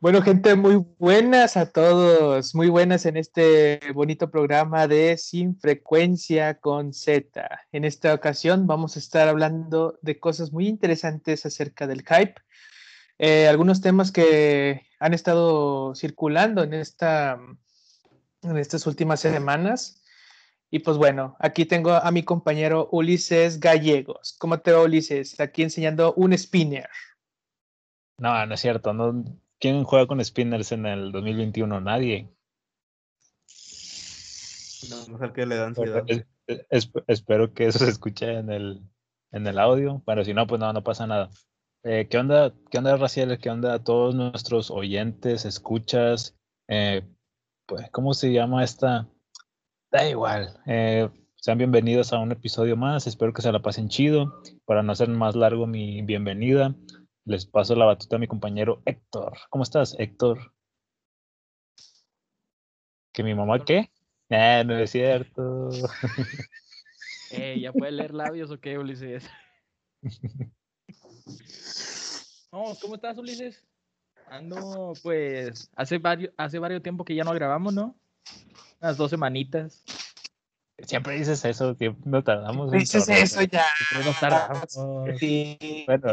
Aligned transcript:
Bueno, 0.00 0.22
gente, 0.22 0.54
muy 0.54 0.76
buenas 0.98 1.56
a 1.56 1.72
todos, 1.72 2.54
muy 2.54 2.68
buenas 2.68 3.04
en 3.04 3.16
este 3.16 3.80
bonito 3.94 4.30
programa 4.30 4.86
de 4.86 5.18
Sin 5.18 5.58
Frecuencia 5.58 6.60
con 6.60 6.92
Z. 6.92 7.66
En 7.72 7.84
esta 7.84 8.14
ocasión 8.14 8.68
vamos 8.68 8.94
a 8.94 9.00
estar 9.00 9.26
hablando 9.26 9.98
de 10.00 10.20
cosas 10.20 10.52
muy 10.52 10.68
interesantes 10.68 11.44
acerca 11.44 11.88
del 11.88 12.04
hype, 12.06 12.36
eh, 13.18 13.48
algunos 13.48 13.80
temas 13.80 14.12
que 14.12 14.82
han 15.00 15.14
estado 15.14 15.96
circulando 15.96 16.62
en, 16.62 16.74
esta, 16.74 17.36
en 18.42 18.56
estas 18.56 18.86
últimas 18.86 19.18
semanas. 19.18 20.04
Y 20.70 20.78
pues 20.78 20.96
bueno, 20.96 21.36
aquí 21.40 21.64
tengo 21.64 21.90
a 21.90 22.10
mi 22.12 22.22
compañero 22.22 22.88
Ulises 22.92 23.58
Gallegos. 23.58 24.36
¿Cómo 24.38 24.60
te 24.60 24.70
va, 24.70 24.82
Ulises? 24.82 25.40
Aquí 25.40 25.64
enseñando 25.64 26.14
un 26.14 26.38
spinner. 26.38 26.88
No, 28.16 28.46
no 28.46 28.54
es 28.54 28.60
cierto. 28.60 28.94
No, 28.94 29.24
¿Quién 29.60 29.84
juega 29.84 30.06
con 30.06 30.24
spinners 30.24 30.72
en 30.72 30.86
el 30.86 31.12
2021? 31.12 31.80
Nadie. 31.80 32.28
No, 34.90 35.18
no 35.18 35.32
que 35.32 35.46
le 35.46 35.56
dan 35.56 35.68
ansiedad. 35.68 36.04
espero 37.08 37.52
que 37.52 37.66
eso 37.66 37.80
se 37.80 37.90
escuche 37.90 38.38
en 38.38 38.50
el, 38.50 38.82
en 39.32 39.46
el 39.46 39.58
audio. 39.58 40.02
Bueno, 40.06 40.24
si 40.24 40.32
no, 40.32 40.46
pues 40.46 40.60
no, 40.60 40.72
no 40.72 40.84
pasa 40.84 41.06
nada. 41.06 41.30
Eh, 41.82 42.06
¿Qué 42.08 42.18
onda, 42.18 42.52
qué 42.70 42.78
onda, 42.78 42.96
Raciel? 42.96 43.38
¿Qué 43.38 43.50
onda 43.50 43.74
a 43.74 43.82
todos 43.82 44.14
nuestros 44.14 44.70
oyentes, 44.70 45.44
escuchas? 45.44 46.36
Eh, 46.68 47.02
pues, 47.66 47.90
¿Cómo 47.90 48.14
se 48.14 48.32
llama 48.32 48.62
esta? 48.62 49.08
Da 49.90 50.08
igual. 50.08 50.60
Eh, 50.66 51.08
sean 51.36 51.58
bienvenidos 51.58 52.12
a 52.12 52.18
un 52.18 52.30
episodio 52.32 52.76
más. 52.76 53.06
Espero 53.06 53.32
que 53.32 53.42
se 53.42 53.52
la 53.52 53.62
pasen 53.62 53.88
chido. 53.88 54.40
Para 54.64 54.82
no 54.82 54.92
hacer 54.92 55.08
más 55.08 55.34
largo 55.34 55.66
mi 55.66 56.02
bienvenida, 56.02 56.74
les 57.28 57.44
paso 57.44 57.74
la 57.74 57.84
batuta 57.84 58.16
a 58.16 58.18
mi 58.18 58.26
compañero 58.26 58.82
Héctor. 58.86 59.36
¿Cómo 59.50 59.62
estás, 59.62 59.94
Héctor? 59.98 60.54
¿Que 63.12 63.22
mi 63.22 63.34
mamá 63.34 63.62
qué? 63.64 63.90
Eh, 64.30 64.64
no 64.66 64.76
es 64.78 64.90
cierto. 64.90 65.68
Eh, 67.30 67.60
¿Ya 67.60 67.74
puede 67.74 67.92
leer 67.92 68.14
labios 68.14 68.50
o 68.50 68.58
qué, 68.58 68.78
Ulises? 68.78 69.28
No, 72.50 72.74
¿cómo 72.80 72.94
estás, 72.94 73.18
Ulises? 73.18 73.62
Ando, 74.30 74.94
pues, 75.02 75.70
hace 75.76 75.98
varios, 75.98 76.32
hace 76.38 76.58
varios 76.58 76.82
tiempo 76.82 77.04
que 77.04 77.14
ya 77.14 77.24
no 77.24 77.34
grabamos, 77.34 77.74
¿no? 77.74 77.94
Unas 78.80 78.96
dos 78.96 79.10
semanitas. 79.10 79.84
Siempre 80.78 81.18
dices 81.18 81.44
eso, 81.44 81.76
que 81.76 81.94
no 82.06 82.24
tardamos. 82.24 82.72
Dices 82.72 83.06
eso 83.10 83.42
ya. 83.42 83.66
No 84.02 84.12
tardamos. 84.18 84.78
Sí. 85.18 85.58
Bueno, 85.86 86.12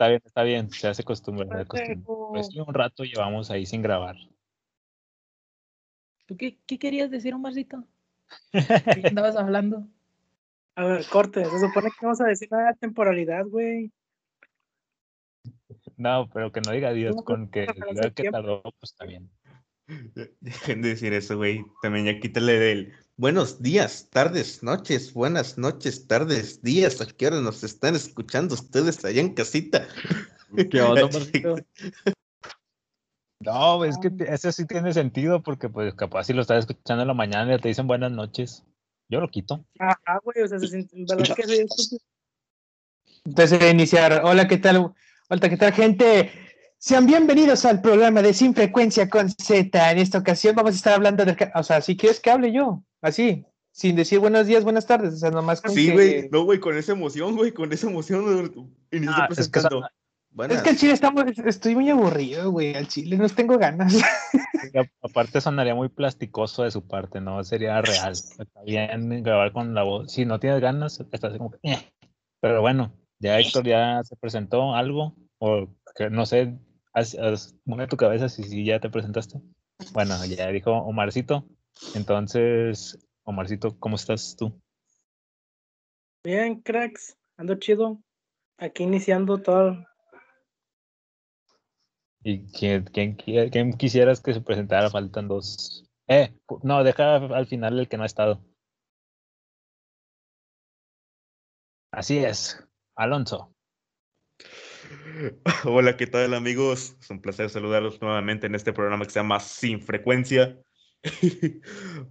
Está 0.00 0.08
bien, 0.08 0.22
está 0.24 0.42
bien, 0.44 0.70
se 0.70 0.88
hace 0.88 1.04
costumbre. 1.04 1.46
Pues 1.66 2.56
un 2.56 2.72
rato 2.72 3.04
llevamos 3.04 3.50
ahí 3.50 3.66
sin 3.66 3.82
grabar. 3.82 4.16
¿Tú 6.24 6.38
qué, 6.38 6.58
qué 6.66 6.78
querías 6.78 7.10
decir, 7.10 7.34
Omarcito? 7.34 7.84
¿Qué 8.50 9.08
andabas 9.08 9.36
hablando? 9.36 9.86
A 10.74 10.86
ver, 10.86 11.04
corte, 11.04 11.44
se 11.44 11.60
supone 11.60 11.90
que 11.90 11.96
no 12.00 12.06
vamos 12.08 12.20
a 12.22 12.28
decir 12.28 12.48
nada 12.50 12.68
de 12.68 12.78
temporalidad, 12.78 13.44
güey. 13.44 13.92
No, 15.98 16.30
pero 16.32 16.50
que 16.50 16.62
no 16.62 16.72
diga 16.72 16.94
Dios 16.94 17.14
con 17.22 17.50
que, 17.50 17.66
que 18.14 18.30
tardó, 18.30 18.62
pues 18.62 18.92
está 18.92 19.04
bien. 19.04 19.30
Dejen 20.40 20.80
de 20.80 20.88
decir 20.88 21.12
eso, 21.12 21.36
güey. 21.36 21.62
También 21.82 22.06
ya 22.06 22.18
quítale 22.18 22.58
del 22.58 22.94
buenos 23.20 23.60
días, 23.60 24.08
tardes, 24.08 24.62
noches, 24.62 25.12
buenas 25.12 25.58
noches, 25.58 26.06
tardes, 26.06 26.62
días. 26.62 27.02
¿A 27.02 27.06
qué 27.06 27.26
hora 27.26 27.42
nos 27.42 27.62
están 27.62 27.94
escuchando 27.94 28.54
ustedes 28.54 29.04
allá 29.04 29.20
en 29.20 29.34
casita? 29.34 29.86
¿Qué 30.70 30.80
onda, 30.80 31.02
No, 33.40 33.84
es 33.84 33.98
que 33.98 34.10
eso 34.26 34.52
sí 34.52 34.66
tiene 34.66 34.94
sentido 34.94 35.42
porque 35.42 35.68
pues 35.68 35.92
capaz 35.94 36.24
si 36.24 36.32
lo 36.32 36.40
estás 36.40 36.60
escuchando 36.60 37.02
en 37.02 37.08
la 37.08 37.14
mañana 37.14 37.54
y 37.54 37.58
te 37.58 37.68
dicen 37.68 37.86
buenas 37.86 38.10
noches. 38.10 38.64
Yo 39.10 39.20
lo 39.20 39.28
quito. 39.28 39.64
Ajá, 39.78 40.20
güey, 40.24 40.42
o 40.42 40.48
sea, 40.48 40.58
se 40.58 40.68
siente, 40.68 40.96
¿verdad 41.06 41.36
que 41.36 41.66
Entonces, 43.24 43.72
iniciar. 43.72 44.22
Hola, 44.24 44.48
¿qué 44.48 44.56
tal? 44.56 44.94
Hola, 45.28 45.48
¿qué 45.48 45.56
tal, 45.58 45.72
gente? 45.74 46.32
Sean 46.78 47.06
bienvenidos 47.06 47.66
al 47.66 47.82
programa 47.82 48.22
de 48.22 48.32
Sin 48.32 48.54
Frecuencia 48.54 49.10
con 49.10 49.28
Z. 49.30 49.90
En 49.90 49.98
esta 49.98 50.18
ocasión 50.18 50.56
vamos 50.56 50.72
a 50.72 50.76
estar 50.76 50.94
hablando 50.94 51.24
del... 51.24 51.36
O 51.54 51.62
sea, 51.62 51.82
si 51.82 51.96
quieres 51.96 52.20
que 52.20 52.30
hable 52.30 52.52
yo, 52.52 52.82
así, 53.00 53.44
sin 53.72 53.96
decir 53.96 54.18
buenos 54.18 54.46
días, 54.46 54.64
buenas 54.64 54.86
tardes, 54.86 55.14
o 55.14 55.16
sea, 55.16 55.30
nomás 55.30 55.60
con 55.60 55.72
Sí, 55.72 55.92
güey, 55.92 56.28
no, 56.30 56.44
güey, 56.44 56.60
con 56.60 56.76
esa 56.76 56.92
emoción, 56.92 57.36
güey, 57.36 57.52
con 57.52 57.72
esa 57.72 57.88
emoción. 57.88 58.74
Ah, 59.08 59.28
es, 59.30 59.48
que, 59.48 59.58
es 59.58 60.62
que 60.62 60.70
el 60.70 60.76
chile 60.76 60.92
estamos, 60.92 61.24
estoy 61.44 61.74
muy 61.74 61.88
aburrido, 61.90 62.50
güey, 62.50 62.74
al 62.74 62.88
chile 62.88 63.16
no 63.16 63.28
tengo 63.28 63.58
ganas. 63.58 63.96
aparte 65.02 65.40
sonaría 65.40 65.74
muy 65.74 65.88
plasticoso 65.88 66.64
de 66.64 66.70
su 66.70 66.86
parte, 66.86 67.20
¿no? 67.20 67.42
Sería 67.44 67.80
real. 67.80 68.12
Está 68.12 68.62
bien 68.64 69.22
grabar 69.22 69.52
con 69.52 69.74
la 69.74 69.82
voz. 69.82 70.12
Si 70.12 70.24
no 70.24 70.38
tienes 70.38 70.60
ganas, 70.60 71.00
estás 71.12 71.36
como 71.36 71.50
que... 71.50 71.58
Eh". 71.62 71.78
Pero 72.40 72.60
bueno, 72.60 72.92
ya 73.18 73.38
Héctor 73.38 73.66
ya 73.66 74.02
se 74.04 74.16
presentó 74.16 74.74
algo, 74.74 75.14
o 75.38 75.68
que 75.94 76.08
no 76.10 76.24
sé, 76.26 76.58
haz, 76.94 77.16
tu 77.88 77.96
cabeza 77.96 78.28
si, 78.28 78.64
ya 78.64 78.80
te 78.80 78.90
presentaste. 78.90 79.40
Bueno, 79.92 80.14
ya 80.24 80.48
dijo 80.48 80.72
Omarcito. 80.72 81.46
Entonces, 81.94 82.98
Omarcito, 83.24 83.78
¿cómo 83.78 83.96
estás 83.96 84.36
tú? 84.36 84.60
Bien, 86.24 86.60
cracks, 86.60 87.16
ando 87.36 87.54
chido. 87.54 88.00
Aquí 88.58 88.82
iniciando 88.82 89.40
todo. 89.40 89.86
¿Y 92.22 92.46
quién, 92.52 92.84
quién, 92.84 93.72
quisieras 93.78 94.20
que 94.20 94.34
se 94.34 94.42
presentara? 94.42 94.90
Faltan 94.90 95.28
dos. 95.28 95.84
Eh, 96.06 96.34
no, 96.62 96.84
deja 96.84 97.16
al 97.16 97.46
final 97.46 97.78
el 97.78 97.88
que 97.88 97.96
no 97.96 98.02
ha 98.02 98.06
estado. 98.06 98.44
Así 101.92 102.18
es, 102.18 102.62
Alonso. 102.94 103.54
Hola, 105.64 105.96
¿qué 105.96 106.06
tal 106.06 106.34
amigos? 106.34 106.96
Es 107.00 107.10
un 107.10 107.20
placer 107.20 107.48
saludarlos 107.48 108.00
nuevamente 108.02 108.46
en 108.46 108.54
este 108.54 108.72
programa 108.72 109.04
que 109.04 109.10
se 109.10 109.20
llama 109.20 109.40
Sin 109.40 109.80
Frecuencia. 109.80 110.60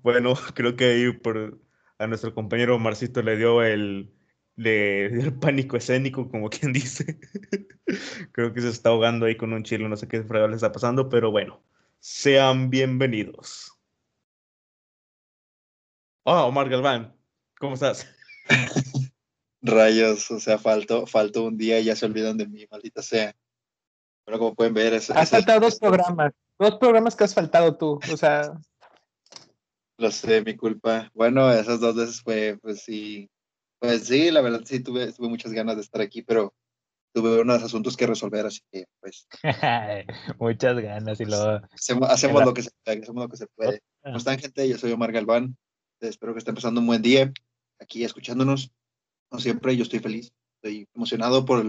bueno, 0.04 0.34
creo 0.56 0.76
que 0.76 0.86
ahí 0.86 1.12
por, 1.14 1.60
a 1.98 2.08
nuestro 2.08 2.34
compañero 2.34 2.80
Marcito 2.80 3.22
le 3.22 3.38
dio 3.38 3.64
el, 3.64 4.14
le 4.56 5.32
pánico 5.40 5.78
escénico, 5.78 6.30
como 6.30 6.50
quien 6.50 6.74
dice. 6.74 7.20
creo 8.32 8.54
que 8.54 8.62
se 8.62 8.70
está 8.70 8.90
ahogando 8.90 9.26
ahí 9.26 9.38
con 9.38 9.54
un 9.54 9.64
chilo, 9.64 9.88
no 9.90 9.98
sé 9.98 10.08
qué 10.08 10.24
fregado 10.24 10.50
le 10.50 10.56
está 10.56 10.72
pasando, 10.72 11.10
pero 11.10 11.32
bueno, 11.32 11.64
sean 12.00 12.70
bienvenidos. 12.70 13.74
Oh, 16.24 16.46
Omar 16.46 16.70
Galván, 16.70 17.16
¿cómo 17.60 17.74
estás? 17.74 18.08
Rayos, 19.62 20.30
o 20.32 20.40
sea, 20.40 20.58
faltó, 20.58 21.06
faltó 21.06 21.44
un 21.44 21.58
día 21.58 21.80
y 21.80 21.86
ya 21.86 21.96
se 21.96 22.06
olvidan 22.06 22.38
de 22.38 22.48
mí, 22.48 22.66
maldita 22.70 23.02
sea. 23.02 23.36
Pero 24.26 24.38
como 24.38 24.56
pueden 24.56 24.74
ver, 24.74 24.94
es, 24.94 25.10
has 25.10 25.32
faltado 25.32 25.60
dos 25.60 25.80
programas, 25.80 26.34
dos 26.60 26.76
programas 26.76 27.16
que 27.16 27.24
has 27.24 27.34
faltado 27.34 27.76
tú, 27.76 28.00
o 28.12 28.18
sea. 28.18 28.54
Lo 30.00 30.12
sé, 30.12 30.42
mi 30.44 30.56
culpa. 30.56 31.12
Bueno, 31.14 31.52
esas 31.52 31.80
dos 31.80 31.96
veces 31.96 32.22
fue, 32.22 32.58
pues 32.62 32.82
sí, 32.82 33.30
pues 33.80 34.08
sí, 34.08 34.32
la 34.32 34.42
verdad 34.42 34.62
sí 34.66 34.82
tuve, 34.82 35.12
tuve 35.14 35.30
muchas 35.30 35.52
ganas 35.52 35.76
de 35.76 35.82
estar 35.82 36.02
aquí, 36.02 36.22
pero 36.22 36.54
tuve 37.14 37.42
unos 37.42 37.62
asuntos 37.62 37.96
que 37.96 38.08
resolver, 38.08 38.46
así 38.46 38.62
que 38.72 38.86
pues. 39.00 39.28
muchas 40.40 40.78
ganas 40.78 41.20
y 41.20 41.26
luego. 41.26 41.62
Hacemos, 41.72 42.46
lo 42.46 42.54
que 42.54 42.64
se 42.64 42.72
puede, 42.84 43.00
hacemos 43.00 43.24
lo 43.24 43.30
que 43.30 43.38
se 43.38 43.48
puede. 43.48 43.82
¿Cómo 44.02 44.18
están, 44.18 44.40
gente? 44.40 44.68
Yo 44.68 44.78
soy 44.78 44.92
Omar 44.92 45.12
Galván. 45.12 45.58
Espero 46.00 46.34
que 46.34 46.40
estén 46.40 46.56
pasando 46.56 46.80
un 46.82 46.88
buen 46.88 47.02
día 47.02 47.32
aquí 47.80 48.04
escuchándonos 48.04 48.72
no 49.32 49.40
siempre 49.40 49.76
yo 49.76 49.84
estoy 49.84 50.00
feliz, 50.00 50.32
estoy 50.56 50.88
emocionado 50.94 51.46
por, 51.46 51.64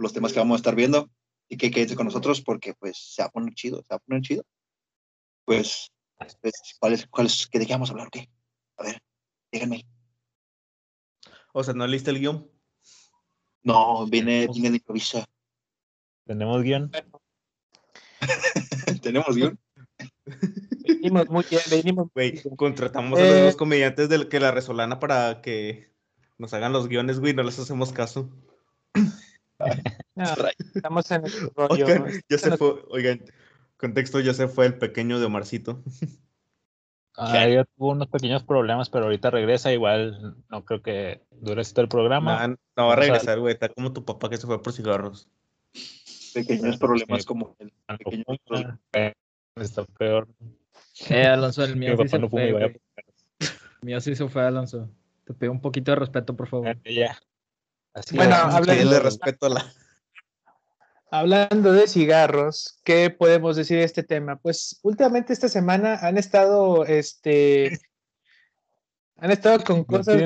los 0.00 0.12
temas 0.12 0.32
que 0.32 0.38
vamos 0.38 0.54
a 0.54 0.58
estar 0.58 0.76
viendo 0.76 1.10
y 1.48 1.56
que 1.56 1.72
quédense 1.72 1.96
con 1.96 2.06
nosotros 2.06 2.40
porque 2.40 2.74
pues 2.74 2.96
se 2.96 3.22
va 3.22 3.26
a 3.26 3.30
poner 3.32 3.52
chido, 3.54 3.82
se 3.82 3.88
va 3.90 3.96
a 3.96 3.98
poner 3.98 4.22
chido. 4.22 4.44
Pues, 5.44 5.90
¿cuáles, 6.78 7.06
cuáles, 7.06 7.46
qué 7.46 7.58
de 7.58 7.66
qué 7.66 7.72
vamos 7.72 7.90
a 7.90 7.92
hablar? 7.92 8.10
¿Qué? 8.10 8.28
A 8.76 8.82
ver, 8.84 9.02
díganme. 9.52 9.86
O 11.52 11.62
sea, 11.62 11.74
¿no 11.74 11.86
leíste 11.86 12.10
el 12.10 12.20
guion? 12.20 12.50
No, 13.62 14.06
viene, 14.06 14.46
viene 14.52 14.70
de 14.70 14.76
improvisa. 14.76 15.24
¿Tenemos 16.26 16.62
guion? 16.62 16.90
¿Tenemos 19.02 19.34
guion? 19.34 19.58
venimos 20.84 21.28
muy 21.28 21.44
bien, 21.48 21.62
venimos. 21.70 22.08
Güey, 22.14 22.42
contratamos 22.56 23.18
a 23.18 23.22
los 23.22 23.40
dos 23.40 23.56
comediantes 23.56 24.08
del 24.08 24.28
que 24.28 24.40
la 24.40 24.50
resolana 24.50 24.98
para 24.98 25.40
que 25.40 25.92
nos 26.38 26.52
hagan 26.54 26.72
los 26.72 26.88
guiones, 26.88 27.20
güey, 27.20 27.34
no 27.34 27.42
les 27.42 27.58
hacemos 27.58 27.92
caso. 27.92 28.30
estamos 30.74 31.10
en 31.10 31.24
el 31.24 31.32
rollo. 31.56 31.86
ya 32.28 32.38
se 32.38 32.56
fue, 32.56 32.84
oigan, 32.88 33.24
contexto, 33.78 34.20
ya 34.20 34.34
se 34.34 34.48
fue 34.48 34.66
el 34.66 34.76
pequeño 34.76 35.18
de 35.18 35.26
Omarcito. 35.26 35.82
Ah, 37.20 37.48
ya 37.48 37.64
tuvo 37.64 37.90
unos 37.90 38.06
pequeños 38.06 38.44
problemas, 38.44 38.90
pero 38.90 39.06
ahorita 39.06 39.30
regresa. 39.30 39.72
Igual 39.72 40.36
no 40.48 40.64
creo 40.64 40.82
que 40.82 41.20
dure 41.32 41.62
esto 41.62 41.80
el 41.80 41.88
programa. 41.88 42.46
no 42.76 42.86
va 42.86 42.92
a 42.92 42.96
regresar, 42.96 43.40
güey. 43.40 43.54
Está 43.54 43.68
como 43.68 43.92
tu 43.92 44.04
papá 44.04 44.30
que 44.30 44.36
se 44.36 44.46
fue 44.46 44.62
por 44.62 44.72
cigarros. 44.72 45.28
pequeños 46.32 46.74
Sí. 46.74 46.78
problemas 46.78 47.26
como 47.26 47.56
el 47.58 47.72
pequeño 47.98 48.24
fuma, 48.46 48.80
eh, 48.92 49.14
está 49.56 49.84
peor. 49.84 50.28
Eh, 51.08 51.26
Alonso, 51.26 51.64
el 51.64 51.74
mío 51.76 51.96
sí 52.00 52.08
se 52.08 52.18
no 52.20 52.28
fue, 52.28 52.78
mío 53.80 54.00
sí 54.00 54.14
se 54.14 54.28
fue, 54.28 54.42
Alonso. 54.42 54.88
Te 55.24 55.34
pido 55.34 55.50
un 55.50 55.60
poquito 55.60 55.90
de 55.90 55.96
respeto, 55.96 56.36
por 56.36 56.46
favor. 56.48 56.78
Eh, 56.84 56.94
ya. 56.94 57.18
Así 57.94 58.14
Bueno, 58.16 58.36
Que 58.64 58.84
le 58.84 59.00
respeto 59.00 59.46
a 59.46 59.48
la. 59.48 59.72
Hablando 61.10 61.72
de 61.72 61.86
cigarros, 61.88 62.80
¿qué 62.84 63.08
podemos 63.08 63.56
decir 63.56 63.78
de 63.78 63.84
este 63.84 64.02
tema? 64.02 64.36
Pues 64.36 64.78
últimamente 64.82 65.32
esta 65.32 65.48
semana 65.48 65.98
han 66.02 66.18
estado, 66.18 66.84
este, 66.84 67.78
han 69.16 69.30
estado 69.30 69.64
con 69.64 69.84
cosas 69.84 70.20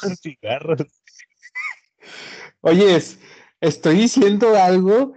con 0.00 0.16
cigarros. 0.16 0.82
Oyes, 2.60 3.18
estoy 3.62 3.96
diciendo 3.96 4.56
algo 4.56 5.14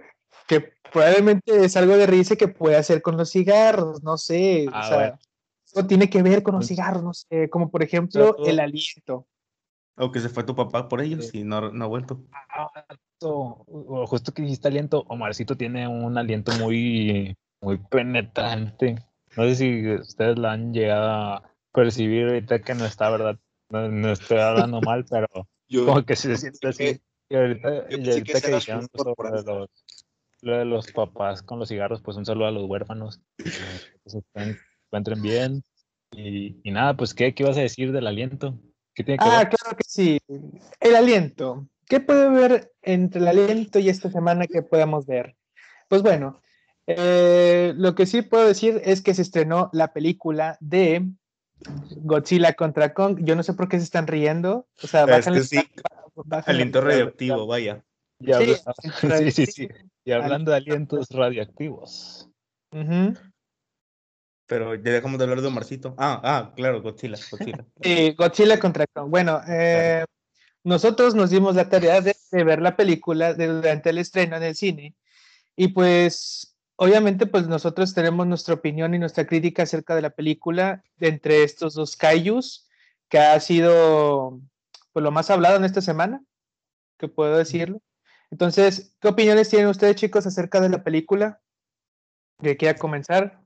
que 0.48 0.72
probablemente 0.90 1.64
es 1.64 1.76
algo 1.76 1.98
de 1.98 2.06
risa 2.06 2.36
que 2.36 2.48
puede 2.48 2.76
hacer 2.76 3.02
con 3.02 3.18
los 3.18 3.30
cigarros, 3.30 4.02
no 4.02 4.16
sé, 4.16 4.66
Ah, 4.72 4.80
o 4.80 4.88
sea, 4.88 4.96
bueno. 4.96 5.18
eso 5.66 5.86
tiene 5.86 6.08
que 6.08 6.22
ver 6.22 6.42
con 6.42 6.54
los 6.54 6.66
cigarros, 6.66 7.02
no 7.02 7.12
sé, 7.12 7.50
como 7.50 7.70
por 7.70 7.82
ejemplo 7.82 8.36
el 8.46 8.58
aliento. 8.58 9.26
O 9.96 10.10
que 10.10 10.20
se 10.20 10.28
fue 10.28 10.44
tu 10.44 10.54
papá 10.56 10.88
por 10.88 11.00
ellos 11.00 11.32
y 11.34 11.44
no, 11.44 11.70
no 11.70 11.84
ha 11.84 11.88
vuelto. 11.88 12.20
O- 13.22 13.64
o 13.66 14.06
Justo 14.06 14.32
que 14.32 14.42
dijiste 14.42 14.68
aliento, 14.68 15.04
Omarcito 15.08 15.56
tiene 15.56 15.86
un 15.88 16.18
aliento 16.18 16.52
muy, 16.58 17.36
muy 17.60 17.78
penetrante. 17.78 18.96
No 19.36 19.44
sé 19.44 19.54
si 19.54 19.90
ustedes 19.94 20.38
lo 20.38 20.48
han 20.48 20.72
llegado 20.72 21.10
a 21.10 21.42
percibir 21.72 22.26
ahorita 22.26 22.60
que 22.62 22.74
no 22.74 22.84
está, 22.84 23.08
¿verdad? 23.10 23.38
No, 23.70 23.88
no 23.88 24.10
estoy 24.12 24.38
hablando 24.38 24.80
mal, 24.80 25.04
pero 25.10 25.28
Yo, 25.68 25.86
como 25.86 26.04
que 26.04 26.16
se 26.16 26.36
siente 26.36 26.68
así. 26.68 27.00
Y 27.28 27.36
ahorita, 27.36 27.68
y 27.90 28.10
ahorita 28.10 28.40
que 28.40 28.50
dijeron 28.54 28.88
sobre 28.94 29.30
los, 29.42 29.68
lo 30.42 30.58
de 30.58 30.64
los 30.64 30.92
papás 30.92 31.42
con 31.42 31.58
los 31.58 31.68
cigarros, 31.68 32.02
pues 32.02 32.16
un 32.16 32.26
saludo 32.26 32.46
a 32.46 32.50
los 32.52 32.64
huérfanos. 32.68 33.20
Que 34.04 34.10
se 34.10 34.18
encuent- 34.18 34.58
encuentren 34.88 35.22
bien. 35.22 35.62
Y, 36.12 36.60
y 36.62 36.70
nada, 36.70 36.94
pues, 36.94 37.14
¿qué, 37.14 37.34
¿qué 37.34 37.42
ibas 37.42 37.56
a 37.56 37.62
decir 37.62 37.90
del 37.90 38.06
aliento? 38.06 38.58
¿Qué 38.94 39.02
tiene 39.04 39.18
que 39.18 39.24
Ah, 39.28 39.38
ver? 39.38 39.48
claro 39.50 39.76
que 39.76 39.84
sí, 39.86 40.18
el 40.80 40.96
aliento. 40.96 41.66
¿Qué 41.86 42.00
puede 42.00 42.28
ver 42.30 42.72
entre 42.82 43.20
el 43.20 43.28
aliento 43.28 43.78
y 43.78 43.88
esta 43.88 44.10
semana 44.10 44.46
que 44.46 44.62
podamos 44.62 45.06
ver? 45.06 45.36
Pues 45.88 46.02
bueno, 46.02 46.40
eh, 46.86 47.72
lo 47.76 47.94
que 47.94 48.06
sí 48.06 48.22
puedo 48.22 48.46
decir 48.46 48.80
es 48.84 49.02
que 49.02 49.14
se 49.14 49.22
estrenó 49.22 49.68
la 49.72 49.92
película 49.92 50.56
de 50.60 51.06
Godzilla 51.96 52.54
contra 52.54 52.94
Kong. 52.94 53.20
Yo 53.22 53.36
no 53.36 53.42
sé 53.42 53.52
por 53.54 53.68
qué 53.68 53.78
se 53.78 53.84
están 53.84 54.06
riendo. 54.06 54.66
O 54.82 54.86
sea, 54.86 55.02
Es 55.02 55.08
bájale- 55.26 55.40
que 55.40 55.46
sí, 55.46 55.56
bájale- 56.14 56.52
aliento 56.56 56.80
radioactivo, 56.80 57.46
vaya. 57.46 57.84
Habla- 58.32 58.56
Sí, 58.80 58.90
sí, 59.10 59.30
sí, 59.30 59.46
sí. 59.46 59.68
Y 60.06 60.12
hablando 60.12 60.50
de 60.50 60.58
alientos 60.58 61.08
radioactivos. 61.10 62.28
Ujú. 62.72 63.14
Pero 64.46 64.74
ya 64.74 64.92
dejamos 64.92 65.18
de 65.18 65.24
hablar 65.24 65.40
de 65.40 65.46
Omarcito. 65.48 65.94
Ah, 65.98 66.20
ah, 66.22 66.52
claro, 66.54 66.82
Godzilla. 66.82 67.18
Godzilla. 67.30 67.64
Sí, 67.82 68.12
Godzilla 68.12 68.58
contra 68.60 68.86
Kong. 68.86 69.08
Bueno, 69.10 69.40
eh, 69.48 70.04
nosotros 70.62 71.14
nos 71.14 71.30
dimos 71.30 71.54
la 71.54 71.68
tarea 71.68 72.00
de, 72.00 72.14
de 72.30 72.44
ver 72.44 72.60
la 72.60 72.76
película 72.76 73.32
de- 73.34 73.46
durante 73.48 73.90
el 73.90 73.98
estreno 73.98 74.36
en 74.36 74.42
el 74.42 74.54
cine. 74.54 74.94
Y 75.56 75.68
pues, 75.68 76.56
obviamente, 76.76 77.26
pues 77.26 77.46
nosotros 77.46 77.94
tenemos 77.94 78.26
nuestra 78.26 78.54
opinión 78.54 78.94
y 78.94 78.98
nuestra 78.98 79.26
crítica 79.26 79.62
acerca 79.62 79.94
de 79.94 80.02
la 80.02 80.10
película 80.10 80.82
de 80.96 81.08
entre 81.08 81.42
estos 81.42 81.74
dos 81.74 81.96
kaijus, 81.96 82.68
que 83.08 83.18
ha 83.18 83.38
sido 83.40 84.40
pues, 84.92 85.02
lo 85.02 85.10
más 85.10 85.30
hablado 85.30 85.56
en 85.56 85.64
esta 85.64 85.80
semana, 85.80 86.22
que 86.98 87.08
puedo 87.08 87.36
decirlo. 87.36 87.80
Entonces, 88.30 88.96
¿qué 89.00 89.08
opiniones 89.08 89.48
tienen 89.48 89.68
ustedes, 89.68 89.96
chicos, 89.96 90.26
acerca 90.26 90.60
de 90.60 90.68
la 90.68 90.82
película? 90.82 91.40
¿De 92.40 92.56
quiera 92.56 92.76
comenzar? 92.76 93.43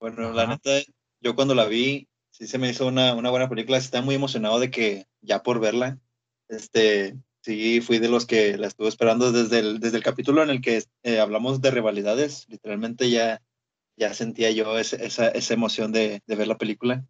Bueno, 0.00 0.32
la 0.32 0.44
Ajá. 0.44 0.52
neta, 0.52 0.92
yo 1.20 1.34
cuando 1.34 1.54
la 1.54 1.66
vi, 1.66 2.08
sí 2.30 2.46
se 2.46 2.58
me 2.58 2.68
hizo 2.70 2.86
una, 2.86 3.14
una 3.14 3.30
buena 3.30 3.48
película. 3.48 3.78
Estaba 3.78 4.04
muy 4.04 4.14
emocionado 4.14 4.58
de 4.60 4.70
que 4.70 5.06
ya 5.20 5.42
por 5.42 5.60
verla, 5.60 5.98
este, 6.48 7.16
sí 7.42 7.80
fui 7.80 7.98
de 7.98 8.08
los 8.08 8.26
que 8.26 8.56
la 8.56 8.68
estuve 8.68 8.88
esperando 8.88 9.32
desde 9.32 9.58
el, 9.58 9.80
desde 9.80 9.96
el 9.96 10.02
capítulo 10.04 10.42
en 10.42 10.50
el 10.50 10.60
que 10.60 10.82
eh, 11.02 11.18
hablamos 11.20 11.60
de 11.60 11.70
rivalidades. 11.70 12.46
Literalmente 12.48 13.10
ya, 13.10 13.42
ya 13.96 14.14
sentía 14.14 14.50
yo 14.52 14.78
ese- 14.78 15.04
esa, 15.04 15.28
esa 15.28 15.54
emoción 15.54 15.90
de, 15.92 16.22
de 16.26 16.36
ver 16.36 16.46
la 16.48 16.58
película. 16.58 17.04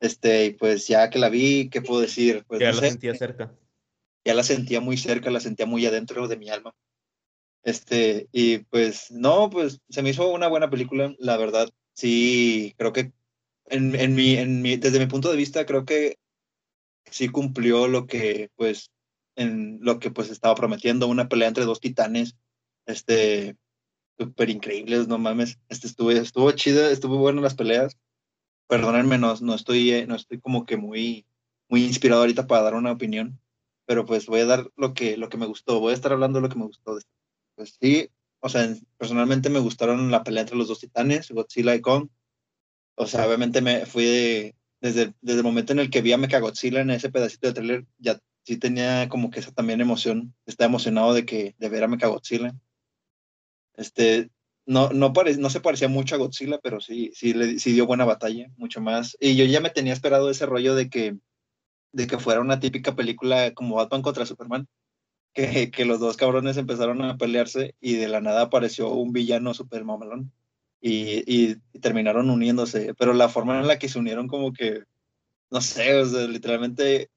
Este, 0.00 0.44
y 0.46 0.50
pues 0.50 0.86
ya 0.88 1.08
que 1.08 1.18
la 1.18 1.30
vi, 1.30 1.70
¿qué 1.70 1.80
puedo 1.80 2.02
decir? 2.02 2.44
Pues 2.46 2.60
ya 2.60 2.66
no 2.68 2.74
lo 2.74 2.80
sé, 2.82 2.90
sentía 2.90 3.14
cerca. 3.14 3.54
ya 4.26 4.34
la 4.34 4.42
sentía 4.42 4.80
muy 4.80 4.98
cerca, 4.98 5.30
la 5.30 5.40
sentía 5.40 5.64
muy 5.64 5.86
adentro 5.86 6.28
de 6.28 6.36
mi 6.36 6.50
alma. 6.50 6.74
Este, 7.62 8.28
y 8.30 8.58
pues 8.58 9.10
no, 9.10 9.48
pues 9.50 9.80
se 9.88 10.02
me 10.02 10.10
hizo 10.10 10.28
una 10.30 10.48
buena 10.48 10.68
película, 10.70 11.14
la 11.18 11.36
verdad. 11.38 11.68
Sí, 11.96 12.74
creo 12.78 12.92
que 12.92 13.12
en, 13.66 13.94
en 13.94 14.14
mi, 14.14 14.36
en 14.36 14.62
mi, 14.62 14.76
desde 14.76 14.98
mi 14.98 15.06
punto 15.06 15.30
de 15.30 15.36
vista, 15.36 15.66
creo 15.66 15.84
que 15.84 16.18
sí 17.10 17.28
cumplió 17.28 17.88
lo 17.88 18.06
que, 18.06 18.50
pues, 18.56 18.90
en 19.36 19.78
lo 19.82 19.98
que 20.00 20.10
pues 20.10 20.30
estaba 20.30 20.54
prometiendo, 20.54 21.08
una 21.08 21.28
pelea 21.28 21.48
entre 21.48 21.64
dos 21.64 21.80
titanes, 21.80 22.36
este, 22.86 23.56
súper 24.18 24.50
increíbles, 24.50 25.08
no 25.08 25.18
mames. 25.18 25.58
Este 25.68 25.86
estuvo, 25.88 26.10
estuvo 26.12 26.52
chida, 26.52 26.90
estuvo 26.90 27.18
bueno 27.18 27.42
las 27.42 27.54
peleas. 27.56 27.98
Perdónenme, 28.68 29.18
no, 29.18 29.34
no 29.40 29.54
estoy, 29.54 29.92
eh, 29.92 30.06
no 30.06 30.16
estoy 30.16 30.40
como 30.40 30.66
que 30.66 30.76
muy, 30.76 31.26
muy 31.68 31.84
inspirado 31.84 32.22
ahorita 32.22 32.46
para 32.46 32.62
dar 32.62 32.74
una 32.74 32.92
opinión 32.92 33.40
pero 33.86 34.04
pues 34.04 34.26
voy 34.26 34.40
a 34.40 34.46
dar 34.46 34.70
lo 34.76 34.94
que, 34.94 35.16
lo 35.16 35.28
que 35.28 35.36
me 35.38 35.46
gustó, 35.46 35.80
voy 35.80 35.92
a 35.92 35.94
estar 35.94 36.12
hablando 36.12 36.38
de 36.38 36.42
lo 36.42 36.48
que 36.48 36.58
me 36.58 36.66
gustó. 36.66 36.98
Pues 37.54 37.78
sí, 37.80 38.10
o 38.46 38.48
sea, 38.48 38.72
personalmente 38.96 39.50
me 39.50 39.58
gustaron 39.58 40.10
la 40.10 40.22
pelea 40.22 40.42
entre 40.42 40.56
los 40.56 40.68
dos 40.68 40.78
titanes, 40.78 41.30
Godzilla 41.30 41.74
y 41.74 41.80
Kong. 41.80 42.08
O 42.94 43.06
sea, 43.06 43.26
obviamente 43.26 43.60
me 43.60 43.86
fui 43.86 44.04
de, 44.04 44.54
desde, 44.80 45.14
desde 45.20 45.38
el 45.40 45.44
momento 45.44 45.72
en 45.72 45.80
el 45.80 45.90
que 45.90 46.00
vi 46.00 46.12
a 46.12 46.18
Mechagodzilla 46.18 46.80
en 46.80 46.90
ese 46.90 47.10
pedacito 47.10 47.48
de 47.48 47.54
trailer, 47.54 47.86
ya 47.98 48.20
sí 48.44 48.56
tenía 48.56 49.08
como 49.08 49.30
que 49.30 49.40
esa 49.40 49.52
también 49.52 49.80
emoción, 49.80 50.32
estaba 50.46 50.68
emocionado 50.68 51.12
de 51.12 51.26
que 51.26 51.56
de 51.58 51.68
ver 51.68 51.82
a 51.82 51.88
Mechagodzilla. 51.88 52.54
Este, 53.74 54.30
no, 54.64 54.90
no, 54.90 55.12
pare, 55.12 55.36
no 55.36 55.50
se 55.50 55.60
parecía 55.60 55.88
mucho 55.88 56.14
a 56.14 56.18
Godzilla, 56.18 56.60
pero 56.62 56.80
sí, 56.80 57.10
sí, 57.14 57.34
le, 57.34 57.58
sí 57.58 57.72
dio 57.72 57.86
buena 57.86 58.04
batalla, 58.04 58.46
mucho 58.56 58.80
más. 58.80 59.16
Y 59.20 59.34
yo 59.36 59.44
ya 59.44 59.60
me 59.60 59.70
tenía 59.70 59.92
esperado 59.92 60.30
ese 60.30 60.46
rollo 60.46 60.76
de 60.76 60.88
que 60.88 61.16
de 61.92 62.06
que 62.06 62.18
fuera 62.18 62.40
una 62.40 62.60
típica 62.60 62.94
película 62.94 63.54
como 63.54 63.76
Batman 63.76 64.02
contra 64.02 64.26
Superman, 64.26 64.68
que, 65.36 65.84
los 65.84 66.00
dos 66.00 66.16
cabrones 66.16 66.56
empezaron 66.56 67.02
a 67.02 67.18
pelearse 67.18 67.74
y 67.80 67.94
de 67.96 68.08
la 68.08 68.20
nada 68.20 68.42
apareció 68.42 68.90
un 68.90 69.12
villano 69.12 69.52
super 69.54 69.84
mamalón 69.84 70.32
y, 70.80 71.22
y, 71.26 71.56
terminaron 71.80 72.30
uniéndose, 72.30 72.94
pero 72.94 73.12
la 73.12 73.28
forma 73.28 73.60
en 73.60 73.66
la 73.66 73.78
que 73.78 73.88
se 73.88 73.98
unieron 73.98 74.28
como 74.28 74.52
que, 74.52 74.84
no 75.50 75.60
sé, 75.60 76.04
literalmente 76.28 77.10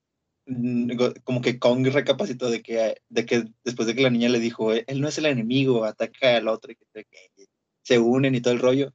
mm, 0.45 0.91
como 1.23 1.41
que 1.41 1.59
Kong 1.59 1.88
recapacitó 1.88 2.49
de 2.49 2.61
que, 2.61 2.97
de 3.09 3.25
que 3.25 3.45
después 3.63 3.88
de 3.88 3.95
que 3.95 4.01
la 4.01 4.09
niña 4.09 4.29
le 4.29 4.39
dijo, 4.39 4.73
él 4.73 5.01
no 5.01 5.07
es 5.07 5.17
el 5.17 5.25
enemigo, 5.27 5.85
ataca 5.85 6.38
al 6.38 6.47
otro, 6.49 6.73
que, 6.93 7.05
que 7.05 7.45
se 7.83 7.99
unen 7.99 8.35
y 8.35 8.41
todo 8.41 8.53
el 8.53 8.59
rollo, 8.59 8.93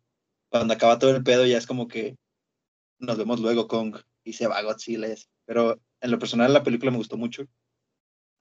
cuando 0.51 0.75
acaba 0.75 0.99
todo 0.99 1.17
el 1.17 1.25
pedo 1.25 1.47
ya 1.47 1.59
es 1.59 1.67
como 1.67 1.89
que 1.89 2.17
nos 2.99 3.19
vemos 3.19 3.41
luego 3.41 3.69
Kong 3.69 3.97
y 4.23 4.35
se 4.35 4.47
va 4.47 4.63
Godzilla 4.63 5.09
y 5.09 5.13
así. 5.13 5.27
Pero 5.47 5.81
en 6.01 6.11
lo 6.11 6.19
personal 6.19 6.53
la 6.53 6.63
película 6.63 6.91
me 6.91 6.99
gustó 6.99 7.17
mucho. 7.17 7.47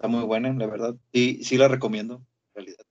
Está 0.04 0.10
muy 0.10 0.26
buena, 0.26 0.52
la 0.52 0.68
verdad. 0.68 0.98
Sí, 1.14 1.46
sí 1.46 1.56
la 1.56 1.70
recomiendo, 1.70 2.16
en 2.16 2.56
realidad. 2.56 2.86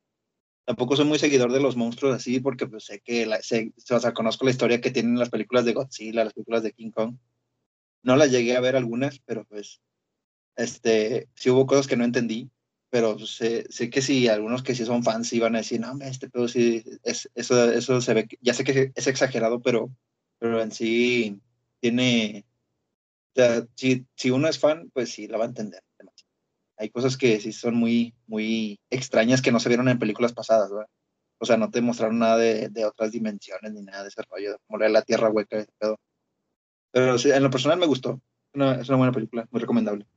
Tampoco 0.65 0.97
soy 0.97 1.05
muy 1.05 1.19
seguidor 1.19 1.53
de 1.53 1.61
los 1.61 1.77
monstruos 1.77 2.17
así 2.17 2.41
porque 2.41 2.67
pues 2.67 2.85
sé 2.87 3.01
que, 3.01 3.27
la, 3.27 3.43
sé, 3.43 3.75
o 3.91 4.01
sea, 4.01 4.15
conozco 4.15 4.47
la 4.47 4.51
historia 4.51 4.81
que 4.81 4.91
tienen 4.91 5.19
las 5.19 5.29
películas 5.29 5.67
de 5.67 5.75
Godzilla, 5.75 6.25
las 6.25 6.33
películas 6.33 6.63
de 6.63 6.73
King 6.73 6.91
Kong. 6.91 7.19
No 8.03 8.17
las 8.17 8.31
llegué 8.31 8.57
a 8.57 8.61
ver 8.61 8.77
algunas, 8.77 9.19
pero 9.27 9.45
pues 9.45 9.83
este, 10.57 11.29
sí 11.35 11.51
hubo 11.51 11.67
cosas 11.67 11.87
que 11.87 11.99
no 11.99 12.05
entendí, 12.05 12.51
pero 12.89 13.19
sé, 13.19 13.67
sé 13.69 13.91
que 13.91 14.01
sí, 14.01 14.29
algunos 14.29 14.63
que 14.63 14.75
sí 14.75 14.87
son 14.87 15.05
fans 15.05 15.29
sí 15.29 15.39
van 15.39 15.55
a 15.57 15.59
decir, 15.59 15.81
no, 15.81 15.91
hombre, 15.91 16.09
este 16.09 16.31
pedo 16.31 16.49
sí, 16.49 16.83
es, 17.03 17.31
eso, 17.35 17.71
eso 17.73 18.01
se 18.01 18.15
ve, 18.15 18.29
ya 18.41 18.55
sé 18.55 18.65
que 18.65 18.91
es 18.95 19.07
exagerado, 19.07 19.61
pero, 19.61 19.95
pero 20.39 20.63
en 20.63 20.73
sí 20.73 21.43
tiene, 21.79 22.47
o 23.35 23.41
sea, 23.41 23.67
si, 23.75 24.07
si 24.17 24.31
uno 24.31 24.49
es 24.49 24.59
fan, 24.59 24.91
pues 24.95 25.11
sí 25.13 25.29
la 25.29 25.37
va 25.37 25.45
a 25.45 25.49
entender. 25.49 25.83
Hay 26.83 26.91
cosas 26.91 27.17
que 27.17 27.39
sí 27.39 27.53
son 27.53 27.77
muy, 27.77 28.13
muy 28.27 28.81
extrañas 28.91 29.41
que 29.41 29.53
no 29.53 29.61
se 29.61 29.69
vieron 29.69 29.89
en 29.89 30.01
películas 30.01 30.33
pasadas, 30.33 30.69
¿verdad? 30.69 30.89
O 31.39 31.47
sea, 31.47 31.57
no 31.57 31.71
te 31.71 31.81
mostraron 31.81 32.19
nada 32.19 32.37
de, 32.37 32.71
de 32.71 32.85
otras 32.85 33.13
dimensiones 33.13 33.73
ni 33.73 33.83
nada 33.83 34.03
de 34.03 34.09
ese 34.09 34.21
rollo, 34.23 34.57
como 34.67 34.81
la 34.81 34.87
de 34.87 34.93
la 34.93 35.03
Tierra 35.03 35.31
Hueca, 35.31 35.59
ese 35.59 35.71
pedo. 35.79 36.01
Pero 36.91 37.19
sí, 37.19 37.31
en 37.31 37.41
lo 37.45 37.51
personal 37.51 37.79
me 37.79 37.87
gustó. 37.87 38.21
Una, 38.53 38.81
es 38.81 38.89
una 38.89 38.99
buena 38.99 39.13
película, 39.13 39.47
muy 39.53 39.61
recomendable. 39.61 40.09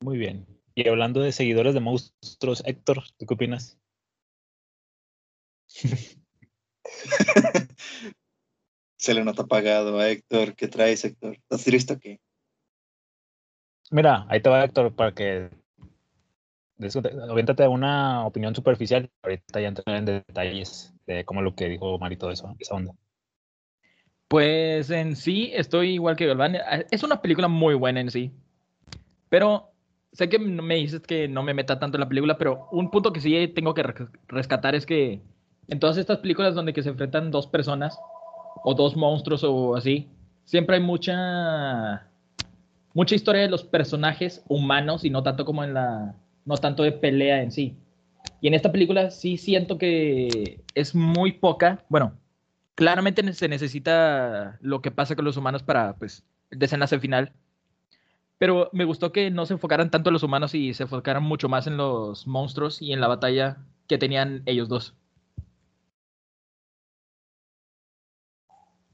Muy 0.00 0.18
bien. 0.18 0.48
Y 0.74 0.88
hablando 0.88 1.20
de 1.20 1.30
seguidores 1.30 1.74
de 1.74 1.80
monstruos, 1.80 2.64
Héctor, 2.66 3.04
¿tú 3.16 3.26
qué 3.26 3.34
opinas? 3.34 3.78
Se 8.98 9.14
le 9.14 9.24
nota 9.24 9.42
apagado 9.42 10.00
a 10.00 10.10
Héctor. 10.10 10.56
¿Qué 10.56 10.66
traes, 10.66 11.04
Héctor? 11.04 11.34
¿Estás 11.34 11.62
triste 11.62 11.92
o 11.92 12.00
qué? 12.00 12.18
Mira, 13.92 14.26
ahí 14.28 14.42
te 14.42 14.50
va 14.50 14.64
Héctor 14.64 14.94
para 14.94 15.14
que 15.14 15.50
Aviéntate 16.78 17.66
una 17.66 18.24
opinión 18.26 18.54
superficial. 18.54 19.10
Ahorita 19.22 19.60
ya 19.60 19.68
entraré 19.68 19.98
en 19.98 20.04
detalles 20.04 20.94
de 21.06 21.24
cómo 21.24 21.42
lo 21.42 21.54
que 21.54 21.68
dijo 21.68 21.98
Mari 21.98 22.16
todo 22.16 22.30
eso, 22.30 22.54
esa 22.58 22.74
onda. 22.74 22.92
Pues 24.28 24.90
en 24.90 25.16
sí 25.16 25.50
estoy 25.54 25.94
igual 25.94 26.16
que 26.16 26.26
Galván. 26.26 26.56
Es 26.90 27.02
una 27.02 27.20
película 27.20 27.48
muy 27.48 27.74
buena 27.74 28.00
en 28.00 28.10
sí. 28.10 28.32
Pero 29.28 29.72
sé 30.12 30.28
que 30.28 30.38
me 30.38 30.76
dices 30.76 31.00
que 31.00 31.28
no 31.28 31.42
me 31.42 31.54
meta 31.54 31.78
tanto 31.78 31.96
en 31.96 32.00
la 32.00 32.08
película, 32.08 32.38
pero 32.38 32.68
un 32.70 32.90
punto 32.90 33.12
que 33.12 33.20
sí 33.20 33.48
tengo 33.48 33.74
que 33.74 33.84
rescatar 34.28 34.74
es 34.74 34.86
que 34.86 35.20
en 35.68 35.80
todas 35.80 35.96
estas 35.96 36.18
películas 36.18 36.54
donde 36.54 36.72
que 36.72 36.82
se 36.82 36.90
enfrentan 36.90 37.30
dos 37.30 37.46
personas 37.46 37.98
o 38.64 38.74
dos 38.74 38.96
monstruos 38.96 39.44
o 39.44 39.76
así, 39.76 40.08
siempre 40.44 40.76
hay 40.76 40.82
mucha 40.82 42.08
mucha 42.94 43.14
historia 43.14 43.42
de 43.42 43.48
los 43.48 43.64
personajes 43.64 44.44
humanos 44.48 45.04
y 45.04 45.10
no 45.10 45.22
tanto 45.22 45.44
como 45.44 45.62
en 45.62 45.74
la 45.74 46.16
no 46.48 46.56
tanto 46.56 46.82
de 46.82 46.92
pelea 46.92 47.42
en 47.42 47.52
sí. 47.52 47.76
Y 48.40 48.48
en 48.48 48.54
esta 48.54 48.72
película 48.72 49.10
sí 49.10 49.36
siento 49.36 49.76
que 49.76 50.60
es 50.74 50.94
muy 50.94 51.32
poca, 51.32 51.84
bueno, 51.90 52.18
claramente 52.74 53.32
se 53.34 53.48
necesita 53.48 54.58
lo 54.62 54.80
que 54.80 54.90
pasa 54.90 55.14
con 55.14 55.26
los 55.26 55.36
humanos 55.36 55.62
para 55.62 55.94
pues 55.96 56.24
el 56.50 56.58
desenlace 56.58 56.98
final. 56.98 57.32
Pero 58.38 58.70
me 58.72 58.84
gustó 58.84 59.12
que 59.12 59.30
no 59.30 59.44
se 59.44 59.54
enfocaran 59.54 59.90
tanto 59.90 60.08
en 60.08 60.14
los 60.14 60.22
humanos 60.22 60.54
y 60.54 60.72
se 60.72 60.84
enfocaran 60.84 61.22
mucho 61.22 61.50
más 61.50 61.66
en 61.66 61.76
los 61.76 62.26
monstruos 62.26 62.80
y 62.80 62.92
en 62.92 63.00
la 63.00 63.08
batalla 63.08 63.58
que 63.86 63.98
tenían 63.98 64.42
ellos 64.46 64.68
dos. 64.68 64.94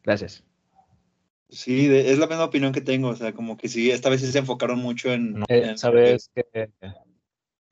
Gracias. 0.03 0.43
Sí, 1.51 1.87
es 1.87 2.19
la 2.19 2.27
misma 2.27 2.45
opinión 2.45 2.73
que 2.73 2.81
tengo, 2.81 3.09
o 3.11 3.17
sea, 3.17 3.33
como 3.33 3.57
que 3.57 3.69
sí, 3.69 3.91
esta 3.93 4.09
vez 4.09 4.23
sí 4.23 4.33
se 4.33 4.39
enfocaron 4.39 4.81
mucho 4.81 5.13
en, 5.13 5.45
eh, 5.49 5.75
sabes 5.77 6.31
que 6.35 6.71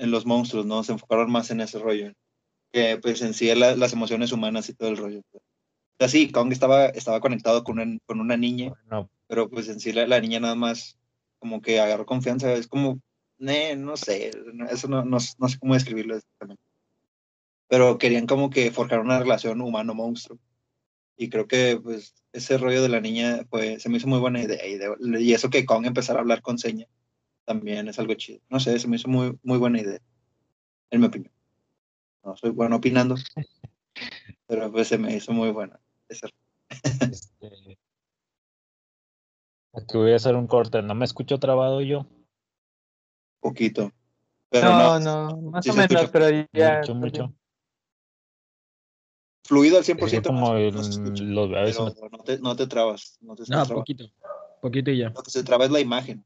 en 0.03 0.11
los 0.11 0.27
monstruos, 0.27 0.67
¿no? 0.67 0.83
Se 0.83 0.93
enfocaron 0.93 1.31
más 1.31 1.51
en 1.51 1.61
ese 1.61 1.79
rollo, 1.79 2.13
que 2.73 2.99
pues 3.01 3.23
en 3.23 3.35
sí 3.35 3.55
las 3.55 3.93
emociones 3.93 4.33
humanas 4.33 4.69
y 4.69 4.75
todo 4.75 4.89
el 4.89 4.97
rollo. 4.97 5.21
O 5.33 5.41
sea, 5.99 6.09
sí, 6.09 6.31
Kong 6.33 6.51
estaba, 6.53 6.87
estaba 6.87 7.21
conectado 7.21 7.63
con 7.63 7.79
una, 7.79 7.99
con 8.05 8.21
una 8.21 8.37
niña, 8.37 8.73
pero 9.29 9.49
pues 9.49 9.69
en 9.69 9.79
sí 9.79 9.93
la, 9.93 10.21
niña 10.21 10.41
nada 10.41 10.57
más 10.57 10.99
como 11.39 11.63
que 11.63 11.81
agarró 11.81 12.05
confianza, 12.05 12.53
es 12.53 12.67
como, 12.67 13.01
no 13.39 13.97
sé, 13.97 14.33
eso 14.71 14.89
no, 14.89 15.05
no, 15.05 15.19
no 15.39 15.49
sé 15.49 15.59
cómo 15.59 15.75
describirlo 15.75 16.17
exactamente. 16.17 16.63
Pero 17.69 17.97
querían 17.97 18.27
como 18.27 18.51
que 18.51 18.71
forjar 18.73 19.01
una 19.01 19.21
relación 19.21 19.61
humano-monstruo 19.61 20.39
y 21.17 21.31
creo 21.31 21.47
que 21.47 21.79
pues 21.81 22.15
ese 22.33 22.59
rollo 22.59 22.83
de 22.83 22.89
la 22.89 23.01
niña 23.01 23.47
pues 23.49 23.83
se 23.83 23.89
me 23.89 23.99
hizo 23.99 24.09
muy 24.09 24.19
buena 24.19 24.43
idea 24.43 24.61
y, 24.67 25.33
eso 25.33 25.51
que 25.51 25.65
Kong 25.65 25.87
empezara 25.87 26.19
a 26.19 26.23
hablar 26.23 26.43
con 26.43 26.59
señas 26.59 26.89
también 27.53 27.89
es 27.89 27.99
algo 27.99 28.15
chido. 28.15 28.41
No 28.49 28.59
sé, 28.59 28.79
se 28.79 28.89
me 28.89 28.97
hizo 28.97 29.09
muy, 29.09 29.39
muy 29.43 29.59
buena 29.59 29.81
idea, 29.81 30.01
en 30.91 31.01
mi 31.01 31.07
opinión. 31.07 31.33
No 32.25 32.37
soy 32.37 32.51
bueno 32.51 32.77
opinando, 32.77 33.17
pero 34.47 34.71
pues 34.73 34.89
se 34.89 34.99
me 34.99 35.15
hizo 35.15 35.33
muy 35.33 35.51
buena. 35.51 35.79
Este, 36.09 36.29
aquí 39.73 39.97
voy 39.97 40.13
a 40.13 40.17
hacer 40.17 40.35
un 40.35 40.47
corte, 40.47 40.83
¿no 40.83 40.95
me 40.95 41.05
escucho 41.05 41.39
trabado 41.39 41.81
yo? 41.83 42.07
Poquito. 43.41 43.93
Pero 44.49 44.71
no, 44.71 45.01
no, 45.01 45.37
más 45.51 45.67
o 45.67 45.75
menos, 45.75 46.11
pero 46.11 46.47
ya. 46.53 46.79
Mucho, 46.79 46.95
mucho 46.95 47.35
fluido 49.45 49.77
al 49.77 49.85
100%. 49.85 50.27
Como 50.27 50.57
el, 50.57 51.35
los, 51.35 51.51
a 51.51 51.61
veces 51.61 51.79
no, 51.79 52.19
te, 52.25 52.39
no 52.39 52.57
te 52.57 52.67
trabas. 52.67 53.19
No, 53.21 53.35
te 53.35 53.45
no 53.49 53.67
poquito. 53.67 54.07
Poquito 54.63 54.91
y 54.91 54.99
ya. 54.99 55.11
Lo 55.11 55.23
que 55.23 55.31
se 55.31 55.43
traba 55.43 55.65
es 55.67 55.71
la 55.71 55.81
imagen. 55.81 56.25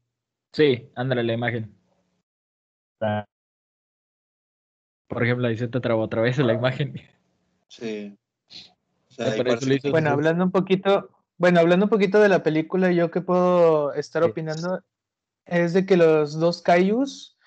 Sí, 0.53 0.89
ándale, 0.95 1.23
la 1.23 1.33
imagen. 1.33 1.75
Ah. 3.01 3.25
Por 5.07 5.23
ejemplo, 5.23 5.47
ahí 5.47 5.57
se 5.57 5.67
te 5.67 5.79
trabó 5.79 6.03
otra 6.03 6.21
vez 6.21 6.37
la 6.37 6.53
imagen. 6.53 6.95
Sí. 7.69 8.17
bueno, 9.91 10.09
hablando 10.09 10.43
un 10.43 10.51
poquito, 10.51 11.09
bueno, 11.37 11.59
hablando 11.59 11.85
un 11.85 11.89
poquito 11.89 12.19
de 12.19 12.29
la 12.29 12.43
película, 12.43 12.91
yo 12.91 13.11
que 13.11 13.21
puedo 13.21 13.93
estar 13.93 14.23
opinando 14.23 14.81
es 15.47 15.73
de 15.73 15.85
que 15.85 15.97
los 15.97 16.39
dos 16.39 16.61
Kaijus, 16.61 17.37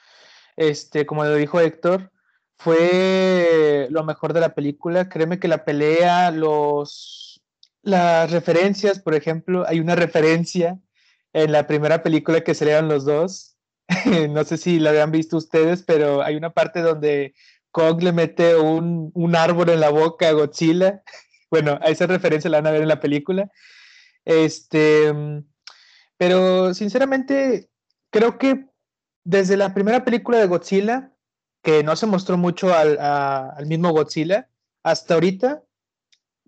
este, 0.57 1.07
como 1.07 1.25
lo 1.25 1.35
dijo 1.35 1.61
Héctor, 1.61 2.11
fue 2.59 3.89
lo 3.91 4.05
mejor 4.05 4.33
de 4.33 4.41
la 4.41 4.55
película. 4.55 5.09
Créeme 5.09 5.39
que 5.39 5.49
la 5.49 5.65
pelea, 5.65 6.31
los, 6.31 7.43
las 7.83 8.31
referencias, 8.31 9.01
por 9.01 9.15
ejemplo, 9.15 9.67
hay 9.67 9.81
una 9.81 9.95
referencia 9.95 10.79
en 11.33 11.53
la 11.53 11.67
primera 11.67 12.03
película 12.03 12.43
que 12.43 12.55
salieron 12.55 12.89
los 12.89 13.05
dos. 13.05 13.57
no 14.31 14.45
sé 14.45 14.57
si 14.57 14.79
la 14.79 14.91
habían 14.91 15.11
visto 15.11 15.37
ustedes, 15.37 15.83
pero 15.83 16.23
hay 16.23 16.37
una 16.37 16.51
parte 16.51 16.81
donde 16.81 17.35
Kong 17.71 18.03
le 18.03 18.13
mete 18.13 18.57
un, 18.57 19.11
un 19.15 19.37
árbol 19.37 19.71
en 19.71 19.81
la 19.81 19.91
boca 19.91 20.29
a 20.29 20.33
Godzilla. 20.33 21.03
Bueno, 21.53 21.81
a 21.83 21.89
esa 21.89 22.07
referencia 22.07 22.49
la 22.49 22.59
van 22.59 22.69
a 22.69 22.71
ver 22.71 22.83
en 22.83 22.87
la 22.87 23.01
película. 23.01 23.51
Este, 24.25 25.13
pero 26.17 26.73
sinceramente, 26.75 27.71
creo 28.11 28.39
que 28.39 28.67
desde 29.25 29.57
la 29.57 29.75
primera 29.75 30.05
película 30.05 30.39
de 30.39 30.47
Godzilla 30.47 31.13
que 31.63 31.83
no 31.83 31.97
se 31.97 32.07
mostró 32.07 32.39
mucho 32.39 32.75
al, 32.75 32.99
al 32.99 33.67
mismo 33.67 33.91
Godzilla, 33.91 34.49
hasta 34.83 35.15
ahorita 35.15 35.63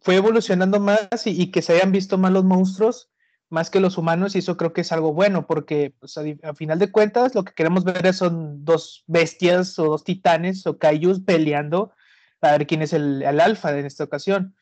fue 0.00 0.16
evolucionando 0.16 0.80
más 0.80 1.26
y, 1.26 1.50
que 1.50 1.62
se 1.62 1.74
hayan 1.74 1.92
visto 1.92 2.18
más 2.18 2.32
los 2.32 2.44
monstruos 2.44 3.10
más 3.52 3.70
que 3.70 3.80
los 3.80 3.98
humanos 3.98 4.34
y 4.34 4.38
eso 4.38 4.56
creo 4.56 4.72
que 4.72 4.80
es 4.80 4.92
algo 4.92 5.12
bueno 5.12 5.46
porque 5.46 5.94
pues, 6.00 6.16
a, 6.16 6.54
final 6.54 6.78
de 6.78 6.90
cuentas 6.90 7.34
lo 7.34 7.44
que 7.44 7.52
queremos 7.52 7.84
ver 7.84 8.14
son 8.14 8.64
dos 8.64 9.04
bestias 9.06 9.78
o 9.78 9.84
dos 9.84 10.04
titanes 10.04 10.66
o 10.66 10.78
kaijus 10.78 11.20
peleando 11.20 11.92
a 12.40 12.52
ver 12.52 12.66
quién 12.66 12.82
es 12.82 12.92
el, 12.92 13.22
alfa 13.40 13.78
en 13.78 13.86
esta 13.86 14.04
ocasión. 14.04 14.56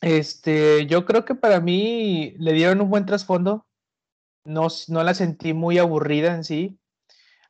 Este, 0.00 0.86
yo 0.86 1.04
creo 1.04 1.24
que 1.24 1.34
para 1.34 1.60
mí 1.60 2.34
le 2.38 2.52
dieron 2.54 2.80
un 2.80 2.88
buen 2.88 3.04
trasfondo. 3.04 3.66
No, 4.44 4.68
no 4.88 5.04
la 5.04 5.12
sentí 5.12 5.52
muy 5.52 5.76
aburrida 5.78 6.34
en 6.34 6.44
sí. 6.44 6.78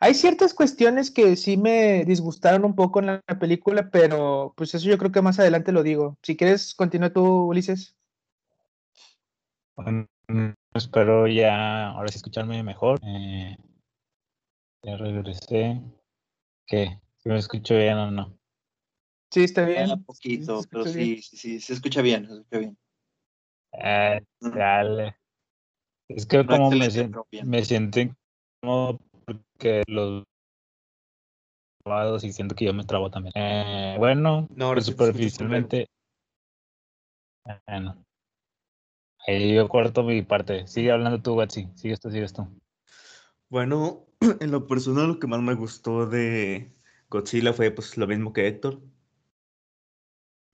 Hay 0.01 0.15
ciertas 0.15 0.55
cuestiones 0.55 1.11
que 1.11 1.37
sí 1.37 1.57
me 1.57 2.05
disgustaron 2.05 2.65
un 2.65 2.75
poco 2.75 2.99
en 2.99 3.07
la 3.07 3.23
película, 3.39 3.91
pero 3.91 4.55
pues 4.57 4.75
eso 4.75 4.89
yo 4.89 4.99
creo 4.99 5.13
que 5.13 5.23
más 5.23 5.39
adelante 5.39 5.71
lo 5.71 5.83
digo. 5.83 6.19
Si 6.23 6.37
quieres, 6.37 6.75
continúa 6.75 7.13
tú, 7.13 7.47
Ulises. 7.47 7.95
Espero 10.75 11.27
ya 11.27 11.91
ahora 11.91 12.09
sí 12.09 12.17
escucharme 12.17 12.63
mejor. 12.63 13.01
Eh, 13.03 13.57
ya 14.83 14.97
regresé. 14.97 15.81
¿Qué? 16.67 17.01
¿Si 17.19 17.29
me 17.29 17.37
escucho 17.37 17.77
bien 17.77 17.99
o 17.99 18.11
no? 18.11 18.39
Sí, 19.31 19.45
está 19.45 19.65
bien. 19.65 19.91
Un 19.91 20.05
poquito, 20.05 20.63
pero 20.71 20.85
sí, 20.85 21.23
sí, 21.23 21.37
sí, 21.37 21.61
se 21.61 21.75
escucha 21.75 22.03
bien, 22.03 22.27
se 22.27 22.33
escucha 22.35 22.59
bien. 22.59 22.79
Eh, 23.73 24.25
dale. 24.41 25.17
Es 26.09 26.27
que 26.27 26.45
como 26.45 26.71
me, 26.71 26.91
siento, 26.91 27.27
me 27.45 27.65
siento 27.65 28.01
incómodo 28.01 28.99
que 29.59 29.85
los 29.87 30.25
y 32.23 32.33
siento 32.33 32.55
que 32.55 32.67
yo 32.67 32.75
me 32.75 32.85
trabo 32.85 33.11
también. 33.11 33.33
Eh, 33.37 33.97
bueno, 33.99 34.47
no, 34.55 34.81
superficialmente. 34.81 35.89
Bueno. 37.67 38.05
Ahí 39.27 39.55
yo 39.55 39.69
corto 39.69 40.03
mi 40.03 40.23
parte. 40.23 40.67
Sigue 40.67 40.91
hablando 40.93 41.21
tú, 41.23 41.35
Watsi. 41.35 41.69
Sigue 41.75 41.95
esto, 41.95 42.11
sigue 42.11 42.25
esto. 42.25 42.49
Bueno, 43.49 44.07
en 44.41 44.51
lo 44.51 44.67
personal 44.67 45.09
lo 45.09 45.19
que 45.19 45.27
más 45.27 45.41
me 45.43 45.55
gustó 45.55 46.07
de 46.07 46.73
Godzilla 47.09 47.53
fue 47.53 47.71
pues 47.71 47.97
lo 47.97 48.07
mismo 48.07 48.33
que 48.33 48.47
Héctor. 48.47 48.81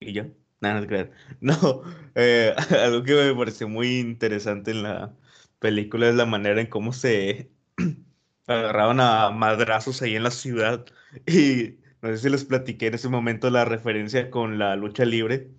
Y 0.00 0.12
yo. 0.12 0.24
Nada, 0.60 0.80
no 0.80 0.86
creer. 0.86 1.12
No, 1.40 1.82
eh, 2.14 2.54
algo 2.84 3.02
que 3.04 3.14
me 3.14 3.34
pareció 3.34 3.68
muy 3.68 3.98
interesante 3.98 4.70
en 4.70 4.82
la 4.82 5.14
película 5.58 6.08
es 6.08 6.14
la 6.14 6.26
manera 6.26 6.60
en 6.60 6.68
cómo 6.68 6.92
se 6.92 7.50
agarraban 8.46 9.00
a 9.00 9.30
madrazos 9.30 10.02
ahí 10.02 10.16
en 10.16 10.22
la 10.24 10.30
ciudad. 10.30 10.86
Y 11.26 11.78
no 12.02 12.10
sé 12.10 12.18
si 12.18 12.30
les 12.30 12.44
platiqué 12.44 12.88
en 12.88 12.94
ese 12.94 13.08
momento 13.08 13.48
la 13.50 13.64
referencia 13.64 14.30
con 14.30 14.58
la 14.58 14.76
lucha 14.76 15.04
libre. 15.04 15.50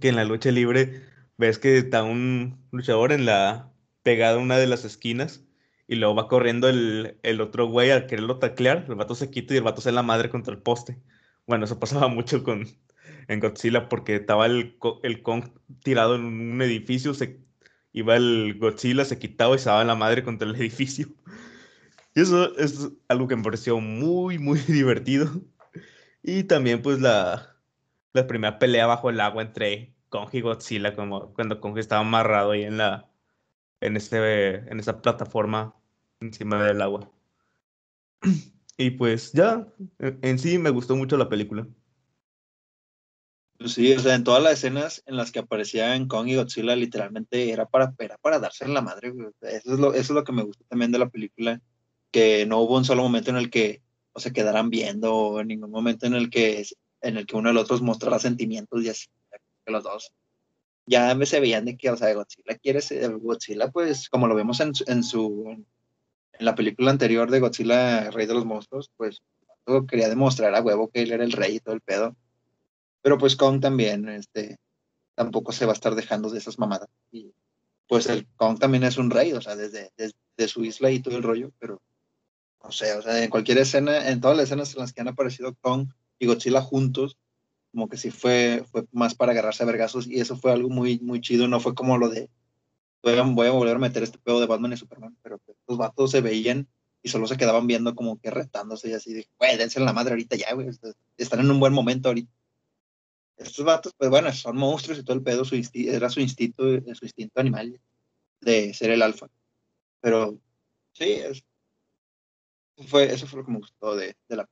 Que 0.00 0.08
en 0.08 0.16
la 0.16 0.24
lucha 0.24 0.50
libre 0.50 1.02
ves 1.38 1.58
que 1.58 1.78
está 1.78 2.02
un 2.02 2.66
luchador 2.72 3.12
en 3.12 3.26
la 3.26 3.72
pegada 4.02 4.38
una 4.38 4.56
de 4.58 4.66
las 4.66 4.84
esquinas 4.84 5.44
y 5.88 5.96
luego 5.96 6.14
va 6.14 6.28
corriendo 6.28 6.68
el, 6.68 7.18
el 7.22 7.40
otro 7.40 7.66
güey 7.66 7.90
a 7.90 8.06
quererlo 8.06 8.38
taclear, 8.38 8.86
el 8.88 8.94
vato 8.96 9.14
se 9.14 9.30
quita 9.30 9.54
y 9.54 9.58
el 9.58 9.62
vato 9.64 9.80
se 9.80 9.92
la 9.92 10.02
madre 10.02 10.30
contra 10.30 10.54
el 10.54 10.62
poste. 10.62 11.00
Bueno, 11.46 11.64
eso 11.64 11.78
pasaba 11.78 12.08
mucho 12.08 12.42
con 12.42 12.66
en 13.28 13.40
Godzilla 13.40 13.88
porque 13.88 14.16
estaba 14.16 14.46
el, 14.46 14.78
el 15.02 15.22
Kong 15.22 15.44
tirado 15.82 16.16
en 16.16 16.24
un 16.24 16.62
edificio, 16.62 17.14
se 17.14 17.40
iba 17.92 18.16
el 18.16 18.56
Godzilla, 18.58 19.04
se 19.04 19.18
quitaba 19.18 19.56
y 19.56 19.58
se 19.58 19.68
daba 19.68 19.84
la 19.84 19.94
madre 19.94 20.22
contra 20.22 20.48
el 20.48 20.56
edificio. 20.60 21.08
Y 22.14 22.20
eso 22.20 22.56
es 22.58 22.90
algo 23.08 23.28
que 23.28 23.36
me 23.36 23.42
pareció 23.42 23.80
muy, 23.80 24.38
muy 24.38 24.58
divertido. 24.68 25.30
Y 26.22 26.44
también 26.44 26.82
pues 26.82 27.00
la, 27.00 27.56
la 28.12 28.26
primera 28.26 28.58
pelea 28.58 28.86
bajo 28.86 29.10
el 29.10 29.20
agua 29.20 29.42
entre 29.42 29.95
Kong 30.16 30.30
y 30.32 30.40
Godzilla, 30.40 30.96
como 30.96 31.34
cuando 31.34 31.60
Kong 31.60 31.76
estaba 31.76 32.00
amarrado 32.00 32.52
ahí 32.52 32.62
en 32.62 32.78
la 32.78 33.10
en 33.80 33.96
este 33.96 34.54
en 34.70 34.80
esa 34.80 35.02
plataforma 35.02 35.74
encima 36.20 36.62
del 36.64 36.80
agua. 36.80 37.10
Y 38.78 38.90
pues 38.90 39.32
ya, 39.32 39.66
en 39.98 40.38
sí 40.38 40.58
me 40.58 40.68
gustó 40.68 40.96
mucho 40.96 41.16
la 41.16 41.30
película. 41.30 41.66
Sí, 43.64 43.90
o 43.94 43.98
sea, 43.98 44.14
en 44.14 44.22
todas 44.22 44.42
las 44.42 44.52
escenas 44.52 45.02
en 45.06 45.16
las 45.16 45.32
que 45.32 45.38
aparecían 45.38 46.08
Kong 46.08 46.28
y 46.28 46.36
Godzilla, 46.36 46.76
literalmente 46.76 47.50
era 47.50 47.64
para, 47.64 47.94
era 47.98 48.18
para 48.18 48.38
darse 48.38 48.66
en 48.66 48.74
la 48.74 48.82
madre, 48.82 49.14
Eso 49.40 49.72
es, 49.72 49.78
lo, 49.78 49.94
eso 49.94 50.00
es 50.00 50.10
lo 50.10 50.24
que 50.24 50.32
me 50.32 50.42
gustó 50.42 50.62
también 50.68 50.92
de 50.92 50.98
la 50.98 51.08
película, 51.08 51.62
que 52.10 52.44
no 52.44 52.58
hubo 52.60 52.76
un 52.76 52.84
solo 52.84 53.02
momento 53.02 53.30
en 53.30 53.38
el 53.38 53.48
que 53.48 53.80
se 54.14 54.34
quedaran 54.34 54.68
viendo, 54.68 55.14
o 55.14 55.40
en 55.40 55.48
ningún 55.48 55.70
momento 55.70 56.04
en 56.04 56.12
el 56.12 56.28
que, 56.28 56.66
en 57.00 57.16
el 57.16 57.24
que 57.24 57.36
uno 57.36 57.48
del 57.48 57.56
otro 57.56 57.78
mostrara 57.78 58.18
sentimientos 58.18 58.84
y 58.84 58.90
así, 58.90 59.06
los 59.72 59.84
dos. 59.84 60.12
Ya 60.86 61.16
se 61.24 61.40
veían 61.40 61.64
de 61.64 61.76
que, 61.76 61.90
o 61.90 61.96
sea, 61.96 62.14
Godzilla 62.14 62.56
quiere 62.62 62.80
ser, 62.80 63.16
Godzilla, 63.18 63.70
pues, 63.70 64.08
como 64.08 64.28
lo 64.28 64.34
vemos 64.34 64.60
en, 64.60 64.72
en 64.86 65.02
su, 65.02 65.66
en 66.32 66.44
la 66.44 66.54
película 66.54 66.90
anterior 66.90 67.30
de 67.30 67.40
Godzilla, 67.40 68.10
Rey 68.10 68.26
de 68.26 68.34
los 68.34 68.44
Monstruos, 68.44 68.90
pues, 68.96 69.22
todo 69.66 69.86
quería 69.86 70.08
demostrar 70.08 70.54
a 70.54 70.62
huevo 70.62 70.88
que 70.88 71.02
él 71.02 71.12
era 71.12 71.24
el 71.24 71.32
rey 71.32 71.56
y 71.56 71.60
todo 71.60 71.74
el 71.74 71.80
pedo. 71.80 72.16
Pero 73.02 73.18
pues 73.18 73.36
Kong 73.36 73.60
también, 73.60 74.08
este, 74.08 74.58
tampoco 75.14 75.52
se 75.52 75.66
va 75.66 75.72
a 75.72 75.74
estar 75.74 75.94
dejando 75.94 76.30
de 76.30 76.38
esas 76.38 76.58
mamadas. 76.58 76.88
Y 77.10 77.34
pues 77.88 78.06
el 78.06 78.26
Kong 78.36 78.58
también 78.58 78.84
es 78.84 78.96
un 78.96 79.10
rey, 79.10 79.32
o 79.32 79.40
sea, 79.40 79.56
desde, 79.56 79.90
desde 79.96 80.48
su 80.48 80.64
isla 80.64 80.90
y 80.90 81.00
todo 81.00 81.16
el 81.16 81.22
rollo, 81.22 81.52
pero 81.58 81.82
no 82.62 82.72
sé, 82.72 82.94
o 82.94 83.02
sea, 83.02 83.22
en 83.22 83.30
cualquier 83.30 83.58
escena, 83.58 84.08
en 84.08 84.20
todas 84.20 84.36
las 84.36 84.46
escenas 84.46 84.74
en 84.74 84.80
las 84.80 84.92
que 84.92 85.00
han 85.00 85.08
aparecido 85.08 85.54
Kong 85.60 85.88
y 86.18 86.26
Godzilla 86.26 86.62
juntos, 86.62 87.16
como 87.76 87.90
que 87.90 87.98
sí 87.98 88.10
fue, 88.10 88.64
fue 88.72 88.86
más 88.90 89.14
para 89.14 89.32
agarrarse 89.32 89.62
a 89.62 89.66
vergazos 89.66 90.06
y 90.06 90.18
eso 90.18 90.34
fue 90.38 90.50
algo 90.50 90.70
muy, 90.70 90.98
muy 91.00 91.20
chido, 91.20 91.46
no 91.46 91.60
fue 91.60 91.74
como 91.74 91.98
lo 91.98 92.08
de 92.08 92.30
voy 93.02 93.18
a, 93.18 93.50
volver 93.50 93.76
a 93.76 93.78
meter 93.78 94.02
este 94.02 94.16
pedo 94.16 94.40
de 94.40 94.46
Batman 94.46 94.72
y 94.72 94.78
Superman, 94.78 95.14
pero 95.22 95.36
pues, 95.38 95.58
los 95.68 95.76
vatos 95.76 96.10
se 96.10 96.22
veían 96.22 96.66
y 97.02 97.10
solo 97.10 97.26
se 97.26 97.36
quedaban 97.36 97.66
viendo 97.66 97.94
como 97.94 98.18
que 98.18 98.30
retándose 98.30 98.88
y 98.88 98.94
así, 98.94 99.12
de, 99.12 99.28
güey, 99.38 99.58
dense 99.58 99.78
en 99.78 99.84
la 99.84 99.92
madre 99.92 100.12
ahorita 100.12 100.36
ya, 100.36 100.54
güey, 100.54 100.70
están 101.18 101.40
en 101.40 101.50
un 101.50 101.60
buen 101.60 101.74
momento 101.74 102.08
ahorita 102.08 102.32
estos 103.36 103.66
vatos, 103.66 103.92
pues 103.98 104.08
bueno, 104.08 104.32
son 104.32 104.56
monstruos 104.56 104.98
y 104.98 105.04
todo 105.04 105.14
el 105.14 105.22
pedo, 105.22 105.44
su 105.44 105.60
era 105.74 106.08
su 106.08 106.20
instinto, 106.20 106.64
su 106.94 107.04
instinto 107.04 107.38
animal 107.38 107.78
de 108.40 108.72
ser 108.72 108.90
el 108.90 109.02
alfa. 109.02 109.28
Pero 110.00 110.40
sí, 110.92 111.12
es- 111.12 111.44
fue, 112.88 113.12
eso 113.12 113.26
fue 113.26 113.40
lo 113.40 113.44
que 113.46 113.52
me 113.52 113.58
gustó 113.58 113.94
de, 113.94 114.16
de 114.26 114.36
la 114.36 114.48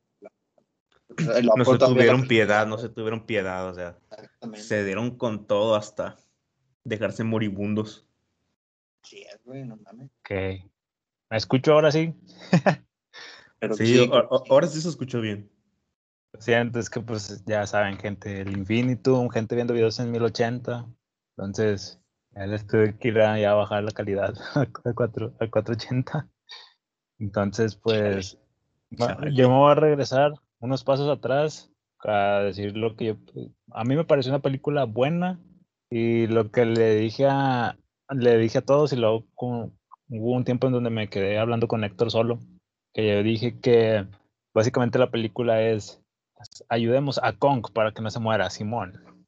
No 1.57 1.65
se 1.65 1.79
tuvieron 1.79 2.23
la- 2.23 2.29
piedad, 2.29 2.67
no 2.67 2.79
se 2.79 2.89
tuvieron 2.89 3.27
piedad, 3.27 3.69
o 3.69 3.75
sea, 3.75 3.99
se 4.55 4.85
dieron 4.85 5.17
con 5.17 5.47
todo 5.47 5.75
hasta 5.77 6.17
dejarse 6.85 7.25
moribundos. 7.25 8.07
Sí, 9.03 9.25
güey, 9.45 9.65
no 9.65 9.77
mames. 9.77 10.11
Ok. 10.21 10.31
¿Me 11.31 11.37
escucho 11.37 11.73
ahora 11.73 11.91
sí? 11.91 12.15
Pero 13.59 13.75
Sí, 13.75 13.87
sí, 13.87 14.11
ahora 14.49 14.67
sí 14.67 14.81
se 14.81 14.89
escuchó 14.89 15.21
bien. 15.21 15.51
Lo 16.33 16.41
siento, 16.41 16.79
es 16.79 16.91
que 16.91 17.01
pues 17.01 17.45
ya 17.47 17.67
saben, 17.67 17.97
gente, 17.99 18.41
el 18.41 18.57
Infinitum, 18.57 19.31
gente 19.31 19.55
viendo 19.55 19.73
videos 19.75 19.99
en 20.01 20.11
1080. 20.11 20.87
Entonces, 21.37 22.01
ya 22.33 22.47
les 22.47 22.67
tuve 22.67 22.99
que 22.99 23.09
ir 23.09 23.21
a, 23.21 23.39
ya 23.39 23.55
bajar 23.55 23.85
la 23.85 23.93
calidad 23.93 24.35
a 24.55 24.67
4, 24.95 25.35
a 25.39 25.49
480. 25.49 26.29
Entonces, 27.19 27.77
pues, 27.77 28.39
va- 29.01 29.15
Chale. 29.15 29.35
yo 29.35 29.49
me 29.49 29.55
voy 29.57 29.71
a 29.73 29.77
regresar 29.77 30.33
unos 30.65 30.83
pasos 30.83 31.11
atrás 31.11 31.71
a 32.03 32.41
decir 32.41 32.75
lo 32.75 32.97
que 32.97 33.05
yo, 33.05 33.17
a 33.73 33.85
mí 33.85 33.97
me 33.97 34.05
pareció 34.05 34.33
una 34.33 34.41
película 34.41 34.85
buena 34.85 35.39
y 35.91 36.27
lo 36.27 36.51
que 36.51 36.65
le 36.65 36.95
dije 36.97 37.27
a, 37.29 37.77
le 38.09 38.39
dije 38.39 38.59
a 38.59 38.65
todos 38.65 38.95
y 38.95 38.97
luego 38.97 39.27
hubo 39.37 40.33
un 40.33 40.45
tiempo 40.45 40.67
en 40.67 40.73
donde 40.73 40.89
me 40.89 41.09
quedé 41.09 41.39
hablando 41.39 41.69
con 41.69 41.85
Héctor 41.85 42.11
solo, 42.11 42.39
que 42.95 43.07
yo 43.07 43.23
dije 43.23 43.61
que 43.61 44.07
básicamente 44.55 44.99
la 44.99 45.11
película 45.11 45.61
es 45.61 46.03
ayudemos 46.71 47.21
a 47.23 47.35
Kong 47.35 47.67
para 47.75 47.93
que 47.93 48.01
no 48.01 48.11
se 48.11 48.21
muera, 48.21 48.49
Simón. 48.49 49.27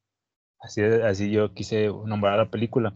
Así, 0.58 0.82
así 0.82 1.30
yo 1.30 1.52
quise 1.52 1.88
nombrar 1.88 2.38
la 2.38 2.50
película. 2.50 2.94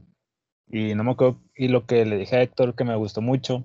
Y 0.66 0.94
no 0.94 1.04
me 1.04 1.10
acuerdo, 1.10 1.40
y 1.54 1.68
lo 1.68 1.84
que 1.84 2.06
le 2.06 2.16
dije 2.16 2.36
a 2.36 2.42
Héctor 2.42 2.74
que 2.74 2.84
me 2.84 2.96
gustó 2.96 3.20
mucho, 3.20 3.64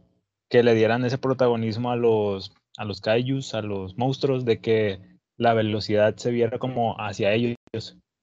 que 0.50 0.64
le 0.64 0.76
dieran 0.76 1.06
ese 1.06 1.18
protagonismo 1.18 1.92
a 1.92 1.96
los, 1.96 2.54
a 2.78 2.86
los 2.86 3.02
kaijus, 3.02 3.54
a 3.54 3.62
los 3.62 3.98
monstruos, 3.98 4.46
de 4.46 4.60
que 4.60 5.00
la 5.38 5.54
velocidad 5.54 6.16
se 6.18 6.32
viera 6.32 6.60
como 6.60 6.96
hacia 7.00 7.34
ellos. 7.34 7.56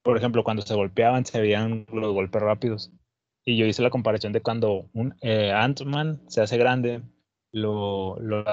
Por 0.02 0.16
ejemplo, 0.16 0.44
cuando 0.44 0.62
se 0.62 0.74
golpeaban 0.74 1.24
se 1.24 1.40
veían 1.40 1.86
los 1.92 2.12
golpes 2.12 2.42
rápidos. 2.42 2.92
Y 3.44 3.56
yo 3.56 3.66
hice 3.66 3.82
la 3.82 3.90
comparación 3.90 4.32
de 4.32 4.40
cuando 4.40 4.88
un 4.92 5.14
eh, 5.20 5.52
Ant-Man 5.52 6.22
se 6.28 6.40
hace 6.40 6.56
grande, 6.58 7.02
lo, 7.52 8.18
lo 8.20 8.44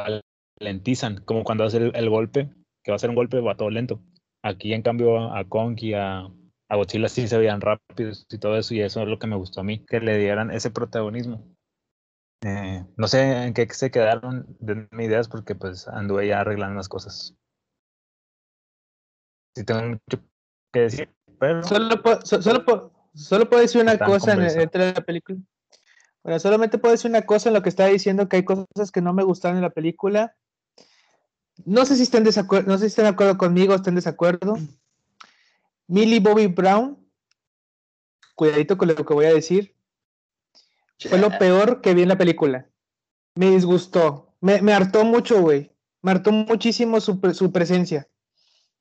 ralentizan, 0.60 1.22
como 1.26 1.44
cuando 1.44 1.64
hace 1.64 1.78
el, 1.78 1.96
el 1.96 2.10
golpe, 2.10 2.50
que 2.84 2.92
va 2.92 2.96
a 2.96 3.00
ser 3.00 3.10
un 3.10 3.16
golpe, 3.16 3.40
va 3.40 3.56
todo 3.56 3.70
lento. 3.70 4.02
Aquí, 4.44 4.74
en 4.74 4.82
cambio, 4.82 5.34
a 5.34 5.44
Kong 5.48 5.78
y 5.82 5.94
a, 5.94 6.28
a 6.70 6.76
Godzilla 6.76 7.10
sí 7.10 7.28
se 7.28 7.38
veían 7.38 7.62
rápidos 7.62 8.26
y 8.30 8.38
todo 8.38 8.58
eso, 8.58 8.74
y 8.74 8.82
eso 8.82 9.02
es 9.02 9.08
lo 9.08 9.20
que 9.20 9.28
me 9.28 9.36
gustó 9.36 9.62
a 9.62 9.64
mí, 9.64 9.86
que 9.86 10.00
le 10.00 10.18
dieran 10.18 10.52
ese 10.52 10.72
protagonismo. 10.72 11.44
Eh, 12.42 12.86
no 12.96 13.08
sé 13.08 13.48
en 13.48 13.54
qué 13.54 13.68
se 13.72 13.92
quedaron 13.92 14.46
de 14.60 14.88
mis 14.92 15.08
ideas 15.08 15.28
porque 15.28 15.56
pues 15.56 15.88
anduve 15.88 16.28
ya 16.28 16.40
arreglando 16.42 16.78
las 16.78 16.88
cosas. 16.88 17.36
Sí 19.56 19.64
tengo 19.66 19.82
mucho 19.82 20.24
que 20.72 20.80
decir, 20.82 21.14
pero 21.40 21.64
Solo, 21.64 22.02
puedo- 22.02 22.22
so- 22.26 22.42
solo, 22.42 22.64
puedo- 22.64 22.94
solo 23.14 23.50
puedo 23.50 23.62
decir 23.62 23.82
una 23.82 23.98
cosa 23.98 24.34
entre 24.34 24.94
la 24.94 25.02
película. 25.02 25.40
Bueno, 26.24 26.40
solamente 26.40 26.78
puedo 26.78 26.94
decir 26.94 27.10
una 27.10 27.24
cosa 27.26 27.50
en 27.50 27.56
lo 27.56 27.62
que 27.62 27.70
estaba 27.70 27.90
diciendo, 27.90 28.30
que 28.30 28.38
hay 28.38 28.46
cosas 28.46 28.92
que 28.94 29.02
no 29.02 29.14
me 29.14 29.24
gustaron 29.24 29.58
en 29.58 29.64
la 29.64 29.70
película. 29.70 30.36
No 31.66 31.86
sé 31.86 31.96
si 31.98 32.04
estén 32.04 32.24
desacuerdo, 32.24 32.70
no 32.72 32.78
sé 32.78 32.86
si 32.86 32.88
estén 32.88 33.04
de 33.06 33.10
acuerdo 33.10 33.38
conmigo 33.38 33.74
o 33.74 33.76
estén 33.76 33.92
en 33.92 33.96
desacuerdo. 33.96 34.58
Millie 35.88 36.20
Bobby 36.20 36.48
Brown, 36.48 37.06
cuidadito 38.36 38.78
con 38.78 38.88
lo 38.88 38.96
que 38.96 39.14
voy 39.14 39.26
a 39.26 39.34
decir, 39.34 39.76
fue 41.00 41.18
lo 41.20 41.38
peor 41.38 41.82
que 41.82 41.94
vi 41.94 42.04
en 42.04 42.10
la 42.10 42.18
película. 42.18 42.68
Me 43.36 43.52
disgustó, 43.52 44.34
me, 44.42 44.62
me 44.62 44.74
hartó 44.74 45.06
mucho, 45.06 45.42
güey. 45.42 45.72
Me 46.02 46.12
hartó 46.12 46.32
muchísimo 46.32 47.00
su, 47.00 47.20
su 47.34 47.52
presencia. 47.52 48.08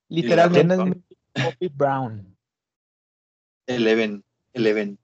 ¿quién 0.09 0.23
Literalmente. 0.23 1.03
Bobby 1.35 1.69
Brown? 1.73 2.37
Eleven, 3.67 4.25
Eleven. 4.53 4.99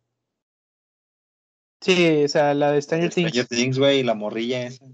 Sí, 1.81 2.25
o 2.25 2.29
sea, 2.29 2.55
la 2.55 2.73
de 2.73 2.81
Stranger 2.81 3.11
Stranger 3.11 3.47
Things. 3.47 3.49
Things, 3.49 3.79
güey, 3.79 4.03
la 4.03 4.15
morrilla 4.15 4.67
esa. 4.67 4.87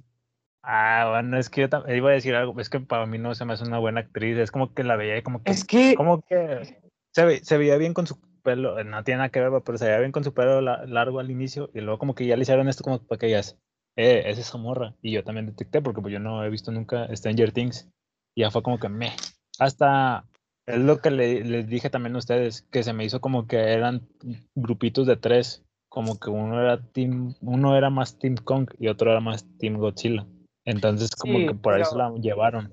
Ah, 0.63 1.09
bueno, 1.11 1.39
es 1.39 1.49
que 1.49 1.69
yo 1.69 1.95
iba 1.95 2.11
a 2.11 2.15
decir 2.15 2.35
algo, 2.35 2.61
es 2.61 2.69
que 2.69 2.81
para 2.81 3.07
mí 3.07 3.17
no 3.17 3.35
se 3.35 3.45
me 3.45 3.55
hace 3.55 3.65
una 3.65 3.79
buena 3.79 4.01
actriz, 4.01 4.37
es 4.37 4.51
como 4.51 4.75
que 4.75 4.85
la 4.85 4.97
veía 4.97 5.17
y 5.17 5.23
como 5.23 5.43
que, 5.43 5.51
Es 5.51 5.65
que 5.65 5.95
como 5.95 6.21
que 6.23 6.77
se, 7.13 7.25
ve- 7.25 7.41
se 7.45 7.59
veía 7.59 7.77
bien 7.77 7.95
con 7.95 8.07
su 8.07 8.19
pelo, 8.43 8.83
no 8.85 9.05
tiene 9.05 9.19
nada 9.19 9.29
que 9.31 9.41
ver, 9.41 9.51
pero 9.65 9.79
se 9.79 9.85
veía 9.87 9.99
bien 9.99 10.13
con 10.13 10.25
su 10.25 10.33
pelo 10.33 10.61
la- 10.61 10.87
largo 10.87 11.21
al 11.21 11.31
inicio 11.31 11.71
y 11.75 11.81
luego 11.81 11.99
como 11.99 12.15
que 12.15 12.27
ya 12.27 12.37
le 12.37 12.43
hicieron 12.43 12.69
esto 12.69 12.85
como 12.85 12.99
para 13.03 13.19
que 13.19 13.27
ellas, 13.29 13.59
eh, 13.97 14.23
es 14.27 14.39
esa 14.39 14.57
morra. 14.59 14.95
Y 15.03 15.13
yo 15.13 15.25
también 15.25 15.47
detecté 15.47 15.83
porque 15.83 16.01
pues 16.01 16.13
yo 16.13 16.21
no 16.21 16.45
he 16.45 16.51
visto 16.51 16.73
nunca 16.73 17.15
Stranger 17.15 17.53
Things 17.53 17.89
y 18.35 18.43
ya 18.43 18.51
fue 18.51 18.63
como 18.63 18.79
que 18.79 18.89
me, 18.89 19.13
hasta 19.59 20.25
es 20.67 20.79
lo 20.79 21.01
que 21.01 21.11
le- 21.11 21.45
les 21.45 21.67
dije 21.67 21.91
también 21.91 22.15
a 22.15 22.19
ustedes, 22.19 22.63
que 22.71 22.83
se 22.83 22.93
me 22.93 23.05
hizo 23.05 23.21
como 23.21 23.47
que 23.47 23.57
eran 23.73 24.09
grupitos 24.55 25.07
de 25.07 25.17
tres, 25.17 25.65
como 25.89 26.19
que 26.21 26.31
uno 26.31 26.61
era 26.61 26.81
team, 26.81 27.35
uno 27.41 27.77
era 27.77 27.91
más 27.91 28.19
Team 28.19 28.37
Kong 28.37 28.71
y 28.79 28.87
otro 28.89 29.11
era 29.11 29.21
más 29.21 29.45
Team 29.59 29.79
Godzilla. 29.79 30.25
Entonces 30.65 31.11
como 31.17 31.39
Sí, 31.39 31.47
que 31.49 31.55
por 31.55 31.75
ahí 31.75 31.85
se 31.85 31.91
pero- 31.97 32.11
la 32.13 32.19
llevaron. 32.21 32.73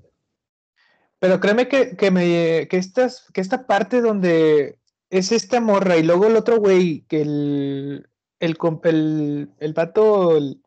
Pero 1.20 1.40
créeme 1.40 1.68
que, 1.68 1.96
que, 1.96 2.12
me, 2.12 2.68
que, 2.70 2.78
estas, 2.78 3.26
que 3.34 3.42
esta 3.42 3.66
parte 3.66 4.02
donde 4.02 4.80
es 5.10 5.32
esta 5.32 5.60
morra 5.60 5.98
y 5.98 6.04
luego 6.04 6.28
el 6.28 6.36
otro 6.36 6.58
güey, 6.60 7.02
que 7.08 7.22
el, 7.22 8.10
el, 8.40 8.58
el, 8.84 9.52
el 9.60 9.74
vato, 9.74 10.38
el, 10.38 10.62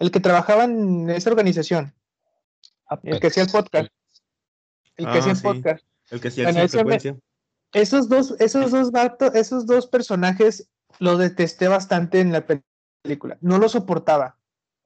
el 0.00 0.10
que 0.10 0.20
trabajaba 0.20 0.64
en 0.64 1.08
esa 1.10 1.30
organización, 1.30 1.94
el 3.04 3.20
que 3.20 3.28
hacía 3.28 3.44
el 3.44 3.50
podcast, 3.50 3.88
el 4.96 5.06
que 5.06 5.12
Ah, 5.12 5.18
hacía 5.18 5.32
el 5.32 5.36
sí. 5.36 5.42
podcast, 5.42 5.84
El 6.10 6.20
que 6.20 6.28
hacía 6.28 6.44
Bueno, 6.44 6.60
me- 6.60 6.68
frecuencia. 6.68 7.16
esos 7.72 8.08
dos, 8.08 8.34
esos 8.40 8.70
dos 8.70 8.90
vatos, 8.90 9.34
esos 9.34 9.66
dos 9.66 9.86
personajes 9.86 10.68
los 10.98 11.18
detesté 11.18 11.68
bastante 11.68 12.20
en 12.20 12.32
la 12.32 12.44
pe- 12.46 12.62
película. 13.02 13.36
No 13.40 13.58
lo 13.58 13.68
soportaba. 13.68 14.38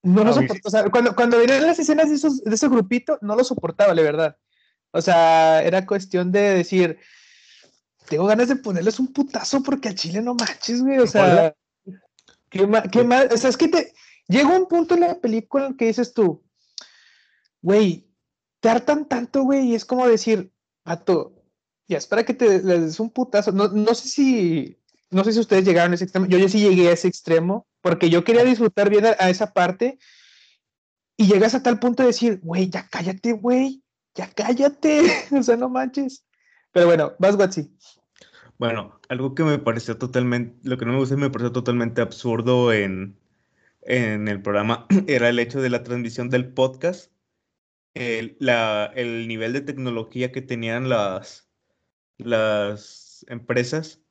No 0.02 0.24
lo 0.24 0.32
A 0.32 0.40
mí 0.40 0.42
sí. 0.42 0.48
soportaba. 0.48 0.60
O 0.64 0.70
sea, 0.70 0.90
cuando, 0.90 1.14
cuando 1.14 1.38
veía 1.38 1.60
las 1.60 1.78
escenas 1.78 2.08
de, 2.08 2.16
esos, 2.16 2.42
de 2.42 2.54
ese 2.54 2.68
grupito, 2.68 3.18
no 3.22 3.36
lo 3.36 3.44
soportaba, 3.44 3.94
la 3.94 4.02
verdad. 4.02 4.36
O 4.92 5.00
sea, 5.00 5.62
era 5.62 5.86
cuestión 5.86 6.32
de 6.32 6.40
decir, 6.54 6.98
tengo 8.08 8.26
ganas 8.26 8.48
de 8.48 8.56
ponerles 8.56 8.98
un 8.98 9.12
putazo 9.12 9.62
porque 9.62 9.88
al 9.88 9.94
chile 9.94 10.20
no 10.20 10.34
manches, 10.34 10.82
güey. 10.82 10.98
O 10.98 11.06
sea, 11.06 11.54
qué 12.48 12.66
mal, 12.66 12.90
qué 12.90 13.04
mal. 13.04 13.28
O 13.32 13.36
sea, 13.36 13.50
es 13.50 13.56
que 13.56 13.68
te 13.68 13.92
llega 14.26 14.48
un 14.48 14.66
punto 14.66 14.94
en 14.94 15.00
la 15.00 15.20
película 15.20 15.66
en 15.66 15.76
que 15.76 15.86
dices 15.86 16.12
tú, 16.12 16.42
güey, 17.62 18.08
te 18.60 18.68
hartan 18.68 19.06
tanto, 19.06 19.42
güey, 19.42 19.68
y 19.68 19.74
es 19.74 19.84
como 19.84 20.06
decir, 20.06 20.52
vato, 20.84 21.40
ya 21.88 21.98
es 21.98 22.06
para 22.06 22.24
que 22.24 22.34
te 22.34 22.62
les 22.62 22.80
des 22.80 23.00
un 23.00 23.10
putazo. 23.10 23.52
No, 23.52 23.68
no 23.68 23.94
sé 23.94 24.08
si, 24.08 24.78
no 25.10 25.24
sé 25.24 25.32
si 25.32 25.40
ustedes 25.40 25.64
llegaron 25.64 25.92
a 25.92 25.94
ese 25.94 26.04
extremo. 26.04 26.26
Yo 26.26 26.38
ya 26.38 26.48
sí 26.48 26.60
llegué 26.60 26.88
a 26.88 26.92
ese 26.92 27.08
extremo 27.08 27.66
porque 27.80 28.10
yo 28.10 28.24
quería 28.24 28.44
disfrutar 28.44 28.90
bien 28.90 29.06
a, 29.06 29.16
a 29.18 29.30
esa 29.30 29.52
parte 29.52 29.98
y 31.16 31.26
llegas 31.26 31.54
a 31.54 31.62
tal 31.62 31.78
punto 31.78 32.02
de 32.02 32.08
decir, 32.08 32.40
güey, 32.42 32.68
ya 32.70 32.88
cállate, 32.88 33.32
güey, 33.32 33.82
ya 34.20 34.30
cállate, 34.34 35.02
o 35.38 35.42
sea, 35.42 35.56
no 35.56 35.68
manches. 35.68 36.24
Pero 36.72 36.86
bueno, 36.86 37.14
vas, 37.18 37.36
Watsi. 37.36 37.74
Bueno, 38.58 39.00
algo 39.08 39.34
que 39.34 39.42
me 39.44 39.58
pareció 39.58 39.96
totalmente, 39.96 40.56
lo 40.68 40.76
que 40.76 40.84
no 40.84 40.92
me 40.92 40.98
gusta 40.98 41.14
y 41.14 41.18
me 41.18 41.30
pareció 41.30 41.52
totalmente 41.52 42.02
absurdo 42.02 42.72
en, 42.72 43.18
en 43.82 44.28
el 44.28 44.42
programa 44.42 44.86
era 45.06 45.30
el 45.30 45.38
hecho 45.38 45.62
de 45.62 45.70
la 45.70 45.82
transmisión 45.82 46.28
del 46.28 46.52
podcast, 46.52 47.10
el, 47.94 48.36
la, 48.38 48.92
el 48.94 49.26
nivel 49.26 49.54
de 49.54 49.62
tecnología 49.62 50.30
que 50.30 50.42
tenían 50.42 50.90
las, 50.90 51.50
las 52.18 53.24
empresas 53.28 54.02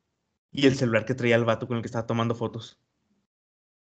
y 0.51 0.65
el 0.65 0.75
celular 0.75 1.05
que 1.05 1.13
traía 1.13 1.35
el 1.35 1.45
vato 1.45 1.67
con 1.67 1.77
el 1.77 1.83
que 1.83 1.87
estaba 1.87 2.07
tomando 2.07 2.33
fotos. 2.33 2.81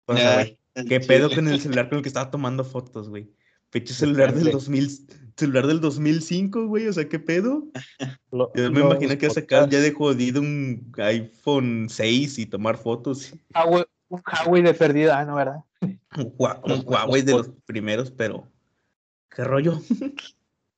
O 0.06 0.16
sea, 0.16 0.36
güey, 0.36 0.60
¿qué 0.88 1.00
pedo 1.00 1.34
con 1.34 1.48
el 1.48 1.60
celular 1.60 1.90
con 1.90 1.98
el 1.98 2.04
que 2.04 2.10
estaba 2.10 2.30
tomando 2.30 2.64
fotos, 2.64 3.10
güey? 3.10 3.34
Pecho 3.74 3.94
celular 3.96 4.34
del 4.34 4.52
2000, 4.52 4.88
celular 5.36 5.66
del 5.66 5.82
2005, 5.82 6.68
güey, 6.68 6.88
o 6.88 6.94
sea, 6.94 7.10
¿qué 7.10 7.18
pedo? 7.20 7.66
Yo 8.32 8.72
me 8.72 8.82
imagino 8.82 9.18
que 9.18 9.30
sacar 9.32 9.68
ya 9.68 9.80
de 9.80 9.92
jodido 9.92 10.42
un 10.42 10.94
iPhone 10.98 11.88
6 11.90 12.38
y 12.38 12.46
tomar 12.46 12.78
fotos. 12.78 13.34
Ah, 13.54 13.66
güey, 13.66 13.84
un 14.10 14.22
Huawei 14.46 14.62
de 14.62 14.74
perdida, 14.76 15.18
ah, 15.20 15.26
no, 15.26 15.36
¿verdad? 15.36 15.64
Un, 15.82 16.38
Hua- 16.38 16.62
un 16.64 16.84
Huawei 16.86 17.24
de 17.24 17.32
los 17.32 17.50
primeros, 17.66 18.12
pero 18.12 18.48
¿qué 19.36 19.44
rollo? 19.44 19.82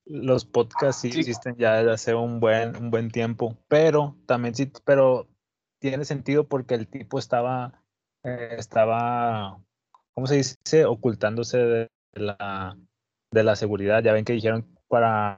Los 0.05 0.45
podcasts 0.45 1.01
sí, 1.01 1.11
Sí. 1.11 1.19
existen 1.19 1.57
ya 1.57 1.75
desde 1.77 1.91
hace 1.91 2.15
un 2.15 2.39
buen, 2.39 2.77
un 2.77 2.91
buen 2.91 3.11
tiempo, 3.11 3.57
pero 3.67 4.15
también 4.25 4.55
sí, 4.55 4.71
pero 4.85 5.27
tiene 5.79 6.05
sentido 6.05 6.47
porque 6.47 6.75
el 6.75 6.87
tipo 6.87 7.19
estaba, 7.19 7.83
eh, 8.23 8.55
estaba, 8.57 9.59
¿cómo 10.13 10.27
se 10.27 10.35
dice? 10.37 10.85
Ocultándose 10.85 11.57
de 11.57 11.89
la, 12.15 12.77
de 13.31 13.43
la 13.43 13.55
seguridad. 13.55 14.03
Ya 14.03 14.13
ven 14.13 14.25
que 14.25 14.33
dijeron 14.33 14.67
para 14.87 15.37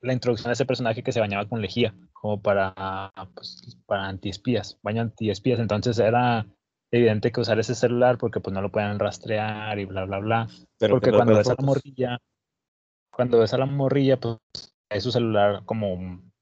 la 0.00 0.12
introducción 0.12 0.50
de 0.50 0.54
ese 0.54 0.66
personaje 0.66 1.02
que 1.02 1.12
se 1.12 1.20
bañaba 1.20 1.48
con 1.48 1.62
lejía, 1.62 1.94
como 2.12 2.40
para, 2.40 3.10
pues, 3.34 3.78
para 3.86 4.06
antiespías, 4.06 4.78
baño 4.82 5.02
antiespías. 5.02 5.58
Entonces 5.58 5.98
era 5.98 6.46
evidente 6.90 7.32
que 7.32 7.40
usar 7.40 7.58
ese 7.58 7.74
celular 7.74 8.18
porque 8.18 8.40
pues 8.40 8.52
no 8.54 8.60
lo 8.60 8.70
pueden 8.70 8.98
rastrear 8.98 9.78
y 9.78 9.84
bla, 9.86 10.04
bla, 10.04 10.18
bla. 10.18 10.48
Pero 10.78 10.94
Porque 10.94 11.10
cuando 11.10 11.36
ves 11.36 11.48
a 11.48 11.54
la 11.58 11.64
morrilla, 11.64 12.18
cuando 13.10 13.38
ves 13.40 13.54
a 13.54 13.58
la 13.58 13.66
morrilla, 13.66 14.20
pues 14.20 14.38
es 14.90 15.02
su 15.02 15.10
celular 15.10 15.64
como 15.64 15.92
un- 15.94 16.32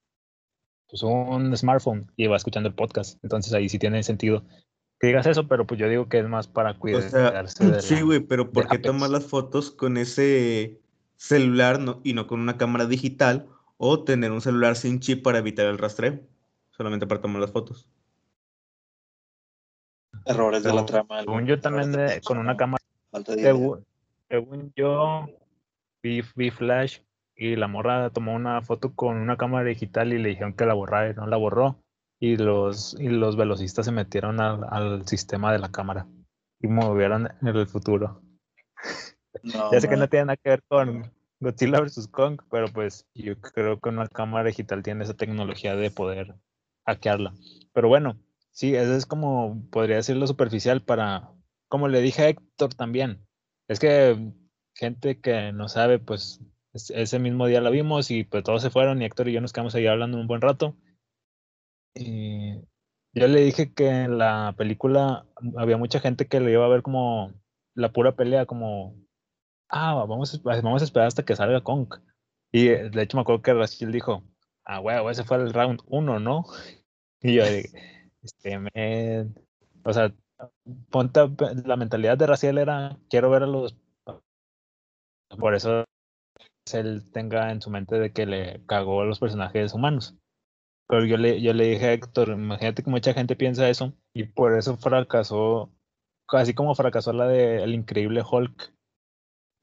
pues, 0.89 1.03
un 1.05 1.57
smartphone 1.57 2.11
y 2.17 2.27
va 2.27 2.37
escuchando 2.37 2.69
el 2.69 2.75
podcast. 2.75 3.19
Entonces 3.23 3.55
ahí 3.55 3.69
sí 3.69 3.79
tiene 3.79 4.03
sentido 4.03 4.45
que 5.03 5.09
digas 5.09 5.27
eso, 5.27 5.49
pero 5.49 5.67
pues 5.67 5.81
yo 5.81 5.89
digo 5.89 6.09
que 6.09 6.21
es 6.21 6.29
más 6.29 6.47
para 6.47 6.71
O 6.71 6.79
cuidarse 6.79 7.11
sea, 7.11 7.43
de 7.43 7.83
sí, 7.83 8.01
güey, 8.03 8.21
pero 8.21 8.53
¿por 8.53 8.69
qué 8.69 8.79
tomar 8.79 9.11
las 9.11 9.27
fotos 9.27 9.73
con 9.73 9.97
ese 9.97 10.81
celular 11.17 11.81
no- 11.81 12.01
y 12.05 12.13
no 12.15 12.29
con 12.29 12.39
una 12.39 12.57
cámara 12.57 12.87
digital 12.87 13.49
o 13.79 14.05
tener 14.05 14.31
un 14.31 14.41
celular 14.41 14.77
sin 14.77 15.01
chip 15.01 15.25
para 15.25 15.39
evitar 15.39 15.67
el 15.67 15.79
rastreo? 15.79 16.21
Solamente 16.71 17.09
para 17.09 17.21
tomar 17.21 17.41
las 17.41 17.51
fotos. 17.51 17.91
Errores 20.25 20.63
de 20.63 20.69
la 20.69 20.75
Según- 20.77 20.87
trama. 20.87 21.21
Según 21.21 21.47
yo 21.47 21.61
también 21.61 21.91
errores 21.95 22.09
de 22.11 22.15
de- 22.15 22.21
con 22.23 22.39
una 22.39 22.57
cámara, 22.57 22.85
Falta 23.11 23.35
de 23.35 23.41
idea. 23.41 23.53
según, 23.53 23.85
según 24.31 24.73
yo 24.77 25.27
vi, 26.01 26.23
vi 26.37 26.51
Flash 26.53 27.01
y 27.35 27.57
la 27.57 27.67
morra 27.67 28.11
tomó 28.11 28.35
una 28.35 28.63
foto 28.63 28.95
con 28.95 29.17
una 29.17 29.37
cámara 29.37 29.65
digital 29.69 30.13
y 30.13 30.19
le 30.19 30.29
dijeron 30.29 30.53
que 30.55 30.65
la 30.65 30.75
borrara 30.75 31.11
y 31.11 31.15
no 31.15 31.27
la 31.27 31.37
borró. 31.39 31.82
Y 32.25 32.37
los, 32.37 32.95
y 33.01 33.09
los 33.09 33.35
velocistas 33.37 33.85
se 33.85 33.91
metieron 33.91 34.41
al, 34.41 34.63
al 34.71 35.09
sistema 35.09 35.51
de 35.53 35.59
la 35.59 35.73
cámara 35.73 36.07
y 36.61 36.69
movieron 36.69 37.29
en 37.41 37.49
el 37.49 37.67
futuro. 37.67 38.23
No, 39.43 39.73
Ya 39.73 39.81
sé 39.81 39.89
que 39.89 39.97
no 39.97 40.03
man. 40.03 40.09
tiene 40.11 40.27
nada 40.27 40.37
que 40.37 40.51
ver 40.51 40.63
con 40.69 41.11
Godzilla 41.41 41.81
vs. 41.81 42.07
Kong, 42.09 42.39
pero 42.49 42.69
pues 42.73 43.09
yo 43.15 43.41
creo 43.41 43.81
que 43.81 43.89
una 43.89 44.07
cámara 44.07 44.47
digital 44.47 44.83
tiene 44.85 45.03
esa 45.03 45.15
tecnología 45.15 45.75
de 45.75 45.91
poder 45.91 46.37
hackearla. 46.87 47.35
Pero 47.73 47.89
bueno, 47.89 48.21
sí, 48.53 48.77
eso 48.77 48.95
es 48.95 49.05
como, 49.07 49.61
podría 49.71 49.97
decirlo 49.97 50.29
superficial 50.29 50.83
para, 50.83 51.33
como 51.67 51.89
le 51.89 52.03
dije 52.03 52.23
a 52.23 52.29
Héctor 52.29 52.75
también, 52.75 53.27
es 53.67 53.81
que 53.81 54.33
gente 54.75 55.19
que 55.21 55.51
no 55.53 55.69
sabe, 55.69 55.99
pues 55.99 56.41
es- 56.73 56.91
ese 56.91 57.19
mismo 57.19 57.47
día 57.47 57.61
la 57.63 57.71
vimos 57.71 58.11
y 58.13 58.23
pues 58.25 58.45
todos 58.45 58.63
se 58.63 58.71
fueron 58.71 59.03
y 59.03 59.07
Héctor 59.07 59.29
y 59.29 59.33
yo 59.33 59.41
nos 59.41 59.53
quedamos 59.53 59.75
ahí 59.75 59.87
hablando 59.89 60.19
un 60.19 60.29
buen 60.29 60.41
rato. 60.43 60.77
Y 61.95 62.57
yo 63.15 63.29
le 63.29 63.41
dije 63.41 63.73
que 63.75 63.89
en 63.89 64.19
la 64.19 64.55
película 64.57 65.27
había 65.57 65.77
mucha 65.77 66.01
gente 66.01 66.27
que 66.27 66.41
le 66.41 66.53
iba 66.53 66.65
a 66.65 66.69
ver 66.69 66.83
como 66.83 67.33
la 67.75 67.93
pura 67.93 68.17
pelea, 68.17 68.47
como 68.47 68.95
ah, 69.73 69.95
vamos, 69.95 70.41
vamos 70.43 70.83
a 70.83 70.85
esperar 70.85 71.09
hasta 71.09 71.25
que 71.25 71.35
salga 71.35 71.63
Kong. 71.63 71.89
Y 72.53 72.69
eh, 72.69 72.91
de 72.91 73.03
hecho 73.03 73.17
me 73.17 73.23
acuerdo 73.23 73.43
que 73.43 73.55
Raciel 73.55 73.91
dijo, 73.91 74.23
ah, 74.65 74.81
huevo, 74.81 75.11
ese 75.11 75.25
fue 75.25 75.39
el 75.39 75.53
round 75.53 75.81
uno, 75.87 76.21
¿no? 76.21 76.45
Y 77.25 77.37
yo 77.37 77.45
dije, 77.45 78.11
este, 78.21 78.59
men", 78.59 79.33
o 79.85 79.93
sea, 79.93 80.13
ponte, 80.91 81.21
la 81.65 81.77
mentalidad 81.77 82.19
de 82.19 82.27
Raciel 82.27 82.59
era, 82.59 82.99
quiero 83.09 83.31
ver 83.31 83.45
a 83.45 83.47
los... 83.47 83.77
Por 85.39 85.55
eso 85.55 85.85
él 86.73 87.09
tenga 87.13 87.53
en 87.53 87.63
su 87.63 87.71
mente 87.71 88.01
de 88.01 88.13
que 88.13 88.27
le 88.27 88.67
cagó 88.67 89.03
a 89.03 89.05
los 89.05 89.21
personajes 89.21 89.73
humanos. 89.73 90.17
Pero 90.89 91.05
yo 91.07 91.17
le, 91.17 91.41
yo 91.41 91.53
le 91.55 91.69
dije 91.69 91.87
a 91.87 91.93
Héctor, 91.93 92.31
imagínate 92.31 92.83
que 92.83 92.91
mucha 92.91 93.15
gente 93.15 93.37
piensa 93.37 93.69
eso 93.69 93.95
y 94.13 94.25
por 94.25 94.55
eso 94.57 94.77
fracasó, 94.77 95.73
así 96.29 96.55
como 96.55 96.75
fracasó 96.75 97.13
la 97.13 97.27
de 97.27 97.63
El 97.63 97.75
Increíble 97.75 98.23
Hulk, 98.29 98.75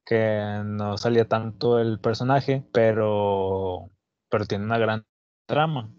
que 0.06 0.62
no 0.66 0.98
salía 0.98 1.28
tanto 1.28 1.80
el 1.80 2.00
personaje, 2.00 2.64
pero, 2.74 3.90
pero 4.30 4.46
tiene 4.46 4.66
una 4.66 4.80
gran 4.80 5.06
trama. 5.48 5.94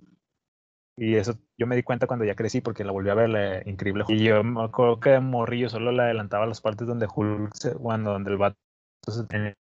Y 0.96 1.14
eso 1.16 1.34
yo 1.56 1.66
me 1.66 1.76
di 1.76 1.82
cuenta 1.82 2.06
cuando 2.06 2.24
ya 2.24 2.34
crecí 2.34 2.60
porque 2.60 2.84
la 2.84 2.92
volví 2.92 3.08
a 3.10 3.14
ver, 3.14 3.28
la 3.30 3.62
increíble 3.68 4.02
Hulk. 4.02 4.10
Y 4.10 4.24
yo 4.24 4.42
me 4.42 4.62
acuerdo 4.64 5.00
que 5.00 5.10
de 5.10 5.20
morrillo 5.20 5.68
solo 5.68 5.92
le 5.92 6.02
adelantaba 6.02 6.46
las 6.46 6.60
partes 6.60 6.86
donde 6.86 7.06
Hulk, 7.14 7.54
se- 7.54 7.74
cuando 7.74 8.12
donde 8.12 8.32
el 8.32 8.36
vato 8.36 8.58
se 9.06 9.24
tenía- 9.26 9.54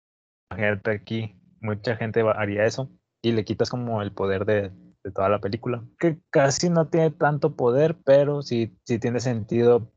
aquí, 0.85 1.35
mucha 1.61 1.95
gente 1.95 2.21
haría 2.21 2.65
eso 2.65 2.89
y 3.21 3.31
le 3.33 3.45
quitas 3.45 3.69
como 3.69 4.01
el 4.01 4.11
poder 4.11 4.45
de, 4.45 4.71
de 5.03 5.11
toda 5.11 5.29
la 5.29 5.39
película. 5.39 5.83
Que 5.99 6.19
casi 6.29 6.69
no 6.69 6.87
tiene 6.87 7.11
tanto 7.11 7.55
poder, 7.55 7.97
pero 8.03 8.41
sí, 8.41 8.77
sí 8.85 8.99
tiene 8.99 9.19
sentido 9.19 9.91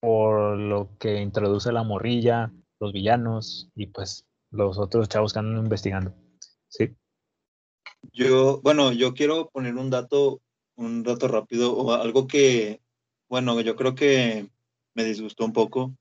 por 0.00 0.58
lo 0.58 0.90
que 0.98 1.20
introduce 1.20 1.72
la 1.72 1.84
morrilla, 1.84 2.52
los 2.80 2.92
villanos 2.92 3.70
y 3.74 3.86
pues 3.86 4.26
los 4.50 4.78
otros 4.78 5.08
chavos 5.08 5.32
que 5.32 5.38
andan 5.38 5.64
investigando. 5.64 6.14
Sí. 6.68 6.94
Yo, 8.12 8.60
bueno, 8.62 8.92
yo 8.92 9.14
quiero 9.14 9.48
poner 9.50 9.76
un 9.76 9.90
dato, 9.90 10.40
un 10.76 11.02
dato 11.02 11.28
rápido, 11.28 11.76
o 11.76 11.92
algo 11.92 12.26
que, 12.26 12.80
bueno, 13.28 13.60
yo 13.60 13.76
creo 13.76 13.94
que 13.94 14.48
me 14.94 15.04
disgustó 15.04 15.44
un 15.44 15.52
poco. 15.52 15.94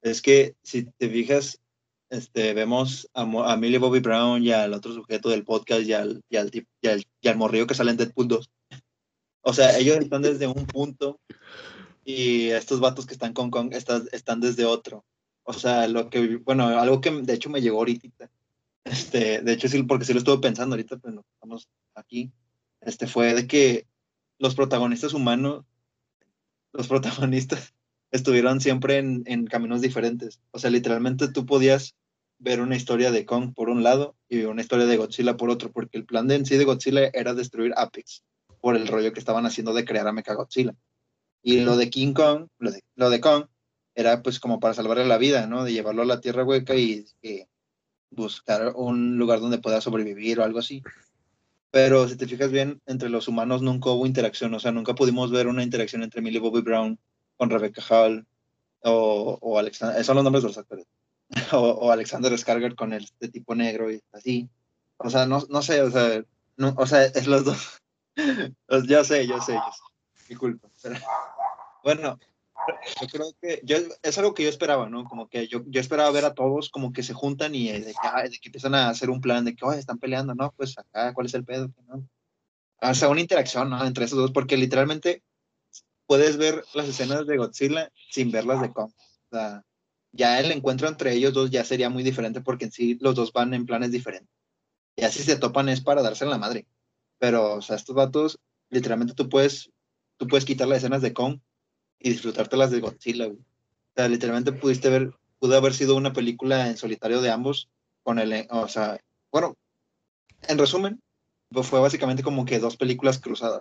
Es 0.00 0.22
que 0.22 0.54
si 0.62 0.84
te 0.84 1.08
fijas, 1.08 1.60
este, 2.10 2.54
vemos 2.54 3.08
a, 3.14 3.22
a 3.22 3.56
Millie 3.56 3.78
Bobby 3.78 4.00
Brown 4.00 4.42
y 4.42 4.52
al 4.52 4.72
otro 4.72 4.92
sujeto 4.94 5.28
del 5.28 5.44
podcast 5.44 5.82
y 5.82 5.92
al, 5.92 6.22
y 6.28 6.36
al, 6.36 6.50
y 6.52 6.88
al, 6.88 7.04
y 7.20 7.28
al 7.28 7.36
morrillo 7.36 7.66
que 7.66 7.74
sale 7.74 7.90
en 7.90 7.96
Deadpool 7.96 8.28
2. 8.28 8.50
O 9.42 9.52
sea, 9.52 9.78
ellos 9.78 9.96
están 9.98 10.22
desde 10.22 10.46
un 10.46 10.66
punto 10.66 11.20
y 12.04 12.48
estos 12.48 12.80
vatos 12.80 13.06
que 13.06 13.14
están 13.14 13.32
con 13.32 13.50
Kong 13.50 13.72
están, 13.72 14.08
están 14.12 14.40
desde 14.40 14.64
otro. 14.64 15.04
O 15.42 15.52
sea, 15.52 15.88
lo 15.88 16.10
que, 16.10 16.36
bueno, 16.36 16.66
algo 16.68 17.00
que 17.00 17.10
de 17.10 17.34
hecho 17.34 17.50
me 17.50 17.60
llegó 17.60 17.78
ahorita. 17.78 18.30
Este, 18.84 19.40
de 19.42 19.52
hecho, 19.52 19.68
sí, 19.68 19.82
porque 19.82 20.04
sí 20.04 20.12
lo 20.12 20.18
estuve 20.18 20.38
pensando 20.38 20.74
ahorita, 20.74 20.98
no, 21.04 21.24
estamos 21.34 21.68
aquí. 21.94 22.32
Este 22.80 23.06
fue 23.06 23.34
de 23.34 23.46
que 23.46 23.86
los 24.38 24.54
protagonistas 24.54 25.12
humanos, 25.12 25.64
los 26.72 26.88
protagonistas 26.88 27.74
estuvieron 28.10 28.60
siempre 28.60 28.98
en, 28.98 29.22
en 29.26 29.46
caminos 29.46 29.80
diferentes. 29.80 30.40
O 30.50 30.58
sea, 30.58 30.70
literalmente 30.70 31.28
tú 31.28 31.46
podías 31.46 31.94
ver 32.38 32.60
una 32.60 32.76
historia 32.76 33.10
de 33.10 33.24
Kong 33.24 33.52
por 33.54 33.68
un 33.68 33.82
lado 33.82 34.16
y 34.28 34.42
una 34.42 34.62
historia 34.62 34.86
de 34.86 34.96
Godzilla 34.96 35.36
por 35.36 35.50
otro, 35.50 35.72
porque 35.72 35.98
el 35.98 36.04
plan 36.04 36.28
de 36.28 36.36
en 36.36 36.46
sí 36.46 36.56
de 36.56 36.64
Godzilla 36.64 37.10
era 37.12 37.34
destruir 37.34 37.72
Apex 37.76 38.24
por 38.60 38.76
el 38.76 38.86
rollo 38.86 39.12
que 39.12 39.20
estaban 39.20 39.46
haciendo 39.46 39.74
de 39.74 39.84
crear 39.84 40.06
a 40.06 40.12
Mechagodzilla. 40.12 40.74
Y 41.42 41.60
lo 41.60 41.76
de 41.76 41.90
King 41.90 42.12
Kong, 42.12 42.48
lo 42.58 42.70
de, 42.70 42.82
lo 42.96 43.10
de 43.10 43.20
Kong, 43.20 43.46
era 43.94 44.22
pues 44.22 44.40
como 44.40 44.60
para 44.60 44.74
salvarle 44.74 45.06
la 45.06 45.18
vida, 45.18 45.46
¿no? 45.46 45.64
De 45.64 45.72
llevarlo 45.72 46.02
a 46.02 46.06
la 46.06 46.20
tierra 46.20 46.44
hueca 46.44 46.74
y 46.74 47.06
eh, 47.22 47.46
buscar 48.10 48.72
un 48.76 49.18
lugar 49.18 49.40
donde 49.40 49.58
pueda 49.58 49.80
sobrevivir 49.80 50.38
o 50.38 50.44
algo 50.44 50.60
así. 50.60 50.82
Pero 51.70 52.08
si 52.08 52.16
te 52.16 52.26
fijas 52.26 52.50
bien, 52.50 52.80
entre 52.86 53.10
los 53.10 53.28
humanos 53.28 53.62
nunca 53.62 53.90
hubo 53.90 54.06
interacción, 54.06 54.54
o 54.54 54.60
sea, 54.60 54.72
nunca 54.72 54.94
pudimos 54.94 55.30
ver 55.30 55.48
una 55.48 55.62
interacción 55.62 56.02
entre 56.02 56.22
Millie 56.22 56.40
Bobby 56.40 56.62
Brown 56.62 56.98
con 57.38 57.48
Rebecca 57.48 57.82
Hall 57.88 58.26
o, 58.82 59.38
o 59.40 59.58
Alexander, 59.58 59.96
esos 59.96 60.06
son 60.06 60.16
los 60.16 60.24
nombres 60.24 60.42
de 60.42 60.48
los 60.48 60.58
actores, 60.58 60.86
o, 61.52 61.58
o 61.58 61.90
Alexander 61.90 62.32
Skarsgård 62.32 62.74
con 62.74 62.92
el, 62.92 63.04
este 63.04 63.28
tipo 63.28 63.54
negro 63.54 63.90
y 63.90 64.02
así. 64.12 64.50
O 64.98 65.08
sea, 65.08 65.24
no, 65.24 65.42
no 65.48 65.62
sé, 65.62 65.80
o 65.80 65.90
sea, 65.90 66.22
no, 66.56 66.74
o 66.76 66.86
sea, 66.86 67.04
es 67.04 67.26
los 67.26 67.44
dos. 67.44 67.78
Yo 68.86 69.04
sé, 69.04 69.26
yo 69.28 69.40
sé, 69.40 69.54
yo 69.54 69.62
sé. 69.70 69.78
Mi 70.28 70.34
culpa. 70.34 70.68
Pero, 70.82 70.96
bueno, 71.84 72.18
yo 73.00 73.06
creo 73.06 73.32
que 73.40 73.60
yo, 73.62 73.76
es 74.02 74.18
algo 74.18 74.34
que 74.34 74.42
yo 74.42 74.48
esperaba, 74.48 74.88
¿no? 74.88 75.04
Como 75.04 75.28
que 75.28 75.46
yo, 75.46 75.62
yo 75.66 75.80
esperaba 75.80 76.10
ver 76.10 76.24
a 76.24 76.34
todos 76.34 76.68
como 76.68 76.92
que 76.92 77.02
se 77.02 77.14
juntan 77.14 77.54
y 77.54 77.70
de 77.70 77.94
que, 77.94 78.28
de 78.28 78.38
que 78.38 78.48
empiezan 78.48 78.74
a 78.74 78.88
hacer 78.88 79.08
un 79.10 79.20
plan 79.20 79.44
de 79.44 79.54
que, 79.54 79.64
oye, 79.64 79.78
están 79.78 79.98
peleando, 79.98 80.34
¿no? 80.34 80.52
Pues 80.56 80.76
acá, 80.76 81.14
¿cuál 81.14 81.26
es 81.26 81.34
el 81.34 81.44
pedo? 81.44 81.70
¿No? 81.86 82.06
O 82.80 82.94
sea, 82.94 83.08
una 83.08 83.20
interacción, 83.20 83.70
¿no? 83.70 83.84
Entre 83.84 84.04
esos 84.04 84.18
dos, 84.18 84.32
porque 84.32 84.56
literalmente 84.56 85.22
puedes 86.08 86.38
ver 86.38 86.64
las 86.72 86.88
escenas 86.88 87.26
de 87.26 87.36
Godzilla 87.36 87.92
sin 88.10 88.32
verlas 88.32 88.62
de 88.62 88.72
Kong. 88.72 88.90
O 89.30 89.36
sea, 89.36 89.62
ya 90.10 90.40
el 90.40 90.50
encuentro 90.50 90.88
entre 90.88 91.12
ellos 91.12 91.34
dos 91.34 91.50
ya 91.50 91.64
sería 91.64 91.90
muy 91.90 92.02
diferente 92.02 92.40
porque 92.40 92.64
en 92.64 92.72
sí 92.72 92.98
los 93.00 93.14
dos 93.14 93.32
van 93.32 93.52
en 93.52 93.66
planes 93.66 93.92
diferentes. 93.92 94.34
Y 94.96 95.04
así 95.04 95.22
se 95.22 95.36
topan 95.36 95.68
es 95.68 95.82
para 95.82 96.02
darse 96.02 96.24
en 96.24 96.30
la 96.30 96.38
madre. 96.38 96.66
Pero, 97.18 97.56
o 97.56 97.62
sea, 97.62 97.76
estos 97.76 97.94
vatos, 97.94 98.38
literalmente 98.70 99.12
tú 99.12 99.28
puedes, 99.28 99.70
tú 100.16 100.26
puedes 100.26 100.46
quitar 100.46 100.66
las 100.66 100.78
escenas 100.78 101.02
de 101.02 101.12
Kong 101.12 101.40
y 101.98 102.08
disfrutarte 102.08 102.56
las 102.56 102.70
de 102.70 102.80
Godzilla, 102.80 103.26
güey. 103.26 103.38
O 103.38 103.94
sea, 103.94 104.08
literalmente 104.08 104.52
pudiste 104.52 104.88
ver, 104.88 105.12
pudo 105.38 105.56
haber 105.58 105.74
sido 105.74 105.94
una 105.94 106.14
película 106.14 106.68
en 106.68 106.78
solitario 106.78 107.20
de 107.20 107.30
ambos, 107.30 107.68
con 108.02 108.18
el, 108.18 108.46
o 108.48 108.66
sea, 108.66 108.98
bueno, 109.30 109.56
en 110.48 110.56
resumen, 110.56 111.02
fue 111.50 111.80
básicamente 111.80 112.22
como 112.22 112.46
que 112.46 112.60
dos 112.60 112.78
películas 112.78 113.18
cruzadas. 113.18 113.60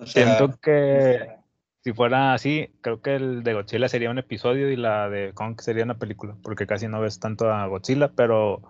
O 0.00 0.06
sea, 0.06 0.36
Siento 0.36 0.58
que 0.60 1.36
si 1.82 1.92
fuera 1.92 2.34
así, 2.34 2.70
creo 2.80 3.00
que 3.00 3.16
el 3.16 3.42
de 3.42 3.54
Godzilla 3.54 3.88
sería 3.88 4.10
un 4.10 4.18
episodio 4.18 4.70
y 4.70 4.76
la 4.76 5.08
de 5.08 5.32
Kong 5.34 5.60
sería 5.60 5.84
una 5.84 5.98
película, 5.98 6.36
porque 6.42 6.66
casi 6.66 6.88
no 6.88 7.00
ves 7.00 7.20
tanto 7.20 7.50
a 7.50 7.66
Godzilla, 7.66 8.12
pero 8.12 8.62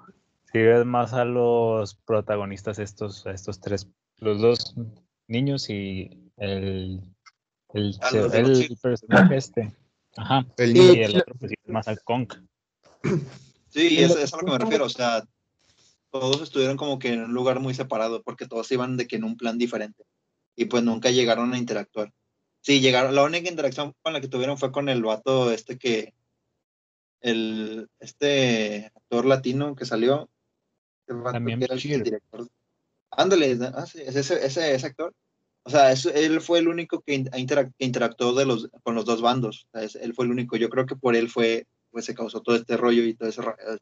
si 0.52 0.58
ves 0.58 0.84
más 0.84 1.12
a 1.12 1.24
los 1.24 1.94
protagonistas 1.94 2.78
estos, 2.78 3.26
a 3.26 3.32
estos 3.32 3.60
tres, 3.60 3.88
los 4.18 4.40
dos 4.40 4.74
niños 5.28 5.70
y 5.70 6.30
el 6.36 7.00
el, 7.72 7.96
personaje 8.82 9.36
este. 9.36 9.72
Ajá. 10.16 10.44
El 10.56 10.76
y 10.76 10.80
niño. 10.80 11.06
el 11.06 11.16
otro 11.18 11.34
pues, 11.38 11.52
es 11.52 11.72
más 11.72 11.88
al 11.88 12.02
Kong. 12.02 12.32
Sí, 13.72 13.86
Y 13.94 13.98
eso 14.02 14.16
lo- 14.16 14.20
es 14.20 14.34
a 14.34 14.38
lo 14.38 14.46
que 14.46 14.50
me 14.50 14.58
refiero. 14.58 14.84
O 14.86 14.88
sea, 14.88 15.22
todos 16.10 16.42
estuvieron 16.42 16.76
como 16.76 16.98
que 16.98 17.12
en 17.12 17.22
un 17.22 17.32
lugar 17.32 17.60
muy 17.60 17.72
separado 17.72 18.20
porque 18.24 18.48
todos 18.48 18.68
iban 18.72 18.96
de 18.96 19.06
que 19.06 19.14
en 19.14 19.22
un 19.22 19.36
plan 19.36 19.58
diferente 19.58 20.02
y 20.60 20.66
pues 20.66 20.82
nunca 20.82 21.10
llegaron 21.10 21.54
a 21.54 21.58
interactuar. 21.58 22.12
Sí, 22.60 22.80
llegaron. 22.80 23.14
La 23.14 23.24
única 23.24 23.48
interacción 23.48 23.94
con 24.02 24.12
la 24.12 24.20
que 24.20 24.28
tuvieron 24.28 24.58
fue 24.58 24.70
con 24.70 24.90
el 24.90 25.02
vato 25.02 25.50
este 25.50 25.78
que 25.78 26.12
el 27.22 27.88
este 27.98 28.92
actor 28.94 29.24
latino 29.24 29.74
que 29.74 29.86
salió. 29.86 30.28
También 31.06 31.60
que 31.60 31.64
era 31.64 31.74
el, 31.74 32.02
director. 32.02 32.46
Ándale, 33.10 33.58
ah, 33.74 33.86
sí, 33.86 34.02
es 34.02 34.14
ese, 34.16 34.44
ese, 34.44 34.74
ese 34.74 34.86
actor. 34.86 35.14
O 35.62 35.70
sea, 35.70 35.92
es- 35.92 36.04
él 36.04 36.42
fue 36.42 36.58
el 36.58 36.68
único 36.68 37.00
que, 37.00 37.14
in- 37.14 37.30
interac- 37.30 37.72
que 37.78 37.86
interactuó 37.86 38.34
de 38.34 38.44
los, 38.44 38.68
con 38.82 38.94
los 38.94 39.06
dos 39.06 39.22
bandos. 39.22 39.66
O 39.72 39.78
sea, 39.78 39.86
es- 39.86 39.96
él 39.96 40.12
fue 40.12 40.26
el 40.26 40.30
único. 40.30 40.58
Yo 40.58 40.68
creo 40.68 40.84
que 40.84 40.94
por 40.94 41.16
él 41.16 41.30
fue, 41.30 41.66
pues 41.90 42.04
se 42.04 42.14
causó 42.14 42.42
todo 42.42 42.54
este 42.56 42.76
rollo 42.76 43.02
y 43.02 43.14
todo 43.14 43.30
ese 43.30 43.40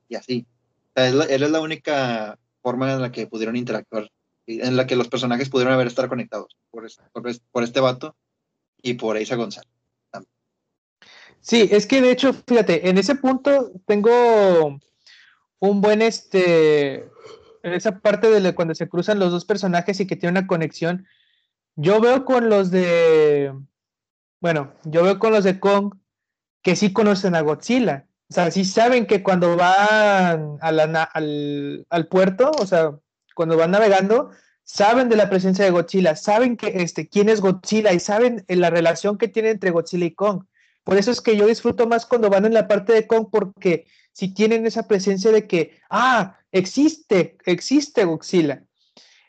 y 0.09 0.15
así. 0.15 0.47
O 0.91 0.93
sea, 0.95 1.09
él 1.09 1.43
es 1.43 1.51
la 1.51 1.61
única 1.61 2.39
forma 2.63 2.93
en 2.93 3.03
la 3.03 3.11
que 3.11 3.27
pudieron 3.27 3.57
interactuar, 3.57 4.09
en 4.49 4.77
la 4.77 4.87
que 4.87 4.97
los 4.97 5.09
personajes 5.09 5.51
pudieron 5.51 5.75
haber 5.75 5.87
estar 5.87 6.09
conectados 6.09 6.57
por, 6.71 6.87
es- 6.87 6.99
por, 7.13 7.29
es- 7.29 7.41
por 7.53 7.63
este 7.63 7.81
vato 7.81 8.17
y 8.83 8.95
por 8.95 9.17
Isa 9.21 9.37
González. 9.37 9.71
Sí, 11.41 11.69
es 11.71 11.87
que 11.87 12.01
de 12.03 12.11
hecho, 12.11 12.33
fíjate, 12.33 12.89
en 12.89 12.99
ese 12.99 13.15
punto 13.15 13.73
tengo 13.87 14.79
un 15.61 15.81
buen 15.81 16.03
este, 16.03 17.05
en 17.63 17.73
esa 17.75 18.01
parte 18.01 18.29
de 18.29 18.55
cuando 18.55 18.75
se 18.75 18.89
cruzan 18.89 19.19
los 19.19 19.31
dos 19.31 19.45
personajes 19.45 20.01
y 20.01 20.07
que 20.07 20.17
tiene 20.17 20.39
una 20.39 20.47
conexión. 20.47 21.07
Yo 21.77 22.01
veo 22.01 22.25
con 22.25 22.49
los 22.49 22.71
de, 22.71 23.55
bueno, 24.41 24.75
yo 24.85 25.05
veo 25.05 25.19
con 25.19 25.33
los 25.33 25.45
de 25.45 25.61
Kong 25.61 25.95
que 26.63 26.75
sí 26.75 26.93
conocen 26.93 27.35
a 27.37 27.41
Godzilla. 27.43 28.07
O 28.31 28.35
sea, 28.35 28.51
sí 28.51 28.65
saben 28.65 29.07
que 29.07 29.23
cuando 29.23 29.57
van 29.57 30.59
al, 30.61 31.87
al 31.89 32.09
puerto, 32.09 32.51
o 32.59 32.67
sea, 32.67 32.99
cuando 33.39 33.57
van 33.57 33.71
navegando, 33.71 34.31
saben 34.65 35.09
de 35.09 35.15
la 35.15 35.31
presencia 35.31 35.65
de 35.65 35.71
Godzilla, 35.71 36.17
saben 36.17 36.57
que 36.57 36.83
este, 36.83 37.09
quién 37.09 37.29
es 37.29 37.41
Godzilla 37.41 37.93
y 37.93 38.01
saben 38.01 38.45
eh, 38.49 38.57
la 38.57 38.69
relación 38.69 39.17
que 39.17 39.29
tiene 39.29 39.51
entre 39.51 39.71
Godzilla 39.71 40.07
y 40.07 40.15
Kong. 40.17 40.43
Por 40.83 40.97
eso 40.97 41.13
es 41.13 41.21
que 41.21 41.37
yo 41.37 41.47
disfruto 41.47 41.87
más 41.87 42.05
cuando 42.05 42.31
van 42.31 42.47
en 42.47 42.53
la 42.53 42.67
parte 42.67 42.93
de 42.93 43.07
Kong, 43.07 43.29
porque 43.31 43.87
si 44.11 44.35
tienen 44.35 44.67
esa 44.67 44.89
presencia 44.89 45.31
de 45.31 45.47
que, 45.47 45.79
ah, 45.89 46.37
existe, 46.51 47.39
existe 47.45 48.05
Godzilla. 48.05 48.65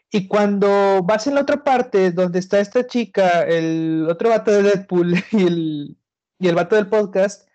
Y 0.09 0.27
cuando 0.27 1.03
vas 1.03 1.27
en 1.27 1.35
la 1.35 1.41
otra 1.41 1.63
parte, 1.63 2.11
donde 2.11 2.39
está 2.39 2.59
esta 2.59 2.87
chica, 2.87 3.43
el 3.43 4.07
otro 4.09 4.29
vato 4.29 4.49
de 4.49 4.63
Deadpool 4.63 5.23
y 5.31 5.45
el, 5.45 5.97
y 6.39 6.47
el 6.47 6.55
vato 6.55 6.75
del 6.77 6.87
podcast, 6.87 7.47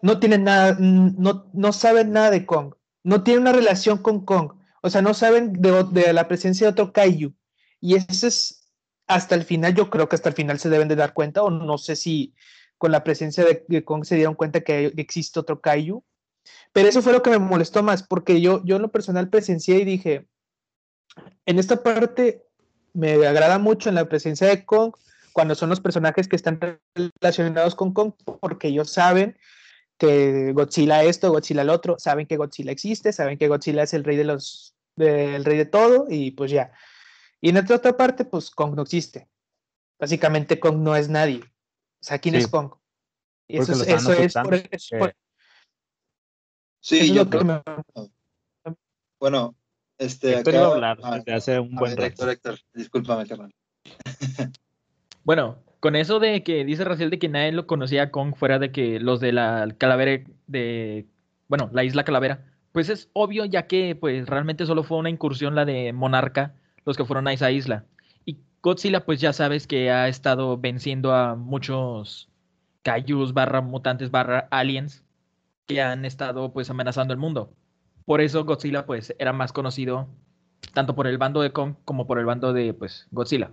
no 0.00 0.18
tienen 0.18 0.44
nada, 0.44 0.78
no, 0.80 1.50
no 1.52 1.72
saben 1.74 2.12
nada 2.12 2.30
de 2.30 2.46
Kong, 2.46 2.72
no 3.02 3.22
tienen 3.22 3.42
una 3.42 3.52
relación 3.52 3.98
con 3.98 4.24
Kong, 4.24 4.59
o 4.80 4.90
sea, 4.90 5.02
no 5.02 5.14
saben 5.14 5.52
de, 5.54 5.84
de 5.90 6.12
la 6.12 6.28
presencia 6.28 6.66
de 6.66 6.72
otro 6.72 6.92
Kaiju. 6.92 7.34
Y 7.80 7.94
eso 7.96 8.26
es 8.26 8.68
hasta 9.06 9.34
el 9.34 9.44
final, 9.44 9.74
yo 9.74 9.90
creo 9.90 10.08
que 10.08 10.16
hasta 10.16 10.28
el 10.28 10.34
final 10.34 10.58
se 10.58 10.68
deben 10.68 10.88
de 10.88 10.96
dar 10.96 11.14
cuenta, 11.14 11.42
o 11.42 11.50
no 11.50 11.78
sé 11.78 11.96
si 11.96 12.34
con 12.78 12.92
la 12.92 13.04
presencia 13.04 13.44
de, 13.44 13.64
de 13.68 13.84
Kong 13.84 14.04
se 14.04 14.16
dieron 14.16 14.34
cuenta 14.34 14.60
que 14.60 14.92
existe 14.96 15.40
otro 15.40 15.60
Kaiju. 15.60 16.04
Pero 16.72 16.88
eso 16.88 17.02
fue 17.02 17.12
lo 17.12 17.22
que 17.22 17.30
me 17.30 17.38
molestó 17.38 17.82
más, 17.82 18.02
porque 18.02 18.40
yo, 18.40 18.62
yo 18.64 18.76
en 18.76 18.82
lo 18.82 18.90
personal 18.90 19.28
presencié 19.28 19.78
y 19.78 19.84
dije, 19.84 20.28
en 21.46 21.58
esta 21.58 21.82
parte 21.82 22.46
me 22.92 23.26
agrada 23.26 23.58
mucho 23.58 23.88
en 23.88 23.96
la 23.96 24.08
presencia 24.08 24.46
de 24.46 24.64
Kong, 24.64 24.92
cuando 25.32 25.54
son 25.54 25.68
los 25.68 25.80
personajes 25.80 26.28
que 26.28 26.36
están 26.36 26.58
relacionados 27.20 27.74
con 27.74 27.92
Kong, 27.92 28.12
porque 28.40 28.68
ellos 28.68 28.90
saben 28.90 29.36
que 30.00 30.52
Godzilla 30.52 31.04
esto, 31.04 31.30
Godzilla 31.30 31.60
el 31.62 31.68
otro, 31.70 31.96
saben 31.98 32.26
que 32.26 32.38
Godzilla 32.38 32.72
existe, 32.72 33.12
saben 33.12 33.36
que 33.38 33.48
Godzilla 33.48 33.82
es 33.82 33.92
el 33.94 34.02
rey 34.02 34.16
de 34.16 34.24
los, 34.24 34.74
de- 34.96 35.36
el 35.36 35.44
rey 35.44 35.58
de 35.58 35.66
todo, 35.66 36.06
y 36.08 36.30
pues 36.32 36.50
ya. 36.50 36.72
Y 37.42 37.50
en 37.50 37.58
esta 37.58 37.76
otra 37.76 37.96
parte, 37.96 38.24
pues 38.24 38.50
Kong 38.50 38.74
no 38.74 38.82
existe. 38.82 39.28
Básicamente 39.98 40.58
Kong 40.58 40.78
no 40.78 40.96
es 40.96 41.08
nadie. 41.10 41.40
O 41.44 42.02
sea, 42.02 42.18
¿quién 42.18 42.34
Sí, 42.34 42.40
es 42.40 42.48
Kong? 42.48 42.72
Y 43.46 43.58
eso, 43.58 43.72
es, 43.72 43.80
eso 43.82 44.12
es 44.14 44.32
por, 44.32 44.44
ocultando, 44.54 44.56
es 44.70 44.88
que- 44.88 44.98
por- 44.98 45.14
Sí, 46.80 46.96
eso 47.00 47.04
es 47.04 47.10
yo 47.12 47.28
creo. 47.28 47.44
me- 47.44 47.62
Bueno, 49.20 49.54
este. 49.98 50.32
Héctor 50.38 50.54
acá- 50.54 50.58
iba 50.62 50.68
a 50.68 50.72
hablar 50.74 50.98
ah, 51.02 51.16
desde 51.18 51.34
hace 51.34 51.60
un 51.60 51.76
a 51.76 51.80
buen 51.80 51.94
ver, 51.94 51.98
rato. 51.98 52.06
Héctor, 52.06 52.28
Héctor, 52.30 52.58
discúlpame, 52.72 53.26
carnal. 53.26 53.54
Bueno, 55.24 55.62
con 55.80 55.96
eso 55.96 56.20
de 56.20 56.42
que 56.42 56.64
dice 56.64 56.84
Raciel 56.84 57.10
de 57.10 57.18
que 57.18 57.28
nadie 57.28 57.52
lo 57.52 57.66
conocía 57.66 58.04
a 58.04 58.10
Kong 58.10 58.34
fuera 58.36 58.58
de 58.58 58.70
que 58.70 59.00
los 59.00 59.20
de 59.20 59.32
la 59.32 59.74
calavera 59.78 60.24
de, 60.46 61.06
bueno, 61.48 61.70
la 61.72 61.84
isla 61.84 62.04
calavera, 62.04 62.44
pues 62.72 62.88
es 62.88 63.10
obvio 63.14 63.44
ya 63.46 63.66
que 63.66 63.96
pues 63.96 64.28
realmente 64.28 64.66
solo 64.66 64.84
fue 64.84 64.98
una 64.98 65.10
incursión 65.10 65.54
la 65.54 65.64
de 65.64 65.92
Monarca, 65.92 66.54
los 66.84 66.96
que 66.96 67.04
fueron 67.04 67.28
a 67.28 67.32
esa 67.32 67.50
isla. 67.50 67.86
Y 68.24 68.38
Godzilla 68.62 69.04
pues 69.06 69.20
ya 69.20 69.32
sabes 69.32 69.66
que 69.66 69.90
ha 69.90 70.08
estado 70.08 70.58
venciendo 70.58 71.14
a 71.14 71.34
muchos 71.34 72.28
kaijus 72.82 73.34
barra 73.34 73.60
mutantes 73.60 74.10
barra 74.10 74.48
aliens 74.50 75.04
que 75.66 75.82
han 75.82 76.04
estado 76.04 76.52
pues 76.52 76.70
amenazando 76.70 77.12
el 77.14 77.20
mundo. 77.20 77.52
Por 78.04 78.20
eso 78.20 78.44
Godzilla 78.44 78.86
pues 78.86 79.14
era 79.18 79.32
más 79.32 79.52
conocido 79.52 80.08
tanto 80.74 80.94
por 80.94 81.06
el 81.06 81.18
bando 81.18 81.40
de 81.42 81.52
Kong 81.52 81.76
como 81.84 82.06
por 82.06 82.18
el 82.18 82.26
bando 82.26 82.52
de 82.52 82.74
pues 82.74 83.08
Godzilla. 83.10 83.52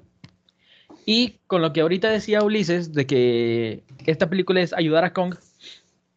Y 1.10 1.40
con 1.48 1.62
lo 1.62 1.72
que 1.72 1.80
ahorita 1.80 2.10
decía 2.10 2.44
Ulises 2.44 2.92
de 2.92 3.08
que 3.08 3.86
esta 4.06 4.30
película 4.30 4.60
es 4.60 4.74
ayudar 4.74 5.06
a 5.06 5.14
Kong, 5.14 5.36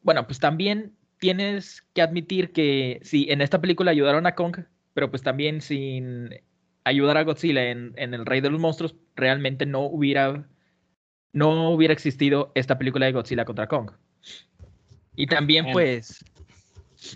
bueno, 0.03 0.26
pues 0.26 0.40
también 0.40 0.92
tienes 1.20 1.83
que 1.94 2.03
admitir 2.03 2.50
que 2.50 2.98
sí, 3.05 3.29
en 3.31 3.40
esta 3.40 3.61
película 3.61 3.92
ayudaron 3.92 4.26
a 4.26 4.35
Kong, 4.35 4.57
pero 4.92 5.09
pues 5.09 5.22
también 5.22 5.61
sin 5.61 6.31
ayudar 6.83 7.18
a 7.18 7.22
Godzilla 7.22 7.70
en, 7.70 7.92
en 7.98 8.14
El 8.14 8.26
Rey 8.26 8.40
de 8.40 8.50
los 8.50 8.61
Monstruos, 8.61 8.96
realmente 9.14 9.64
no 9.64 9.83
hubiera, 9.83 10.48
no 11.33 11.70
hubiera 11.70 11.94
existido 11.94 12.50
esta 12.57 12.76
película 12.76 13.07
de 13.07 13.12
Godzilla 13.12 13.44
contra 13.44 13.68
Kong. 13.68 13.92
Y 15.14 15.29
también 15.29 15.66
pues 15.70 16.24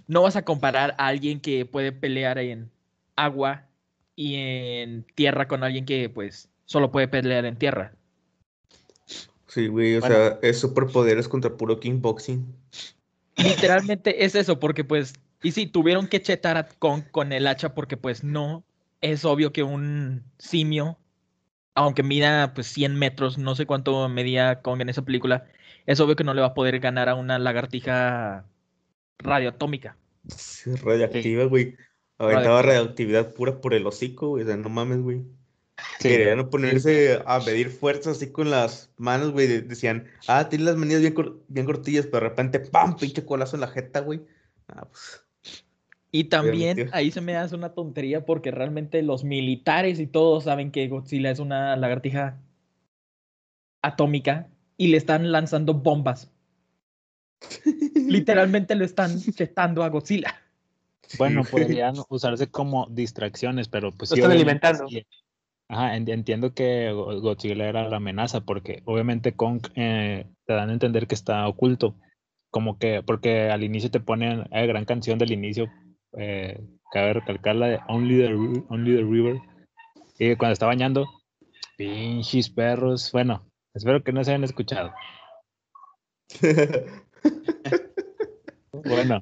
no 0.07 0.23
vas 0.23 0.37
a 0.37 0.45
comparar 0.45 0.95
a 0.97 1.09
alguien 1.09 1.41
que 1.41 1.67
puede 1.67 1.91
pelear 1.91 2.39
en 2.39 2.71
agua 3.17 3.67
y 4.15 4.37
en 4.37 5.05
tierra 5.17 5.49
con 5.49 5.65
alguien 5.65 5.85
que 5.87 6.09
pues 6.09 6.54
solo 6.65 6.91
puede 6.91 7.09
pelear 7.09 7.45
en 7.45 7.57
tierra. 7.57 7.93
Sí, 9.47 9.69
güey, 9.69 9.97
o 9.97 10.01
Bueno. 10.01 10.15
sea, 10.15 10.39
es 10.43 10.59
superpoderes 10.59 11.29
contra 11.29 11.57
puro 11.57 11.79
kickboxing. 11.79 12.45
Literalmente 13.37 14.25
es 14.25 14.35
eso, 14.35 14.59
porque 14.59 14.85
pues, 14.85 15.15
y 15.43 15.53
sí, 15.53 15.67
tuvieron 15.67 16.09
que 16.09 16.23
chetar 16.23 16.57
a 16.57 16.69
Kong 16.69 17.05
con 17.11 17.33
el 17.33 17.47
hacha 17.47 17.75
porque 17.75 17.97
pues 17.97 18.25
no, 18.25 18.65
es 19.01 19.25
obvio 19.25 19.53
que 19.53 19.63
un 19.63 20.25
simio, 20.39 20.99
aunque 21.75 22.03
mida 22.03 22.55
pues 22.55 22.67
100 22.69 22.97
metros, 22.97 23.39
no 23.39 23.55
sé 23.55 23.67
cuánto 23.67 24.09
medía 24.09 24.61
Kong 24.63 24.81
en 24.81 24.89
esa 24.89 25.03
película, 25.03 25.47
es 25.87 26.01
obvio 26.01 26.17
que 26.17 26.25
no 26.25 26.35
le 26.35 26.41
va 26.41 26.49
a 26.49 26.55
poder 26.55 26.81
ganar 26.81 27.09
a 27.09 27.15
una 27.15 27.39
lagartija 27.39 28.47
radioatómica. 29.19 29.97
Sí, 30.29 30.75
radioactiva, 30.75 31.45
güey. 31.45 31.77
Aventaba 32.19 32.63
radioactividad 32.63 33.35
pura 33.35 33.61
por 33.61 33.75
el 33.75 33.87
hocico, 33.87 34.29
güey. 34.29 34.45
O 34.45 34.47
sea, 34.47 34.57
no 34.57 34.69
mames, 34.69 35.01
güey. 35.01 35.23
Sí. 36.01 36.09
Querían 36.09 36.51
ponerse 36.51 37.21
a 37.27 37.39
medir 37.41 37.71
fuerzas 37.71 38.17
así 38.17 38.31
con 38.31 38.51
las 38.51 38.91
manos, 38.97 39.33
güey. 39.33 39.47
de- 39.47 39.63
Decían, 39.63 40.07
ah, 40.29 40.49
tienes 40.49 40.67
las 40.67 40.77
manillas 40.77 41.01
bien, 41.01 41.15
cor- 41.15 41.43
bien 41.49 41.67
cortillas, 41.67 42.07
pero 42.07 42.25
de 42.25 42.31
repente, 42.31 42.61
¡pam! 42.61 42.97
Pinche 42.97 43.25
colazo 43.25 43.57
en 43.57 43.61
la 43.61 43.69
jeta, 43.69 44.01
güey. 44.01 44.23
Ah, 44.69 44.87
pues. 44.91 45.21
Y 46.11 46.25
también 46.25 46.91
ahí 46.93 47.11
se 47.11 47.21
me 47.21 47.37
hace 47.37 47.57
una 47.57 47.75
tontería 47.75 48.25
porque 48.25 48.51
realmente 48.53 49.03
los 49.03 49.25
militares 49.25 49.99
y 49.99 50.07
todos 50.07 50.45
saben 50.45 50.71
que 50.71 50.87
Godzilla 50.87 51.31
es 51.31 51.41
una 51.41 51.75
lagartija 51.77 52.39
atómica 53.83 54.49
y 54.77 54.89
le 54.89 54.97
están 54.97 55.33
lanzando 55.33 55.75
bombas. 55.75 56.31
Literalmente 58.09 58.75
lo 58.75 58.85
están 58.85 59.19
chetando 59.21 59.83
a 59.83 59.89
Godzilla. 59.89 60.35
Bueno, 61.19 61.43
podrían 61.45 61.95
usarse 62.09 62.49
como 62.49 62.87
distracciones, 62.91 63.69
pero 63.69 63.91
pues 63.93 64.11
Lo 64.11 64.15
sí, 64.17 64.21
están 64.21 64.33
alimentando. 64.33 64.89
sí. 64.89 65.07
Ajá, 65.69 65.97
en- 65.97 66.09
entiendo 66.11 66.53
que 66.55 66.93
Go- 66.93 67.21
Godzilla 67.21 67.67
era 67.69 67.89
la 67.89 67.97
amenaza, 67.97 68.43
porque 68.43 68.83
obviamente 68.85 69.35
Kong 69.35 69.61
eh, 69.77 70.27
te 70.47 70.53
dan 70.53 70.71
a 70.71 70.73
entender 70.75 71.07
que 71.07 71.15
está 71.15 71.47
oculto. 71.49 71.97
Como 72.51 72.79
que, 72.79 73.03
porque 73.03 73.51
al 73.51 73.65
inicio 73.65 73.91
te 73.91 74.01
ponen 74.01 74.45
la 74.51 74.67
gran 74.67 74.85
canción 74.85 75.19
del 75.19 75.33
inicio, 75.33 75.67
eh, 76.17 76.61
cabe 76.93 77.15
recalcar 77.15 77.57
la 77.57 77.67
de 77.69 77.81
Only 77.89 78.17
the, 78.19 78.35
Only 78.69 78.97
the 78.97 79.03
River. 79.03 79.41
Y 80.19 80.37
cuando 80.37 80.53
está 80.53 80.67
bañando, 80.67 81.07
pinches 81.77 82.51
perros. 82.51 83.11
Bueno, 83.13 83.51
espero 83.75 84.05
que 84.05 84.13
no 84.13 84.23
se 84.23 84.31
hayan 84.31 84.45
escuchado. 84.45 84.93
Bueno, 88.73 89.21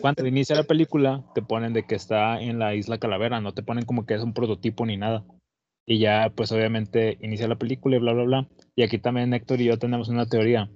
cuando 0.00 0.26
inicia 0.26 0.56
la 0.56 0.64
película, 0.64 1.24
te 1.34 1.42
ponen 1.42 1.72
de 1.72 1.86
que 1.86 1.94
está 1.94 2.40
en 2.40 2.58
la 2.58 2.74
isla 2.74 2.98
Calavera, 2.98 3.40
no 3.40 3.52
te 3.52 3.62
ponen 3.62 3.84
como 3.84 4.06
que 4.06 4.14
es 4.14 4.22
un 4.22 4.34
prototipo 4.34 4.84
ni 4.86 4.96
nada. 4.96 5.24
Y 5.86 5.98
ya, 5.98 6.32
pues 6.34 6.50
obviamente 6.50 7.18
inicia 7.20 7.46
la 7.46 7.56
película 7.56 7.96
y 7.96 7.98
bla, 7.98 8.12
bla, 8.12 8.24
bla. 8.24 8.48
Y 8.74 8.82
aquí 8.82 8.98
también 8.98 9.34
Héctor 9.34 9.60
y 9.60 9.66
yo 9.66 9.78
tenemos 9.78 10.08
una 10.08 10.26
teoría. 10.26 10.70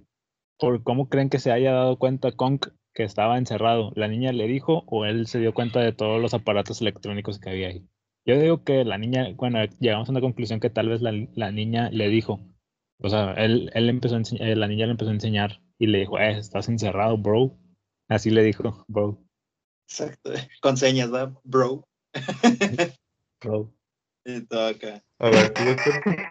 ¿Por 0.58 0.82
cómo 0.82 1.08
creen 1.08 1.30
que 1.30 1.38
se 1.38 1.52
haya 1.52 1.72
dado 1.72 1.98
cuenta 1.98 2.32
Kong 2.32 2.60
que 2.94 3.04
estaba 3.04 3.38
encerrado? 3.38 3.92
¿La 3.94 4.08
niña 4.08 4.32
le 4.32 4.46
dijo 4.46 4.84
o 4.86 5.06
él 5.06 5.26
se 5.26 5.38
dio 5.38 5.54
cuenta 5.54 5.80
de 5.80 5.92
todos 5.92 6.20
los 6.20 6.34
aparatos 6.34 6.80
electrónicos 6.80 7.38
que 7.38 7.50
había 7.50 7.68
ahí? 7.68 7.86
Yo 8.26 8.38
digo 8.38 8.62
que 8.62 8.84
la 8.84 8.98
niña, 8.98 9.28
bueno, 9.36 9.58
llegamos 9.80 10.08
a 10.08 10.12
una 10.12 10.20
conclusión 10.20 10.60
que 10.60 10.68
tal 10.68 10.88
vez 10.88 11.00
la, 11.00 11.12
la 11.34 11.50
niña 11.50 11.88
le 11.90 12.08
dijo. 12.08 12.40
O 13.00 13.08
sea, 13.08 13.32
él, 13.34 13.70
él 13.72 13.88
empezó 13.88 14.18
eh, 14.38 14.56
la 14.56 14.68
niña 14.68 14.86
le 14.86 14.92
empezó 14.92 15.10
a 15.10 15.14
enseñar 15.14 15.62
y 15.78 15.86
le 15.86 16.00
dijo, 16.00 16.18
eh, 16.18 16.38
estás 16.38 16.68
encerrado, 16.68 17.16
bro. 17.16 17.56
Así 18.08 18.30
le 18.30 18.42
dijo, 18.42 18.84
bro, 18.88 19.18
Exacto. 19.88 20.32
Con 20.60 20.76
señas, 20.76 21.10
¿verdad? 21.10 21.32
Bro. 21.44 21.88
bro. 23.42 23.72
Y. 24.24 24.46
A 24.52 25.30
ver. 25.30 25.52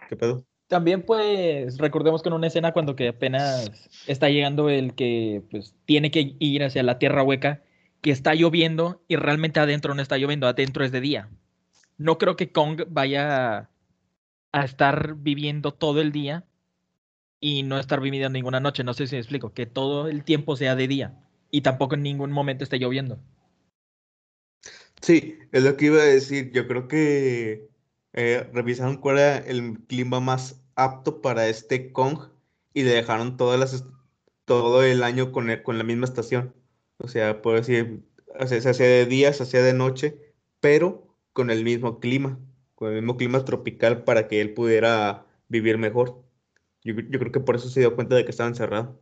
¿Qué 0.08 0.16
pedo? 0.16 0.44
También 0.68 1.02
pues 1.02 1.78
recordemos 1.78 2.22
que 2.22 2.28
en 2.28 2.34
una 2.34 2.46
escena 2.46 2.72
cuando 2.72 2.94
que 2.94 3.08
apenas 3.08 3.72
está 4.06 4.28
llegando 4.28 4.68
el 4.68 4.94
que 4.94 5.42
pues 5.50 5.74
tiene 5.86 6.10
que 6.10 6.36
ir 6.38 6.62
hacia 6.62 6.82
la 6.82 6.98
tierra 6.98 7.22
hueca, 7.22 7.62
que 8.02 8.10
está 8.10 8.34
lloviendo 8.34 9.02
y 9.08 9.16
realmente 9.16 9.60
adentro 9.60 9.94
no 9.94 10.02
está 10.02 10.18
lloviendo, 10.18 10.46
adentro 10.46 10.84
es 10.84 10.92
de 10.92 11.00
día. 11.00 11.30
No 11.96 12.18
creo 12.18 12.36
que 12.36 12.52
Kong 12.52 12.82
vaya 12.90 13.70
a 14.52 14.64
estar 14.64 15.14
viviendo 15.16 15.72
todo 15.72 16.02
el 16.02 16.12
día 16.12 16.44
y 17.40 17.62
no 17.62 17.78
estar 17.78 18.00
viviendo 18.00 18.28
ninguna 18.28 18.60
noche, 18.60 18.84
no 18.84 18.92
sé 18.92 19.06
si 19.06 19.16
me 19.16 19.20
explico, 19.20 19.54
que 19.54 19.64
todo 19.64 20.08
el 20.08 20.22
tiempo 20.22 20.54
sea 20.54 20.76
de 20.76 20.86
día 20.86 21.27
y 21.50 21.62
tampoco 21.62 21.94
en 21.96 22.02
ningún 22.02 22.32
momento 22.32 22.64
esté 22.64 22.78
lloviendo. 22.78 23.18
Sí, 25.02 25.38
es 25.52 25.62
lo 25.62 25.76
que 25.76 25.86
iba 25.86 25.98
a 26.02 26.04
decir. 26.04 26.50
Yo 26.52 26.66
creo 26.66 26.88
que 26.88 27.68
eh, 28.12 28.48
revisaron 28.52 28.96
cuál 28.98 29.18
era 29.18 29.38
el 29.38 29.78
clima 29.86 30.20
más 30.20 30.62
apto 30.74 31.20
para 31.22 31.48
este 31.48 31.92
Kong 31.92 32.18
y 32.74 32.82
le 32.84 32.90
dejaron 32.92 33.36
todo 34.44 34.82
el 34.82 35.02
año 35.02 35.32
con, 35.32 35.50
el- 35.50 35.62
con 35.62 35.78
la 35.78 35.84
misma 35.84 36.06
estación. 36.06 36.54
O 36.98 37.08
sea, 37.08 37.42
puedo 37.42 37.56
decir, 37.56 38.04
se 38.46 38.56
hacía 38.68 38.86
de 38.86 39.06
día, 39.06 39.32
se 39.32 39.42
hacía 39.44 39.62
de 39.62 39.74
noche, 39.74 40.34
pero 40.60 41.14
con 41.32 41.50
el 41.50 41.64
mismo 41.64 42.00
clima, 42.00 42.38
con 42.74 42.88
el 42.90 42.96
mismo 42.96 43.16
clima 43.16 43.44
tropical 43.44 44.04
para 44.04 44.28
que 44.28 44.40
él 44.40 44.54
pudiera 44.54 45.26
vivir 45.48 45.78
mejor. 45.78 46.24
Yo, 46.84 46.94
yo 46.94 47.18
creo 47.20 47.32
que 47.32 47.40
por 47.40 47.56
eso 47.56 47.68
se 47.70 47.80
dio 47.80 47.94
cuenta 47.96 48.14
de 48.16 48.24
que 48.24 48.30
estaba 48.30 48.48
encerrado. 48.48 49.00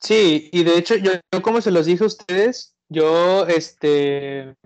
Sí, 0.00 0.48
y 0.52 0.64
de 0.64 0.78
hecho, 0.78 0.96
yo, 0.96 1.12
como 1.42 1.60
se 1.60 1.70
los 1.70 1.86
dije 1.86 2.04
a 2.04 2.06
ustedes, 2.06 2.74
yo 2.88 3.46
este 3.46 4.56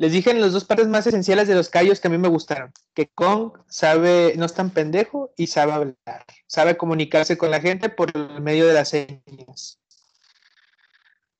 les 0.00 0.12
dije 0.12 0.30
en 0.30 0.40
las 0.40 0.52
dos 0.52 0.64
partes 0.64 0.88
más 0.88 1.06
esenciales 1.06 1.46
de 1.46 1.54
los 1.54 1.68
callos 1.68 2.00
que 2.00 2.08
a 2.08 2.10
mí 2.10 2.16
me 2.16 2.28
gustaron, 2.28 2.72
que 2.94 3.08
Kong 3.08 3.52
sabe, 3.68 4.32
no 4.38 4.46
es 4.46 4.54
tan 4.54 4.70
pendejo 4.70 5.30
y 5.36 5.48
sabe 5.48 5.72
hablar, 5.72 6.24
sabe 6.46 6.78
comunicarse 6.78 7.36
con 7.36 7.50
la 7.50 7.60
gente 7.60 7.90
por 7.90 8.40
medio 8.40 8.66
de 8.66 8.72
las 8.72 8.88
señas, 8.88 9.78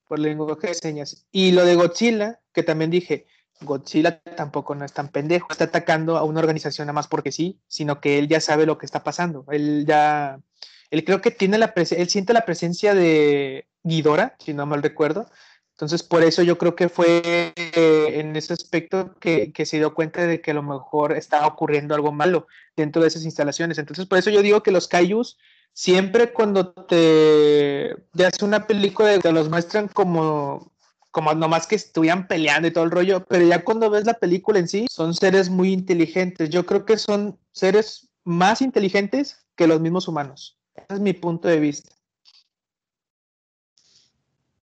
por 0.06 0.18
el 0.18 0.24
lenguaje 0.24 0.66
de 0.66 0.74
señas. 0.74 1.24
Y 1.32 1.52
lo 1.52 1.64
de 1.64 1.74
Godzilla, 1.74 2.40
que 2.52 2.62
también 2.62 2.90
dije, 2.90 3.24
Godzilla 3.62 4.20
tampoco 4.20 4.74
no 4.74 4.84
es 4.84 4.92
tan 4.92 5.08
pendejo, 5.08 5.46
está 5.50 5.64
atacando 5.64 6.18
a 6.18 6.24
una 6.24 6.40
organización 6.40 6.84
nada 6.84 6.92
más 6.92 7.08
porque 7.08 7.32
sí, 7.32 7.62
sino 7.66 7.98
que 7.98 8.18
él 8.18 8.28
ya 8.28 8.42
sabe 8.42 8.66
lo 8.66 8.76
que 8.76 8.84
está 8.84 9.02
pasando, 9.02 9.46
él 9.48 9.86
ya 9.88 10.38
él 10.90 11.04
creo 11.04 11.20
que 11.20 11.30
tiene 11.30 11.58
la 11.58 11.72
él 11.76 12.08
siente 12.08 12.32
la 12.32 12.44
presencia 12.44 12.94
de 12.94 13.66
Ghidorah, 13.84 14.36
si 14.38 14.54
no 14.54 14.66
mal 14.66 14.82
recuerdo. 14.82 15.26
Entonces, 15.72 16.02
por 16.02 16.22
eso 16.22 16.42
yo 16.42 16.58
creo 16.58 16.76
que 16.76 16.90
fue 16.90 17.54
eh, 17.56 18.20
en 18.20 18.36
ese 18.36 18.52
aspecto 18.52 19.14
que, 19.18 19.50
que 19.52 19.64
se 19.64 19.78
dio 19.78 19.94
cuenta 19.94 20.26
de 20.26 20.42
que 20.42 20.50
a 20.50 20.54
lo 20.54 20.62
mejor 20.62 21.12
estaba 21.12 21.46
ocurriendo 21.46 21.94
algo 21.94 22.12
malo 22.12 22.46
dentro 22.76 23.00
de 23.00 23.08
esas 23.08 23.24
instalaciones. 23.24 23.78
Entonces, 23.78 24.04
por 24.06 24.18
eso 24.18 24.28
yo 24.28 24.42
digo 24.42 24.62
que 24.62 24.72
los 24.72 24.88
Kaijus 24.88 25.38
siempre 25.72 26.32
cuando 26.32 26.72
te, 26.72 27.96
te 28.14 28.26
hace 28.26 28.44
una 28.44 28.66
película 28.66 29.18
te 29.18 29.32
los 29.32 29.48
muestran 29.48 29.88
como 29.88 30.72
como 31.10 31.34
nomás 31.34 31.66
que 31.66 31.74
estuvieran 31.74 32.28
peleando 32.28 32.68
y 32.68 32.70
todo 32.70 32.84
el 32.84 32.90
rollo, 32.90 33.24
pero 33.24 33.44
ya 33.44 33.64
cuando 33.64 33.90
ves 33.90 34.04
la 34.04 34.14
película 34.14 34.60
en 34.60 34.68
sí, 34.68 34.86
son 34.88 35.14
seres 35.14 35.50
muy 35.50 35.72
inteligentes. 35.72 36.50
Yo 36.50 36.66
creo 36.66 36.84
que 36.84 36.98
son 36.98 37.36
seres 37.52 38.10
más 38.22 38.62
inteligentes 38.62 39.44
que 39.56 39.66
los 39.66 39.80
mismos 39.80 40.06
humanos. 40.06 40.59
Ese 40.90 40.96
es 40.96 41.00
mi 41.02 41.12
punto 41.12 41.46
de 41.46 41.60
vista. 41.60 41.94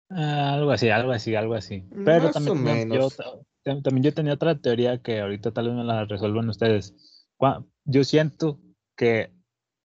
Ah, 0.09 0.53
algo 0.53 0.71
así, 0.71 0.89
algo 0.89 1.11
así, 1.11 1.35
algo 1.35 1.53
así. 1.53 1.83
Pero 2.05 2.25
Más 2.27 2.33
también, 2.33 2.57
o 2.57 2.95
yo, 2.95 3.09
menos. 3.09 3.17
ta- 3.17 3.81
también 3.81 4.03
yo 4.03 4.13
tenía 4.13 4.33
otra 4.33 4.57
teoría 4.57 5.01
que 5.01 5.19
ahorita 5.19 5.51
tal 5.51 5.67
vez 5.67 5.75
me 5.75 5.83
la 5.83 6.05
resuelvan 6.05 6.47
ustedes. 6.47 6.95
Yo 7.83 8.05
siento 8.05 8.57
que 8.95 9.33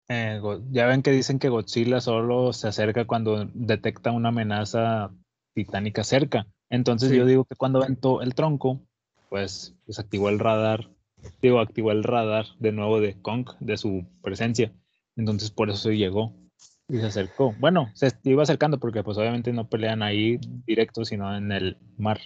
eh, 0.08 0.40
ya 0.70 0.87
ven 0.87 1.02
que 1.02 1.10
dicen 1.10 1.38
que 1.38 1.50
Godzilla 1.50 2.00
solo 2.00 2.54
se 2.54 2.68
acerca 2.68 3.06
cuando 3.06 3.44
detecta 3.52 4.10
una 4.10 4.30
amenaza 4.30 5.10
titánica 5.54 6.04
cerca. 6.04 6.46
Entonces 6.70 7.10
Sí. 7.10 7.16
yo 7.18 7.26
digo 7.26 7.44
que 7.44 7.54
cuando 7.54 7.82
aventó 7.82 8.22
el 8.22 8.34
tronco, 8.34 8.80
pues 9.28 9.74
desactivó 9.87 10.30
el 10.30 10.38
radar, 10.38 10.88
digo, 11.42 11.60
activó 11.60 11.92
el 11.92 12.02
radar 12.02 12.46
de 12.60 12.72
nuevo 12.72 12.98
de 13.00 13.20
Kong, 13.20 13.46
de 13.60 13.76
su 13.76 14.06
presencia. 14.22 14.72
Entonces 15.16 15.50
por 15.50 15.70
eso 15.70 15.90
llegó 15.90 16.35
y 16.88 16.98
se 16.98 17.07
acercó. 17.07 17.55
Bueno, 17.59 17.90
se 17.94 18.12
iba 18.24 18.42
acercando 18.42 18.79
porque 18.79 19.03
pues 19.03 19.16
obviamente 19.18 19.53
no 19.53 19.68
pelean 19.68 20.03
ahí 20.03 20.38
directo, 20.66 21.05
sino 21.05 21.37
en 21.37 21.53
el 21.53 21.79
mar 21.96 22.20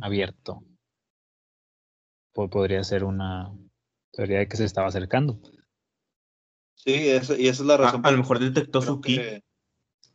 abierto. 0.00 0.62
Po- 2.32 2.50
podría 2.50 2.84
ser 2.84 3.04
una 3.04 3.52
teoría 4.12 4.38
de 4.38 4.48
que 4.48 4.56
se 4.56 4.64
estaba 4.64 4.88
acercando. 4.88 5.40
Sí, 6.74 6.94
eso, 6.94 7.36
y 7.36 7.48
esa 7.48 7.62
es 7.62 7.66
la 7.66 7.74
A, 7.74 7.78
razón 7.78 8.00
a 8.00 8.02
por 8.04 8.12
lo 8.12 8.18
mejor 8.18 8.38
detectó 8.38 8.80
su 8.82 9.00
ki. 9.00 9.20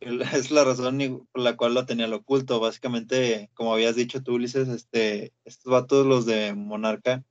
es 0.00 0.50
la 0.50 0.64
razón 0.64 1.26
por 1.32 1.42
la 1.42 1.56
cual 1.56 1.74
lo 1.74 1.86
tenía 1.86 2.06
al 2.06 2.14
oculto. 2.14 2.60
Básicamente, 2.60 3.50
como 3.54 3.74
habías 3.74 3.96
dicho 3.96 4.22
tú, 4.22 4.34
Ulises, 4.34 4.68
este, 4.68 5.32
estos 5.44 5.70
vatos, 5.70 6.06
los 6.06 6.26
de 6.26 6.54
Monarca, 6.54 7.24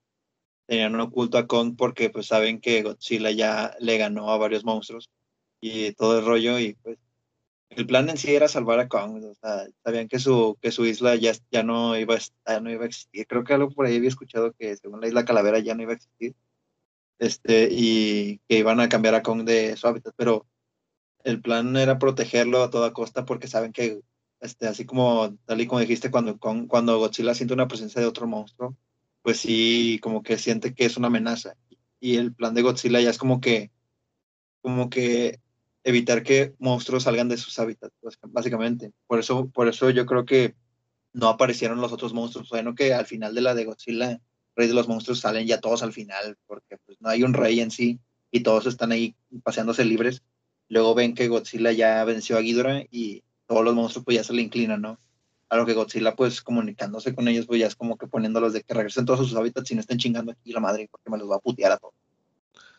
tenían 0.66 1.00
oculto 1.00 1.38
a 1.38 1.48
Kong 1.48 1.76
porque 1.78 2.10
pues 2.10 2.28
saben 2.28 2.60
que 2.62 2.84
Godzilla 2.84 3.32
ya 3.32 3.76
le 3.80 3.98
ganó 3.98 4.32
a 4.32 4.38
varios 4.38 4.64
monstruos 4.64 5.10
y 5.62 5.94
todo 5.94 6.20
el 6.20 6.26
rollo 6.26 6.60
y 6.60 6.76
pues 6.76 6.98
el 7.70 7.88
plan 7.88 8.10
en 8.10 8.18
sí 8.18 8.34
era 8.36 8.48
salvar 8.48 8.80
a 8.80 8.88
Kong, 8.88 9.24
sabían 9.84 10.08
que 10.08 10.20
su, 10.20 10.58
que 10.62 10.72
su 10.72 10.86
isla 10.86 11.16
ya, 11.16 11.34
ya 11.52 11.64
no 11.64 11.98
iba 11.98 12.16
a, 12.16 12.20
ya 12.52 12.60
no 12.60 12.72
iba 12.72 12.84
a 12.84 12.88
existir. 12.88 13.26
Creo 13.28 13.44
que 13.44 13.54
algo 13.54 13.72
por 13.72 13.86
ahí 13.86 13.98
había 13.98 14.10
escuchado 14.10 14.54
que 14.54 14.76
según 14.78 15.02
la 15.02 15.08
isla 15.08 15.26
Calavera 15.26 15.60
ya 15.60 15.76
no 15.76 15.84
iba 15.84 15.94
a 15.94 15.96
existir. 15.96 16.36
Este, 17.20 17.70
y 17.72 18.40
que 18.48 18.58
iban 18.58 18.80
a 18.80 18.90
cambiar 18.90 19.16
a 19.16 19.24
Kong 19.24 19.44
de 19.44 19.78
su 19.78 19.88
hábitat, 19.88 20.14
pero 20.18 20.46
el 21.24 21.42
plan 21.42 21.76
era 21.78 22.00
protegerlo 22.00 22.64
a 22.64 22.70
toda 22.70 22.94
costa 22.94 23.26
porque 23.26 23.48
saben 23.48 23.72
que, 23.72 24.02
este, 24.42 24.68
así 24.68 24.86
como, 24.86 25.36
tal 25.46 25.62
y 25.62 25.68
como 25.68 25.80
dijiste, 25.80 26.12
cuando, 26.12 26.38
cuando 26.38 27.00
Godzilla 27.00 27.34
siente 27.34 27.54
una 27.54 27.68
presencia 27.68 28.02
de 28.02 28.08
otro 28.08 28.28
monstruo, 28.28 28.76
pues 29.24 29.40
sí, 29.40 30.00
como 30.04 30.22
que 30.22 30.38
siente 30.38 30.76
que 30.76 30.86
es 30.86 30.98
una 30.98 31.08
amenaza. 31.08 31.56
Y 32.00 32.18
el 32.18 32.34
plan 32.36 32.54
de 32.54 32.62
Godzilla 32.62 33.02
ya 33.02 33.10
es 33.10 33.18
como 33.18 33.42
que, 33.42 33.72
como 34.62 34.90
que 34.90 35.40
evitar 35.84 36.24
que 36.24 36.54
monstruos 36.60 37.04
salgan 37.04 37.30
de 37.30 37.38
sus 37.38 37.58
hábitats, 37.58 37.96
pues, 38.02 38.20
básicamente. 38.22 38.92
Por 39.08 39.20
eso, 39.20 39.50
por 39.50 39.68
eso 39.68 39.90
yo 39.90 40.06
creo 40.06 40.26
que 40.26 40.56
no 41.14 41.30
aparecieron 41.30 41.82
los 41.82 41.94
otros 41.94 42.14
monstruos. 42.14 42.50
Bueno, 42.50 42.76
que 42.76 42.94
al 42.94 43.06
final 43.06 43.34
de 43.34 43.42
la 43.42 43.56
de 43.56 43.66
Godzilla, 43.66 44.22
Rey 44.56 44.68
de 44.68 44.74
los 44.74 44.88
Monstruos, 44.88 45.20
salen 45.20 45.48
ya 45.48 45.60
todos 45.60 45.84
al 45.84 45.94
final, 45.94 46.38
porque 46.46 46.78
pues 46.86 47.00
no 47.02 47.10
hay 47.10 47.24
un 47.24 47.34
rey 47.34 47.60
en 47.60 47.72
sí 47.72 48.00
y 48.32 48.42
todos 48.42 48.68
están 48.68 48.92
ahí 48.92 49.16
paseándose 49.44 49.86
libres. 49.86 50.24
Luego 50.70 50.96
ven 50.96 51.16
que 51.16 51.28
Godzilla 51.28 51.72
ya 51.72 52.04
venció 52.04 52.38
a 52.38 52.42
Ghidorah 52.42 52.84
y 52.92 53.24
todos 53.48 53.64
los 53.64 53.76
monstruos 53.76 54.06
pues 54.06 54.18
ya 54.18 54.24
se 54.24 54.34
le 54.34 54.42
inclinan, 54.42 54.82
¿no? 54.82 55.00
A 55.54 55.58
lo 55.58 55.66
que 55.68 55.74
Godzilla 55.74 56.16
pues 56.16 56.42
comunicándose 56.42 57.14
con 57.14 57.28
ellos 57.28 57.46
pues 57.46 57.60
ya 57.60 57.68
es 57.68 57.76
como 57.76 57.96
que 57.98 58.08
poniéndolos 58.08 58.54
de 58.54 58.64
que 58.64 58.74
regresen 58.74 59.06
todos 59.06 59.20
a 59.20 59.24
sus 59.24 59.36
hábitats 59.36 59.70
y 59.70 59.76
no 59.76 59.82
estén 59.82 60.00
chingando 60.00 60.32
aquí 60.32 60.52
la 60.52 60.60
madre 60.60 60.88
porque 60.90 61.12
me 61.12 61.18
los 61.20 61.30
va 61.30 61.36
a 61.36 61.40
putear 61.40 61.74
a 61.74 61.78
todos. 61.78 61.94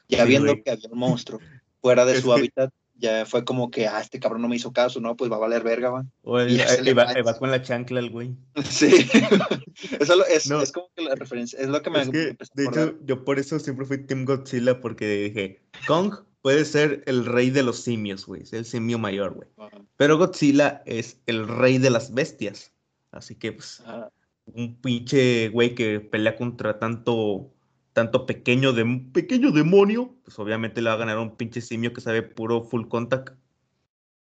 Ya 0.09 0.23
Sí, 0.25 0.29
viendo 0.29 0.53
güey. 0.53 0.63
que 0.65 0.71
había 0.73 0.89
un 0.91 0.99
monstruo 0.99 1.39
fuera 1.81 2.05
de 2.05 2.21
su 2.21 2.33
hábitat, 2.33 2.73
ya 2.97 3.27
fue 3.27 3.45
como 3.45 3.71
que, 3.71 3.87
ah, 3.87 4.01
este 4.01 4.19
cabrón 4.19 4.43
no 4.43 4.49
me 4.49 4.57
hizo 4.57 4.73
caso, 4.73 5.01
¿no? 5.01 5.17
Pues 5.17 5.31
va 5.31 5.37
a 5.37 5.41
valer 5.41 5.63
verga, 5.63 5.91
va. 5.91 6.05
O 6.23 6.39
el- 6.41 6.53
Y 6.53 6.93
va, 6.93 7.39
con 7.39 7.51
la 7.51 7.63
chancla 7.63 8.01
el 8.01 8.11
güey. 8.11 8.35
Sí. 8.65 9.09
Eso 10.01 10.17
lo- 10.17 10.27
es, 10.27 10.49
No. 10.51 10.61
es 10.61 10.73
como 10.73 10.89
que 10.97 11.03
la 11.03 11.15
referencia, 11.15 11.59
es 11.61 11.69
lo 11.69 11.81
que 11.83 11.91
me 11.91 12.03
Es 12.03 12.09
que, 12.11 12.37
de 12.55 12.65
hecho, 12.65 12.95
yo 13.05 13.25
por 13.25 13.39
eso 13.39 13.59
siempre 13.61 13.87
fui 13.87 13.99
Team 14.05 14.25
Godzilla, 14.25 14.81
porque 14.81 15.07
dije, 15.29 15.61
Kong 15.87 16.13
puede 16.45 16.67
ser 16.67 17.03
el 17.07 17.25
rey 17.25 17.49
de 17.49 17.63
los 17.63 17.79
simios, 17.79 18.27
güey, 18.27 18.43
es 18.43 18.53
el 18.53 18.67
simio 18.67 18.99
mayor, 18.99 19.33
güey. 19.33 19.49
Ajá. 19.57 19.83
Pero 19.97 20.19
Godzilla 20.19 20.83
es 20.85 21.19
el 21.25 21.49
rey 21.49 21.79
de 21.79 21.89
las 21.89 22.13
bestias. 22.13 22.71
Así 23.13 23.35
que, 23.35 23.53
pues, 23.53 23.81
Ajá. 23.81 24.13
un 24.45 24.79
pinche 24.79 25.49
güey 25.49 25.75
que 25.75 26.01
pelea 26.01 26.37
contra 26.37 26.79
tanto, 26.79 27.51
tanto 27.95 28.27
pequeño, 28.27 28.75
de, 28.75 28.85
pequeño 29.15 29.53
demonio, 29.53 30.17
pues 30.23 30.39
obviamente 30.39 30.83
le 30.83 30.91
va 30.91 30.97
a 30.97 30.99
ganar 30.99 31.17
a 31.17 31.23
un 31.23 31.35
pinche 31.35 31.63
simio 31.63 31.95
que 31.95 32.03
sabe 32.03 32.21
puro 32.21 32.63
full 32.63 32.89
contact. 32.89 33.35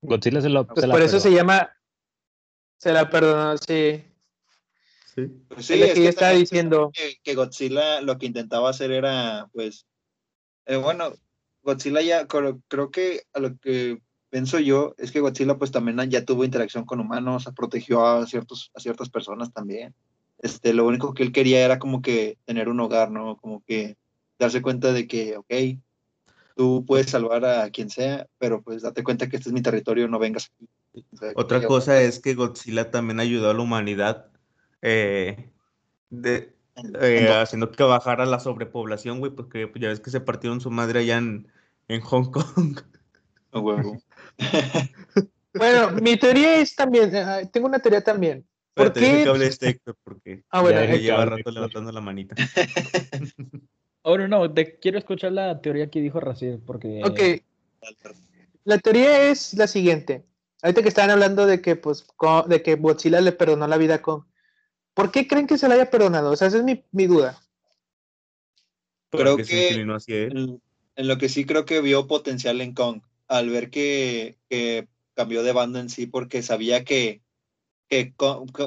Godzilla 0.01 0.41
se 0.41 0.49
lo. 0.49 0.66
Pues 0.66 0.82
se 0.82 0.88
la 0.88 0.93
por 0.95 1.03
eso 1.03 1.20
se 1.20 1.32
llama. 1.32 1.70
Se 2.80 2.91
la 2.91 3.07
perdonó, 3.07 3.55
sí. 3.60 4.03
Sí. 5.14 5.28
Pues 5.47 5.64
sí, 5.64 5.74
es 5.76 5.89
que 5.89 5.93
que 5.93 6.03
yo 6.05 6.10
estaba 6.10 6.32
diciendo. 6.32 6.89
que, 6.91 7.20
que 7.22 7.36
Godzilla 7.36 8.01
lo 8.01 8.18
que 8.18 8.26
intentaba 8.26 8.72
hacer 8.72 8.89
era, 8.89 9.47
pues, 9.53 9.86
eh, 10.66 10.78
bueno, 10.78 11.14
Godzilla 11.64 12.01
ya, 12.01 12.28
creo, 12.28 12.62
creo 12.68 12.91
que 12.91 13.24
a 13.34 13.39
lo 13.39 13.57
que 13.57 14.01
pienso 14.30 14.60
yo 14.60 14.95
es 14.97 15.12
que 15.12 15.20
Godzilla 15.20 15.57
pues 15.57 15.72
también 15.72 15.97
ya 16.10 16.26
tuvo 16.26 16.43
interacción 16.43 16.86
con 16.86 16.99
humanos, 16.99 17.49
protegió 17.55 18.05
a, 18.05 18.26
ciertos, 18.28 18.72
a 18.76 18.80
ciertas 18.80 19.10
personas 19.10 19.51
también. 19.51 19.93
Este, 20.39 20.74
lo 20.74 20.86
único 20.86 21.14
que 21.14 21.24
él 21.24 21.32
quería 21.32 21.66
era 21.66 21.80
como 21.80 22.01
que 22.01 22.38
tener 22.45 22.70
un 22.70 22.80
hogar, 22.80 23.12
¿no? 23.12 23.38
Como 23.38 23.64
que 23.66 23.97
darse 24.38 24.62
cuenta 24.62 24.93
de 24.93 25.07
que, 25.07 25.36
ok, 25.38 25.53
tú 26.55 26.86
puedes 26.86 27.10
salvar 27.10 27.43
a 27.45 27.70
quien 27.70 27.89
sea, 27.89 28.28
pero 28.38 28.62
pues 28.62 28.82
date 28.82 29.03
cuenta 29.03 29.28
que 29.28 29.36
este 29.38 29.49
es 29.49 29.53
mi 29.53 29.62
territorio, 29.62 30.07
no 30.07 30.20
vengas 30.20 30.51
aquí. 30.55 30.70
O 31.12 31.18
sea, 31.18 31.32
Otra 31.36 31.66
cosa 31.66 32.01
es 32.01 32.20
que 32.20 32.36
Godzilla 32.36 32.89
también 32.89 33.20
ayudó 33.20 33.49
a 33.49 33.53
la 33.53 33.62
humanidad 33.62 34.28
eh, 34.82 35.51
de, 36.10 36.53
eh, 37.02 37.28
en- 37.28 37.32
haciendo 37.34 37.72
que 37.72 37.84
bajara 37.84 38.26
la 38.26 38.40
sobrepoblación, 38.40 39.20
güey, 39.20 39.32
porque 39.32 39.72
ya 39.76 39.90
ves 39.90 40.00
que 40.00 40.10
se 40.12 40.22
partieron 40.22 40.62
su 40.62 40.72
madre 40.72 41.00
allá 41.00 41.18
en, 41.18 41.48
en 41.88 42.02
Hong 42.02 42.32
Kong. 42.32 42.80
a 43.52 43.60
huevo. 43.60 43.98
Bueno, 45.54 45.92
mi 46.02 46.16
teoría 46.18 46.58
es 46.60 46.76
también. 46.76 47.12
eh, 47.16 47.50
tengo 47.52 47.68
una 47.68 47.80
teoría 47.80 48.02
también. 48.02 48.46
¿Por 48.74 48.94
qué? 48.94 49.24
que 49.24 49.30
hable 49.30 49.48
este 49.48 49.80
porque 50.04 50.44
Ah, 50.52 50.62
bueno, 50.62 50.78
ya 50.78 50.84
Héctor, 50.86 51.00
lleva 51.02 51.24
Héctor. 51.24 51.38
rato 51.38 51.52
levantando 51.52 51.92
la 51.92 52.02
manita. 52.02 52.36
Oh, 54.02 54.18
no, 54.18 54.30
no, 54.30 54.52
te- 54.52 54.80
quiero 54.80 54.98
escuchar 54.98 55.34
la 55.34 55.60
teoría 55.62 55.90
que 55.90 56.00
dijo 56.00 56.22
Raciel, 56.22 56.62
porque... 56.66 57.02
Ok, 57.04 57.44
la 58.64 58.78
teoría 58.78 59.30
es 59.30 59.54
la 59.56 59.68
siguiente. 59.68 60.24
Ahorita 60.62 60.82
que 60.82 60.88
estaban 60.88 61.12
hablando 61.12 61.46
de 61.46 61.62
que, 61.62 61.76
pues, 61.76 62.08
de 62.48 62.64
que 62.64 62.76
Godzilla 62.76 63.20
le 63.20 63.34
perdonó 63.34 63.68
la 63.68 63.78
vida 63.78 64.02
con. 64.02 64.26
¿Por 65.00 65.12
qué 65.12 65.28
creen 65.30 65.47
que 65.47 65.58
se 65.58 65.70
la 65.70 65.76
haya 65.76 65.89
perdonado? 65.89 66.32
O 66.32 66.36
sea, 66.36 66.50
esa 66.50 66.58
es 66.58 66.64
mi, 66.66 66.84
mi 66.91 67.08
duda. 67.08 67.39
Creo 69.10 69.38
se 69.38 69.43
que- 69.45 69.68
inclinó 69.70 69.95
hacia 69.95 70.16
él. 70.18 70.60
En, 70.97 71.08
lo 71.08 71.18
que 71.18 71.30
sí 71.30 71.45
creo 71.45 71.64
que 71.64 71.80
vio 71.80 72.06
potencial 72.06 72.60
en 72.60 72.74
Kong, 72.74 73.02
al 73.30 73.50
ver 73.50 73.70
que, 73.70 74.38
que 74.50 74.89
cambió 75.14 75.41
de 75.41 75.54
bando 75.54 75.80
en 75.80 75.89
sí, 75.89 76.06
porque 76.06 76.43
sabía 76.43 76.84
que, 76.84 77.22
que, 77.88 78.14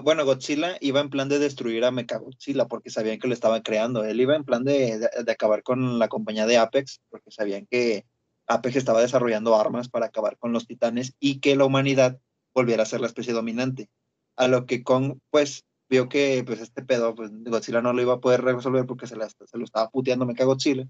bueno, 0.03 0.25
Godzilla 0.25 0.79
iba 0.81 1.01
en 1.01 1.11
plan 1.11 1.29
de 1.29 1.39
destruir 1.39 1.85
a 1.85 1.91
Mechagodzilla, 1.91 2.67
porque 2.67 2.89
sabían 2.89 3.19
que 3.19 3.29
lo 3.29 3.35
estaban 3.35 3.61
creando. 3.61 4.03
Él 4.03 4.19
iba 4.19 4.35
en 4.35 4.45
plan 4.45 4.65
de, 4.65 4.99
de- 5.01 5.25
de 5.25 5.33
acabar 5.33 5.63
con 5.63 5.99
la 5.99 6.09
compañía 6.09 6.47
de 6.47 6.57
Apex, 6.57 7.03
porque 7.11 7.31
sabían 7.31 7.67
que 7.71 8.07
Apex 8.47 8.77
estaba 8.77 9.03
desarrollando 9.03 9.55
armas 9.55 9.91
para 9.91 10.07
acabar 10.07 10.39
con 10.39 10.53
los 10.55 10.67
titanes 10.67 11.13
y 11.21 11.41
que 11.41 11.57
la 11.57 11.67
humanidad 11.67 12.19
volviera 12.55 12.85
a 12.85 12.87
ser 12.87 13.03
la 13.03 13.07
especie 13.09 13.35
dominante. 13.35 13.91
A 14.37 14.49
lo 14.49 14.65
que 14.65 14.83
Kong, 14.83 15.19
pues, 15.31 15.67
vio 15.93 16.09
que 16.09 16.43
pues 16.47 16.59
este 16.61 16.83
pedo, 16.83 17.15
pues 17.15 17.31
Godzilla 17.45 17.83
no 17.83 17.93
lo 17.93 18.01
iba 18.01 18.15
a 18.15 18.21
poder 18.21 18.41
resolver 18.43 18.87
porque 18.87 19.07
se, 19.07 19.15
la- 19.15 19.29
se 19.29 19.59
lo 19.59 19.65
estaba 19.65 19.91
puteando 19.91 20.25
Mechagodzilla. 20.25 20.89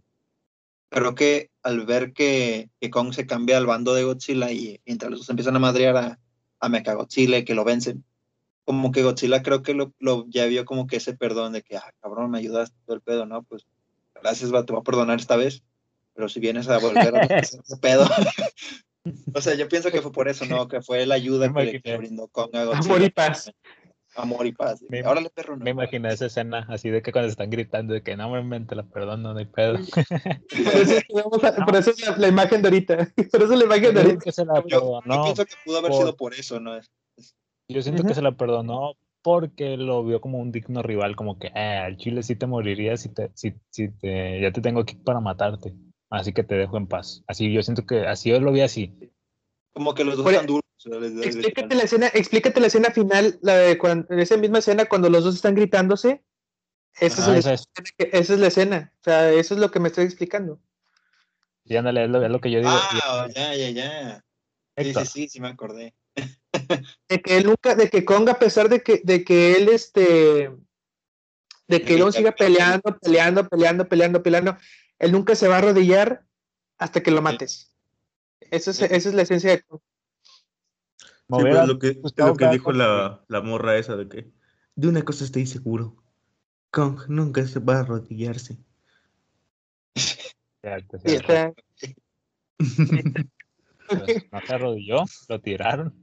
Creo 0.91 1.17
que 1.17 1.51
al 1.65 1.85
ver 1.85 2.13
que, 2.13 2.71
que 2.81 2.89
Kong 2.91 3.13
se 3.13 3.27
cambia 3.27 3.57
al 3.59 3.67
bando 3.67 3.95
de 3.95 4.05
Godzilla 4.05 4.53
y 4.53 4.81
entre 4.85 5.11
los 5.11 5.19
dos 5.21 5.31
empiezan 5.31 5.57
a 5.57 5.59
madrear 5.59 5.97
a, 5.97 6.19
a 6.61 6.69
Mechagodzilla 6.69 7.39
y 7.39 7.45
que 7.45 7.55
lo 7.57 7.65
vencen, 7.65 8.05
como 8.65 8.93
que 8.93 9.03
Godzilla 9.03 9.43
creo 9.43 9.63
que 9.65 9.75
lo, 9.75 9.93
lo 9.99 10.25
ya 10.29 10.47
vio 10.47 10.65
como 10.65 10.87
que 10.87 10.97
ese 10.99 11.15
perdón 11.15 11.53
de 11.53 11.63
que, 11.63 11.77
ah, 11.77 11.93
cabrón, 12.01 12.31
me 12.31 12.39
ayudaste 12.39 12.77
todo 12.87 12.95
el 12.95 13.03
pedo, 13.03 13.27
¿no? 13.27 13.43
Pues 13.43 13.67
gracias, 14.15 14.55
va, 14.55 14.65
te 14.65 14.73
voy 14.73 14.83
a 14.83 14.85
perdonar 14.85 15.19
esta 15.19 15.35
vez, 15.35 15.65
pero 16.15 16.29
si 16.29 16.39
vienes 16.39 16.69
a 16.69 16.79
volver 16.79 17.17
a 17.17 17.23
ese 17.41 17.59
pedo. 17.81 18.07
o 19.35 19.41
sea, 19.41 19.55
yo 19.57 19.67
pienso 19.69 19.91
que 19.91 20.01
fue 20.01 20.13
por 20.13 20.29
eso, 20.29 20.45
¿no? 20.47 20.69
Que 20.69 20.81
fue 20.81 21.05
la 21.07 21.17
ayuda 21.17 21.53
que 21.53 21.81
que 21.83 21.91
le 21.91 21.97
brindó 21.99 22.29
Kong 22.29 22.55
a 22.55 22.65
Godzilla. 22.67 22.85
Amor 22.95 23.03
y 23.03 23.11
paz. 23.11 23.51
Amor 24.15 24.47
y 24.47 24.53
paz. 24.53 24.85
Me- 24.89 25.01
Ahora 25.01 25.21
le 25.21 25.31
perro, 25.31 25.57
no. 25.57 25.65
Me 25.65 25.71
imaginé 25.71 26.13
esa 26.13 26.27
escena 26.27 26.67
así 26.69 26.91
de 26.91 27.03
que 27.03 27.13
cuando 27.13 27.29
se 27.29 27.33
están 27.33 27.51
gritando 27.51 27.95
de 27.95 28.03
que 28.03 28.17
no 28.17 28.31
me 28.43 28.61
te 28.61 28.75
la 28.75 28.83
perdono, 28.85 29.33
no 29.33 29.39
hay 29.39 29.47
pedo. 29.47 29.75
Por 30.65 30.75
eso, 30.75 30.97
es 30.97 31.05
que 31.05 31.15
vamos 31.15 31.43
a- 31.45 31.65
por 31.65 31.77
eso 31.77 31.91
es 31.91 32.01
la, 32.07 32.17
la 32.17 32.29
imagen 32.29 32.61
de 32.63 32.69
ahorita. 32.69 32.97
Por 33.33 33.43
eso 33.43 33.57
la 33.57 33.65
imagen 33.65 33.95
de 33.95 34.01
ahorita. 34.01 34.25
que 34.25 34.33
se 34.33 34.45
la 34.45 34.63
Yo, 34.67 35.01
yo 35.05 35.23
pienso 35.23 35.47
que 35.47 35.55
pudo 35.65 35.79
haber 35.79 35.91
por- 35.91 35.99
sido 36.01 36.17
por 36.17 36.35
eso, 36.35 36.61
¿no? 36.61 36.79
Yo 37.69 37.83
siento 37.83 38.05
que 38.05 38.15
se 38.15 38.23
la 38.23 38.33
perdonó 38.33 38.95
porque 39.23 39.77
lo 39.77 40.05
vio 40.05 40.21
como 40.21 40.39
un 40.39 40.53
digno 40.53 40.83
rival, 40.83 41.17
como 41.17 41.39
que 41.39 41.47
eh, 41.49 41.79
al 41.79 41.97
chile 41.97 42.23
sí 42.23 42.37
te 42.37 42.47
morirías 42.47 43.01
si 43.01 43.09
te, 43.15 43.31
si, 43.35 43.55
si 43.71 43.89
te, 43.89 44.41
ya 44.41 44.53
te 44.53 44.61
tengo 44.61 44.81
aquí 44.81 44.97
para 44.97 45.21
matarte. 45.21 45.75
Así 46.11 46.33
que 46.35 46.43
te 46.45 46.57
dejo 46.57 46.77
en 46.77 46.87
paz. 46.87 47.23
Así 47.27 47.51
yo 47.53 47.63
siento 47.63 47.87
que 47.87 48.07
así 48.07 48.29
yo 48.31 48.41
lo 48.41 48.53
vi 48.53 48.61
así. 48.61 48.95
Como 49.73 49.95
que 49.95 50.05
los 50.05 50.17
dos 50.19 50.27
Oye, 50.27 50.35
están 50.37 50.47
duros. 50.49 50.63
Explícate 50.85 51.75
la 51.75 51.83
escena, 51.85 52.07
explícate 52.13 52.61
la 52.61 52.67
escena 52.67 52.91
final, 52.91 53.39
la 53.43 53.57
de 53.57 53.79
cuando, 53.79 54.13
en 54.13 54.21
esa 54.21 54.37
misma 54.37 54.59
escena 54.59 54.87
cuando 54.87 55.09
los 55.11 55.25
dos 55.25 55.35
están 55.37 55.55
gritándose. 55.55 56.23
Esa, 57.01 57.23
Ah, 57.33 57.37
es 57.39 57.45
la 57.47 57.53
esa 57.53 57.53
es. 57.55 57.61
escena 57.61 57.91
que- 57.97 58.19
esa 58.19 58.35
es 58.35 58.41
la 58.41 58.47
escena. 58.49 58.93
O 59.01 59.05
sea, 59.05 59.31
eso 59.33 59.55
es 59.55 59.61
lo 59.61 59.71
que 59.71 59.81
me 59.81 59.89
estoy 59.89 60.05
explicando. 60.05 60.61
Sí, 61.65 61.77
ándale, 61.77 62.05
es 62.05 62.11
lo, 62.11 62.23
es 62.25 62.31
lo 62.31 62.41
que 62.41 62.51
yo 62.51 62.59
digo. 62.59 62.71
Ah, 62.73 63.29
ya, 63.35 63.55
ya, 63.55 63.71
ya. 63.71 64.25
Sí, 64.77 64.93
sí, 64.95 65.07
sí, 65.07 65.29
sí 65.29 65.41
me 65.41 65.49
acordé. 65.49 65.95
De 67.09 67.23
que 67.23 67.37
él 67.39 67.47
nunca, 67.47 67.75
de 67.75 67.89
que 67.89 68.05
Kong, 68.05 68.29
a 68.29 68.39
pesar 68.39 68.69
de 68.69 68.83
que, 68.83 69.01
de 69.05 69.25
que 69.25 69.55
él, 69.57 69.69
este, 69.69 70.51
de 71.69 71.83
que 71.83 71.99
ya- 71.99 72.13
siga 72.13 72.33
peleando, 72.33 72.99
peleando, 73.01 73.49
peleando, 73.49 73.89
peleando, 73.89 74.23
peleando, 74.23 74.59
él 74.99 75.13
nunca 75.13 75.35
se 75.35 75.49
va 75.49 75.55
a 75.57 75.59
arrodillar 75.59 76.25
hasta 76.79 77.03
que 77.03 77.11
lo 77.11 77.23
mates. 77.23 77.71
Esa 78.51 78.71
es, 78.73 78.77
Sí. 78.79 78.85
esa 78.91 79.09
es 79.09 79.15
la 79.15 79.23
esencia 79.23 79.51
de 79.51 79.63
Kong. 79.63 79.81
Sí, 81.37 81.43
pues, 81.43 81.57
a 81.57 81.67
lo 81.67 81.79
que, 81.79 82.01
lo 82.17 82.35
que 82.35 82.49
dijo 82.49 82.73
la, 82.73 83.25
la 83.29 83.41
morra 83.41 83.77
esa 83.77 83.97
de 83.97 84.09
que 84.09 84.31
de 84.75 84.89
una 84.89 85.03
cosa 85.03 85.25
estoy 85.25 85.47
seguro. 85.47 85.97
Kong 86.71 87.01
nunca 87.09 87.47
se 87.47 87.61
va 87.61 87.77
a 87.77 87.81
arrodillarse. 87.81 88.59
Pues, 90.63 90.93
no 94.33 94.41
se 94.47 94.55
arrodilló, 94.55 95.05
lo 95.29 95.41
tiraron. 95.41 95.95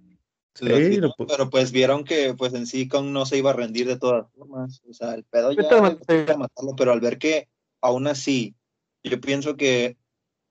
Lo 0.62 0.78
lo 0.78 1.16
pero 1.26 1.50
pues 1.50 1.72
vieron 1.72 2.04
que 2.04 2.34
pues 2.34 2.54
en 2.54 2.68
sí 2.68 2.88
Kong 2.88 3.08
no 3.08 3.26
se 3.26 3.38
iba 3.38 3.52
a 3.52 3.54
rendir 3.54 3.88
de 3.88 3.98
todas 3.98 4.30
formas. 4.34 4.82
O 4.90 4.94
sea, 4.94 5.14
el 5.14 5.24
pedo 5.24 5.54
ya 5.54 5.62
era 5.62 5.82
maneras. 5.82 6.38
matarlo, 6.38 6.76
pero 6.76 6.92
al 6.92 7.00
ver 7.00 7.18
que 7.18 7.48
aún 7.82 8.08
así, 8.08 8.56
yo 9.04 9.22
pienso 9.22 9.56
que 9.56 9.98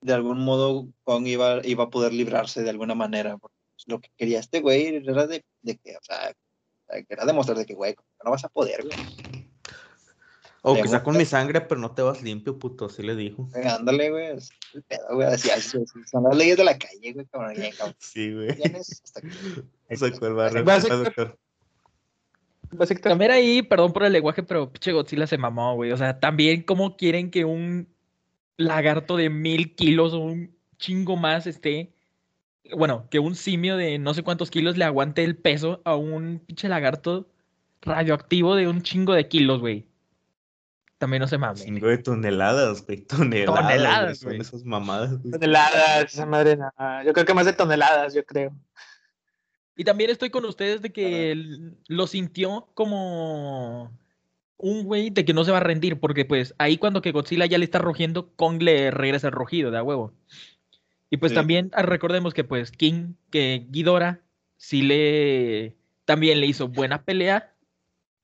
de 0.01 0.13
algún 0.13 0.39
modo 0.39 0.87
Kong 1.03 1.27
iba, 1.27 1.65
iba 1.65 1.83
a 1.85 1.89
poder 1.89 2.13
librarse 2.13 2.63
de 2.63 2.71
alguna 2.71 2.95
manera. 2.95 3.37
porque 3.37 3.58
Lo 3.87 3.99
que 3.99 4.09
quería 4.17 4.39
este 4.39 4.61
güey 4.61 4.87
era 4.87 5.27
de, 5.27 5.43
de 5.61 5.77
que, 5.77 5.95
o 5.95 6.01
sea, 6.01 6.33
era 7.07 7.25
demostrar 7.25 7.57
de 7.57 7.65
que, 7.65 7.73
güey, 7.73 7.95
no 8.23 8.31
vas 8.31 8.43
a 8.43 8.49
poder, 8.49 8.83
güey. 8.83 8.97
O 10.61 10.75
que 10.75 10.87
sea 10.89 11.03
con 11.03 11.15
mi 11.15 11.25
sangre, 11.25 11.61
pero 11.61 11.79
no 11.79 11.91
te 11.91 12.01
vas 12.01 12.21
limpio, 12.21 12.59
puto, 12.59 12.85
así 12.85 13.01
le 13.01 13.15
dijo. 13.15 13.47
Eh, 13.55 13.65
Ándale, 13.65 14.09
güey, 14.09 14.37
es 14.37 14.49
el 14.73 14.83
pedo, 14.83 15.15
güey, 15.15 15.27
así, 15.27 15.49
así, 15.49 15.77
así, 15.77 16.03
son 16.11 16.23
las 16.23 16.35
leyes 16.35 16.57
de 16.57 16.65
la 16.65 16.77
calle, 16.77 17.13
güey, 17.13 17.25
cabrón, 17.27 17.55
ya, 17.55 17.71
cabrón. 17.71 17.95
Sí, 17.99 18.33
güey. 18.33 18.49
Hasta 18.49 19.19
aquí. 19.19 19.29
Sacó 19.95 20.27
el 20.27 20.33
barrio. 20.33 20.63
Vas 20.65 20.89
a- 20.89 20.95
doctor. 20.95 21.37
básicamente, 22.71 23.09
También 23.09 23.31
ahí, 23.31 23.61
perdón 23.61 23.93
por 23.93 24.03
el 24.03 24.11
lenguaje, 24.11 24.43
pero 24.43 24.69
pinche 24.71 24.91
Godzilla 24.91 25.27
se 25.27 25.37
mamó, 25.37 25.75
güey. 25.75 25.91
O 25.93 25.97
sea, 25.97 26.19
también 26.19 26.63
cómo 26.63 26.97
quieren 26.97 27.31
que 27.31 27.45
un 27.45 27.87
lagarto 28.57 29.15
de 29.15 29.29
mil 29.29 29.75
kilos 29.75 30.13
o 30.13 30.19
un 30.19 30.53
chingo 30.77 31.15
más 31.15 31.47
esté. 31.47 31.93
Bueno, 32.75 33.07
que 33.09 33.19
un 33.19 33.35
simio 33.35 33.77
de 33.77 33.97
no 33.99 34.13
sé 34.13 34.23
cuántos 34.23 34.51
kilos 34.51 34.77
le 34.77 34.85
aguante 34.85 35.23
el 35.23 35.35
peso 35.35 35.81
a 35.85 35.95
un 35.95 36.39
pinche 36.45 36.69
lagarto 36.69 37.27
radioactivo 37.81 38.55
de 38.55 38.67
un 38.67 38.81
chingo 38.81 39.13
de 39.13 39.27
kilos, 39.27 39.59
güey. 39.59 39.87
También 40.97 41.21
no 41.21 41.27
se 41.27 41.37
mames. 41.37 41.63
Chingo 41.63 41.87
de 41.87 41.97
toneladas, 41.97 42.85
güey. 42.85 43.01
Toneladas. 43.01 43.61
Toneladas, 43.61 44.23
güey. 44.23 44.37
Son 44.37 44.41
esas 44.41 44.65
mamadas, 44.65 45.17
güey. 45.21 45.31
Toneladas, 45.31 46.13
esa 46.13 46.25
madre 46.25 46.57
nada. 46.57 47.03
Yo 47.03 47.13
creo 47.13 47.25
que 47.25 47.33
más 47.33 47.45
de 47.45 47.53
toneladas, 47.53 48.13
yo 48.13 48.25
creo. 48.25 48.51
Y 49.77 49.85
también 49.85 50.09
estoy 50.09 50.29
con 50.29 50.43
ustedes 50.43 50.81
de 50.81 50.91
que 50.91 51.31
él 51.31 51.77
lo 51.87 52.05
sintió 52.05 52.67
como 52.73 53.97
un 54.57 54.83
güey 54.83 55.09
de 55.09 55.23
que 55.23 55.33
no 55.33 55.45
se 55.45 55.51
va 55.51 55.57
a 55.59 55.61
rendir, 55.61 56.01
porque 56.01 56.25
pues 56.25 56.53
ahí 56.57 56.77
cuando 56.77 57.01
que 57.01 57.13
Godzilla 57.13 57.45
ya 57.45 57.57
le 57.57 57.63
está 57.63 57.79
rugiendo, 57.79 58.33
Kong 58.35 58.61
le 58.61 58.91
regresa 58.91 59.27
el 59.27 59.33
rugido 59.33 59.71
de 59.71 59.77
a 59.77 59.83
huevo. 59.83 60.11
Y 61.09 61.17
pues 61.17 61.31
Sí. 61.31 61.35
también 61.35 61.71
ah, 61.73 61.81
recordemos 61.81 62.33
que 62.33 62.43
pues 62.43 62.71
King, 62.71 63.13
que 63.31 63.65
Ghidorah, 63.69 64.19
sí 64.57 64.81
le 64.81 65.75
también 66.05 66.39
le 66.39 66.47
hizo 66.47 66.67
buena 66.67 67.03
pelea, 67.03 67.53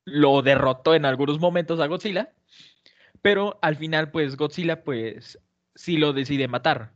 lo 0.06 0.42
derrotó 0.42 0.96
en 0.96 1.06
algunos 1.06 1.40
momentos 1.40 1.80
a 1.80 1.88
Godzilla, 1.88 2.32
pero 3.22 3.58
al 3.62 3.76
final 3.76 4.12
pues 4.12 4.36
Godzilla 4.38 4.84
pues 4.84 5.40
sí 5.76 5.98
lo 5.98 6.14
decide 6.14 6.48
matar. 6.48 6.92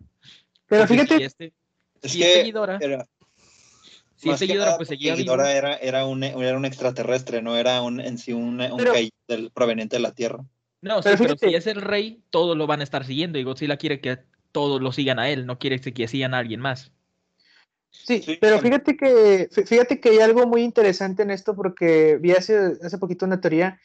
Pero 0.67 0.87
fíjate, 0.87 1.17
si 1.17 1.23
este, 1.23 1.53
Es 2.01 2.11
si 2.11 2.23
este 2.23 2.39
que 2.39 2.43
Ghidorah, 2.45 2.77
era, 2.81 3.05
si 4.15 4.29
este 4.29 4.53
nada 4.55 4.77
pues 4.77 4.89
seguía 4.89 5.15
vivo, 5.15 5.33
era, 5.33 5.75
era, 5.77 6.05
un, 6.05 6.23
era 6.23 6.55
un 6.57 6.65
extraterrestre, 6.65 7.41
no 7.41 7.57
era 7.57 7.81
un, 7.81 7.99
en 7.99 8.17
sí 8.17 8.33
un, 8.33 8.61
un 8.61 8.77
Pero- 8.77 8.93
del- 9.27 9.51
proveniente 9.51 9.95
de 9.95 10.01
la 10.01 10.11
Tierra. 10.11 10.43
No, 10.81 11.01
sí, 11.01 11.09
Pero 11.17 11.35
pero 11.35 11.37
si 11.37 11.55
es 11.55 11.67
el 11.67 11.81
rey, 11.81 12.21
todos 12.29 12.55
lo 12.55 12.65
van 12.67 12.79
a 12.79 12.83
estar 12.83 13.05
siguiendo 13.05 13.37
y 13.39 13.43
Godzilla 13.43 13.77
quiere 13.77 13.99
que 13.99 14.19
todos 14.51 14.81
lo 14.81 14.91
sigan 14.91 15.19
a 15.19 15.29
él, 15.29 15.45
no 15.45 15.59
quiere 15.59 15.79
que 15.79 16.07
sigan 16.07 16.33
a 16.33 16.39
alguien 16.39 16.59
más. 16.59 16.91
Sí, 17.91 18.21
Sí, 18.21 18.37
pero 18.39 18.59
fíjate 18.59 18.95
que, 18.95 19.49
fí- 19.49 19.65
fíjate 19.65 19.99
que 19.99 20.09
hay 20.09 20.19
algo 20.19 20.45
muy 20.47 20.61
interesante 20.61 21.23
en 21.23 21.31
esto 21.31 21.55
porque 21.55 22.17
vi 22.21 22.31
hace, 22.31 22.77
hace 22.83 22.97
poquito 22.97 23.25
una 23.25 23.41
teoría 23.41 23.79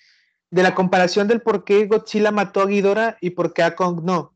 de 0.51 0.63
la 0.63 0.75
comparación 0.75 1.27
del 1.27 1.41
por 1.41 1.65
qué 1.65 1.87
Godzilla 1.87 2.31
mató 2.31 2.61
a 2.61 2.67
Ghidorah 2.67 3.17
y 3.21 3.31
por 3.31 3.53
qué 3.53 3.63
a 3.63 3.75
Kong 3.75 4.03
no. 4.05 4.35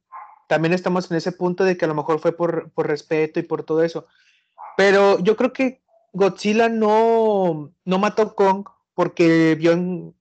También 0.49 0.73
estamos 0.73 1.11
en 1.11 1.17
ese 1.19 1.33
punto 1.33 1.65
de 1.65 1.77
que 1.77 1.85
a 1.85 1.89
lo 1.89 1.95
mejor 1.95 2.19
fue 2.21 2.33
por, 2.37 2.71
por 2.71 2.87
respeto 2.87 3.39
y 3.39 3.43
por 3.43 3.63
todo 3.63 3.83
eso. 3.83 4.07
Pero 4.77 5.19
yo 5.21 5.37
creo 5.37 5.53
que 5.53 5.83
Godzilla 6.13 6.69
no, 6.69 7.73
no 7.85 7.99
mató 7.99 8.23
a 8.23 8.35
Kong 8.35 8.65
porque 8.95 9.55
vio 9.55 9.73
en, 9.73 10.15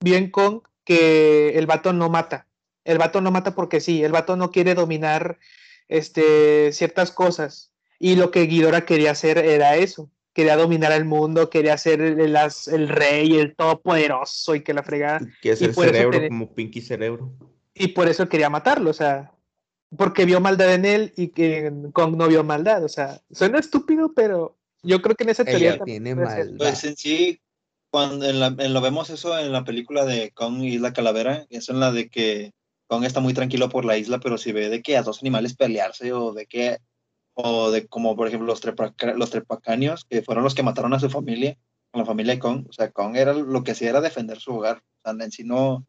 vio 0.00 0.16
en 0.16 0.30
Kong 0.30 0.60
que 0.84 1.58
el 1.58 1.66
vato 1.66 1.92
no 1.92 2.08
mata. 2.10 2.46
El 2.84 2.98
vato 2.98 3.20
no 3.20 3.30
mata 3.30 3.54
porque 3.54 3.80
sí, 3.80 4.02
el 4.02 4.12
vato 4.12 4.36
no 4.36 4.50
quiere 4.50 4.74
dominar 4.74 5.38
este, 5.88 6.72
ciertas 6.72 7.10
cosas. 7.12 7.72
Y 7.98 8.16
lo 8.16 8.30
que 8.30 8.46
Ghidorah 8.46 8.84
quería 8.84 9.12
hacer 9.12 9.38
era 9.38 9.76
eso. 9.76 10.10
Quería 10.32 10.56
dominar 10.56 10.92
el 10.92 11.04
mundo, 11.04 11.50
quería 11.50 11.76
ser 11.76 12.00
el, 12.00 12.18
el 12.20 12.36
as- 12.36 12.66
el 12.68 12.88
rey, 12.88 13.36
el 13.38 13.54
todopoderoso 13.54 14.54
y 14.54 14.62
que 14.62 14.72
la 14.74 14.82
fregada. 14.82 15.20
Quiere 15.42 15.56
ser 15.56 15.74
por 15.74 15.84
eso 15.84 15.94
cerebro 15.94 16.20
como 16.28 16.54
Pinky 16.54 16.80
Cerebro. 16.80 17.32
Y 17.74 17.88
por 17.88 18.08
eso 18.08 18.28
quería 18.28 18.50
matarlo, 18.50 18.90
o 18.90 18.94
sea, 18.94 19.32
porque 19.96 20.24
vio 20.24 20.40
maldad 20.40 20.74
en 20.74 20.84
él 20.84 21.12
y 21.16 21.28
que 21.28 21.70
Kong 21.92 22.16
no 22.16 22.28
vio 22.28 22.42
maldad. 22.44 22.82
O 22.84 22.88
sea, 22.88 23.20
suena 23.30 23.58
estúpido, 23.58 24.12
pero 24.14 24.56
yo 24.82 25.00
creo 25.02 25.14
que 25.14 25.24
en 25.24 25.30
esa 25.30 25.42
Ella 25.42 25.50
teoría 25.52 25.78
también 25.78 26.04
tiene 26.04 26.22
maldad. 26.24 26.56
Pues 26.58 26.84
en 26.84 26.96
sí, 26.96 27.40
cuando 27.90 28.26
en 28.26 28.40
la- 28.40 28.54
en 28.58 28.72
lo 28.72 28.80
vemos 28.80 29.10
eso 29.10 29.38
en 29.38 29.52
la 29.52 29.64
película 29.64 30.04
de 30.06 30.30
Kong 30.32 30.62
y 30.62 30.78
la 30.78 30.92
calavera, 30.94 31.46
eso 31.50 31.72
en 31.72 31.80
la 31.80 31.92
de 31.92 32.08
que 32.08 32.52
Kong 32.92 33.04
está 33.04 33.20
muy 33.20 33.32
tranquilo 33.32 33.70
por 33.70 33.86
la 33.86 33.96
isla, 33.96 34.20
pero 34.20 34.36
si 34.36 34.52
ve 34.52 34.68
de 34.68 34.82
que 34.82 34.98
a 34.98 35.02
dos 35.02 35.22
animales 35.22 35.56
pelearse 35.56 36.12
o 36.12 36.34
de 36.34 36.44
que, 36.46 36.76
o 37.34 37.70
de 37.70 37.86
como 37.88 38.14
por 38.16 38.28
ejemplo 38.28 38.46
los, 38.46 38.60
trepaca- 38.62 39.14
los 39.14 39.30
trepacanios, 39.30 40.04
que 40.04 40.20
fueron 40.20 40.44
los 40.44 40.54
que 40.54 40.62
mataron 40.62 40.92
a 40.92 41.00
su 41.00 41.08
familia, 41.08 41.56
a 41.92 41.98
la 42.00 42.04
familia 42.04 42.34
de 42.34 42.40
Kong, 42.40 42.66
o 42.68 42.72
sea, 42.74 42.90
Kong 42.92 43.16
era 43.16 43.32
lo 43.32 43.64
que 43.64 43.72
hacía 43.72 43.88
era 43.90 44.02
defender 44.02 44.40
su 44.40 44.54
hogar, 44.56 44.82
o 45.04 45.10
sea, 45.10 45.24
en 45.24 45.32
sí 45.32 45.42
no, 45.42 45.86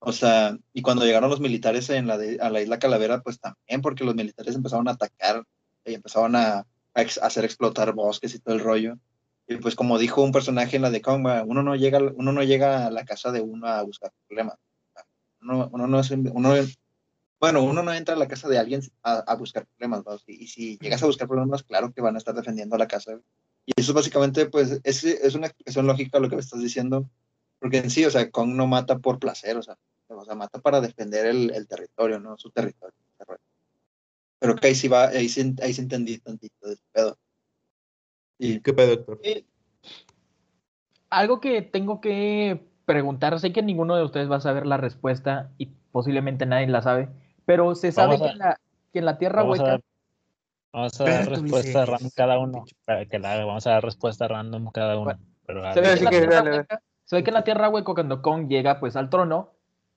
o 0.00 0.12
sea, 0.12 0.56
y 0.72 0.82
cuando 0.82 1.04
llegaron 1.04 1.30
los 1.30 1.40
militares 1.40 1.90
en 1.90 2.06
la 2.06 2.14
a 2.14 2.50
la 2.50 2.62
isla 2.62 2.78
Calavera, 2.78 3.20
pues 3.22 3.40
también, 3.40 3.82
porque 3.82 4.04
los 4.04 4.14
militares 4.14 4.54
empezaron 4.56 4.88
a 4.88 4.92
atacar 4.92 5.44
y 5.84 5.94
empezaban 5.94 6.34
a, 6.36 6.66
hacer 6.94 7.44
explotar 7.44 7.92
bosques 7.94 8.34
y 8.34 8.40
todo 8.40 8.54
el 8.54 8.62
rollo. 8.62 8.96
Y 9.48 9.56
pues 9.56 9.74
como 9.76 9.98
dijo 9.98 10.22
un 10.22 10.32
personaje 10.32 10.76
en 10.76 10.82
la 10.82 10.90
de 10.90 11.02
Kong, 11.02 11.26
"Va, 11.26 11.44
uno 11.44 11.62
no 11.62 11.76
llega, 11.76 12.00
uno 12.16 12.32
no 12.32 12.42
llega 12.42 12.86
a 12.86 12.90
la 12.90 13.04
casa 13.04 13.32
de 13.32 13.40
uno 13.42 13.66
a 13.68 13.82
buscar 13.82 14.12
problemas. 14.28 14.56
Uno, 15.40 15.68
uno 15.72 15.86
no 15.86 16.00
es, 16.00 16.10
uno, 16.10 16.54
bueno, 17.40 17.62
uno 17.62 17.82
no 17.82 17.92
entra 17.92 18.14
a 18.14 18.18
la 18.18 18.26
casa 18.28 18.48
de 18.48 18.58
alguien 18.58 18.80
a, 19.02 19.18
a 19.18 19.34
buscar 19.36 19.66
problemas, 19.66 20.02
¿va? 20.02 20.18
Y, 20.26 20.44
y 20.44 20.46
si 20.48 20.78
llegas 20.78 21.02
a 21.02 21.06
buscar 21.06 21.28
problemas, 21.28 21.62
claro 21.62 21.92
que 21.92 22.00
van 22.00 22.16
a 22.16 22.18
estar 22.18 22.34
defendiendo 22.34 22.76
la 22.76 22.88
casa. 22.88 23.20
Y 23.64 23.72
eso 23.76 23.92
básicamente, 23.94 24.46
pues, 24.46 24.80
es, 24.82 25.04
es 25.04 25.34
una 25.34 25.46
explicación 25.46 25.86
lógica 25.86 26.18
lo 26.18 26.28
que 26.28 26.36
me 26.36 26.40
estás 26.40 26.60
diciendo, 26.60 27.08
porque 27.60 27.78
en 27.78 27.90
sí, 27.90 28.04
o 28.04 28.10
sea, 28.10 28.30
Kong 28.30 28.54
no 28.54 28.66
mata 28.66 28.98
por 28.98 29.18
placer, 29.18 29.56
o 29.56 29.62
sea, 29.62 29.78
o 30.08 30.24
sea 30.24 30.34
mata 30.34 30.58
para 30.60 30.80
defender 30.80 31.26
el, 31.26 31.50
el 31.54 31.68
territorio, 31.68 32.18
¿no? 32.18 32.36
Su 32.38 32.50
territorio. 32.50 32.94
Pero 34.40 34.56
que 34.56 34.68
ahí 34.68 34.74
sí 34.74 34.88
va, 34.88 35.08
ahí 35.08 35.28
sí, 35.28 35.54
ahí 35.62 35.74
sí 35.74 35.80
entendí 35.80 36.18
tantito 36.18 36.66
de 36.68 36.74
ese 36.74 36.84
pedo. 36.92 37.18
Y, 38.38 38.60
¿Qué 38.60 38.72
pedo, 38.72 38.96
doctor? 38.96 39.20
y- 39.24 39.44
Algo 41.10 41.40
que 41.40 41.62
tengo 41.62 42.00
que 42.00 42.68
preguntar, 42.88 43.38
sé 43.38 43.52
que 43.52 43.62
ninguno 43.62 43.94
de 43.96 44.02
ustedes 44.02 44.30
va 44.30 44.36
a 44.36 44.40
saber 44.40 44.66
la 44.66 44.78
respuesta 44.78 45.50
y 45.58 45.66
posiblemente 45.92 46.46
nadie 46.46 46.66
la 46.68 46.80
sabe, 46.80 47.10
pero 47.44 47.74
se 47.74 47.92
sabe 47.92 48.16
que 48.18 48.24
a- 48.24 48.32
en, 48.32 48.38
la, 48.38 48.60
que 48.94 48.98
en 49.00 49.04
la 49.04 49.18
Tierra 49.18 49.42
Vamos 49.42 49.60
a 49.60 49.62
Hueca 49.62 49.84
vamos 50.72 51.00
a 51.00 51.04
dar 51.04 51.24
Pero 51.24 51.30
respuesta 51.36 51.84
random 51.86 52.10
cada 52.16 52.38
uno. 52.38 52.64
Para 52.86 53.04
que 53.04 53.18
la 53.18 53.44
vamos 53.44 53.66
a 53.66 53.70
dar 53.72 53.84
respuesta 53.84 54.26
random 54.26 54.70
cada 54.72 54.96
uno. 54.96 55.04
Bueno, 55.04 55.20
Pero 55.46 55.74
Se 55.74 55.80
ve, 55.80 55.86
que 55.88 55.98
en 55.98 56.04
la 56.04 56.10
que 56.10 56.18
Tierra 56.18 56.42
Hueca- 56.42 56.80
se 57.04 57.16
ve 57.16 57.22
que 57.24 57.30
en 57.30 57.34
la 57.34 57.44
Tierra 57.44 57.68
Hueco 57.68 57.94
cuando 57.94 58.22
Kong 58.22 58.48
llega 58.48 58.80
pues 58.80 58.96
al 58.96 59.10
trono 59.10 59.50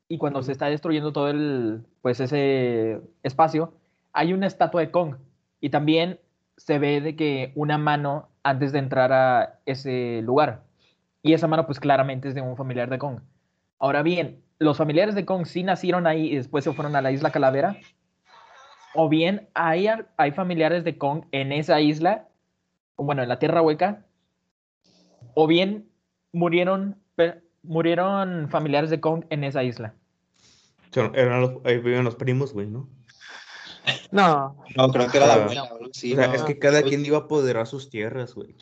y 0.10 0.18
cuando 0.18 0.44
se 0.44 0.52
está 0.52 0.66
destruyendo 0.66 1.14
todo 1.14 1.30
el 1.30 1.86
pues 2.02 2.20
ese 2.20 3.00
espacio, 3.24 3.74
hay 4.12 4.34
una 4.34 4.48
estatua 4.48 4.82
de 4.82 4.92
Kong. 4.92 5.16
Y 5.62 5.70
también 5.70 6.20
se 6.58 6.78
ve 6.78 7.00
de 7.00 7.16
que 7.16 7.54
una 7.56 7.78
mano 7.78 8.28
antes 8.44 8.74
de 8.74 8.80
entrar 8.80 9.14
a 9.14 9.60
ese 9.66 10.22
lugar 10.24 10.64
y 11.24 11.34
esa 11.34 11.48
mano 11.48 11.66
pues 11.66 11.80
claramente 11.80 12.28
es 12.28 12.36
de 12.36 12.42
un 12.42 12.58
familiar 12.58 12.90
de 12.90 12.98
Kong. 12.98 13.20
Ahora 13.80 14.04
bien, 14.04 14.44
los 14.60 14.78
familiares 14.78 15.16
de 15.16 15.26
Kong 15.26 15.46
sí 15.46 15.64
nacieron 15.64 16.08
ahí 16.08 16.32
y 16.32 16.36
después 16.36 16.64
se 16.64 16.74
fueron 16.74 16.96
a 16.96 17.02
la 17.02 17.12
isla 17.12 17.32
Calavera 17.32 17.78
o 18.94 19.10
bien 19.10 19.50
hay, 19.54 19.88
hay 20.18 20.32
familiares 20.32 20.84
de 20.84 20.98
Kong 20.98 21.24
en 21.32 21.52
esa 21.52 21.80
isla, 21.82 22.28
bueno, 22.98 23.24
en 23.24 23.30
la 23.30 23.40
Tierra 23.40 23.62
Hueca, 23.62 24.06
o 25.34 25.48
bien 25.48 25.90
murieron, 26.34 26.98
murieron 27.64 28.50
familiares 28.50 28.90
de 28.90 29.00
Kong 29.00 29.26
en 29.30 29.44
esa 29.44 29.64
isla. 29.64 29.94
Eran 30.94 31.42
los, 31.42 31.52
ahí 31.64 31.78
vivían 31.78 32.04
los 32.04 32.16
primos, 32.16 32.54
güey, 32.54 32.68
¿no? 32.68 32.90
No, 34.12 34.58
no, 34.76 34.90
creo 34.92 35.10
que 35.10 35.18
era 35.18 35.28
la 35.28 35.34
Ah, 35.36 35.44
abuela. 35.44 35.70
así, 35.90 36.14
o 36.14 36.16
sea, 36.18 36.28
¿no? 36.28 36.34
es 36.34 36.44
que 36.44 36.60
cada 36.60 36.82
Uy, 36.84 36.90
quien 36.90 37.06
iba 37.06 37.18
a 37.18 37.22
apoderar 37.22 37.66
sus 37.66 37.90
tierras, 37.90 38.36
güey. 38.36 38.56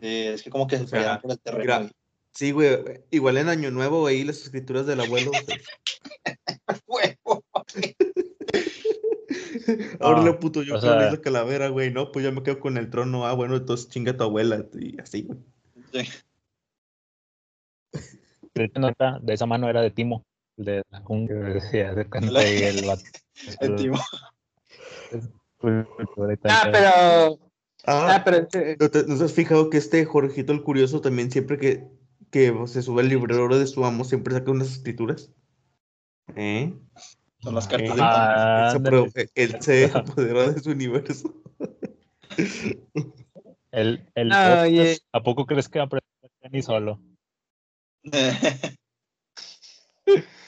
Eh, 0.00 0.32
es 0.34 0.42
que 0.42 0.50
como 0.50 0.66
que 0.66 0.78
se 0.78 0.84
O 0.84 0.88
sea, 0.88 1.20
por 1.20 1.30
el 1.32 1.40
terreno. 1.40 1.90
Sí, 2.32 2.52
güey. 2.52 2.78
Igual 3.10 3.38
en 3.38 3.48
Año 3.48 3.70
Nuevo, 3.70 4.06
ahí 4.06 4.24
las 4.24 4.42
escrituras 4.42 4.86
del 4.86 5.00
abuelo. 5.00 5.30
Huevo. 6.86 7.44
Ahora 10.00 10.20
Ah, 10.20 10.24
le 10.24 10.32
puto 10.34 10.62
yo 10.62 10.76
o 10.76 10.80
con 10.80 10.88
sea- 10.88 11.10
la 11.10 11.20
calavera, 11.20 11.68
güey. 11.68 11.90
No, 11.90 12.12
pues 12.12 12.24
ya 12.24 12.30
me 12.30 12.42
quedo 12.42 12.60
con 12.60 12.76
el 12.78 12.90
trono. 12.90 13.26
Ah, 13.26 13.34
bueno, 13.34 13.56
entonces 13.56 13.88
chinga 13.88 14.16
tu 14.16 14.24
abuela. 14.24 14.64
Y 14.78 15.00
así, 15.00 15.22
güey. 15.22 15.38
Sí. 15.92 16.08
De 18.54 19.34
esa 19.34 19.46
mano 19.46 19.68
era 19.68 19.80
de 19.82 19.90
Timo. 19.90 20.24
el 20.56 20.64
De 20.64 20.82
la 20.90 21.00
jungla, 21.00 21.48
decía, 21.50 21.94
de 21.94 22.02
el 22.68 22.86
vato. 22.86 23.02
El 23.60 23.76
tipo. 23.76 23.98
ah, 26.44 26.68
pero, 26.72 27.38
Ah, 27.90 28.16
ah, 28.16 28.22
pero 28.22 28.46
eh, 28.52 28.76
¿no 28.78 28.90
te, 28.90 29.06
no 29.06 29.16
te 29.16 29.24
has 29.24 29.32
fijado 29.32 29.70
que 29.70 29.78
este 29.78 30.04
Jorgito 30.04 30.52
el 30.52 30.62
Curioso 30.62 31.00
también 31.00 31.30
siempre 31.30 31.56
que, 31.56 31.88
que 32.30 32.54
se 32.66 32.82
sube 32.82 33.00
al 33.00 33.08
librero 33.08 33.58
de 33.58 33.66
su 33.66 33.82
amo 33.82 34.04
siempre 34.04 34.34
saca 34.34 34.50
unas 34.50 34.70
escrituras? 34.70 35.32
¿Eh? 36.36 36.74
Son 37.40 37.54
las 37.54 37.66
cartas 37.66 37.96
de 37.96 38.02
Ah, 38.02 38.76
él, 39.34 39.56
se 39.62 39.86
apoderó 39.94 40.52
de 40.52 40.60
su 40.60 40.70
universo. 40.70 41.34
El, 43.70 44.10
el 44.14 44.32
Ah, 44.32 44.64
podcast, 44.64 45.02
¿A 45.12 45.22
poco 45.22 45.46
crees 45.46 45.68
que 45.68 45.78
aprende 45.78 46.06
ni 46.50 46.62
solo? 46.62 47.00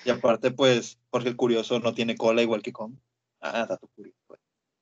y 0.04 0.10
aparte, 0.10 0.50
pues, 0.50 0.98
Jorge 1.10 1.28
el 1.28 1.36
Curioso 1.36 1.80
no 1.80 1.92
tiene 1.94 2.16
cola 2.16 2.40
igual 2.42 2.62
que 2.62 2.72
Kong. 2.72 2.94
Ah, 3.40 3.66
dato 3.66 3.88
curioso. 3.94 4.18
güey. 4.26 4.40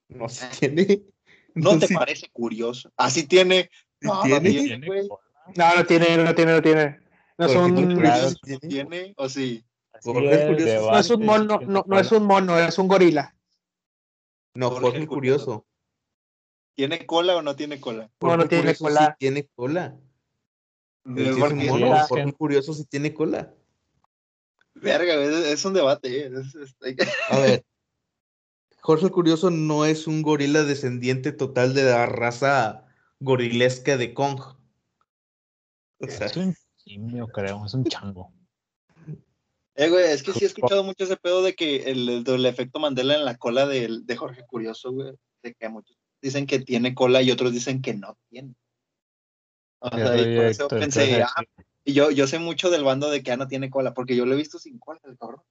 No 0.08 0.28
se 0.28 0.46
tiene. 0.56 1.02
¿No 1.54 1.78
te 1.78 1.88
parece 1.94 2.28
curioso? 2.30 2.90
Así 2.96 3.26
tiene. 3.26 3.70
No, 4.00 4.14
no 4.14 4.22
tiene. 4.22 4.50
tiene, 4.50 4.66
Tiene 4.68 4.86
güey. 4.86 5.08
no, 5.56 5.76
no 5.76 5.84
tiene, 5.86 6.16
no 6.24 6.34
tiene, 6.34 6.52
no 6.52 6.62
tiene. 6.62 7.00
No 7.38 7.48
Jorge 7.48 8.28
sí 8.28 8.36
tiene. 8.42 8.58
¿Tiene 8.68 9.14
o 9.16 9.28
sí? 9.28 9.64
Jorge 10.02 10.34
es, 10.74 10.80
no 10.82 10.98
es 10.98 11.10
un 11.10 11.24
mono, 11.24 11.60
no, 11.66 11.84
no 11.86 11.98
es 11.98 12.12
un 12.12 12.24
mono, 12.24 12.58
es 12.58 12.78
un 12.78 12.88
gorila. 12.88 13.34
No, 14.54 14.68
Jorge 14.70 14.82
Jorge 14.84 14.98
el 14.98 15.08
Curioso. 15.08 15.66
¿Tiene 16.74 17.06
cola 17.06 17.36
o 17.36 17.42
no 17.42 17.56
tiene 17.56 17.80
cola? 17.80 18.08
No, 18.20 18.28
no 18.28 18.36
Jorge 18.36 18.48
tiene 18.48 18.74
sí 18.74 18.84
cola. 18.84 19.16
tiene 19.18 19.48
cola. 19.54 19.96
Es 21.16 21.36
Jorge- 21.36 21.70
un 21.70 21.80
mono, 21.80 22.06
un 22.24 22.32
curioso 22.32 22.72
si 22.74 22.84
tiene 22.84 23.12
cola. 23.14 23.52
Verga, 24.74 25.14
es, 25.14 25.30
es 25.46 25.64
un 25.64 25.74
debate. 25.74 26.26
eh, 26.26 26.30
es- 26.32 26.54
es- 26.54 27.08
A 27.30 27.38
ver, 27.40 27.64
Jorge 28.80 29.06
el 29.06 29.12
Curioso 29.12 29.50
no 29.50 29.84
es 29.84 30.06
un 30.06 30.22
gorila 30.22 30.64
descendiente 30.64 31.32
total 31.32 31.74
de 31.74 31.84
la 31.84 32.06
raza 32.06 32.86
gorilesca 33.20 33.96
de 33.96 34.14
Kong. 34.14 34.40
O 36.00 36.06
sea, 36.06 36.26
Es 36.26 36.36
un 36.36 36.54
simio, 36.76 37.26
creo, 37.28 37.64
es 37.66 37.74
un 37.74 37.84
chango. 37.84 38.32
Eh, 39.74 39.88
güey, 39.90 40.06
es 40.06 40.22
que 40.22 40.32
sí 40.32 40.44
he 40.44 40.46
escuchado 40.48 40.82
mucho 40.82 41.04
ese 41.04 41.16
pedo 41.16 41.42
de 41.42 41.54
que 41.54 41.90
el, 41.90 42.08
el- 42.08 42.24
del 42.24 42.46
efecto 42.46 42.80
Mandela 42.80 43.14
en 43.14 43.24
la 43.24 43.36
cola 43.36 43.66
de, 43.66 44.16
Jorge 44.16 44.44
Curioso, 44.46 44.92
güey. 44.92 45.12
De 45.42 45.54
que 45.54 45.68
muchos 45.68 45.96
dicen 46.20 46.46
que 46.46 46.58
tiene 46.58 46.94
cola 46.96 47.22
y 47.22 47.30
otros 47.30 47.52
dicen 47.52 47.80
que 47.80 47.94
no 47.94 48.16
tiene. 48.28 48.54
O 49.80 49.88
sea, 49.88 50.16
y 50.16 50.36
por 50.36 50.44
eso 50.46 50.66
pensé, 50.80 51.22
ah, 51.22 51.44
y 51.84 51.92
yo, 51.92 52.10
yo 52.10 52.26
sé 52.26 52.40
mucho 52.40 52.70
del 52.70 52.82
bando 52.82 53.08
de 53.08 53.22
que 53.22 53.28
ya 53.28 53.36
no 53.36 53.46
tiene 53.46 53.70
cola, 53.70 53.94
porque 53.94 54.16
yo 54.16 54.26
lo 54.26 54.34
he 54.34 54.36
visto 54.36 54.58
sin 54.58 54.78
cola, 54.80 54.98
el 55.04 55.16
cabrón. 55.16 55.42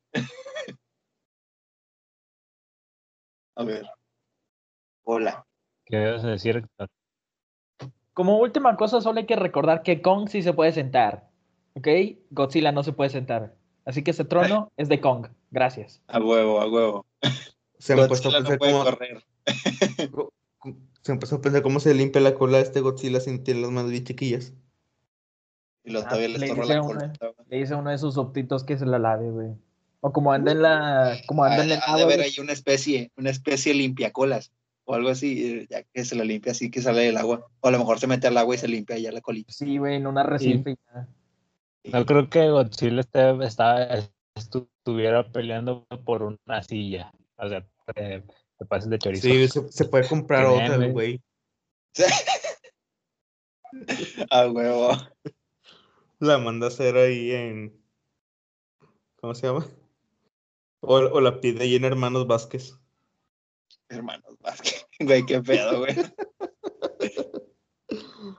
A 3.58 3.64
ver. 3.64 3.86
Cola. 5.04 5.46
¿Qué 5.86 5.98
debes 5.98 6.24
decir? 6.24 6.58
Héctor? 6.58 6.90
Como 8.14 8.40
última 8.40 8.76
cosa, 8.78 9.02
solo 9.02 9.20
hay 9.20 9.26
que 9.26 9.36
recordar 9.36 9.84
que 9.84 10.02
Kong 10.02 10.28
sí 10.30 10.42
se 10.44 10.54
puede 10.54 10.72
sentar. 10.72 11.30
¿Ok? 11.76 11.88
Godzilla 12.32 12.72
no 12.72 12.84
se 12.84 12.94
puede 12.94 13.10
sentar. 13.10 13.56
Así 13.86 14.04
que 14.04 14.12
ese 14.12 14.26
trono 14.26 14.72
es 14.78 14.90
de 14.90 15.00
Kong. 15.02 15.28
Gracias. 15.52 16.02
A 16.08 16.20
huevo, 16.20 16.60
a 16.62 16.68
huevo. 16.70 17.06
se 17.80 17.96
me 17.96 18.04
ha 18.04 18.08
puesto 18.08 18.30
a 18.30 18.32
no 18.34 18.38
pensar 18.40 18.58
puede 18.60 18.72
cómo, 18.74 18.84
correr. 18.84 19.24
se 21.02 21.12
me 21.12 21.14
empezó 21.14 21.36
a 21.38 21.42
pensar 21.42 21.62
cómo 21.64 21.80
se 21.80 21.94
limpia 21.94 22.22
la 22.22 22.34
cola 22.36 22.58
de 22.58 22.64
este 22.64 22.82
Godzilla 22.82 23.20
sin 23.20 23.44
tener 23.44 23.62
las 23.64 23.72
manos 23.72 23.92
bien 23.92 24.04
chiquillas. 24.04 24.54
Y 25.84 25.92
lo 25.92 26.00
Ah, 26.02 26.04
todavía 26.10 26.28
le 26.30 26.40
le 26.40 26.46
estorba 26.48 26.64
dice 26.64 26.74
la 26.76 26.82
uno, 26.82 26.94
cola. 26.94 27.14
Le 27.48 27.58
dice 27.58 27.74
a 27.74 27.78
uno 27.78 27.90
de 27.92 27.98
sus 27.98 28.18
optitos 28.18 28.64
que 28.66 28.78
se 28.78 28.86
la 28.86 29.00
lave, 29.00 29.32
güey. 29.32 29.56
O 30.02 30.12
como 30.12 30.32
anda 30.32 30.52
en 30.52 30.62
la. 30.62 31.18
Como 31.28 31.44
anda 31.44 31.64
en 31.64 31.72
el 31.72 31.80
Ha 31.86 31.98
de 31.98 32.04
haber 32.04 32.22
ahí 32.22 32.34
una 32.40 32.54
especie, 32.54 33.12
una 33.18 33.30
especie 33.30 33.74
limpiacolas 33.74 34.52
o 34.86 34.94
algo 34.94 35.10
así, 35.10 35.46
eh, 35.46 35.68
ya 35.70 35.84
que 35.84 36.06
se 36.06 36.16
la 36.16 36.24
limpia 36.24 36.54
así 36.54 36.72
que 36.72 36.82
sale 36.82 37.02
del 37.02 37.18
agua. 37.18 37.46
O 37.60 37.68
a 37.68 37.72
lo 37.72 37.80
mejor 37.80 38.00
se 38.00 38.08
mete 38.08 38.28
al 38.28 38.38
agua 38.38 38.56
y 38.56 38.58
se 38.58 38.68
limpia 38.68 38.98
ya 38.98 39.12
la 39.12 39.22
colita. 39.22 39.52
Sí, 39.52 39.78
güey, 39.78 39.96
en 39.96 40.08
una 40.08 40.24
recife. 40.24 40.72
y 40.72 40.76
ya. 40.76 41.08
No 41.92 42.06
creo 42.06 42.30
que 42.30 42.50
Godzilla 42.50 43.02
esté, 43.02 43.46
está, 43.46 44.10
estuviera 44.36 45.30
peleando 45.32 45.86
por 46.06 46.24
una 46.24 46.64
silla. 46.64 47.12
O 47.38 47.50
sea, 47.50 47.66
te, 47.96 48.24
te 48.58 48.66
pases 48.66 48.90
de 48.90 49.00
chorizo. 49.00 49.28
Sí, 49.28 49.48
se, 49.48 49.72
se 49.72 49.86
puede 49.86 50.08
comprar 50.08 50.46
otra, 50.46 50.78
güey. 50.78 50.92
güey. 50.92 51.22
A 54.32 54.48
huevo. 54.48 54.92
La 56.20 56.38
manda 56.38 56.68
a 56.68 56.70
hacer 56.70 56.96
ahí 56.98 57.32
en. 57.32 57.80
¿Cómo 59.18 59.36
se 59.36 59.48
llama? 59.48 59.68
O, 60.82 60.96
o 60.96 61.22
la 61.22 61.40
pide 61.42 61.64
ahí 61.64 61.76
en 61.76 61.86
Hermanos 61.86 62.28
Vázquez. 62.28 62.78
Hermanos 63.90 64.36
Vázquez. 64.40 64.86
Güey, 65.00 65.26
qué 65.28 65.42
pedo, 65.42 65.80
güey. 65.80 65.96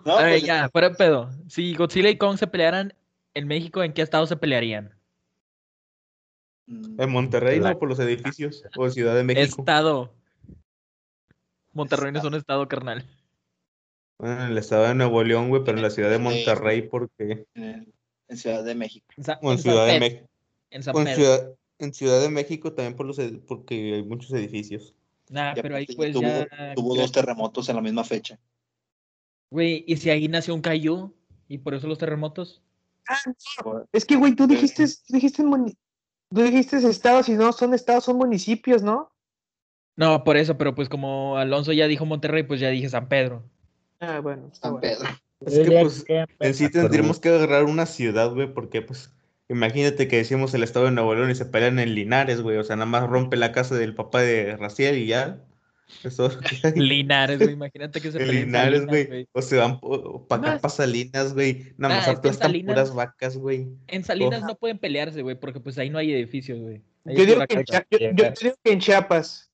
No, 0.04 0.18
A 0.18 0.22
ver, 0.24 0.32
pues, 0.38 0.42
ya, 0.44 0.68
fuera 0.70 0.88
de 0.90 0.94
pedo. 0.96 1.30
Si 1.48 1.74
Godzilla 1.74 2.10
y 2.10 2.18
Kong 2.18 2.36
se 2.36 2.46
pelearan 2.48 2.94
en 3.34 3.46
México, 3.46 3.82
¿en 3.82 3.92
qué 3.92 4.02
estado 4.02 4.26
se 4.26 4.36
pelearían? 4.36 4.92
mm, 6.66 7.00
En 7.00 7.10
Monterrey, 7.10 7.60
La- 7.60 7.72
¿no? 7.72 7.78
Por 7.78 7.88
los 7.88 7.98
edificios. 8.00 8.64
O 8.76 8.86
en 8.86 8.92
Ciudad 8.92 9.14
de 9.14 9.22
México. 9.24 9.62
Estado. 9.62 10.12
Monterrey 11.72 12.10
no 12.12 12.18
es 12.18 12.24
un 12.24 12.34
estado, 12.34 12.66
carnal. 12.68 13.06
Bueno, 14.18 14.42
en 14.44 14.50
el 14.50 14.58
estado 14.58 14.84
de 14.84 14.94
Nuevo 14.96 15.22
León, 15.22 15.48
güey, 15.48 15.62
pero 15.64 15.76
en 15.78 15.82
la 15.82 15.90
ciudad 15.90 16.10
de. 16.10 16.18
Monterrey, 16.18 16.82
porque. 16.82 17.46
en, 17.54 17.92
en 18.26 18.36
Ciudad 18.36 18.64
de 18.64 18.74
México. 18.74 19.06
En, 19.16 19.24
Sa- 19.24 19.38
O 19.42 19.52
en 19.52 19.58
San 19.58 19.62
Ciudad 19.62 19.86
de 19.86 20.00
México. 20.00 20.28
En 20.70 20.82
San 20.82 20.94
Pedro. 20.94 21.14
Ciudad, 21.14 21.54
en 21.78 21.94
Ciudad 21.94 22.20
de 22.20 22.28
México 22.28 22.72
también 22.72 22.96
por 22.96 23.06
los 23.06 23.18
porque 23.46 23.94
hay 23.94 24.02
muchos 24.02 24.32
edificios. 24.32 24.94
Nah, 25.30 25.54
pero 25.54 25.76
ahí 25.76 25.86
pues 25.86 26.12
tuvo, 26.12 26.22
ya. 26.22 26.74
tuvo 26.74 26.96
dos 26.96 27.12
terremotos 27.12 27.68
en 27.68 27.76
la 27.76 27.82
misma 27.82 28.04
fecha. 28.04 28.38
Güey, 29.50 29.84
¿y 29.86 29.96
si 29.96 30.10
ahí 30.10 30.28
nació 30.28 30.54
un 30.54 30.60
Caillou? 30.60 31.14
¿Y 31.48 31.58
por 31.58 31.74
eso 31.74 31.86
los 31.86 31.98
terremotos? 31.98 32.62
Es 33.92 34.04
que, 34.04 34.16
güey, 34.16 34.34
tú 34.34 34.46
dijiste, 34.46 34.86
dijiste, 35.08 35.42
tú 35.42 36.40
dijiste 36.42 36.76
estados 36.76 37.28
y 37.28 37.32
no 37.32 37.52
son 37.52 37.72
estados, 37.72 38.04
son 38.04 38.18
municipios, 38.18 38.82
¿no? 38.82 39.10
No, 39.96 40.22
por 40.24 40.36
eso, 40.36 40.56
pero 40.58 40.74
pues 40.74 40.88
como 40.88 41.38
Alonso 41.38 41.72
ya 41.72 41.86
dijo 41.86 42.04
Monterrey, 42.04 42.42
pues 42.42 42.60
ya 42.60 42.68
dije 42.68 42.88
San 42.88 43.08
Pedro. 43.08 43.42
Ah, 44.00 44.20
bueno, 44.20 44.50
San 44.52 44.72
bueno. 44.72 44.80
Pedro. 44.82 45.08
Es 45.40 45.58
que, 45.58 45.80
pues, 45.80 46.04
En 46.40 46.54
sí 46.54 46.70
tendríamos 46.70 47.18
que 47.18 47.30
agarrar 47.30 47.64
una 47.64 47.86
ciudad, 47.86 48.32
güey, 48.32 48.52
porque, 48.52 48.82
pues, 48.82 49.10
imagínate 49.48 50.08
que 50.08 50.16
decimos 50.16 50.52
el 50.54 50.62
estado 50.62 50.86
de 50.86 50.92
Nuevo 50.92 51.14
León 51.14 51.30
y 51.30 51.34
se 51.34 51.46
pelean 51.46 51.78
en 51.78 51.94
Linares, 51.94 52.40
güey. 52.42 52.56
O 52.58 52.64
sea, 52.64 52.76
nada 52.76 52.86
más 52.86 53.08
rompe 53.08 53.36
la 53.36 53.52
casa 53.52 53.74
del 53.76 53.94
papá 53.94 54.20
de 54.20 54.56
Raciel 54.56 54.98
y 54.98 55.06
ya. 55.06 55.40
Eso 56.04 56.26
es 56.26 56.34
lo 56.34 56.40
que 56.42 56.58
hay. 56.64 56.72
Linares, 56.74 57.38
güey, 57.38 57.52
imagínate 57.52 58.00
que 58.02 58.12
se 58.12 58.18
En 58.18 58.26
peleen 58.26 58.46
Linares, 58.46 58.86
güey. 58.86 59.26
O 59.32 59.40
se 59.40 59.56
van 59.56 59.80
para 60.28 60.42
acá, 60.52 60.60
para 60.60 60.74
Salinas, 60.74 61.32
güey. 61.32 61.72
Nada 61.78 61.96
más 61.96 62.08
en 62.08 62.16
aplastan 62.16 62.50
Salinas- 62.50 62.74
puras 62.74 62.94
vacas, 62.94 63.36
güey. 63.38 63.68
En 63.86 64.04
Salinas 64.04 64.42
no 64.42 64.54
pueden 64.56 64.78
pelearse, 64.78 65.22
güey, 65.22 65.36
porque 65.40 65.60
pues 65.60 65.78
ahí 65.78 65.88
no 65.88 65.96
hay 65.98 66.12
edificios, 66.12 66.60
güey. 66.60 66.82
Yo 67.06 67.24
digo, 67.24 67.46
que 67.46 67.54
en 67.54 67.64
yo- 67.64 67.78
yo 67.90 68.32
digo 68.38 68.54
que 68.62 68.72
en 68.72 68.80
Chiapas. 68.80 69.50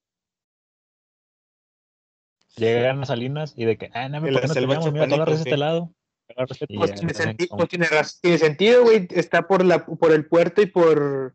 Llegan 2.56 3.02
a 3.02 3.06
Salinas 3.06 3.52
y 3.56 3.64
de 3.64 3.76
que, 3.76 3.90
ah, 3.94 4.08
no, 4.08 4.18
En 4.18 4.32
¿por 4.32 4.40
qué 4.42 4.46
no 4.48 4.54
selva 4.54 4.74
peleamos? 4.74 4.92
Mira, 4.92 5.04
toda 5.06 5.16
la 5.18 5.24
chapaneca, 5.24 5.24
raza 5.24 5.42
¿o 5.42 5.44
este 5.44 5.56
lado. 5.56 5.94
Pues 6.36 6.94
tiene, 6.94 7.14
senti- 7.14 7.46
pues 7.48 7.68
tiene 7.68 8.38
sentido, 8.38 8.82
güey. 8.84 9.06
Está 9.10 9.46
por 9.46 9.64
la 9.64 9.84
por 9.86 10.12
el 10.12 10.26
puerto 10.26 10.62
y 10.62 10.66
por 10.66 11.34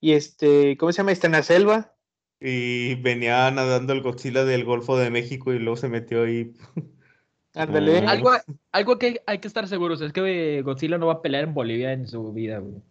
y 0.00 0.12
este, 0.12 0.76
¿cómo 0.76 0.92
se 0.92 0.98
llama? 0.98 1.12
Está 1.12 1.28
en 1.28 1.32
la 1.32 1.42
selva. 1.42 1.94
Y 2.40 2.96
venía 2.96 3.50
nadando 3.50 3.94
el 3.94 4.02
Godzilla 4.02 4.44
del 4.44 4.64
Golfo 4.64 4.98
de 4.98 5.10
México 5.10 5.52
y 5.52 5.58
luego 5.58 5.76
se 5.76 5.88
metió 5.88 6.24
ahí. 6.24 6.52
Ándale. 7.54 7.98
Ah. 8.00 8.10
Algo, 8.10 8.32
algo 8.72 8.98
que 8.98 9.22
hay 9.26 9.38
que 9.38 9.48
estar 9.48 9.66
seguros 9.66 10.02
es 10.02 10.12
que 10.12 10.60
Godzilla 10.62 10.98
no 10.98 11.06
va 11.06 11.14
a 11.14 11.22
pelear 11.22 11.44
en 11.44 11.54
Bolivia 11.54 11.92
en 11.92 12.06
su 12.06 12.32
vida, 12.32 12.58
güey. 12.58 12.82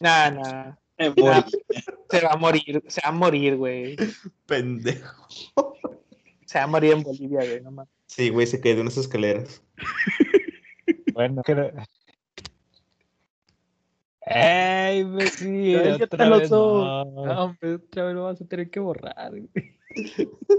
Nah, 0.00 0.30
nah. 0.30 0.72
En 0.98 1.14
Bolivia. 1.14 1.46
Se 2.10 2.20
va 2.20 2.32
a 2.32 2.36
morir, 2.36 2.82
se 2.88 3.00
va 3.02 3.08
a 3.08 3.12
morir, 3.12 3.56
güey. 3.56 3.96
Pendejo. 4.46 5.26
Se 6.44 6.58
va 6.58 6.64
a 6.64 6.68
morir 6.68 6.92
en 6.92 7.02
Bolivia, 7.04 7.40
güey, 7.40 7.62
no. 7.62 7.88
Sí, 8.06 8.28
güey, 8.28 8.46
se 8.46 8.60
cae 8.60 8.74
de 8.74 8.82
unas 8.82 8.96
escaleras. 8.96 9.62
Bueno, 11.14 11.42
creo- 11.44 11.70
¡Ey, 14.26 15.00
imbécil! 15.02 15.76
Ay, 15.78 15.96
¿qué 15.98 16.04
Otra 16.04 16.28
vez 16.28 16.50
no. 16.50 17.04
No, 17.04 17.44
hombre, 17.44 17.74
otra 17.74 18.04
vez 18.06 18.14
lo 18.14 18.24
vas 18.24 18.40
a 18.40 18.44
tener 18.46 18.68
que 18.70 18.80
borrar. 18.80 19.32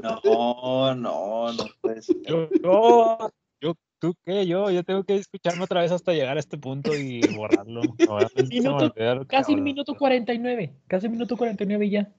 No, 0.02 0.96
no, 0.96 1.52
no 1.52 1.64
puede 1.82 2.02
ser. 2.02 2.16
Yo, 2.26 2.50
yo, 2.64 3.30
yo, 3.60 3.74
¿tú 4.00 4.14
qué? 4.24 4.48
Yo, 4.48 4.72
yo 4.72 4.84
tengo 4.86 5.04
que 5.04 5.16
escucharme 5.18 5.66
otra 5.66 5.82
vez 5.82 5.92
hasta 5.92 6.14
llegar 6.14 6.38
a 6.38 6.40
este 6.40 6.58
punto 6.58 6.96
y 6.96 7.22
borrarlo. 7.36 7.82
Me 8.36 8.44
Minuto- 8.48 8.94
que 8.94 9.26
Casi 9.28 9.52
el 9.54 9.62
minuto 9.62 9.96
49. 9.96 10.74
Casi 10.88 11.08
el 11.08 11.12
minuto 11.12 11.36
49 11.36 11.86
y 11.86 11.90
ya. 11.90 12.14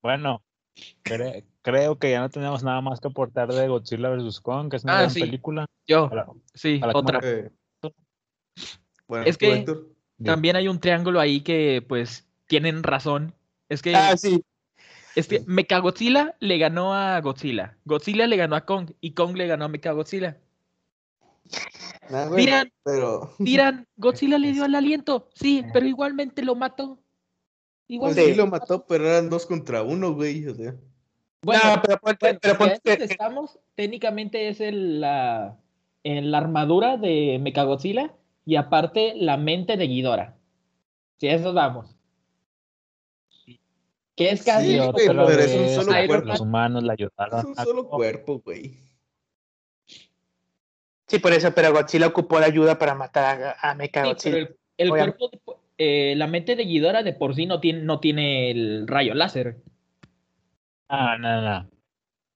Bueno, 0.00 0.42
cre- 1.04 1.44
creo 1.62 1.98
que 1.98 2.10
ya 2.10 2.20
no 2.20 2.30
tenemos 2.30 2.62
nada 2.62 2.80
más 2.80 3.00
que 3.00 3.08
aportar 3.08 3.52
de 3.52 3.68
Godzilla 3.68 4.08
vs. 4.10 4.40
Kong, 4.40 4.70
que 4.70 4.76
es 4.76 4.84
una 4.84 4.94
Ah, 4.94 4.98
gran 5.00 5.10
sí. 5.10 5.20
película. 5.20 5.66
Yo, 5.86 6.08
Para- 6.08 6.26
sí, 6.54 6.80
a 6.82 6.86
la 6.86 6.92
otra. 6.96 7.20
Eh, 7.22 7.50
bueno, 9.06 9.24
Es 9.26 9.36
¿tú, 9.36 9.46
que- 9.46 9.52
Héctor? 9.52 9.86
También 10.22 10.54
hay 10.56 10.68
un 10.68 10.78
triángulo 10.80 11.18
ahí 11.18 11.40
que, 11.40 11.82
pues, 11.88 12.26
tienen 12.46 12.82
razón. 12.82 13.32
Es 13.70 13.80
que, 13.80 13.94
Ah, 13.96 14.16
sí. 14.18 14.44
es 15.16 15.26
que 15.28 15.42
Mechagodzilla 15.46 16.36
le 16.40 16.58
ganó 16.58 16.94
a 16.94 17.18
Godzilla. 17.22 17.78
Godzilla 17.86 18.26
le 18.26 18.36
ganó 18.36 18.54
a 18.56 18.66
Kong 18.66 18.90
y 19.00 19.12
Kong 19.14 19.34
le 19.36 19.46
ganó 19.46 19.64
a 19.64 19.68
Mechagodzilla. 19.68 20.36
Nah, 22.10 22.28
Miran, 22.30 22.70
pero 22.84 23.34
Dirán, 23.38 23.86
Godzilla 23.96 24.38
le 24.38 24.52
dio 24.52 24.64
el 24.66 24.74
aliento. 24.74 25.30
Sí, 25.34 25.64
pero 25.72 25.86
igualmente 25.86 26.42
lo 26.42 26.54
mató. 26.54 26.98
Igual 27.88 28.12
pues 28.14 28.24
Sí. 28.26 28.32
sí 28.32 28.36
lo 28.36 28.46
mató, 28.46 28.86
pero 28.86 29.08
eran 29.08 29.30
dos 29.30 29.46
contra 29.46 29.82
uno, 29.82 30.12
güey. 30.12 30.46
O 30.46 30.54
sea, 30.54 30.74
Bueno, 31.42 31.76
no, 31.76 31.82
pero 31.82 31.98
ponte, 31.98 32.18
bueno, 32.26 32.38
pero 32.42 32.58
ponte 32.58 32.80
que- 32.98 33.04
estamos, 33.04 33.58
técnicamente 33.74 34.48
es 34.48 34.60
el, 34.60 35.00
la, 35.00 35.56
en 36.04 36.30
la 36.30 36.38
armadura 36.38 36.96
de 36.98 37.38
Mechagodzilla 37.40 38.12
y 38.44 38.56
aparte 38.56 39.14
la 39.16 39.36
mente 39.36 39.76
de 39.76 39.86
Ghidorah. 39.86 40.36
Si 41.18 41.28
a 41.28 41.34
eso 41.34 41.52
vamos. 41.52 41.96
Que 44.16 44.30
es 44.30 44.44
casi 44.44 44.72
Sí, 44.78 44.80
pero 44.94 45.28
es 45.30 45.54
un 45.54 45.68
solo 45.84 45.92
cuerpo. 46.06 46.26
Los 46.28 46.40
humanos 46.40 46.84
es 46.84 46.90
ayudaron. 46.90 47.46
un 47.46 47.54
a 47.58 47.64
solo 47.64 47.88
cuerpo, 47.88 48.40
güey. 48.44 48.76
Sí, 51.06 51.18
por 51.18 51.32
eso, 51.32 51.52
pero 51.54 51.72
Godzilla 51.72 52.06
ocupó 52.06 52.38
la 52.38 52.46
ayuda 52.46 52.78
para 52.78 52.94
matar 52.94 53.42
a, 53.42 53.50
a 53.52 53.72
Sí, 53.72 53.78
Mechagodzilla. 53.78 54.34
pero 54.36 54.46
el, 54.76 54.86
el 54.86 54.90
cuerpo, 54.90 55.30
de 55.30 56.12
eh, 56.12 56.14
la 56.16 56.26
mente 56.26 56.54
de 56.54 56.64
Ghidorah 56.66 57.02
de 57.02 57.14
por 57.14 57.34
sí 57.34 57.46
no 57.46 57.60
tiene, 57.60 57.80
no 57.82 57.98
tiene 57.98 58.50
el 58.50 58.86
rayo 58.86 59.14
láser. 59.14 59.56
Ah, 60.92 61.16
no, 61.18 61.40
no. 61.40 61.70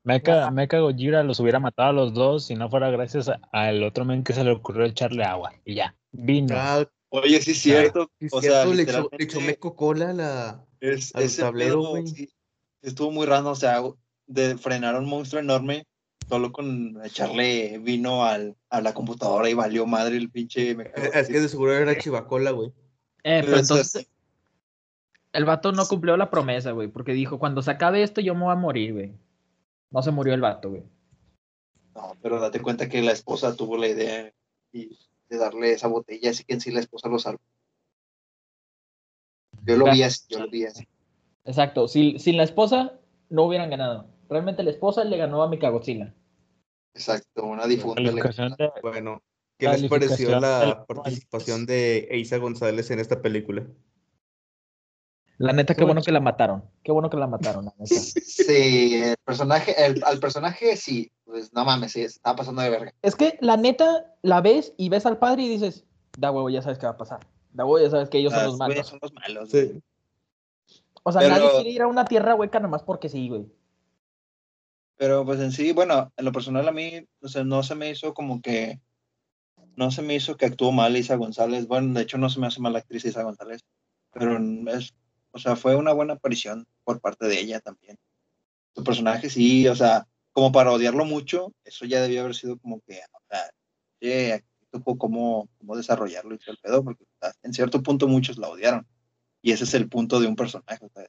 Mecha, 0.04 0.50
Mecha 0.50 0.78
Gojira 0.78 1.22
los 1.24 1.40
hubiera 1.40 1.58
matado 1.58 1.88
a 1.88 1.92
los 1.92 2.14
dos 2.14 2.46
si 2.46 2.54
no 2.54 2.68
fuera 2.70 2.90
gracias 2.90 3.28
a- 3.28 3.40
al 3.52 3.82
otro 3.82 4.04
men 4.04 4.22
que 4.22 4.32
se 4.32 4.44
le 4.44 4.52
ocurrió 4.52 4.84
echarle 4.84 5.24
agua. 5.24 5.52
Y 5.64 5.74
ya, 5.74 5.96
vino. 6.12 6.54
Ah, 6.56 6.86
Oye, 7.08 7.40
sí 7.40 7.52
es 7.52 7.58
cierto. 7.60 8.10
sí, 8.20 8.26
o 8.30 8.40
sea, 8.42 8.62
cierto, 8.64 8.74
le 8.74 8.82
echó, 8.82 9.08
le 9.16 9.24
echó 9.24 9.40
Meco 9.40 9.74
Cola 9.76 10.10
a 10.10 10.12
la. 10.12 10.64
es, 10.80 11.14
a 11.14 11.20
los 11.20 11.26
ese 11.32 11.42
tableros, 11.42 11.76
pedo, 11.84 11.90
güey. 11.90 12.06
sí, 12.08 12.28
estuvo 12.82 13.10
muy 13.10 13.24
raro, 13.26 13.50
o 13.50 13.54
sea, 13.54 13.82
de 14.26 14.56
frenar 14.58 14.94
a 14.94 14.98
un 14.98 15.06
monstruo 15.06 15.40
enorme 15.40 15.84
solo 16.28 16.52
con 16.52 17.00
echarle 17.04 17.78
vino 17.78 18.24
al, 18.24 18.56
a 18.68 18.80
la 18.80 18.94
computadora 18.94 19.48
y 19.48 19.54
valió 19.54 19.86
madre 19.86 20.16
el 20.16 20.30
pinche. 20.30 20.70
Eh, 20.72 20.92
Es 21.14 21.28
que 21.28 21.40
de 21.40 21.48
seguro 21.48 21.72
era 21.72 21.96
chivacola, 21.98 22.50
güey. 22.50 22.68
Eh, 23.22 23.40
pero 23.40 23.46
Pero, 23.46 23.58
entonces 23.58 24.08
el 25.34 25.44
vato 25.44 25.72
no 25.72 25.86
cumplió 25.86 26.16
la 26.16 26.30
promesa, 26.30 26.70
güey, 26.70 26.88
porque 26.88 27.12
dijo, 27.12 27.38
cuando 27.38 27.60
se 27.62 27.70
acabe 27.72 28.02
esto 28.02 28.20
yo 28.20 28.34
me 28.34 28.44
voy 28.44 28.52
a 28.52 28.56
morir, 28.56 28.92
güey. 28.94 29.12
No 29.90 30.02
se 30.02 30.10
murió 30.10 30.32
el 30.34 30.40
vato, 30.40 30.70
güey. 30.70 30.82
No, 31.94 32.16
pero 32.22 32.40
date 32.40 32.60
cuenta 32.60 32.88
que 32.88 33.02
la 33.02 33.12
esposa 33.12 33.54
tuvo 33.54 33.76
la 33.76 33.88
idea 33.88 34.32
y- 34.72 34.98
de 35.28 35.38
darle 35.38 35.72
esa 35.72 35.88
botella, 35.88 36.30
así 36.30 36.44
que 36.44 36.54
en 36.54 36.60
sí 36.60 36.70
la 36.70 36.80
esposa 36.80 37.08
lo 37.08 37.18
salvó. 37.18 37.40
Yo 39.64 39.76
lo 39.76 39.86
vi 39.90 40.02
así, 40.02 40.24
yo 40.28 40.40
lo 40.40 40.48
vi 40.50 40.64
así. 40.66 40.86
Exacto, 41.44 41.88
si, 41.88 42.18
sin 42.18 42.36
la 42.36 42.42
esposa 42.42 42.98
no 43.30 43.44
hubieran 43.44 43.70
ganado. 43.70 44.06
Realmente 44.28 44.62
la 44.62 44.70
esposa 44.70 45.04
le 45.04 45.16
ganó 45.16 45.42
a 45.42 45.48
Mechagodzilla. 45.48 46.14
Exacto, 46.94 47.44
una 47.44 47.66
difunta. 47.66 48.02
de- 48.02 48.72
Bueno, 48.82 49.22
¿qué 49.58 49.68
les 49.68 49.84
pareció 49.90 50.38
la 50.40 50.60
del- 50.60 50.76
participación 50.86 51.66
de 51.66 52.08
Eiza 52.10 52.36
González 52.38 52.90
en 52.90 53.00
esta 53.00 53.20
película? 53.22 53.66
La 55.38 55.52
neta, 55.52 55.74
qué 55.74 55.84
bueno 55.84 56.00
que 56.02 56.12
la 56.12 56.20
mataron. 56.20 56.62
Qué 56.82 56.92
bueno 56.92 57.10
que 57.10 57.16
la 57.16 57.26
mataron, 57.26 57.64
la 57.66 57.74
neta. 57.78 57.94
Sí, 58.24 58.94
el 59.02 59.16
personaje, 59.24 59.74
el- 59.84 60.02
al 60.04 60.18
personaje 60.20 60.76
sí, 60.76 61.10
pues 61.24 61.52
no 61.52 61.64
mames, 61.64 61.92
sí, 61.92 62.02
estaba 62.02 62.36
pasando 62.36 62.62
de 62.62 62.70
verga. 62.70 62.94
Es 63.02 63.16
que 63.16 63.36
la 63.40 63.56
neta, 63.56 64.14
la 64.22 64.40
ves 64.40 64.72
y 64.76 64.88
ves 64.88 65.06
al 65.06 65.18
padre 65.18 65.42
y 65.42 65.48
dices, 65.48 65.84
da 66.18 66.30
huevo, 66.30 66.50
ya 66.50 66.62
sabes 66.62 66.78
qué 66.78 66.86
va 66.86 66.92
a 66.92 66.96
pasar. 66.96 67.20
Da 67.52 67.64
huevo, 67.64 67.84
ya 67.84 67.90
sabes 67.90 68.08
que 68.10 68.18
ellos 68.18 68.32
son 68.32 68.42
Ah, 68.42 68.44
los 68.46 68.56
güey, 68.58 68.68
malos. 68.70 68.86
Son 68.88 68.98
los 69.02 69.12
malos. 69.12 69.50
Sí. 69.50 69.82
O 71.02 71.12
sea, 71.12 71.20
Pero- 71.20 71.34
nadie 71.34 71.50
quiere 71.52 71.70
ir 71.70 71.82
a 71.82 71.86
una 71.88 72.04
tierra 72.04 72.34
hueca 72.34 72.60
nomás 72.60 72.82
porque 72.82 73.08
sí, 73.08 73.28
güey. 73.28 73.46
Pero 74.96 75.24
pues 75.24 75.40
en 75.40 75.50
sí, 75.52 75.72
bueno, 75.72 76.12
en 76.16 76.24
lo 76.24 76.32
personal 76.32 76.68
a 76.68 76.72
mí, 76.72 77.06
o 77.20 77.28
sea, 77.28 77.42
no 77.44 77.62
se 77.62 77.74
me 77.74 77.90
hizo 77.90 78.14
como 78.14 78.40
que, 78.40 78.80
no 79.76 79.90
se 79.90 80.02
me 80.02 80.14
hizo 80.14 80.36
que 80.36 80.46
actuó 80.46 80.70
mal 80.70 80.96
Isa 80.96 81.16
González. 81.16 81.66
Bueno, 81.66 81.94
de 81.94 82.02
hecho 82.02 82.16
no 82.18 82.30
se 82.30 82.38
me 82.38 82.46
hace 82.46 82.60
mala 82.60 82.78
actriz 82.78 83.04
Isa 83.04 83.24
González, 83.24 83.62
pero 84.12 84.38
es, 84.70 84.94
o 85.34 85.38
sea, 85.38 85.56
fue 85.56 85.74
una 85.74 85.92
buena 85.92 86.14
aparición 86.14 86.66
por 86.84 87.00
parte 87.00 87.26
de 87.26 87.40
ella 87.40 87.60
también. 87.60 87.98
Su 88.72 88.84
personaje 88.84 89.28
sí, 89.28 89.66
o 89.66 89.74
sea, 89.74 90.06
como 90.32 90.52
para 90.52 90.70
odiarlo 90.70 91.04
mucho, 91.04 91.52
eso 91.64 91.84
ya 91.84 92.00
debió 92.00 92.22
haber 92.22 92.36
sido 92.36 92.56
como 92.58 92.80
que, 92.86 93.00
o 93.12 93.20
sea, 93.28 93.50
oye, 94.00 94.32
aquí 94.34 94.46
supo 94.72 94.96
cómo, 94.96 95.48
cómo 95.58 95.76
desarrollarlo 95.76 96.34
y 96.34 96.38
todo 96.38 96.52
el 96.52 96.58
pedo, 96.58 96.84
porque 96.84 97.02
o 97.02 97.16
sea, 97.20 97.32
en 97.42 97.52
cierto 97.52 97.82
punto 97.82 98.06
muchos 98.06 98.38
la 98.38 98.48
odiaron. 98.48 98.86
Y 99.42 99.50
ese 99.50 99.64
es 99.64 99.74
el 99.74 99.88
punto 99.88 100.20
de 100.20 100.28
un 100.28 100.36
personaje, 100.36 100.84
o 100.84 100.88
sea, 100.88 101.04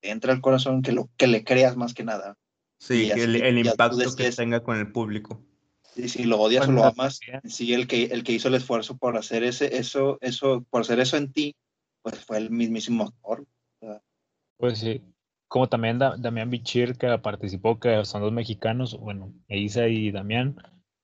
te 0.00 0.10
entra 0.10 0.32
al 0.32 0.40
corazón 0.40 0.80
que, 0.80 0.92
lo, 0.92 1.10
que 1.18 1.26
le 1.26 1.44
creas 1.44 1.76
más 1.76 1.92
que 1.92 2.04
nada. 2.04 2.36
Sí, 2.78 3.10
el, 3.10 3.36
el 3.36 3.58
impacto 3.58 4.16
que 4.16 4.30
tenga 4.30 4.62
con 4.62 4.78
el 4.78 4.90
público. 4.90 5.44
Y 5.94 6.08
si 6.08 6.24
lo 6.24 6.40
odias 6.40 6.68
o 6.68 6.72
lo 6.72 6.84
amas, 6.84 7.20
sí, 7.44 7.74
el 7.74 7.86
que, 7.86 8.04
el 8.04 8.22
que 8.22 8.32
hizo 8.32 8.48
el 8.48 8.54
esfuerzo 8.54 8.96
por 8.96 9.16
hacer 9.16 9.42
ese, 9.42 9.76
eso, 9.76 10.16
eso, 10.20 10.64
por 10.70 10.82
hacer 10.82 11.00
eso 11.00 11.16
en 11.16 11.32
ti, 11.32 11.56
pues 12.02 12.24
fue 12.24 12.38
el 12.38 12.50
mismísimo 12.50 13.04
actor. 13.04 13.46
Pues 14.58 14.78
sí. 14.78 15.02
Como 15.48 15.68
también 15.68 15.98
Da- 15.98 16.16
Damián 16.18 16.50
Bichir, 16.50 16.96
que 16.98 17.18
participó, 17.18 17.78
que 17.80 18.04
son 18.04 18.20
dos 18.22 18.32
mexicanos, 18.32 18.98
bueno, 18.98 19.32
Eiza 19.48 19.88
y 19.88 20.10
Damián, 20.10 20.56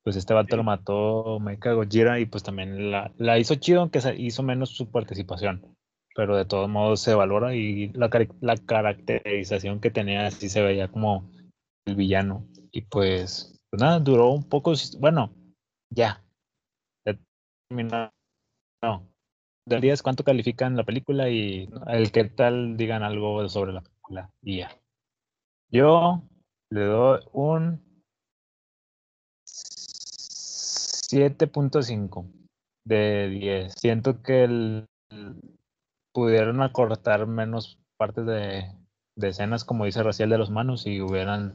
pues 0.02 0.16
este 0.16 0.34
vato 0.34 0.56
lo 0.56 0.64
mató 0.64 1.40
Mecha 1.40 1.72
Gojira 1.72 2.20
y 2.20 2.26
pues 2.26 2.42
también 2.42 2.90
la, 2.90 3.10
la 3.16 3.38
hizo 3.38 3.54
chido, 3.54 3.80
aunque 3.80 4.00
se 4.02 4.14
hizo 4.20 4.42
menos 4.42 4.70
su 4.70 4.90
participación. 4.90 5.74
Pero 6.14 6.36
de 6.36 6.44
todos 6.44 6.68
modos 6.68 7.00
se 7.00 7.14
valora 7.14 7.54
y 7.56 7.88
la, 7.94 8.10
la 8.40 8.56
caracterización 8.56 9.80
que 9.80 9.90
tenía 9.90 10.30
sí 10.30 10.48
se 10.48 10.62
veía 10.62 10.88
como 10.88 11.30
el 11.86 11.96
villano. 11.96 12.46
Y 12.72 12.82
pues, 12.82 13.58
pues 13.70 13.80
nada, 13.82 14.00
duró 14.00 14.30
un 14.30 14.44
poco, 14.48 14.74
bueno, 15.00 15.32
ya. 15.90 16.22
Ya 17.06 17.18
terminó. 17.68 18.12
No. 18.82 19.08
Del 19.66 19.80
10, 19.80 20.02
¿cuánto 20.02 20.24
califican 20.24 20.76
la 20.76 20.84
película? 20.84 21.28
Y 21.30 21.68
el 21.88 22.12
que 22.12 22.24
tal 22.24 22.76
digan 22.76 23.02
algo 23.02 23.48
sobre 23.48 23.72
la 23.72 23.80
película. 23.82 24.30
Y 24.42 24.58
ya. 24.58 24.70
Yo 25.70 26.22
le 26.70 26.84
doy 26.86 27.20
un 27.32 27.80
7.5 31.08 32.26
de 32.84 33.28
10. 33.28 33.72
Siento 33.74 34.22
que 34.22 34.44
el- 34.44 34.86
pudieron 36.12 36.62
acortar 36.62 37.26
menos 37.26 37.78
partes 37.96 38.26
de, 38.26 38.64
de 39.16 39.28
escenas, 39.28 39.64
como 39.64 39.84
dice 39.84 40.02
Raciel, 40.02 40.30
de 40.30 40.38
los 40.38 40.50
manos 40.50 40.86
y 40.86 41.00
hubieran 41.00 41.54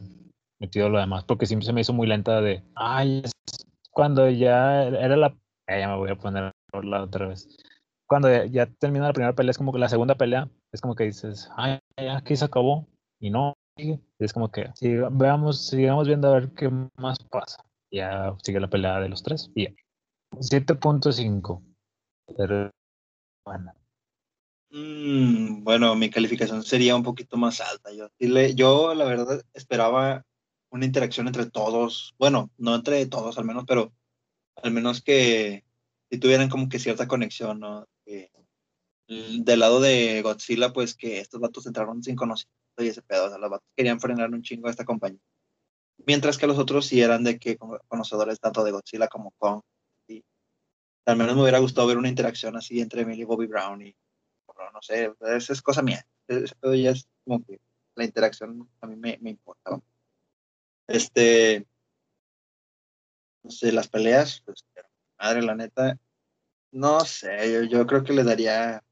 metido 0.60 0.90
lo 0.90 1.00
demás, 1.00 1.24
porque 1.24 1.46
sí 1.46 1.60
se 1.62 1.74
me 1.74 1.82
hizo 1.82 1.94
muy 1.94 2.08
lenta 2.08 2.42
de, 2.42 2.64
ay, 2.76 3.24
cuando 3.92 4.30
ya 4.30 4.84
era 4.86 5.18
la... 5.18 5.36
ya 5.70 5.90
me 5.90 5.98
voy 5.98 6.12
a 6.12 6.18
poner 6.18 6.52
por 6.72 6.86
la 6.86 7.04
otra 7.04 7.28
vez. 7.30 7.48
Cuando 8.10 8.44
ya, 8.46 8.66
termina 8.66 9.06
la 9.08 9.14
primera 9.14 9.34
pelea, 9.36 9.52
es 9.52 9.58
como 9.58 9.72
que 9.72 9.78
la 9.80 9.88
segunda 9.88 10.16
pelea, 10.16 10.50
es 10.72 10.82
como 10.82 10.96
que 10.96 11.04
dices, 11.04 11.50
ay, 11.56 11.80
ya 11.96 12.18
aquí 12.18 12.36
se 12.36 12.46
acabó, 12.46 12.88
y 13.20 13.30
no. 13.30 13.54
Y 13.78 14.00
es 14.18 14.34
como 14.34 14.52
que, 14.52 14.70
siga- 14.74 15.10
veamos, 15.12 15.68
sigamos 15.68 16.08
viendo 16.08 16.28
a 16.30 16.34
ver 16.40 16.50
qué 16.54 16.70
más 16.98 17.20
pasa. 17.30 17.64
Ya 17.92 18.36
sigue 18.44 18.60
la 18.60 18.70
pelea 18.70 19.00
de 19.00 19.10
los 19.10 19.22
tres, 19.24 19.52
y 19.54 19.66
ya. 19.66 19.72
7.5. 20.40 21.64
Pero, 22.36 22.72
bueno, 23.46 23.74
Mm, 24.72 25.64
bueno, 25.64 25.96
mi 25.96 26.12
calificación 26.12 26.64
sería 26.64 26.96
un 26.96 27.02
poquito 27.02 27.38
más 27.38 27.60
alta. 27.60 27.92
Yo, 27.92 28.10
yo, 28.56 28.94
la 28.94 29.06
verdad, 29.06 29.42
esperaba 29.54 30.24
una 30.72 30.86
interacción 30.86 31.26
entre 31.28 31.50
todos. 31.50 32.14
Bueno, 32.20 32.52
no 32.58 32.76
entre 32.76 33.04
todos 33.08 33.38
al 33.40 33.46
menos, 33.46 33.64
pero 33.68 33.92
al 34.62 34.72
menos 34.72 35.02
que 35.02 35.66
si 36.12 36.20
tuvieran 36.20 36.50
como 36.50 36.70
que 36.70 36.78
cierta 36.78 37.08
conexión, 37.08 37.60
¿no? 37.60 37.88
Que, 38.10 38.32
mm, 39.08 39.44
del 39.44 39.60
lado 39.60 39.80
de 39.80 40.22
Godzilla, 40.24 40.74
pues 40.74 40.96
que 40.96 41.20
estos 41.20 41.40
vatos 41.40 41.68
entraron 41.68 42.02
sin 42.04 42.16
conocimiento 42.16 42.58
y 42.80 42.88
ese 42.88 43.04
pedo. 43.04 43.26
O 43.26 43.30
sea, 43.30 43.38
los 43.38 43.50
vatos 43.52 43.70
querían 43.76 44.00
frenar 44.00 44.32
un 44.32 44.42
chingo 44.42 44.68
a 44.68 44.72
esta 44.72 44.86
compañía. 44.86 45.20
Mientras 46.08 46.38
que 46.38 46.48
los 46.48 46.58
otros 46.58 46.88
sí 46.88 47.02
eran 47.02 47.24
de 47.24 47.38
que 47.40 47.58
cono- 47.58 47.80
conocedores 47.88 48.40
tanto 48.40 48.64
de 48.64 48.72
Godzilla 48.72 49.08
como 49.08 49.32
Kong. 49.38 49.62
Y 50.08 50.24
al 51.06 51.18
menos 51.18 51.36
me 51.36 51.44
hubiera 51.44 51.60
gustado 51.60 51.88
ver 51.88 51.98
una 51.98 52.10
interacción 52.10 52.56
así 52.56 52.82
entre 52.82 53.06
Millie 53.06 53.26
Bobby 53.26 53.48
Brown 53.48 53.82
y 53.82 53.96
no 54.74 54.82
sé, 54.82 55.14
esa 55.36 55.54
es 55.54 55.62
cosa 55.62 55.82
mía. 55.82 56.06
Pedo 56.26 56.76
ya 56.76 56.92
es 56.92 57.08
como 57.24 57.44
que 57.44 57.60
la 57.96 58.06
interacción 58.06 58.70
a 58.82 58.88
mí 58.88 58.96
me, 58.96 59.18
me 59.22 59.32
importaba. 59.32 59.82
Este, 60.88 61.66
no 63.44 63.52
sé, 63.52 63.72
las 63.72 63.88
peleas, 63.88 64.42
pues, 64.46 64.66
madre, 65.18 65.42
la 65.42 65.56
neta, 65.56 65.98
no 66.72 67.00
sé, 67.02 67.52
yo, 67.52 67.64
yo 67.64 67.86
creo 67.88 68.04
que 68.04 68.14
le 68.14 68.24
daría 68.24 68.84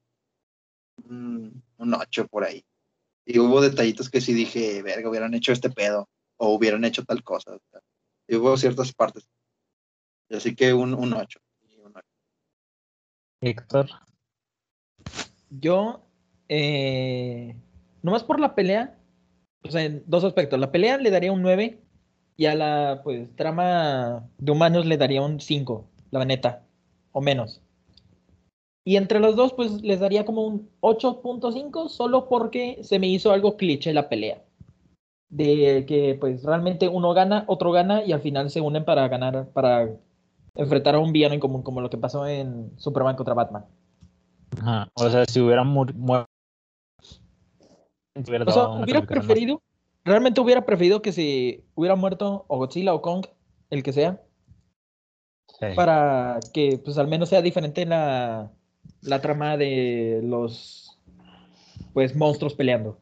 un, 1.03 1.63
un 1.78 1.93
8 1.93 2.28
por 2.28 2.43
ahí. 2.43 2.63
Y 3.25 3.39
hubo 3.39 3.61
detallitos 3.61 4.09
que 4.09 4.21
sí 4.21 4.34
dije, 4.34 4.82
verga, 4.82 5.09
hubieran 5.09 5.34
hecho 5.34 5.51
este 5.51 5.69
pedo, 5.69 6.07
o 6.38 6.53
hubieran 6.53 6.86
hecho 6.86 7.03
tal 7.03 7.23
cosa. 7.23 7.55
o 7.55 7.59
sea, 7.71 7.82
y 8.28 8.36
hubo 8.36 8.55
ciertas 8.57 8.93
partes. 8.93 9.30
Así 10.30 10.55
que 10.55 10.73
un, 10.73 10.93
un 10.93 11.13
8. 11.13 11.39
y 11.69 11.80
un 11.80 11.93
8. 11.95 12.07
Héctor, 13.41 13.89
Yo, 15.49 16.05
eh, 16.49 17.55
nomás 18.01 18.23
por 18.23 18.39
la 18.39 18.55
pelea, 18.55 18.97
o 19.63 19.71
sea, 19.71 19.84
en 19.84 20.03
dos 20.05 20.23
aspectos. 20.23 20.59
La 20.59 20.71
pelea 20.71 20.97
le 20.97 21.11
daría 21.11 21.32
un 21.32 21.41
9 21.41 21.82
y 22.36 22.45
a 22.45 22.55
la 22.55 23.01
pues 23.03 23.36
trama 23.36 24.30
de 24.38 24.51
humanos 24.51 24.86
le 24.86 24.97
daría 24.97 25.21
un 25.21 25.39
5, 25.39 25.89
la 26.11 26.25
neta, 26.25 26.65
o 27.11 27.21
menos. 27.21 27.61
Y 28.88 28.95
entre 28.95 29.19
los 29.19 29.35
dos, 29.35 29.51
pues 29.51 29.81
les 29.81 29.99
daría 29.99 30.23
como 30.23 30.47
un 30.47 30.69
8.5, 30.79 31.89
solo 31.89 32.29
porque 32.29 32.79
se 32.83 32.99
me 32.99 33.07
hizo 33.07 33.33
algo 33.33 33.57
cliché 33.57 33.91
la 33.93 34.07
pelea. 34.07 34.45
De 35.27 35.85
que 35.85 36.15
pues 36.17 36.41
realmente 36.45 36.88
uno 36.88 37.13
gana, 37.13 37.43
otro 37.47 37.73
gana 37.73 38.05
y 38.05 38.13
al 38.13 38.21
final 38.21 38.49
se 38.49 38.61
unen 38.61 38.85
para 38.85 39.05
ganar, 39.09 39.49
para 39.49 39.89
enfrentar 40.55 40.95
a 40.95 40.99
un 40.99 41.11
villano 41.11 41.33
en 41.33 41.41
común, 41.41 41.63
como 41.63 41.81
lo 41.81 41.89
que 41.89 41.97
pasó 41.97 42.25
en 42.27 42.71
Superman 42.77 43.17
contra 43.17 43.33
Batman. 43.33 43.65
Ajá, 44.61 44.88
O 44.93 45.09
sea, 45.09 45.25
si 45.25 45.41
hubiera 45.41 45.65
mu- 45.65 45.83
muerto. 45.93 46.29
hubiera 48.15 48.45
O 48.45 48.51
sea, 48.51 48.69
hubiera 48.69 49.01
más- 49.01 49.09
preferido, 49.09 49.61
realmente 50.05 50.39
hubiera 50.39 50.65
preferido 50.65 51.01
que 51.01 51.11
se 51.11 51.61
hubiera 51.75 51.97
muerto 51.97 52.45
o 52.47 52.57
Godzilla 52.57 52.93
o 52.93 53.01
Kong, 53.01 53.25
el 53.69 53.83
que 53.83 53.91
sea, 53.91 54.21
Sí. 55.59 55.65
para 55.75 56.39
que 56.53 56.79
pues 56.81 56.97
al 56.97 57.09
menos 57.09 57.27
sea 57.27 57.41
diferente 57.41 57.85
la, 57.85 58.49
la 59.02 59.22
trama 59.22 59.58
de 59.58 60.22
los 60.24 60.98
pues 61.93 62.16
monstruos 62.16 62.54
peleando. 62.54 63.00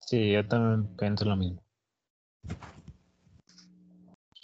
Sí, 0.00 0.32
yo 0.32 0.46
también 0.46 0.86
pienso 0.96 1.24
lo 1.24 1.36
mismo. 1.36 1.62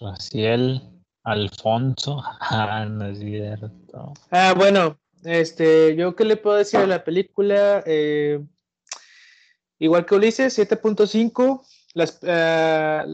Raciel 0.00 0.82
Alfonso. 1.24 2.22
Ah, 2.40 2.84
no 2.88 3.06
es 3.06 3.18
cierto. 3.18 4.12
Ah, 4.30 4.54
bueno, 4.56 4.98
este, 5.22 5.94
yo 5.96 6.16
qué 6.16 6.24
le 6.24 6.36
puedo 6.36 6.56
decir 6.56 6.80
a 6.80 6.86
la 6.86 7.04
película, 7.04 7.82
Eh, 7.86 8.44
igual 9.78 10.06
que 10.06 10.14
Ulises, 10.14 10.58
7.5, 10.58 11.64
las, 11.94 12.20
ah, 12.24 13.04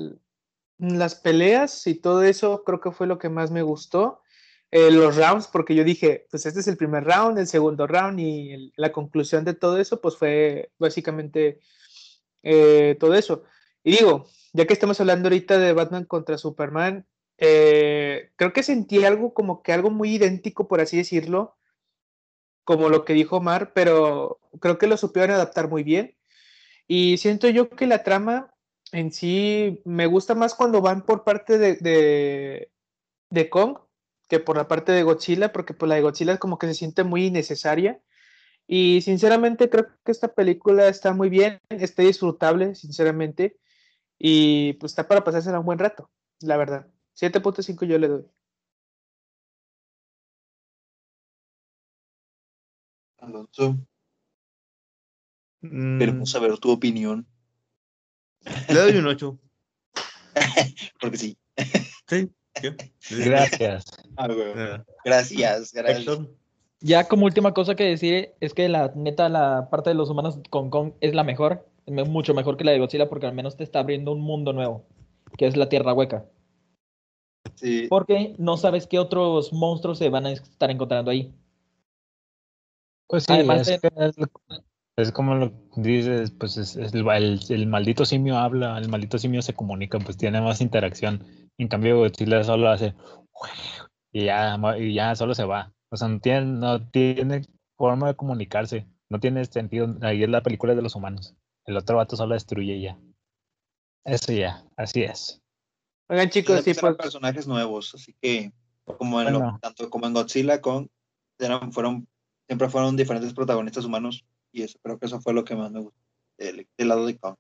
las 0.78 1.14
peleas 1.16 1.86
y 1.86 1.94
todo 1.96 2.22
eso 2.22 2.62
creo 2.64 2.80
que 2.80 2.92
fue 2.92 3.06
lo 3.06 3.18
que 3.18 3.28
más 3.28 3.50
me 3.50 3.62
gustó. 3.62 4.22
Eh, 4.70 4.90
los 4.90 5.16
rounds, 5.16 5.46
porque 5.48 5.74
yo 5.74 5.82
dije, 5.82 6.26
pues 6.30 6.44
este 6.44 6.60
es 6.60 6.68
el 6.68 6.76
primer 6.76 7.04
round, 7.04 7.38
el 7.38 7.46
segundo 7.46 7.86
round 7.86 8.20
y 8.20 8.72
la 8.76 8.92
conclusión 8.92 9.44
de 9.44 9.54
todo 9.54 9.78
eso, 9.78 10.00
pues 10.00 10.16
fue 10.16 10.72
básicamente 10.78 11.60
eh, 12.42 12.96
todo 13.00 13.14
eso. 13.14 13.44
Y 13.82 13.92
digo, 13.92 14.26
ya 14.52 14.66
que 14.66 14.74
estamos 14.74 15.00
hablando 15.00 15.28
ahorita 15.28 15.58
de 15.58 15.72
Batman 15.72 16.04
contra 16.04 16.36
Superman, 16.36 17.06
eh, 17.38 18.32
creo 18.36 18.52
que 18.52 18.62
sentí 18.62 19.04
algo 19.04 19.32
como 19.34 19.62
que 19.62 19.72
algo 19.72 19.90
muy 19.90 20.16
idéntico, 20.16 20.68
por 20.68 20.80
así 20.80 20.98
decirlo, 20.98 21.56
como 22.64 22.90
lo 22.90 23.04
que 23.04 23.14
dijo 23.14 23.38
Omar, 23.38 23.72
pero 23.74 24.40
creo 24.60 24.78
que 24.78 24.86
lo 24.86 24.98
supieron 24.98 25.30
adaptar 25.30 25.68
muy 25.70 25.82
bien. 25.82 26.16
Y 26.86 27.18
siento 27.18 27.48
yo 27.48 27.70
que 27.70 27.86
la 27.86 28.02
trama 28.04 28.54
en 28.92 29.12
sí 29.12 29.82
me 29.84 30.06
gusta 30.06 30.34
más 30.34 30.54
cuando 30.54 30.82
van 30.82 31.06
por 31.06 31.24
parte 31.24 31.58
de, 31.58 32.70
de 33.30 33.50
Kong 33.50 33.78
que 34.28 34.40
por 34.40 34.56
la 34.56 34.68
parte 34.68 34.92
de 34.92 35.02
Godzilla, 35.02 35.52
porque 35.52 35.74
por 35.74 35.88
la 35.88 35.96
de 35.96 36.02
Godzilla 36.02 36.38
como 36.38 36.58
que 36.58 36.66
se 36.68 36.74
siente 36.74 37.04
muy 37.04 37.26
innecesaria. 37.26 38.00
Y 38.66 39.00
sinceramente 39.02 39.70
creo 39.70 39.88
que 40.04 40.12
esta 40.12 40.34
película 40.34 40.88
está 40.88 41.12
muy 41.14 41.30
bien, 41.30 41.60
está 41.70 42.02
disfrutable, 42.02 42.74
sinceramente. 42.74 43.58
Y 44.18 44.74
pues 44.74 44.92
está 44.92 45.08
para 45.08 45.24
pasársela 45.24 45.60
un 45.60 45.66
buen 45.66 45.78
rato, 45.78 46.10
la 46.40 46.56
verdad. 46.56 46.86
7.5 47.14 47.86
yo 47.86 47.98
le 47.98 48.08
doy. 48.08 48.26
Alonso, 53.18 53.76
Mm, 55.60 55.98
queremos 55.98 56.30
saber 56.30 56.56
tu 56.58 56.70
opinión, 56.70 57.26
le 58.68 58.74
doy 58.74 58.96
un 58.96 59.06
8. 59.06 59.38
porque 61.00 61.16
sí. 61.18 61.38
Sí. 62.08 62.30
¿Qué? 62.54 62.76
Gracias. 63.10 63.84
Ah, 64.16 64.26
güey. 64.28 64.52
Ah, 64.56 64.84
Gracias, 65.04 65.72
gracias. 65.72 65.98
Héctor. 66.00 66.30
Ya 66.80 67.08
como 67.08 67.24
última 67.26 67.52
cosa 67.54 67.74
que 67.74 67.84
decir 67.84 68.30
es 68.40 68.54
que 68.54 68.68
la 68.68 68.92
neta, 68.94 69.28
la 69.28 69.68
parte 69.70 69.90
de 69.90 69.94
los 69.94 70.10
humanos 70.10 70.38
con 70.50 70.70
Kong 70.70 70.92
es 71.00 71.12
la 71.14 71.24
mejor, 71.24 71.66
es 71.86 72.08
mucho 72.08 72.34
mejor 72.34 72.56
que 72.56 72.62
la 72.64 72.70
de 72.72 72.78
Godzilla 72.78 73.08
porque 73.08 73.26
al 73.26 73.34
menos 73.34 73.56
te 73.56 73.64
está 73.64 73.80
abriendo 73.80 74.12
un 74.12 74.20
mundo 74.20 74.52
nuevo, 74.52 74.84
que 75.36 75.46
es 75.48 75.56
la 75.56 75.68
Tierra 75.68 75.92
Hueca. 75.92 76.26
Sí, 77.56 77.86
Porque 77.88 78.34
no 78.38 78.56
sabes 78.56 78.86
qué 78.86 78.98
otros 79.00 79.52
monstruos 79.52 79.98
se 79.98 80.08
van 80.08 80.26
a 80.26 80.30
estar 80.32 80.70
encontrando 80.70 81.10
ahí. 81.10 81.34
Pues 83.08 83.24
sí, 83.24 83.32
Además 83.32 83.66
es, 83.66 83.80
de- 83.80 83.90
que 83.90 84.04
es, 84.04 84.18
lo- 84.18 84.30
es 84.96 85.10
como 85.12 85.34
lo 85.34 85.52
dices, 85.76 86.30
pues 86.30 86.56
es, 86.58 86.76
es 86.76 86.92
el, 86.94 87.08
el- 87.08 87.40
el 87.48 87.66
maldito 87.66 88.04
simio 88.04 88.36
habla, 88.38 88.78
el 88.78 88.88
maldito 88.88 89.18
simio 89.18 89.42
se 89.42 89.54
comunica, 89.54 89.98
pues 89.98 90.16
tiene 90.16 90.40
más 90.40 90.60
interacción. 90.60 91.24
En 91.58 91.68
cambio, 91.68 91.98
Godzilla 91.98 92.42
solo 92.44 92.68
hace 92.70 92.94
y 94.12 94.24
ya, 94.26 94.56
y 94.78 94.94
ya 94.94 95.14
solo 95.14 95.34
se 95.34 95.44
va. 95.44 95.72
O 95.90 95.96
sea, 95.96 96.08
no 96.08 96.20
tiene, 96.20 96.46
no 96.46 96.88
tiene 96.88 97.42
forma 97.76 98.08
de 98.08 98.16
comunicarse, 98.16 98.86
no 99.08 99.18
tiene 99.20 99.44
sentido. 99.44 99.96
Ahí 100.02 100.22
es 100.22 100.28
la 100.28 100.42
película 100.42 100.74
de 100.74 100.82
los 100.82 100.94
humanos. 100.94 101.34
El 101.66 101.76
otro 101.76 101.96
vato 101.96 102.16
solo 102.16 102.34
destruye 102.34 102.74
y 102.76 102.82
ya. 102.82 102.98
Eso 104.04 104.32
ya, 104.32 104.64
así 104.76 105.02
es. 105.02 105.42
Oigan, 106.08 106.30
chicos, 106.30 106.62
sí, 106.62 106.72
pues, 106.74 106.96
personajes 106.96 107.46
nuevos, 107.46 107.94
así 107.94 108.14
que 108.22 108.50
como 108.96 109.20
en 109.20 109.32
lo- 109.34 109.58
tanto 109.60 109.90
como 109.90 110.06
en 110.06 110.14
Godzilla, 110.14 110.62
Kong, 110.62 110.88
eran, 111.38 111.72
fueron, 111.72 112.08
siempre 112.46 112.70
fueron 112.70 112.96
diferentes 112.96 113.34
protagonistas 113.34 113.84
humanos 113.84 114.24
y 114.50 114.62
eso 114.62 114.78
creo 114.82 114.98
que 114.98 115.04
eso 115.06 115.20
fue 115.20 115.34
lo 115.34 115.44
que 115.44 115.54
más 115.54 115.70
me 115.70 115.80
gustó 115.80 115.98
del, 116.38 116.66
del 116.78 116.88
lado 116.88 117.04
de 117.04 117.18
Kong. 117.18 117.34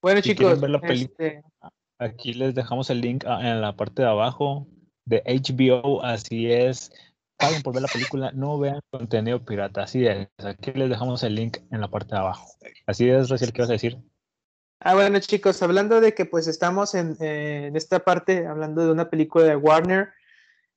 bueno, 0.00 0.22
si 0.22 0.30
chicos, 0.30 0.58
ver 0.60 0.70
la 0.70 0.78
este, 0.78 1.42
Aquí 2.00 2.32
les 2.32 2.54
dejamos 2.54 2.88
el 2.88 3.02
link 3.02 3.24
en 3.26 3.60
la 3.60 3.76
parte 3.76 4.00
de 4.00 4.08
abajo 4.08 4.66
de 5.04 5.22
HBO, 5.26 6.02
así 6.02 6.50
es. 6.50 6.90
Paguen 7.36 7.62
por 7.62 7.74
ver 7.74 7.82
la 7.82 7.88
película, 7.88 8.32
no 8.32 8.58
vean 8.58 8.80
contenido 8.90 9.44
pirata, 9.44 9.82
así 9.82 10.06
es. 10.06 10.26
Aquí 10.38 10.72
les 10.72 10.88
dejamos 10.88 11.22
el 11.24 11.34
link 11.34 11.58
en 11.70 11.82
la 11.82 11.88
parte 11.88 12.14
de 12.14 12.20
abajo. 12.20 12.48
Así 12.86 13.06
es, 13.10 13.28
Raciel, 13.28 13.52
¿qué 13.52 13.60
vas 13.60 13.68
a 13.68 13.74
decir? 13.74 13.98
Ah, 14.80 14.94
bueno, 14.94 15.20
chicos, 15.20 15.62
hablando 15.62 16.00
de 16.00 16.14
que 16.14 16.24
pues 16.24 16.46
estamos 16.46 16.94
en, 16.94 17.18
eh, 17.20 17.66
en 17.66 17.76
esta 17.76 17.98
parte, 17.98 18.46
hablando 18.46 18.82
de 18.82 18.92
una 18.92 19.10
película 19.10 19.44
de 19.44 19.56
Warner, 19.56 20.08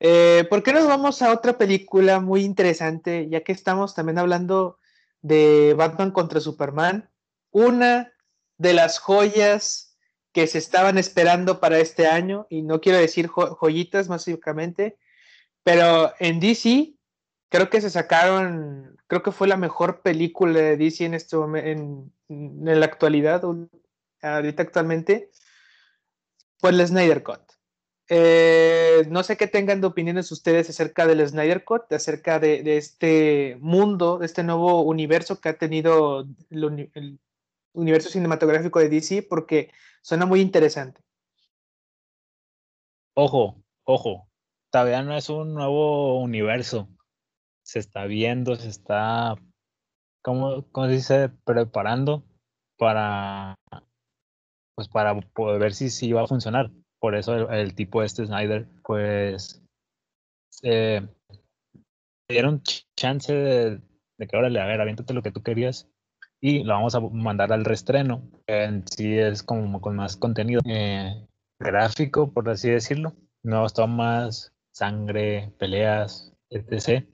eh, 0.02 0.46
¿por 0.50 0.62
qué 0.62 0.74
nos 0.74 0.86
vamos 0.88 1.22
a 1.22 1.32
otra 1.32 1.58
película 1.58 2.20
muy 2.20 2.44
interesante, 2.44 3.30
ya 3.30 3.46
que 3.46 3.54
estamos 3.54 3.96
también 3.96 4.20
hablando 4.20 4.78
de 5.22 5.74
Batman 5.78 6.12
contra 6.12 6.42
Superman, 6.42 7.10
una 7.50 8.12
de 8.58 8.74
las 8.74 9.00
joyas 9.00 9.93
que 10.34 10.48
se 10.48 10.58
estaban 10.58 10.98
esperando 10.98 11.60
para 11.60 11.80
este 11.80 12.08
año, 12.08 12.48
y 12.50 12.64
no 12.64 12.82
quiero 12.82 12.98
decir 12.98 13.28
jo- 13.28 13.56
joyitas 13.56 14.08
básicamente, 14.08 14.98
pero 15.64 16.14
en 16.20 16.40
DC 16.40 16.96
creo 17.50 17.70
que 17.70 17.82
se 17.82 17.92
sacaron, 17.92 18.98
creo 19.08 19.22
que 19.22 19.32
fue 19.32 19.48
la 19.48 19.58
mejor 19.58 20.02
película 20.02 20.60
de 20.60 20.78
DC 20.78 21.06
en 21.06 21.14
este 21.14 21.38
en, 21.38 22.12
la 22.30 22.86
actualidad, 22.86 23.44
ahorita 24.22 24.64
actualmente, 24.64 25.30
pues 26.60 26.74
el 26.74 26.88
Snyder 26.88 27.22
Cut. 27.24 27.42
Eh, 28.10 29.06
no 29.10 29.24
sé 29.24 29.38
qué 29.38 29.48
tengan 29.48 29.82
de 29.82 29.88
opiniones 29.88 30.32
ustedes 30.32 30.70
acerca 30.70 31.06
del 31.06 31.26
Snyder 31.28 31.64
Cut, 31.64 31.94
acerca 31.94 32.40
de, 32.40 32.78
este 32.78 33.58
mundo, 33.62 34.18
de 34.18 34.26
este 34.26 34.44
nuevo 34.44 34.82
universo 34.82 35.40
que 35.40 35.50
ha 35.50 35.58
tenido 35.58 36.28
el 36.50 37.20
universo 37.74 38.10
cinematográfico 38.10 38.80
de 38.80 38.90
DC, 38.90 39.24
porque 39.24 39.72
suena 40.02 40.26
muy 40.26 40.42
interesante. 40.42 41.02
Ojo, 43.16 43.64
ojo, 43.84 44.28
todavía 44.72 45.04
no 45.04 45.16
es 45.16 45.30
un 45.30 45.54
nuevo 45.54 46.20
universo. 46.22 46.90
Se 47.64 47.80
está 47.80 48.06
viendo, 48.06 48.56
se 48.56 48.70
está, 48.70 49.36
¿cómo, 50.22 50.66
cómo 50.72 50.88
se 50.88 50.94
dice? 50.94 51.30
Preparando 51.46 52.24
para, 52.78 53.56
pues 54.76 54.88
para 54.88 55.20
poder 55.20 55.60
ver 55.60 55.74
si, 55.74 55.90
si 55.90 56.12
va 56.12 56.24
a 56.24 56.28
funcionar. 56.28 56.72
Por 57.00 57.16
eso 57.16 57.50
el, 57.52 57.76
tipo 57.76 58.02
este 58.04 58.26
Snyder, 58.26 58.68
pues, 58.84 59.62
eh, 60.64 61.02
le 62.28 62.34
dieron 62.34 62.62
ch- 62.64 62.86
chance 62.96 63.34
de, 63.34 63.82
que, 64.28 64.38
órale, 64.38 64.60
a 64.60 64.66
ver, 64.66 64.82
aviéntate 64.82 65.14
lo 65.14 65.22
que 65.22 65.32
tú 65.32 65.44
querías 65.44 65.90
y 66.44 66.62
lo 66.66 66.74
vamos 66.74 66.94
a 66.94 67.00
mandar 67.00 67.54
al 67.54 67.64
reestreno. 67.64 68.22
En 68.48 68.86
sí 68.86 69.18
es 69.18 69.44
como 69.44 69.80
con 69.80 69.96
más 69.96 70.18
contenido 70.18 70.60
eh, 70.66 71.26
gráfico, 71.58 72.34
por 72.34 72.50
así 72.50 72.70
decirlo. 72.70 73.14
Nuevas 73.44 73.74
tomas, 73.74 74.54
sangre, 74.74 75.54
peleas, 75.58 76.34
etc. 76.50 77.08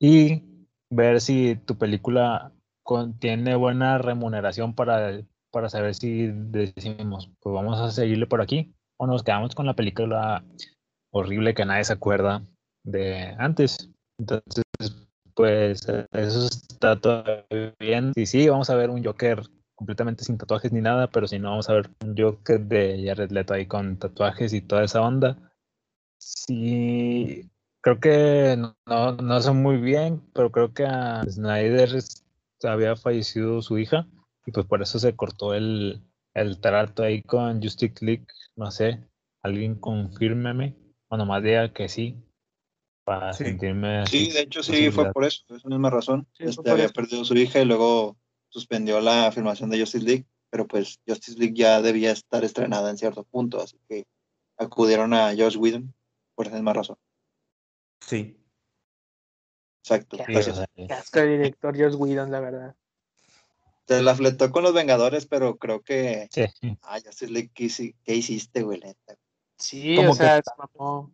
Y 0.00 0.66
ver 0.88 1.20
si 1.20 1.56
tu 1.56 1.76
película 1.76 2.54
contiene 2.82 3.54
buena 3.54 3.98
remuneración 3.98 4.74
para, 4.74 5.20
para 5.50 5.68
saber 5.68 5.94
si 5.94 6.28
decimos, 6.32 7.30
pues 7.40 7.52
vamos 7.52 7.78
a 7.80 7.90
seguirle 7.90 8.26
por 8.26 8.40
aquí 8.40 8.74
o 8.98 9.06
nos 9.06 9.22
quedamos 9.22 9.54
con 9.54 9.66
la 9.66 9.76
película 9.76 10.42
horrible 11.12 11.52
que 11.52 11.66
nadie 11.66 11.84
se 11.84 11.92
acuerda 11.92 12.46
de 12.84 13.36
antes. 13.38 13.90
Entonces, 14.18 14.64
pues 15.40 15.86
eso 16.12 16.46
está 16.46 17.00
todo 17.00 17.24
bien. 17.78 18.12
Sí, 18.14 18.26
sí, 18.26 18.48
vamos 18.48 18.68
a 18.68 18.74
ver 18.74 18.90
un 18.90 19.02
Joker 19.02 19.42
completamente 19.74 20.22
sin 20.22 20.36
tatuajes 20.36 20.70
ni 20.70 20.82
nada, 20.82 21.10
pero 21.10 21.26
si 21.26 21.38
no, 21.38 21.50
vamos 21.50 21.70
a 21.70 21.74
ver 21.74 21.90
un 22.04 22.14
Joker 22.14 22.60
de 22.60 23.02
Jared 23.06 23.30
Leto 23.30 23.54
ahí 23.54 23.64
con 23.66 23.96
tatuajes 23.98 24.52
y 24.52 24.60
toda 24.60 24.84
esa 24.84 25.00
onda. 25.00 25.38
Sí, 26.18 27.50
creo 27.80 28.00
que 28.00 28.58
no, 28.58 29.12
no, 29.12 29.40
sé 29.40 29.52
muy 29.52 29.78
bien, 29.78 30.20
pero 30.34 30.52
creo 30.52 30.74
que 30.74 30.84
a 30.84 31.22
Snyder 31.22 31.98
había 32.64 32.96
fallecido 32.96 33.62
su 33.62 33.78
hija 33.78 34.06
y 34.44 34.52
pues 34.52 34.66
por 34.66 34.82
eso 34.82 34.98
se 34.98 35.16
cortó 35.16 35.54
el, 35.54 36.02
el 36.34 36.60
trato 36.60 37.02
ahí 37.02 37.22
con 37.22 37.62
Justice 37.62 38.04
League. 38.04 38.26
No 38.56 38.70
sé, 38.70 39.08
alguien 39.42 39.76
confírmeme 39.76 40.76
o 41.08 41.16
nomás 41.16 41.42
diga 41.42 41.72
que 41.72 41.88
sí 41.88 42.22
para 43.04 43.32
Sí. 43.32 43.44
sentirme 43.44 44.06
Sí, 44.06 44.30
de 44.30 44.40
hecho 44.42 44.62
sí, 44.62 44.70
posibilidad. 44.72 44.94
fue 44.94 45.12
por 45.12 45.24
eso, 45.24 45.42
por 45.48 45.56
esa 45.56 45.68
misma 45.68 45.90
razón. 45.90 46.26
Sí, 46.36 46.44
este, 46.44 46.70
había 46.70 46.84
eso. 46.84 46.94
perdido 46.94 47.22
a 47.22 47.24
su 47.24 47.34
hija 47.36 47.60
y 47.60 47.64
luego 47.64 48.16
suspendió 48.48 49.00
la 49.00 49.30
filmación 49.32 49.70
de 49.70 49.80
Justice 49.80 50.04
League, 50.04 50.26
pero 50.50 50.66
pues 50.66 50.98
Justice 51.06 51.38
League 51.38 51.54
ya 51.54 51.80
debía 51.82 52.10
estar 52.12 52.44
estrenada 52.44 52.90
en 52.90 52.98
cierto 52.98 53.24
punto, 53.24 53.60
así 53.60 53.78
que 53.88 54.06
acudieron 54.56 55.14
a 55.14 55.32
Josh 55.36 55.56
Whedon 55.56 55.94
por 56.34 56.46
esa 56.46 56.56
misma 56.56 56.72
razón. 56.72 56.96
Sí. 58.00 58.36
Exacto. 59.82 60.16
Sí, 60.18 60.22
Pues, 60.32 60.48
o 60.48 60.54
sea, 60.54 60.66
Qué 60.74 60.92
asco 60.92 61.20
de 61.20 61.28
director 61.38 61.78
Joss 61.78 61.94
Whedon, 61.96 62.30
la 62.30 62.40
verdad. 62.40 62.76
se 63.86 64.02
la 64.02 64.14
fletó 64.14 64.50
con 64.52 64.62
los 64.62 64.72
Vengadores, 64.74 65.26
pero 65.26 65.56
creo 65.56 65.80
que 65.82 66.28
sí. 66.30 66.44
ah, 66.82 66.98
Justice 67.04 67.32
League, 67.32 67.50
¿qué, 67.54 67.64
hici- 67.64 67.94
qué 68.04 68.14
hiciste, 68.14 68.62
güey? 68.62 68.78
neta? 68.80 69.16
Sí, 69.58 69.96
Como 69.96 70.12
o 70.12 70.14
sea, 70.14 70.40
que- 70.40 70.50
se 70.50 70.56
mamó. 70.78 71.10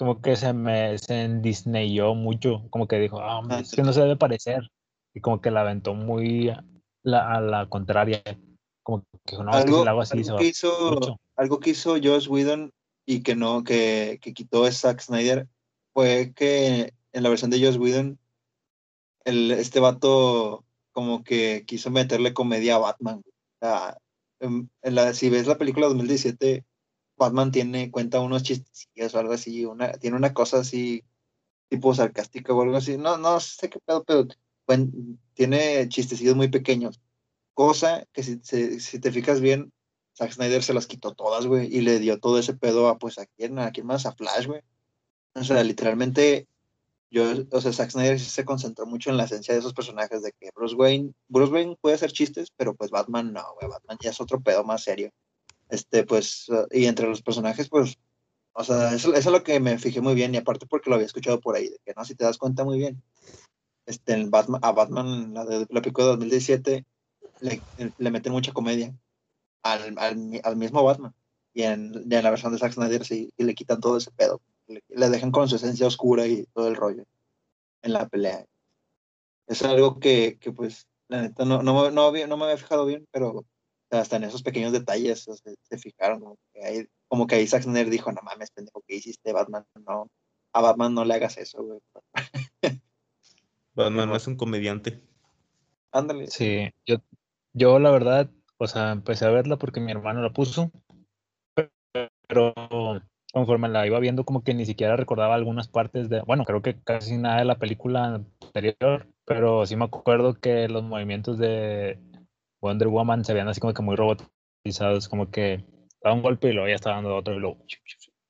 Como 0.00 0.22
que 0.22 0.34
se 0.34 0.54
me 0.54 0.96
se 0.96 1.24
endisneyó 1.24 2.14
mucho, 2.14 2.62
como 2.70 2.88
que 2.88 2.98
dijo, 2.98 3.20
ah, 3.20 3.38
hombre, 3.38 3.58
Ah, 3.58 3.60
es 3.60 3.72
que 3.72 3.82
no 3.82 3.92
se 3.92 4.00
debe 4.00 4.16
parecer. 4.16 4.70
Y 5.12 5.20
como 5.20 5.42
que 5.42 5.50
la 5.50 5.60
aventó 5.60 5.92
muy 5.92 6.48
a 6.48 6.64
la, 7.02 7.34
a 7.34 7.40
la 7.42 7.66
contraria. 7.68 8.22
Como 8.82 9.04
que 9.26 9.36
no, 9.36 9.50
es 9.58 9.66
que 9.66 9.72
algo, 9.72 9.86
hago 9.86 10.00
así 10.00 10.16
algo 10.22 10.38
que 10.38 10.46
hizo, 10.46 10.90
mucho. 10.92 11.20
algo 11.36 11.60
que 11.60 11.70
hizo 11.70 11.96
Joss 12.02 12.28
Whedon 12.28 12.72
y 13.04 13.22
que 13.22 13.36
no, 13.36 13.62
que, 13.62 14.18
que 14.22 14.32
quitó 14.32 14.72
Zack 14.72 15.00
Snyder 15.02 15.46
fue 15.92 16.32
que 16.34 16.94
en 17.12 17.22
la 17.22 17.28
versión 17.28 17.50
de 17.50 17.62
Joss 17.62 17.76
Whedon, 17.76 18.18
el, 19.26 19.50
este 19.50 19.80
vato 19.80 20.64
como 20.92 21.22
que 21.24 21.64
quiso 21.66 21.90
meterle 21.90 22.32
comedia 22.32 22.76
a 22.76 22.78
Batman. 22.78 23.18
O 23.18 23.66
sea, 23.66 23.98
en- 24.40 24.70
en 24.80 24.94
la, 24.94 25.12
si 25.12 25.28
ves 25.28 25.46
la 25.46 25.58
película 25.58 25.88
2017, 25.88 26.64
Batman 27.20 27.52
tiene, 27.52 27.90
cuenta 27.90 28.20
unos 28.20 28.42
chistes 28.42 29.14
o 29.14 29.18
algo 29.18 29.34
así, 29.34 29.66
una, 29.66 29.92
tiene 29.92 30.16
una 30.16 30.32
cosa 30.32 30.60
así, 30.60 31.04
tipo 31.68 31.94
sarcástica 31.94 32.54
o 32.54 32.62
algo 32.62 32.76
así. 32.76 32.96
No, 32.96 33.18
no 33.18 33.38
sé 33.40 33.68
qué 33.68 33.78
pedo, 33.78 34.04
pero 34.04 34.26
tiene 35.34 35.88
chistecillos 35.88 36.34
muy 36.34 36.48
pequeños. 36.48 37.00
Cosa 37.54 38.06
que 38.12 38.22
si, 38.22 38.40
si, 38.80 38.98
te 38.98 39.12
fijas 39.12 39.40
bien, 39.40 39.70
Zack 40.16 40.32
Snyder 40.32 40.62
se 40.62 40.74
las 40.74 40.86
quitó 40.86 41.14
todas, 41.14 41.46
güey, 41.46 41.66
y 41.74 41.82
le 41.82 41.98
dio 41.98 42.18
todo 42.18 42.38
ese 42.38 42.54
pedo 42.54 42.88
a, 42.88 42.98
pues, 42.98 43.18
¿a 43.18 43.26
quién? 43.26 43.58
¿A 43.58 43.70
quién 43.70 43.86
más? 43.86 44.06
A 44.06 44.12
Flash, 44.12 44.46
güey. 44.46 44.62
O 45.34 45.44
sea, 45.44 45.62
literalmente, 45.62 46.48
yo, 47.10 47.24
o 47.50 47.60
sea, 47.60 47.72
Zack 47.72 47.90
Snyder 47.90 48.18
se 48.18 48.44
concentró 48.46 48.86
mucho 48.86 49.10
en 49.10 49.18
la 49.18 49.24
esencia 49.24 49.52
de 49.52 49.60
esos 49.60 49.74
personajes, 49.74 50.22
de 50.22 50.32
que 50.32 50.50
Bruce 50.54 50.74
Wayne, 50.74 51.12
Bruce 51.28 51.52
Wayne 51.52 51.76
puede 51.80 51.96
hacer 51.96 52.12
chistes, 52.12 52.50
pero 52.56 52.74
pues 52.74 52.90
Batman 52.90 53.32
no, 53.32 53.44
güey, 53.60 53.70
Batman 53.70 53.98
ya 54.00 54.10
es 54.10 54.20
otro 54.20 54.40
pedo 54.40 54.64
más 54.64 54.82
serio. 54.84 55.10
Este, 55.70 56.04
pues, 56.04 56.46
y 56.70 56.86
entre 56.86 57.08
los 57.08 57.22
personajes, 57.22 57.68
pues, 57.68 57.96
o 58.52 58.64
sea, 58.64 58.92
eso, 58.94 59.14
eso 59.14 59.28
es 59.28 59.32
lo 59.32 59.42
que 59.44 59.60
me 59.60 59.78
fijé 59.78 60.00
muy 60.00 60.14
bien, 60.14 60.34
y 60.34 60.38
aparte 60.38 60.66
porque 60.66 60.90
lo 60.90 60.96
había 60.96 61.06
escuchado 61.06 61.40
por 61.40 61.56
ahí, 61.56 61.68
de 61.68 61.78
que 61.84 61.94
no, 61.96 62.04
si 62.04 62.14
te 62.14 62.24
das 62.24 62.38
cuenta 62.38 62.64
muy 62.64 62.78
bien, 62.78 63.02
este, 63.86 64.14
en 64.14 64.30
Batman, 64.30 64.60
a 64.64 64.72
Batman, 64.72 65.34
la 65.34 65.44
de 65.44 65.66
la 65.70 65.80
película 65.80 66.06
de 66.06 66.10
2017, 66.12 66.86
le, 67.40 67.64
le 67.96 68.10
meten 68.10 68.32
mucha 68.32 68.52
comedia 68.52 68.94
al, 69.62 69.98
al, 69.98 70.40
al 70.42 70.56
mismo 70.56 70.82
Batman. 70.84 71.14
Y 71.52 71.62
en, 71.62 71.92
y 72.08 72.14
en 72.14 72.22
la 72.22 72.30
versión 72.30 72.52
de 72.52 72.58
Zack 72.58 72.72
Snyder 72.72 73.04
sí, 73.04 73.32
y 73.36 73.44
le 73.44 73.54
quitan 73.54 73.80
todo 73.80 73.96
ese 73.96 74.10
pedo. 74.12 74.40
Le, 74.68 74.82
le 74.88 75.08
dejan 75.08 75.32
con 75.32 75.48
su 75.48 75.56
esencia 75.56 75.86
oscura 75.86 76.26
y 76.26 76.44
todo 76.52 76.68
el 76.68 76.76
rollo 76.76 77.04
en 77.82 77.92
la 77.92 78.08
pelea. 78.08 78.46
Es 79.46 79.62
algo 79.62 79.98
que, 79.98 80.38
que 80.40 80.52
pues, 80.52 80.86
la 81.08 81.22
neta, 81.22 81.44
no, 81.44 81.62
no, 81.62 81.90
no, 81.90 82.12
no 82.12 82.36
me 82.36 82.44
había 82.44 82.56
fijado 82.56 82.86
bien, 82.86 83.08
pero 83.10 83.44
hasta 83.90 84.16
en 84.16 84.24
esos 84.24 84.42
pequeños 84.42 84.72
detalles 84.72 85.26
o 85.28 85.34
sea, 85.34 85.52
se 85.62 85.78
fijaron. 85.78 86.20
Como 86.20 86.38
que, 86.52 86.64
ahí, 86.64 86.86
como 87.08 87.26
que 87.26 87.34
ahí 87.36 87.46
Zack 87.46 87.62
Snyder 87.62 87.90
dijo, 87.90 88.12
no 88.12 88.20
mames, 88.22 88.50
pendejo, 88.50 88.82
¿qué 88.86 88.96
hiciste, 88.96 89.32
Batman? 89.32 89.64
No, 89.86 90.08
a 90.52 90.60
Batman 90.60 90.94
no 90.94 91.04
le 91.04 91.14
hagas 91.14 91.38
eso, 91.38 91.62
güey. 91.62 91.80
Batman 93.74 94.08
no 94.08 94.16
es 94.16 94.26
un 94.26 94.36
comediante. 94.36 95.00
Ándale. 95.92 96.28
Sí, 96.28 96.70
yo, 96.86 96.96
yo 97.52 97.78
la 97.78 97.90
verdad, 97.90 98.30
o 98.58 98.66
sea, 98.66 98.92
empecé 98.92 99.24
a 99.24 99.30
verla 99.30 99.56
porque 99.56 99.80
mi 99.80 99.90
hermano 99.90 100.22
la 100.22 100.32
puso, 100.32 100.70
pero 102.28 102.54
conforme 103.32 103.68
la 103.68 103.86
iba 103.86 103.98
viendo, 103.98 104.24
como 104.24 104.42
que 104.42 104.54
ni 104.54 104.66
siquiera 104.66 104.96
recordaba 104.96 105.34
algunas 105.34 105.68
partes 105.68 106.08
de, 106.08 106.20
bueno, 106.22 106.44
creo 106.44 106.62
que 106.62 106.80
casi 106.80 107.16
nada 107.16 107.38
de 107.38 107.44
la 107.44 107.58
película 107.58 108.22
anterior, 108.42 109.08
pero 109.24 109.66
sí 109.66 109.76
me 109.76 109.84
acuerdo 109.84 110.34
que 110.34 110.68
los 110.68 110.82
movimientos 110.82 111.38
de 111.38 111.98
Wonder 112.60 112.88
Woman 112.88 113.24
se 113.24 113.32
veían 113.32 113.48
así 113.48 113.60
como 113.60 113.74
que 113.74 113.82
muy 113.82 113.96
robotizados, 113.96 115.08
como 115.08 115.30
que 115.30 115.64
daba 116.02 116.14
un 116.14 116.22
golpe 116.22 116.48
y 116.48 116.52
luego 116.52 116.68
ya 116.68 116.74
estaba 116.74 116.96
dando 116.96 117.16
otro 117.16 117.34
y 117.34 117.38
luego, 117.40 117.58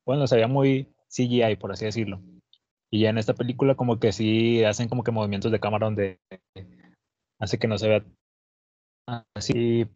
bueno, 0.05 0.27
se 0.27 0.35
veía 0.35 0.47
muy 0.47 0.93
CGI, 1.07 1.55
por 1.57 1.71
así 1.71 1.85
decirlo. 1.85 2.21
Y 2.89 3.01
ya 3.01 3.09
en 3.09 3.17
esta 3.17 3.33
película 3.33 3.75
como 3.75 3.99
que 3.99 4.11
sí 4.11 4.63
hacen 4.63 4.89
como 4.89 5.03
que 5.03 5.11
movimientos 5.11 5.51
de 5.51 5.59
cámara 5.59 5.85
donde 5.87 6.19
hace 7.39 7.57
que 7.57 7.67
no 7.67 7.77
se 7.77 7.87
vea 7.87 8.03
así, 9.35 9.87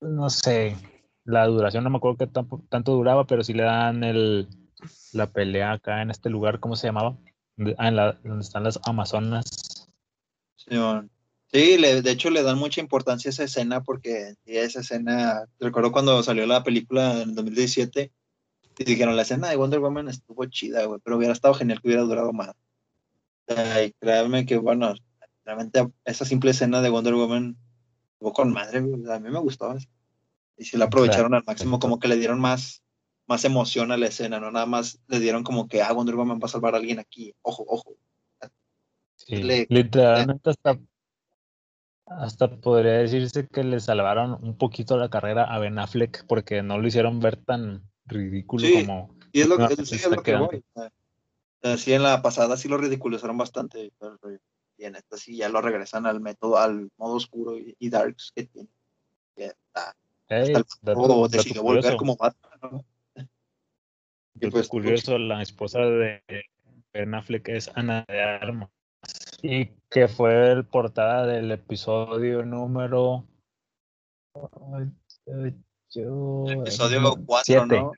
no 0.00 0.30
sé, 0.30 0.76
la 1.24 1.46
duración 1.46 1.84
no 1.84 1.90
me 1.90 1.96
acuerdo 1.98 2.26
tampo- 2.28 2.62
tanto 2.68 2.92
duraba, 2.92 3.26
pero 3.26 3.44
sí 3.44 3.52
le 3.52 3.62
dan 3.62 4.04
el, 4.04 4.48
la 5.12 5.26
pelea 5.26 5.72
acá 5.72 6.02
en 6.02 6.10
este 6.10 6.30
lugar, 6.30 6.60
¿cómo 6.60 6.76
se 6.76 6.88
llamaba? 6.88 7.16
Ah, 7.78 7.88
en 7.88 7.96
donde 7.96 8.44
están 8.44 8.64
las 8.64 8.80
Amazonas. 8.84 9.88
Simón. 10.56 11.10
Sí, 11.52 11.76
le- 11.76 12.00
de 12.00 12.10
hecho 12.10 12.30
le 12.30 12.42
dan 12.42 12.58
mucha 12.58 12.80
importancia 12.80 13.28
a 13.28 13.32
esa 13.32 13.44
escena 13.44 13.82
porque 13.82 14.34
esa 14.46 14.80
escena, 14.80 15.44
recuerdo 15.60 15.92
cuando 15.92 16.22
salió 16.22 16.46
la 16.46 16.62
película 16.62 17.20
en 17.22 17.34
2017 17.34 18.10
y 18.78 18.84
dijeron, 18.84 19.16
la 19.16 19.22
escena 19.22 19.50
de 19.50 19.56
Wonder 19.56 19.80
Woman 19.80 20.08
estuvo 20.08 20.46
chida, 20.46 20.86
güey, 20.86 20.98
pero 21.04 21.18
hubiera 21.18 21.34
estado 21.34 21.52
genial 21.54 21.80
que 21.82 21.88
hubiera 21.88 22.04
durado 22.04 22.32
más. 22.32 22.52
Créanme 24.00 24.46
que, 24.46 24.56
bueno, 24.56 24.94
realmente 25.44 25.86
esa 26.04 26.24
simple 26.24 26.52
escena 26.52 26.80
de 26.80 26.88
Wonder 26.88 27.14
Woman 27.14 27.56
estuvo 28.14 28.32
con 28.32 28.52
madre, 28.52 28.80
güey, 28.80 29.12
a 29.12 29.18
mí 29.20 29.28
me 29.30 29.38
gustó. 29.40 29.76
Y 30.56 30.64
sí 30.64 30.78
la 30.78 30.86
aprovecharon 30.86 31.34
al 31.34 31.44
máximo, 31.46 31.78
como 31.78 31.98
que 31.98 32.08
le 32.08 32.16
dieron 32.16 32.40
más, 32.40 32.82
más 33.26 33.44
emoción 33.44 33.92
a 33.92 33.98
la 33.98 34.06
escena, 34.06 34.40
no 34.40 34.50
nada 34.50 34.66
más 34.66 35.00
le 35.06 35.20
dieron 35.20 35.42
como 35.44 35.68
que, 35.68 35.82
ah, 35.82 35.92
Wonder 35.92 36.16
Woman 36.16 36.38
va 36.42 36.46
a 36.46 36.48
salvar 36.48 36.74
a 36.74 36.78
alguien 36.78 36.98
aquí, 36.98 37.34
ojo, 37.42 37.64
ojo. 37.68 37.94
Sí, 39.16 39.36
Le- 39.42 39.66
literalmente 39.68 40.50
hasta, 40.50 40.78
hasta 42.18 42.48
podría 42.60 42.92
decirse 42.92 43.46
que 43.48 43.64
le 43.64 43.80
salvaron 43.80 44.38
un 44.42 44.56
poquito 44.56 44.96
la 44.96 45.10
carrera 45.10 45.44
a 45.44 45.58
Ben 45.58 45.78
Affleck 45.78 46.24
porque 46.26 46.62
no 46.62 46.78
lo 46.78 46.86
hicieron 46.86 47.20
ver 47.20 47.36
tan 47.36 47.82
ridículo 48.06 48.66
Sí, 48.66 48.74
como 48.74 49.14
Y 49.32 49.40
es 49.40 49.48
lo 49.48 49.56
que, 49.56 49.62
últimamente 49.64 49.98
sí, 49.98 50.04
es 50.04 50.10
lo 50.10 50.16
que 50.16 50.22
quedando. 50.22 50.50
voy. 50.50 51.76
sí, 51.78 51.92
en 51.92 52.02
la 52.02 52.22
pasada 52.22 52.56
sí 52.56 52.68
lo 52.68 52.78
ridiculizaron 52.78 53.38
bastante. 53.38 53.92
rollo. 54.00 54.38
Y 54.78 54.84
en 54.84 54.96
esta 54.96 55.16
sí 55.16 55.36
ya 55.36 55.48
lo 55.48 55.60
regresan 55.60 56.06
al 56.06 56.20
método, 56.20 56.58
al 56.58 56.90
modo 56.96 57.14
oscuro 57.14 57.56
y, 57.56 57.76
y 57.78 57.90
darks 57.90 58.32
que 58.34 58.44
tiene. 58.44 58.68
Que 59.36 59.46
hasta 59.46 59.94
el 60.86 60.96
modo 60.96 61.28
decidió 61.28 61.62
volver 61.62 61.82
curioso. 61.82 61.96
como 61.98 62.16
Batman. 62.16 62.58
¿no? 62.72 62.84
Y 64.40 64.50
pues, 64.50 64.66
curioso, 64.68 65.18
la 65.18 65.42
esposa 65.42 65.80
de 65.80 66.22
Ben 66.92 67.14
Affleck 67.14 67.48
es 67.48 67.70
Ana 67.76 68.04
de 68.08 68.20
Armas. 68.20 68.70
Y 69.42 69.66
que 69.90 70.08
fue 70.08 70.52
el 70.52 70.64
portada 70.64 71.26
del 71.26 71.50
episodio 71.50 72.44
número. 72.44 73.24
yo- 75.90 76.44
Episodio 76.48 77.00
no, 77.00 77.16
4, 77.26 77.44
siete, 77.44 77.80
¿no? 77.80 77.92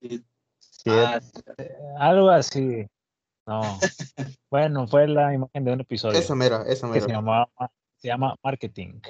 Siete, 0.00 0.24
ah, 0.88 1.20
algo 1.98 2.30
así. 2.30 2.86
No. 3.46 3.78
bueno, 4.50 4.86
fue 4.86 5.08
la 5.08 5.32
imagen 5.34 5.64
de 5.64 5.72
un 5.72 5.80
episodio 5.80 6.18
Eso 6.18 6.36
mero, 6.36 6.64
eso 6.66 6.86
que 6.86 6.92
mero. 7.00 7.06
se 7.06 7.12
llama, 7.12 7.48
se 7.96 8.08
llama 8.08 8.36
Marketing. 8.44 9.00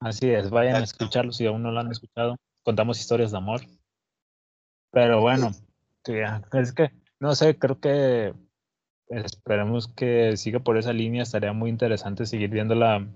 Así 0.00 0.30
es, 0.30 0.48
vayan 0.50 0.76
a 0.76 0.78
Exacto. 0.80 1.04
escucharlo 1.04 1.32
si 1.32 1.46
aún 1.46 1.62
no 1.62 1.70
lo 1.70 1.80
han 1.80 1.90
escuchado. 1.92 2.36
Contamos 2.64 2.98
historias 2.98 3.30
de 3.30 3.36
amor. 3.38 3.60
Pero 4.90 5.20
bueno, 5.20 5.50
es 6.52 6.72
que, 6.72 6.90
no 7.20 7.34
sé, 7.34 7.58
creo 7.58 7.78
que 7.78 8.32
esperemos 9.10 9.88
que 9.88 10.36
siga 10.36 10.60
por 10.60 10.76
esa 10.78 10.92
línea. 10.92 11.22
Estaría 11.22 11.52
muy 11.52 11.70
interesante 11.70 12.26
seguir 12.26 12.50
viéndola, 12.50 13.08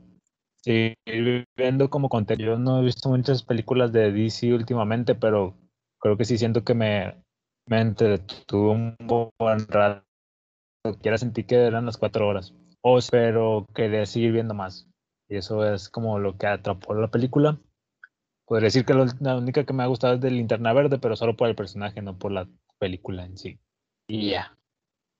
seguir 0.56 1.44
viendo 1.56 1.90
como 1.90 2.08
contenido. 2.08 2.52
Yo 2.52 2.58
no 2.58 2.80
he 2.80 2.84
visto 2.84 3.08
muchas 3.08 3.42
películas 3.42 3.92
de 3.92 4.12
DC 4.12 4.52
últimamente, 4.54 5.14
pero 5.14 5.54
creo 5.98 6.16
que 6.16 6.24
sí 6.24 6.38
siento 6.38 6.64
que 6.64 6.74
me, 6.74 7.14
me 7.66 7.80
entretuvo 7.80 8.72
un 8.72 8.96
buen 9.06 9.66
rato. 9.68 10.04
Quiera 11.00 11.18
sentir 11.18 11.46
que 11.46 11.56
eran 11.56 11.86
las 11.86 11.96
cuatro 11.96 12.26
horas. 12.28 12.54
O, 12.82 12.98
pero 13.10 13.66
quería 13.74 14.04
seguir 14.06 14.32
viendo 14.32 14.54
más. 14.54 14.88
Y 15.28 15.36
eso 15.36 15.64
es 15.72 15.88
como 15.88 16.18
lo 16.18 16.36
que 16.36 16.46
atrapó 16.46 16.94
la 16.94 17.08
película. 17.08 17.58
Podría 18.44 18.66
decir 18.66 18.84
que 18.84 18.92
la 18.92 19.36
única 19.36 19.64
que 19.64 19.72
me 19.72 19.84
ha 19.84 19.86
gustado 19.86 20.14
es 20.14 20.20
de 20.20 20.30
Linterna 20.30 20.72
Verde, 20.72 20.98
pero 20.98 21.16
solo 21.16 21.36
por 21.36 21.48
el 21.48 21.54
personaje, 21.54 22.02
no 22.02 22.18
por 22.18 22.32
la 22.32 22.48
película 22.78 23.24
en 23.24 23.38
sí. 23.38 23.58
Y 24.08 24.30
ya. 24.30 24.58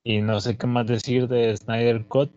Y 0.05 0.21
no 0.21 0.41
sé 0.41 0.57
qué 0.57 0.67
más 0.67 0.87
decir 0.87 1.29
de 1.29 1.57
Snyder 1.57 2.07
Cut. 2.07 2.33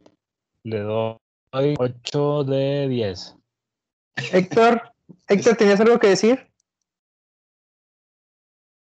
Le 0.63 0.80
doy 0.80 1.18
8 1.51 2.43
de 2.43 2.88
10. 2.88 3.36
Héctor, 4.32 4.93
Héctor, 5.28 5.55
¿tenías 5.55 5.80
algo 5.80 5.99
que 5.99 6.07
decir? 6.07 6.47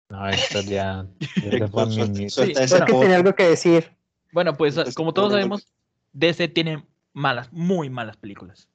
No, 0.09 0.27
esto 0.27 0.61
ya, 0.61 1.05
ya 1.19 1.67
Sí, 2.29 2.53
ese 2.55 2.75
Creo 2.75 2.85
que 2.85 2.93
tenía 2.93 3.17
algo 3.17 3.35
que 3.35 3.43
decir. 3.43 3.95
Bueno, 4.31 4.55
pues 4.55 4.75
como 4.95 5.13
todos 5.13 5.31
sabemos, 5.31 5.67
DC 6.13 6.47
tiene 6.47 6.85
malas, 7.13 7.51
muy 7.53 7.89
malas 7.89 8.17
películas. 8.17 8.69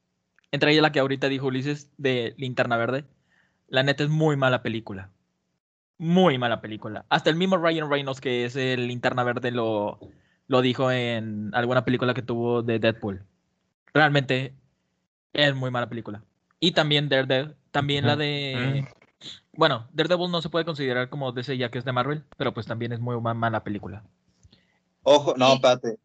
Entre 0.52 0.70
ellas 0.70 0.82
la 0.82 0.92
que 0.92 1.00
ahorita 1.00 1.28
dijo 1.28 1.46
Ulises 1.46 1.90
de 1.96 2.34
Linterna 2.36 2.76
Verde. 2.76 3.04
La 3.66 3.82
neta 3.82 4.04
es 4.04 4.10
muy 4.10 4.36
mala 4.36 4.62
película. 4.62 5.10
Muy 6.04 6.36
mala 6.36 6.60
película. 6.60 7.06
Hasta 7.08 7.30
el 7.30 7.36
mismo 7.36 7.56
Ryan 7.56 7.88
Reynolds, 7.90 8.20
que 8.20 8.44
es 8.44 8.56
el 8.56 8.88
Linterna 8.88 9.24
Verde, 9.24 9.50
lo, 9.50 9.98
lo 10.48 10.60
dijo 10.60 10.90
en 10.92 11.50
alguna 11.54 11.86
película 11.86 12.12
que 12.12 12.20
tuvo 12.20 12.62
de 12.62 12.78
Deadpool. 12.78 13.24
Realmente 13.94 14.52
es 15.32 15.54
muy 15.54 15.70
mala 15.70 15.88
película. 15.88 16.22
Y 16.60 16.72
también 16.72 17.08
Daredevil, 17.08 17.54
también 17.70 18.04
la 18.06 18.16
de 18.16 18.84
Bueno, 19.54 19.88
Daredevil 19.94 20.30
no 20.30 20.42
se 20.42 20.50
puede 20.50 20.66
considerar 20.66 21.08
como 21.08 21.32
DC 21.32 21.56
ya 21.56 21.70
que 21.70 21.78
es 21.78 21.86
de 21.86 21.92
Marvel, 21.92 22.24
pero 22.36 22.52
pues 22.52 22.66
también 22.66 22.92
es 22.92 23.00
muy 23.00 23.18
ma- 23.18 23.32
mala 23.32 23.64
película. 23.64 24.02
Ojo, 25.04 25.34
no, 25.38 25.54
espérate. 25.54 25.96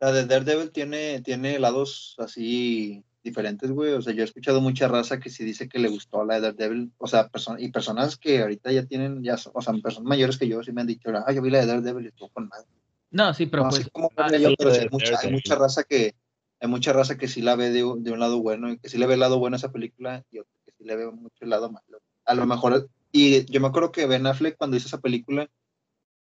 La 0.00 0.12
de 0.12 0.24
Daredevil 0.24 0.70
tiene, 0.70 1.20
tiene 1.20 1.58
lados 1.58 2.16
así 2.18 3.04
diferentes, 3.22 3.70
güey. 3.70 3.92
O 3.92 4.02
sea, 4.02 4.12
yo 4.12 4.22
he 4.22 4.24
escuchado 4.24 4.60
mucha 4.60 4.88
raza 4.88 5.18
que 5.20 5.30
sí 5.30 5.44
dice 5.44 5.68
que 5.68 5.78
le 5.78 5.88
gustó 5.88 6.24
la 6.24 6.34
de 6.36 6.40
Daredevil. 6.52 6.92
O 6.98 7.06
sea, 7.06 7.28
perso- 7.28 7.56
y 7.58 7.70
personas 7.70 8.16
que 8.16 8.40
ahorita 8.40 8.72
ya 8.72 8.84
tienen, 8.84 9.22
ya, 9.22 9.36
son- 9.36 9.52
o 9.54 9.62
sea, 9.62 9.74
personas 9.74 10.08
mayores 10.08 10.38
que 10.38 10.48
yo 10.48 10.62
sí 10.62 10.72
me 10.72 10.80
han 10.80 10.86
dicho, 10.86 11.10
ah, 11.14 11.32
yo 11.32 11.42
vi 11.42 11.50
la 11.50 11.60
de 11.60 11.66
Daredevil 11.66 12.04
y 12.04 12.08
estuvo 12.08 12.28
con 12.30 12.48
más. 12.48 12.64
No, 13.10 13.32
sí, 13.34 13.46
pero 13.46 13.64
no 13.64 13.68
pues 13.70 13.88
ah, 13.94 14.08
verla 14.16 14.38
yo, 14.38 14.48
sí, 14.50 14.54
pero 14.58 14.74
sí 14.74 14.80
hay 14.80 14.88
mucha, 14.90 15.04
hay 15.20 15.32
mucha 15.32 15.54
raza 15.54 15.84
que, 15.84 16.14
hay 16.60 16.68
mucha 16.68 16.92
raza 16.92 17.16
que 17.18 17.28
sí 17.28 17.42
la 17.42 17.56
ve 17.56 17.70
de, 17.70 17.84
un- 17.84 18.02
de 18.02 18.10
un 18.12 18.20
lado 18.20 18.40
bueno 18.40 18.72
y 18.72 18.78
que 18.78 18.88
sí 18.88 18.98
le 18.98 19.06
ve 19.06 19.14
el 19.14 19.20
lado 19.20 19.38
bueno 19.38 19.54
a 19.56 19.58
esa 19.58 19.70
película 19.72 20.24
y 20.30 20.38
otro 20.38 20.52
que 20.64 20.72
sí 20.72 20.84
le 20.84 20.96
ve 20.96 21.10
mucho 21.10 21.36
el 21.44 21.50
lado 21.50 21.70
malo. 21.70 22.00
A 22.24 22.34
lo 22.34 22.46
mejor, 22.46 22.88
y 23.10 23.44
yo 23.46 23.60
me 23.60 23.68
acuerdo 23.68 23.92
que 23.92 24.06
Ben 24.06 24.26
Affleck 24.26 24.56
cuando 24.56 24.76
hizo 24.76 24.86
esa 24.88 25.00
película, 25.00 25.48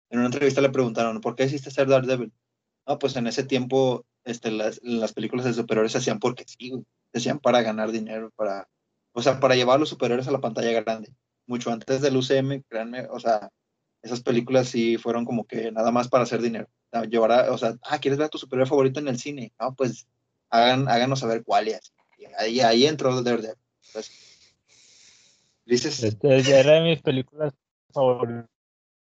en 0.09 0.19
una 0.19 0.27
entrevista 0.27 0.61
le 0.61 0.69
preguntaron, 0.69 1.21
¿por 1.21 1.35
qué 1.35 1.45
hiciste 1.45 1.71
ser 1.71 1.87
Daredevil? 1.87 2.31
No, 2.85 2.99
pues 2.99 3.15
en 3.15 3.27
ese 3.27 3.43
tiempo 3.43 4.05
este, 4.25 4.51
las, 4.51 4.79
las 4.83 5.13
películas 5.13 5.45
de 5.45 5.53
superhéroes 5.53 5.91
se 5.91 5.97
hacían 5.99 6.19
porque 6.19 6.45
sí, 6.47 6.71
se 7.11 7.17
hacían 7.19 7.39
para 7.39 7.61
ganar 7.61 7.91
dinero, 7.91 8.31
para, 8.35 8.67
o 9.13 9.21
sea, 9.21 9.39
para 9.39 9.55
llevar 9.55 9.77
a 9.77 9.79
los 9.79 9.89
superhéroes 9.89 10.27
a 10.27 10.31
la 10.31 10.41
pantalla 10.41 10.71
grande. 10.81 11.13
Mucho 11.45 11.71
antes 11.71 12.01
del 12.01 12.15
UCM, 12.17 12.63
créanme, 12.69 13.07
o 13.09 13.19
sea, 13.19 13.49
esas 14.01 14.21
películas 14.21 14.67
sí 14.69 14.97
fueron 14.97 15.25
como 15.25 15.45
que 15.45 15.71
nada 15.71 15.91
más 15.91 16.07
para 16.09 16.23
hacer 16.23 16.41
dinero. 16.41 16.67
Sea, 16.91 17.03
llevar 17.05 17.31
a- 17.31 17.51
o 17.51 17.57
sea, 17.57 17.75
ah, 17.83 17.99
¿quieres 17.99 18.17
ver 18.17 18.25
a 18.27 18.29
tu 18.29 18.37
superhéroe 18.37 18.67
favorito 18.69 18.99
en 18.99 19.07
el 19.07 19.17
cine? 19.19 19.51
No, 19.59 19.73
pues 19.75 20.07
hagan, 20.49 20.87
háganos 20.89 21.19
saber 21.19 21.43
cuál 21.43 21.67
es. 21.67 21.93
Y 22.17 22.25
ahí, 22.37 22.59
ahí 22.61 22.85
entró 22.85 23.21
Daredevil. 23.21 23.55
Pues, 23.91 24.11
dices, 25.65 26.03
Este 26.03 26.59
era 26.59 26.73
de 26.73 26.81
mis 26.81 27.01
películas 27.01 27.53
favoritas 27.93 28.47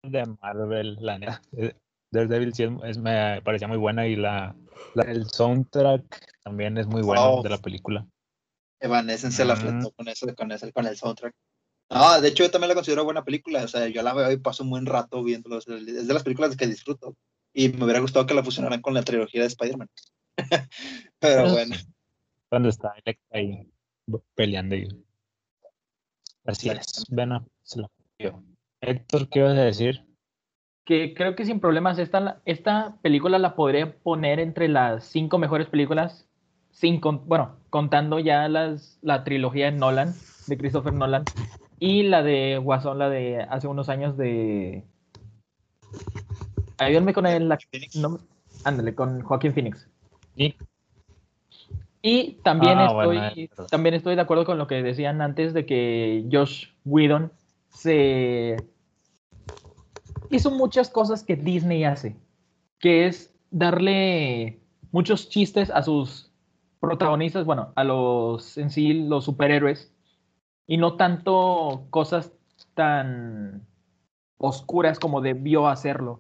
de 0.04 0.26
Marvel, 0.41 0.97
la 1.01 1.18
neta. 1.18 1.41
Eh, 1.58 1.74
Daredevil 2.12 2.54
sí 2.54 2.64
es, 2.64 2.72
es- 2.86 2.97
me 2.97 3.41
parecía 3.41 3.68
muy 3.68 3.78
buena 3.78 4.08
y 4.08 4.16
la- 4.16 4.56
el 4.95 5.29
soundtrack 5.29 6.25
también 6.43 6.77
es 6.77 6.88
muy 6.88 7.01
bueno 7.01 7.36
Oh. 7.36 7.43
de 7.43 7.49
la 7.49 7.57
película. 7.57 8.05
Evanescence 8.79 9.38
se 9.38 9.45
la 9.45 9.55
Mm. 9.55 9.57
fletó 9.59 9.91
con 9.91 10.07
eso, 10.07 10.36
con 10.36 10.51
eso, 10.51 10.71
con 10.73 10.86
el 10.88 10.97
soundtrack. 10.97 11.34
No, 11.89 12.19
de 12.21 12.27
hecho 12.27 12.43
yo 12.43 12.51
también 12.51 12.69
la 12.69 12.75
considero 12.75 13.03
buena 13.03 13.23
película, 13.23 13.63
o 13.63 13.67
sea, 13.67 13.88
yo 13.88 14.01
la 14.01 14.13
veo 14.13 14.31
y 14.31 14.38
paso 14.38 14.63
un 14.63 14.69
buen 14.71 14.86
rato 14.86 15.21
sea, 15.61 15.77
es 15.77 16.07
de 16.07 16.13
las 16.13 16.23
películas 16.23 16.55
que 16.57 16.67
disfruto. 16.67 17.15
Y 17.53 17.69
me 17.69 17.84
hubiera 17.86 17.99
gustado 17.99 18.25
que 18.25 18.34
la 18.34 18.43
fusionaran 18.43 18.81
con 18.81 18.93
la 18.93 19.03
trilogía 19.03 19.41
de 19.41 19.47
Spider-Man. 19.47 19.89
Pero 21.19 21.51
bueno, 21.51 21.75
Cuando 22.49 22.69
está 22.69 22.93
Electra 23.03 23.39
ahí 23.39 23.69
peleando. 24.36 24.75
Así 26.45 26.69
es. 26.69 26.75
Exactamente. 26.77 27.15
Bueno, 27.15 27.47
se 27.63 27.81
copió. 27.81 28.43
Héctor, 28.81 29.29
¿qué 29.29 29.39
ibas 29.39 29.57
a 29.57 29.61
decir? 29.61 30.05
Que 30.86 31.13
creo 31.13 31.36
que 31.36 31.45
sin 31.45 31.59
problemas 31.59 31.97
esta, 31.99 32.41
esta 32.45 32.95
película 33.01 33.39
la 33.39 33.55
podría 33.55 33.95
poner 33.97 34.39
entre 34.39 34.67
las 34.67 35.05
cinco 35.05 35.38
mejores 35.38 35.67
películas, 35.67 36.27
sin 36.71 36.99
con- 36.99 37.27
bueno, 37.27 37.55
contando 37.69 38.19
ya 38.19 38.47
las, 38.49 38.99
la 39.01 39.23
trilogía 39.23 39.65
de 39.65 39.71
Nolan, 39.77 40.13
de 40.47 40.57
Christopher 40.57 40.93
Nolan, 40.93 41.23
y 41.79 42.03
la 42.03 42.23
de 42.23 42.57
Guasón, 42.57 42.99
la 42.99 43.09
de 43.09 43.41
hace 43.43 43.67
unos 43.67 43.89
años 43.89 44.17
de... 44.17 44.84
Ayúdenme 46.77 47.13
con 47.13 47.25
el... 47.27 47.47
No- 47.95 48.19
ándale, 48.65 48.93
con 48.95 49.21
Joaquín 49.21 49.53
Phoenix. 49.53 49.88
Y 50.36 50.55
Y 52.01 52.34
también, 52.43 52.79
Ah, 52.79 52.86
estoy, 52.88 53.05
bueno, 53.17 53.21
verdad. 53.21 53.67
también 53.69 53.95
estoy 53.95 54.15
de 54.15 54.21
acuerdo 54.21 54.45
con 54.45 54.57
lo 54.57 54.67
que 54.67 54.84
decían 54.84 55.21
antes 55.21 55.53
de 55.53 55.65
que 55.65 56.25
Josh 56.29 56.67
Whedon 56.84 57.31
se 57.69 58.57
hizo 60.30 60.51
muchas 60.51 60.89
cosas 60.89 61.24
que 61.24 61.36
Disney 61.36 61.84
hace, 61.84 62.15
que 62.80 63.07
es 63.07 63.34
darle 63.51 64.59
muchos 64.91 65.30
chistes 65.30 65.69
a 65.69 65.84
sus 65.84 66.32
protagonistas, 66.80 67.45
bueno, 67.45 67.71
a 67.76 67.84
los 67.84 68.57
en 68.57 68.69
sí 68.69 68.93
los 68.93 69.26
superhéroes 69.26 69.93
y 70.67 70.78
no 70.78 70.95
tanto 70.95 71.88
cosas 71.89 72.34
tan 72.74 73.65
oscuras 74.38 74.99
como 74.99 75.21
debió 75.21 75.67
hacerlo. 75.67 76.19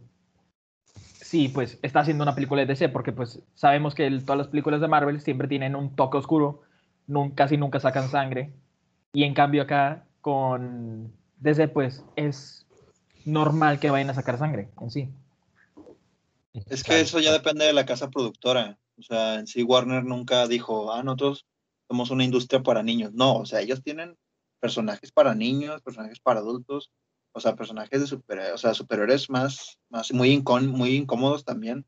Sí, 0.85 1.49
pues 1.49 1.79
está 1.81 2.01
haciendo 2.01 2.23
una 2.23 2.35
película 2.35 2.61
de 2.61 2.67
DC 2.67 2.89
porque 2.89 3.11
pues 3.11 3.41
sabemos 3.55 3.95
que 3.95 4.09
todas 4.21 4.37
las 4.37 4.47
películas 4.47 4.81
de 4.81 4.87
Marvel 4.87 5.19
siempre 5.19 5.47
tienen 5.47 5.75
un 5.75 5.95
toque 5.95 6.17
oscuro, 6.17 6.61
casi 7.35 7.57
nunca 7.57 7.79
sacan 7.79 8.07
sangre 8.07 8.53
y 9.13 9.23
en 9.23 9.33
cambio 9.33 9.63
acá 9.63 10.05
con 10.21 11.11
DC 11.39 11.67
pues 11.67 12.05
es 12.15 12.62
normal 13.25 13.79
que 13.79 13.89
vayan 13.89 14.09
a 14.09 14.13
sacar 14.13 14.37
sangre 14.37 14.69
en 14.81 14.91
sí. 14.91 15.09
Es 16.69 16.83
que 16.83 16.99
eso 16.99 17.19
ya 17.19 17.31
depende 17.31 17.65
de 17.65 17.73
la 17.73 17.85
casa 17.85 18.09
productora. 18.09 18.77
O 18.97 19.01
sea, 19.01 19.35
en 19.39 19.47
sí 19.47 19.63
Warner 19.63 20.03
nunca 20.03 20.47
dijo, 20.47 20.93
ah, 20.93 21.03
nosotros 21.03 21.45
somos 21.87 22.11
una 22.11 22.23
industria 22.23 22.61
para 22.61 22.83
niños. 22.83 23.11
No, 23.13 23.37
o 23.37 23.45
sea, 23.45 23.61
ellos 23.61 23.81
tienen 23.83 24.15
personajes 24.59 25.11
para 25.11 25.33
niños, 25.35 25.81
personajes 25.81 26.19
para 26.19 26.39
adultos, 26.39 26.91
o 27.33 27.39
sea, 27.39 27.55
personajes 27.55 27.99
de 27.99 28.07
super, 28.07 28.39
o 28.53 28.57
sea, 28.57 28.73
superhéroes 28.73 29.29
más, 29.29 29.79
más 29.89 30.13
muy, 30.13 30.29
incón- 30.37 30.67
muy 30.67 30.95
incómodos 30.95 31.43
también. 31.43 31.85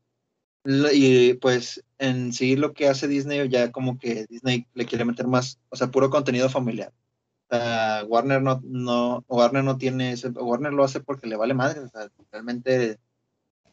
Y 0.92 1.34
pues 1.34 1.84
en 1.98 2.32
sí 2.32 2.56
lo 2.56 2.72
que 2.72 2.88
hace 2.88 3.06
Disney, 3.06 3.48
ya 3.48 3.70
como 3.70 3.98
que 3.98 4.26
Disney 4.28 4.66
le 4.74 4.84
quiere 4.84 5.04
meter 5.04 5.28
más, 5.28 5.60
o 5.68 5.76
sea, 5.76 5.92
puro 5.92 6.10
contenido 6.10 6.48
familiar. 6.48 6.92
Sea, 7.48 8.04
Warner 8.08 8.42
no, 8.42 8.60
no, 8.64 9.24
Warner 9.28 9.62
no 9.62 9.78
tiene 9.78 10.12
ese, 10.12 10.28
Warner 10.30 10.72
lo 10.72 10.82
hace 10.84 11.00
porque 11.00 11.26
le 11.28 11.36
vale 11.36 11.54
madre, 11.54 11.80
o 11.80 11.88
sea, 11.88 12.08
realmente 12.32 12.98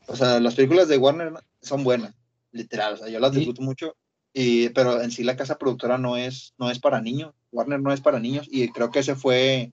o 0.07 0.15
sea, 0.15 0.39
las 0.39 0.55
películas 0.55 0.88
de 0.88 0.97
Warner 0.97 1.34
son 1.61 1.84
buenas, 1.84 2.13
literal, 2.51 2.93
o 2.93 2.97
sea, 2.97 3.07
yo 3.09 3.19
las 3.19 3.32
Sí. 3.32 3.38
disfruto 3.39 3.61
mucho, 3.61 3.95
y, 4.34 4.69
pero 4.69 5.01
en 5.01 5.11
sí 5.11 5.24
la 5.24 5.36
casa 5.38 5.57
productora 5.57 5.97
no 5.97 6.17
es, 6.17 6.53
no 6.57 6.69
es 6.69 6.80
para 6.80 7.01
niños, 7.01 7.34
Warner 7.51 7.80
no 7.82 7.91
es 7.93 8.01
para 8.01 8.19
niños, 8.19 8.47
y 8.51 8.67
creo 8.69 8.91
que 8.91 8.99
ese 8.99 9.15
fue, 9.15 9.71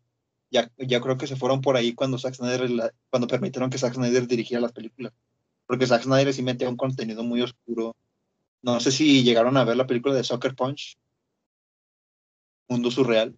ya, 0.51 0.71
ya 0.79 1.01
creo 1.01 1.19
que 1.19 1.27
se 1.27 1.37
fueron 1.37 1.61
por 1.61 1.77
ahí 1.77 1.95
cuando 1.95 2.17
Zack 2.19 2.35
Snyder, 2.35 2.71
la- 2.71 2.93
cuando 3.11 3.27
permitieron 3.27 3.71
que 3.71 3.79
Zack 3.79 3.95
Snyder 3.95 4.27
dirigiera 4.27 4.61
las 4.63 4.73
películas, 4.73 5.13
porque 5.67 5.87
Zack 5.87 6.05
Snyder 6.05 6.33
sí 6.33 6.43
metía 6.43 6.69
un 6.69 6.77
contenido 6.77 7.23
muy 7.25 7.43
oscuro, 7.43 7.97
no 8.63 8.79
sé 8.81 8.93
si 8.93 9.23
llegaron 9.25 9.57
a 9.57 9.65
ver 9.65 9.77
la 9.77 9.87
película 9.87 10.15
de 10.15 10.25
Soccer 10.25 10.55
Punch, 10.55 10.97
Mundo 12.69 12.91
Surreal, 12.91 13.37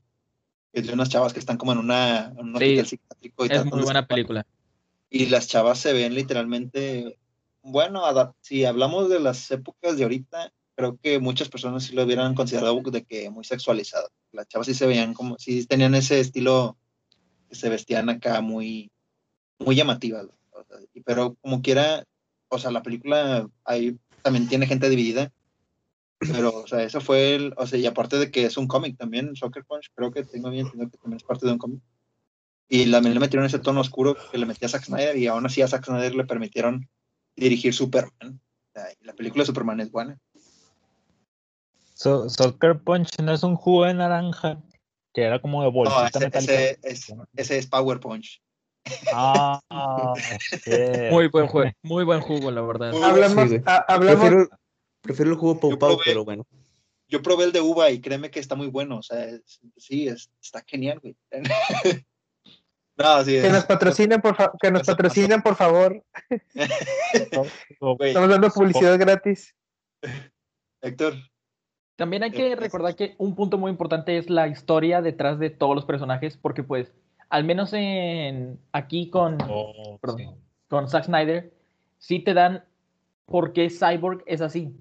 es 0.73 0.87
de 0.87 0.93
unas 0.93 1.09
chavas 1.09 1.33
que 1.33 1.39
están 1.39 1.57
como 1.57 1.73
en 1.73 1.79
una, 1.79 2.33
en 2.37 2.39
un 2.39 2.59
Sí, 2.59 2.65
hospital 2.79 2.87
psiquiátrico 2.87 3.47
y 3.47 3.49
Es 3.53 3.65
muy 3.65 3.83
buena 3.83 4.07
película. 4.07 4.47
y 5.11 5.27
las 5.27 5.47
chavas 5.49 5.79
se 5.79 5.93
ven 5.93 6.15
literalmente, 6.15 7.19
bueno, 7.63 8.03
si 8.41 8.65
hablamos 8.65 9.09
de 9.09 9.21
las 9.21 9.51
épocas 9.51 9.97
de 9.97 10.05
ahorita, 10.05 10.53
creo 10.75 10.97
que 11.03 11.19
muchas 11.19 11.49
personas 11.49 11.85
sí 11.85 11.95
lo 11.95 12.05
hubieran 12.05 12.35
considerado 12.35 12.81
de 12.81 13.05
que 13.05 13.29
muy 13.31 13.45
sexualizado. 13.45 14.09
Las 14.33 14.49
chavas 14.49 14.67
sí 14.67 14.75
se 14.75 14.87
veían 14.87 15.13
como, 15.15 15.37
sí 15.39 15.67
tenían 15.67 15.95
ese 15.95 16.19
estilo 16.21 16.77
que 17.49 17.55
se 17.55 17.69
vestían 17.69 18.09
acá 18.09 18.41
muy, 18.41 18.91
muy 19.59 19.77
llamativas. 19.77 20.27
pero 21.05 21.35
como 21.43 21.61
quiera, 21.61 22.05
o 22.49 22.59
sea, 22.59 22.71
la 22.71 22.83
película 22.83 23.49
ahí 23.65 23.99
también 24.23 24.49
tiene 24.49 24.67
gente 24.67 24.89
dividida. 24.89 25.31
Pero, 26.31 26.55
o 26.55 26.67
sea, 26.67 26.83
eso 26.83 27.01
fue 27.01 27.35
el, 27.35 27.55
o 27.57 27.67
sea, 27.67 27.79
y 27.79 27.87
aparte 27.87 28.19
de 28.19 28.31
que 28.31 28.45
es 28.45 28.57
un 28.57 28.67
cómic 28.69 28.97
también, 28.97 29.35
Soccer 29.35 29.65
Punch, 29.65 29.91
creo 29.95 30.13
que 30.13 30.23
tengo 30.25 30.51
bien 30.51 30.67
entendido 30.67 30.91
que 30.91 30.99
también 30.99 31.17
es 31.17 31.23
parte 31.25 31.47
de 31.47 31.53
un 31.53 31.59
cómic. 31.59 31.81
Y 32.69 32.91
también 32.91 33.15
le 33.15 33.21
metieron 33.21 33.45
ese 33.47 33.59
tono 33.59 33.81
oscuro 33.81 34.17
que 34.31 34.39
le 34.39 34.47
metía 34.47 34.67
a 34.67 34.71
Zack 34.71 34.85
Snyder 34.85 35.17
y 35.17 35.27
aún 35.27 35.45
así 35.45 35.61
a 35.63 35.69
Zack 35.69 35.85
Snyder 35.85 36.15
le 36.15 36.25
permitieron 36.25 36.89
dirigir 37.37 37.75
Superman. 37.75 38.41
O 38.69 38.73
sea, 38.73 38.87
y 38.99 39.05
la 39.05 39.13
película 39.15 39.43
de 39.43 39.47
Superman 39.47 39.81
es 39.81 39.91
buena. 39.91 40.19
So- 41.95 42.29
Soccer 42.31 42.81
Punch 42.81 43.19
no 43.23 43.33
es 43.33 43.43
un 43.43 43.57
jugo 43.57 43.85
de 43.85 43.95
naranja 43.95 44.59
que 45.15 45.23
era 45.23 45.41
como 45.41 45.61
de 45.63 45.67
No, 45.69 45.73
bolsita 45.73 46.09
ese, 46.09 46.19
metálica. 46.21 46.53
ese 46.55 46.79
es, 46.83 47.13
ese 47.37 47.59
es 47.59 47.67
Power 47.67 48.01
Punch. 48.01 48.41
Ah. 49.13 49.61
Muy 51.11 51.29
buen 51.29 51.47
juego, 51.47 51.71
muy 51.83 52.05
buen 52.05 52.21
jugo, 52.21 52.51
la 52.51 52.63
verdad. 52.63 52.93
Hablamos, 53.03 53.45
Sí, 53.45 53.49
güey. 53.59 53.63
a- 53.67 53.85
hablamos, 53.89 54.21
Prefiero, 54.21 54.49
prefiero 55.03 55.31
el 55.33 55.37
jugo 55.37 55.61
Pau 55.61 55.79
Pau, 55.79 55.99
pero 56.05 56.25
bueno. 56.25 56.47
Yo 57.09 57.21
probé 57.21 57.45
el 57.45 57.53
de 57.53 57.61
uva 57.61 57.91
y 57.91 58.01
créeme 58.01 58.31
que 58.31 58.41
está 58.41 58.55
muy 58.55 58.69
bueno. 58.69 58.97
O 58.99 59.03
sea, 59.03 59.25
es- 59.27 59.61
sí, 59.77 60.09
es- 60.09 60.31
está 60.43 60.65
genial, 60.67 60.99
güey. 61.01 61.15
no, 62.97 63.25
sí. 63.25 63.33
que 63.43 63.51
nos 63.51 63.65
patrocinen, 63.65 64.21
por 64.23 64.35
fa- 64.37 64.53
que 64.61 64.71
nos 64.71 64.87
patrocinen, 64.87 65.43
por 65.43 65.55
favor. 65.57 66.03
Estamos 67.13 68.31
dando 68.31 68.49
publicidad 68.51 68.99
gratis. 68.99 69.55
Héctor, 70.81 71.15
También 71.97 72.23
hay 72.25 72.31
que 72.33 72.57
recordar 72.57 72.97
que 72.97 73.15
un 73.19 73.35
punto 73.35 73.59
muy 73.59 73.71
importante 73.71 74.17
es 74.17 74.29
la 74.31 74.49
historia 74.49 75.01
detrás 75.03 75.39
de 75.39 75.51
todos 75.51 75.75
los 75.77 75.85
personajes, 75.85 76.37
porque 76.37 76.63
pues, 76.65 76.93
al 77.29 77.45
menos 77.45 77.73
en 77.75 78.59
aquí 78.73 79.09
con, 79.11 79.39
Oh, 79.49 79.99
perdón, 80.01 80.19
sí. 80.19 80.27
con 80.69 80.89
Zack 80.89 81.05
Snyder, 81.05 81.53
sí 81.99 82.19
te 82.19 82.35
dan 82.35 82.65
por 83.27 83.53
qué 83.53 83.69
Cyborg 83.71 84.23
es 84.27 84.41
así. 84.41 84.75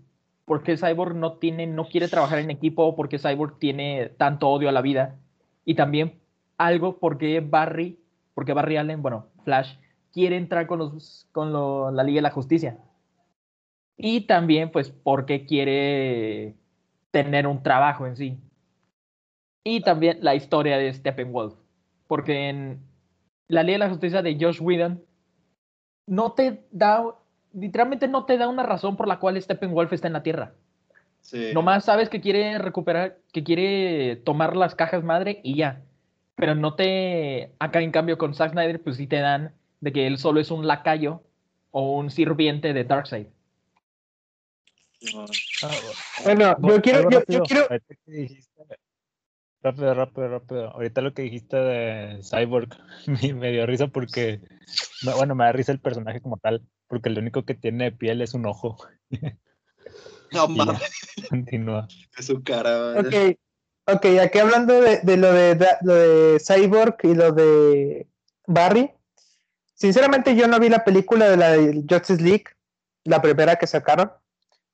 Por 0.52 0.64
qué 0.64 0.76
Cyborg 0.76 1.16
no 1.16 1.38
tiene, 1.38 1.66
no 1.66 1.88
quiere 1.88 2.10
trabajar 2.10 2.40
en 2.40 2.52
equipo, 2.52 2.94
por 2.94 3.08
qué 3.08 3.18
Cyborg 3.18 3.58
tiene 3.58 4.10
tanto 4.18 4.50
odio 4.50 4.68
a 4.68 4.74
la 4.74 4.82
vida. 4.82 5.18
Y 5.64 5.76
también 5.76 6.20
algo 6.58 7.00
porque 7.00 7.40
Barry, 7.40 8.02
porque 8.34 8.52
Barry 8.52 8.76
Allen, 8.76 9.02
bueno, 9.02 9.28
Flash, 9.46 9.76
quiere 10.12 10.36
entrar 10.36 10.68
con, 10.68 10.80
los, 10.80 11.26
con 11.32 11.54
la 11.96 12.04
Liga 12.04 12.18
de 12.18 12.24
la 12.24 12.32
Justicia. 12.32 12.80
Y 13.96 14.28
también, 14.28 14.72
pues, 14.72 14.90
porque 14.90 15.46
quiere 15.46 16.58
tener 17.12 17.48
un 17.48 17.64
trabajo 17.64 18.06
en 18.06 18.18
sí. 18.18 18.38
Y 19.64 19.80
también 19.80 20.18
la 20.20 20.36
historia 20.36 20.78
de 20.78 20.92
Steppenwolf. 20.92 21.54
Porque 22.08 22.50
en 22.50 22.82
la 23.48 23.64
Liga 23.64 23.76
de 23.76 23.86
la 23.86 23.90
Justicia 23.90 24.22
de 24.22 24.38
Josh 24.38 24.60
Whedon 24.62 25.02
no 26.08 26.34
te 26.34 26.68
da, 26.72 27.06
literalmente 27.54 28.08
no 28.08 28.26
te 28.26 28.38
da 28.38 28.48
una 28.48 28.64
razón 28.64 28.98
por 28.98 29.08
la 29.08 29.20
cual 29.20 29.42
Steppenwolf 29.42 29.94
está 29.94 30.08
en 30.08 30.14
la 30.14 30.24
Tierra. 30.24 30.54
Sí. 31.22 31.52
Nomás 31.54 31.86
sabes 31.86 32.10
que 32.10 32.22
quiere 32.22 32.58
recuperar, 32.58 33.20
que 33.32 33.44
quiere 33.44 34.16
tomar 34.18 34.56
las 34.56 34.76
cajas 34.76 35.04
madre 35.04 35.40
y 35.44 35.56
ya. 35.56 35.82
Pero 36.36 36.56
no 36.56 36.76
te. 36.76 37.54
Acá 37.60 37.82
en 37.82 37.92
cambio 37.92 38.18
con 38.18 38.34
Zack 38.34 38.52
Snyder, 38.52 38.82
pues 38.82 38.98
sí 38.98 39.08
te 39.08 39.20
dan 39.20 39.54
de 39.80 39.92
que 39.92 40.08
él 40.08 40.18
solo 40.18 40.40
es 40.40 40.50
un 40.50 40.66
lacayo 40.66 41.24
o 41.70 41.98
un 41.98 42.10
sirviente 42.10 42.74
de 42.74 42.84
Darkseid. 42.84 43.28
Bueno, 46.24 46.56
yo 46.62 46.82
quiero, 46.82 47.10
yo, 47.10 47.44
quiero, 47.44 47.68
Rápido, 49.64 49.94
rápido, 49.94 50.28
rápido. 50.28 50.70
Ahorita 50.72 51.02
lo 51.02 51.14
que 51.14 51.22
dijiste 51.24 51.56
de 51.58 52.24
Cyborg 52.24 52.70
me, 53.08 53.34
me 53.34 53.52
dio 53.52 53.66
risa 53.66 53.88
porque, 53.88 54.42
bueno, 55.16 55.36
me 55.36 55.46
da 55.46 55.52
risa 55.52 55.72
el 55.72 55.80
personaje 55.80 56.22
como 56.22 56.38
tal, 56.38 56.64
porque 56.92 57.10
lo 57.10 57.22
único 57.22 57.46
que 57.46 57.54
tiene 57.54 57.86
de 57.86 57.92
piel 57.94 58.22
es 58.22 58.34
un 58.36 58.46
ojo. 58.46 58.78
No 60.34 60.48
mames, 60.48 60.80
continúa. 61.30 61.90
es 62.18 62.28
su 62.28 62.42
cara. 62.42 62.98
Ok, 62.98 63.38
ok, 63.86 64.06
aquí 64.22 64.40
hablando 64.40 64.80
de, 64.80 65.02
de 65.02 65.18
lo, 65.18 65.34
de, 65.34 65.68
lo 65.82 65.94
de 65.94 66.40
Cyborg 66.40 66.96
y 67.04 67.14
lo 67.16 67.34
de 67.34 68.08
Barry, 68.48 68.92
sinceramente 69.74 70.34
yo 70.34 70.48
no 70.48 70.58
vi 70.58 70.70
la 70.70 70.86
película 70.86 71.30
de 71.30 71.36
la 71.36 71.50
de 71.50 71.84
Justice 71.90 72.24
League, 72.24 72.46
la 73.04 73.22
primera 73.22 73.58
que 73.58 73.68
sacaron, 73.68 74.10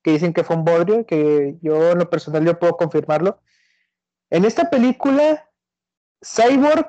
que 0.04 0.12
dicen 0.12 0.32
que 0.32 0.44
fue 0.44 0.54
un 0.54 0.64
bodrio, 0.64 1.04
que 1.04 1.56
yo 1.60 1.90
en 1.90 1.98
lo 1.98 2.08
personal 2.08 2.44
yo 2.44 2.56
puedo 2.56 2.76
confirmarlo. 2.76 3.40
En 4.30 4.44
esta 4.44 4.70
película, 4.70 5.50
Cyborg 6.24 6.88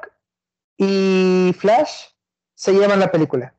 y 0.78 1.56
Flash 1.58 2.10
se 2.54 2.74
llevan 2.74 3.00
la 3.00 3.10
película. 3.10 3.56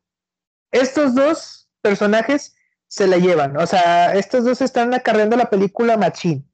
Estos 0.71 1.17
dos 1.17 1.60
personajes 1.81 2.57
se 2.89 3.07
la 3.07 3.19
llevan, 3.19 3.57
o 3.57 3.67
sea, 3.67 4.15
estos 4.15 4.45
dos 4.45 4.61
están 4.61 4.95
acarreando 4.95 5.37
la 5.37 5.51
película 5.51 5.97
machín 5.97 6.51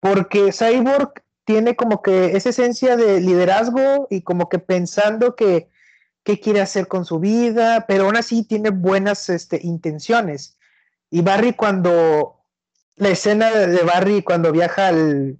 porque 0.00 0.50
Cyborg 0.52 1.12
tiene 1.44 1.76
como 1.76 2.02
que 2.02 2.36
esa 2.36 2.50
esencia 2.50 2.96
de 2.96 3.20
liderazgo 3.20 4.08
y 4.10 4.22
como 4.22 4.48
que 4.48 4.58
pensando 4.58 5.36
que 5.36 5.68
qué 6.24 6.40
quiere 6.40 6.60
hacer 6.60 6.88
con 6.88 7.04
su 7.04 7.18
vida, 7.18 7.84
pero 7.86 8.04
aún 8.04 8.16
así 8.16 8.44
tiene 8.44 8.70
buenas 8.70 9.28
este, 9.28 9.60
intenciones. 9.62 10.58
Y 11.10 11.22
Barry 11.22 11.54
cuando 11.54 12.44
la 12.96 13.10
escena 13.10 13.50
de 13.50 13.82
Barry 13.82 14.22
cuando 14.22 14.52
viaja 14.52 14.88
al 14.88 15.38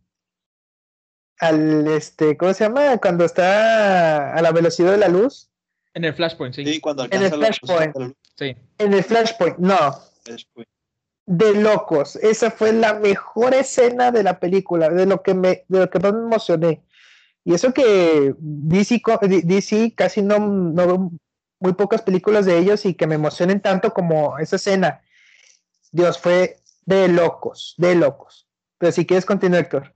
al 1.38 1.88
este, 1.88 2.36
¿cómo 2.36 2.52
se 2.52 2.64
llama? 2.64 2.98
Cuando 2.98 3.24
está 3.24 4.34
a 4.34 4.42
la 4.42 4.52
velocidad 4.52 4.90
de 4.92 4.98
la 4.98 5.08
luz, 5.08 5.50
En 5.94 6.04
el 6.04 6.14
Flashpoint, 6.14 6.54
sí. 6.54 6.64
Sí, 6.64 6.80
cuando 6.80 7.04
el 7.04 7.12
alcanza 7.12 7.36
la 7.36 7.46
Flashpoint. 7.46 8.16
Sí. 8.40 8.56
en 8.78 8.94
el 8.94 9.04
Flashpoint, 9.04 9.58
no, 9.58 9.76
Flashpoint. 10.24 10.66
de 11.26 11.54
locos. 11.56 12.16
Esa 12.16 12.50
fue 12.50 12.72
la 12.72 12.94
mejor 12.94 13.52
escena 13.52 14.10
de 14.10 14.22
la 14.22 14.40
película, 14.40 14.88
de 14.88 15.04
lo 15.04 15.22
que 15.22 15.34
me, 15.34 15.66
de 15.68 15.80
lo 15.80 15.90
que 15.90 15.98
más 15.98 16.14
me 16.14 16.20
emocioné. 16.20 16.82
Y 17.44 17.52
eso 17.52 17.74
que 17.74 18.34
DC, 18.38 19.02
DC 19.44 19.92
casi 19.94 20.22
no, 20.22 20.38
no 20.38 20.86
veo 20.86 21.10
muy 21.58 21.74
pocas 21.74 22.00
películas 22.00 22.46
de 22.46 22.56
ellos 22.56 22.86
y 22.86 22.94
que 22.94 23.06
me 23.06 23.16
emocionen 23.16 23.60
tanto 23.60 23.92
como 23.92 24.38
esa 24.38 24.56
escena. 24.56 25.02
Dios, 25.92 26.18
fue 26.18 26.60
de 26.86 27.08
locos, 27.08 27.74
de 27.76 27.94
locos. 27.94 28.48
Pero 28.78 28.92
si 28.92 29.04
quieres 29.04 29.26
continuar, 29.26 29.64
Héctor. 29.64 29.94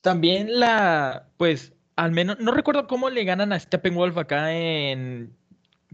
También 0.00 0.60
la, 0.60 1.28
pues, 1.38 1.72
al 1.96 2.12
menos, 2.12 2.38
no 2.38 2.52
recuerdo 2.52 2.86
cómo 2.86 3.10
le 3.10 3.24
ganan 3.24 3.52
a 3.52 3.58
Steppenwolf 3.58 4.16
acá 4.16 4.52
en 4.52 5.36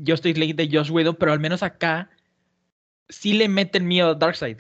Justice 0.04 0.38
League 0.38 0.54
de 0.54 0.68
Josh 0.70 0.90
Whedon, 0.90 1.16
pero 1.16 1.32
al 1.32 1.40
menos 1.40 1.62
acá 1.62 2.10
sí 3.08 3.32
le 3.34 3.48
meten 3.48 3.86
miedo 3.86 4.10
a 4.10 4.14
Darkseid. 4.14 4.58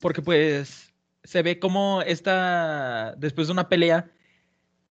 Porque 0.00 0.22
pues 0.22 0.92
se 1.24 1.42
ve 1.42 1.58
como 1.58 2.02
esta, 2.02 3.14
después 3.18 3.48
de 3.48 3.52
una 3.52 3.68
pelea, 3.68 4.10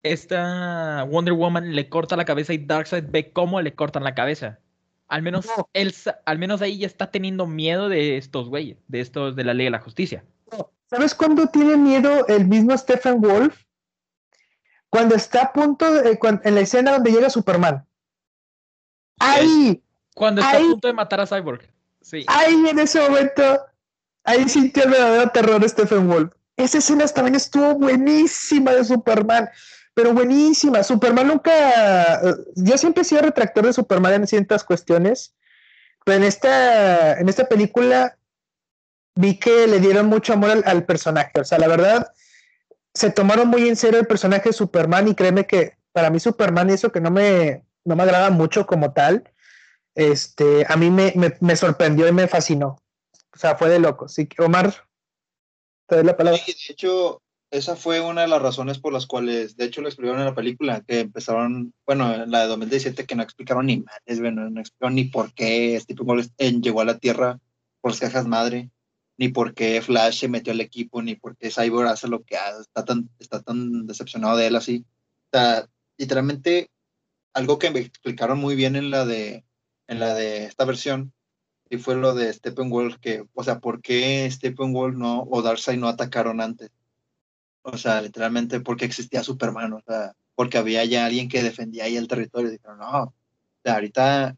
esta 0.03 1.03
Wonder 1.09 1.33
Woman 1.33 1.75
le 1.75 1.89
corta 1.89 2.15
la 2.15 2.25
cabeza 2.25 2.53
y 2.53 2.59
Darkseid 2.59 3.05
ve 3.09 3.31
cómo 3.31 3.61
le 3.61 3.73
cortan 3.73 4.03
la 4.03 4.15
cabeza. 4.15 4.59
Al 5.07 5.21
menos 5.21 5.45
No. 5.45 5.69
él, 5.73 5.93
al 6.25 6.39
menos 6.39 6.61
ahí 6.61 6.79
ya 6.79 6.87
está 6.87 7.11
teniendo 7.11 7.45
miedo 7.47 7.89
de 7.89 8.17
estos 8.17 8.49
güeyes, 8.49 8.77
de 8.87 9.01
estos 9.01 9.35
de 9.35 9.43
la 9.43 9.53
Ley 9.53 9.65
de 9.65 9.71
la 9.71 9.79
Justicia. 9.79 10.23
¿Sabes 10.89 11.15
cuándo 11.15 11.47
tiene 11.47 11.77
miedo 11.77 12.27
el 12.27 12.45
mismo 12.47 12.77
Stephen 12.77 13.19
Wolf? 13.21 13.63
Cuando 14.89 15.15
está 15.15 15.43
a 15.43 15.53
punto, 15.53 15.91
de- 15.93 16.17
cuan- 16.19 16.41
en 16.43 16.55
la 16.55 16.61
escena 16.61 16.91
donde 16.93 17.11
llega 17.11 17.29
Superman. 17.29 17.85
Ahí, 19.19 19.81
Cuando 20.13 20.41
está 20.41 20.57
Ahí- 20.57 20.65
a 20.65 20.69
punto 20.69 20.87
de 20.87 20.93
matar 20.93 21.21
a 21.21 21.27
Cyborg. 21.27 21.61
Sí. 22.01 22.23
ahí 22.27 22.67
en 22.69 22.77
ese 22.79 22.99
momento, 23.01 23.65
ahí 24.23 24.47
sintió 24.47 24.83
el 24.83 24.91
verdadero 24.91 25.29
terror 25.31 25.67
Stephen 25.67 26.07
Wolf. 26.07 26.31
Esa 26.55 26.77
escena 26.77 27.05
también 27.07 27.35
estuvo 27.35 27.73
buenísima 27.75 28.71
de 28.73 28.83
Superman, 28.85 29.49
pero 29.95 30.13
buenísima. 30.13 30.83
Superman 30.83 31.27
nunca, 31.27 32.15
eh, 32.21 32.33
yo 32.55 32.77
siempre 32.77 33.01
he 33.01 33.05
sido 33.05 33.21
retractor 33.23 33.65
de 33.65 33.73
Superman 33.73 34.13
en 34.13 34.27
ciertas 34.27 34.63
cuestiones, 34.63 35.33
pero 36.05 36.17
en 36.17 36.23
esta, 36.25 37.19
en 37.19 37.27
esta 37.27 37.45
película 37.45 38.15
vi 39.15 39.39
que 39.39 39.65
le 39.67 39.79
dieron 39.79 40.05
mucho 40.07 40.33
amor 40.33 40.51
al, 40.51 40.63
al 40.67 40.85
personaje. 40.85 41.39
O 41.41 41.43
sea, 41.43 41.57
la 41.57 41.67
verdad, 41.67 42.13
se 42.93 43.09
tomaron 43.09 43.47
muy 43.47 43.67
en 43.67 43.75
serio 43.75 43.99
el 43.99 44.05
personaje 44.07 44.49
de 44.49 44.53
Superman 44.53 45.07
y 45.07 45.15
créeme 45.15 45.47
que 45.47 45.75
para 45.91 46.09
mí 46.11 46.19
Superman 46.19 46.69
y 46.69 46.73
eso 46.73 46.91
que 46.91 47.01
no 47.01 47.09
me, 47.09 47.63
no 47.85 47.95
me 47.95 48.03
agrada 48.03 48.29
mucho 48.31 48.65
como 48.65 48.91
tal, 48.91 49.31
este, 49.95 50.65
a 50.67 50.75
mí 50.75 50.89
me, 50.89 51.13
me, 51.39 51.55
sorprendió 51.55 52.07
y 52.07 52.11
me 52.11 52.27
fascinó. 52.27 52.81
O 53.33 53.37
sea, 53.37 53.55
fue 53.55 53.69
de 53.69 53.79
loco. 53.79 54.09
Sí, 54.09 54.27
Omar, 54.39 54.73
te 55.87 55.95
doy 55.95 56.05
la 56.05 56.17
palabra. 56.17 56.39
Sí, 56.43 56.53
de 56.67 56.73
hecho, 56.73 57.21
esa 57.51 57.75
fue 57.75 58.01
una 58.01 58.21
de 58.21 58.27
las 58.27 58.41
razones 58.41 58.79
por 58.79 58.91
las 58.91 59.05
cuales, 59.05 59.55
de 59.55 59.65
hecho, 59.65 59.81
lo 59.81 59.87
explicaron 59.87 60.19
en 60.19 60.27
la 60.27 60.35
película, 60.35 60.81
que 60.81 61.01
empezaron, 61.01 61.73
bueno, 61.85 62.13
en 62.13 62.31
la 62.31 62.41
de 62.41 62.47
2017, 62.47 63.05
que 63.05 63.15
no 63.15 63.23
explicaron 63.23 63.67
ni 63.67 63.77
madres, 63.77 64.19
bueno, 64.19 64.49
no 64.49 64.59
explicaron 64.59 64.95
ni 64.95 65.05
por 65.05 65.33
qué 65.33 65.79
Stephen 65.79 66.05
Wolf 66.05 66.27
eh, 66.37 66.51
llegó 66.59 66.81
a 66.81 66.85
la 66.85 66.97
Tierra 66.97 67.39
por 67.81 67.91
las 67.91 67.99
cajas 67.99 68.27
madre, 68.27 68.71
ni 69.17 69.29
por 69.29 69.53
qué 69.53 69.81
Flash 69.81 70.19
se 70.19 70.27
metió 70.27 70.51
al 70.51 70.59
equipo, 70.59 71.01
ni 71.01 71.15
por 71.15 71.37
qué 71.37 71.49
Cyborg 71.49 71.87
hace 71.87 72.07
lo 72.07 72.23
que 72.23 72.35
hace, 72.35 72.61
está 72.61 72.83
tan, 72.83 73.09
está 73.19 73.41
tan 73.41 73.87
decepcionado 73.87 74.35
de 74.35 74.47
él 74.47 74.55
así. 74.55 74.85
O 75.31 75.37
sea, 75.37 75.69
literalmente, 75.97 76.69
algo 77.35 77.59
que 77.59 77.69
me 77.69 77.79
explicaron 77.79 78.39
muy 78.39 78.55
bien 78.55 78.75
en 78.75 78.89
la 78.89 79.05
de, 79.05 79.43
en 79.87 79.99
la 79.99 80.13
de 80.15 80.45
esta 80.45 80.65
versión, 80.65 81.13
y 81.69 81.77
fue 81.77 81.95
lo 81.95 82.15
de 82.15 82.31
Steppenwolf, 82.31 82.97
que, 82.97 83.25
o 83.33 83.43
sea, 83.43 83.59
¿por 83.59 83.81
qué 83.81 84.29
Steppenwolf 84.31 84.95
no, 84.95 85.27
o 85.29 85.41
Darkseid 85.41 85.77
no 85.77 85.89
atacaron 85.89 86.39
antes? 86.39 86.71
O 87.61 87.77
sea, 87.77 88.01
literalmente 88.01 88.61
porque 88.61 88.85
existía 88.85 89.21
Superman, 89.21 89.73
o 89.73 89.81
sea, 89.85 90.13
porque 90.35 90.57
había 90.57 90.85
ya 90.85 91.05
alguien 91.05 91.27
que 91.27 91.43
defendía 91.43 91.85
ahí 91.85 91.97
el 91.97 92.07
territorio. 92.07 92.51
Dijeron, 92.51 92.77
no, 92.77 93.03
o 93.03 93.13
sea, 93.63 93.75
ahorita 93.75 94.35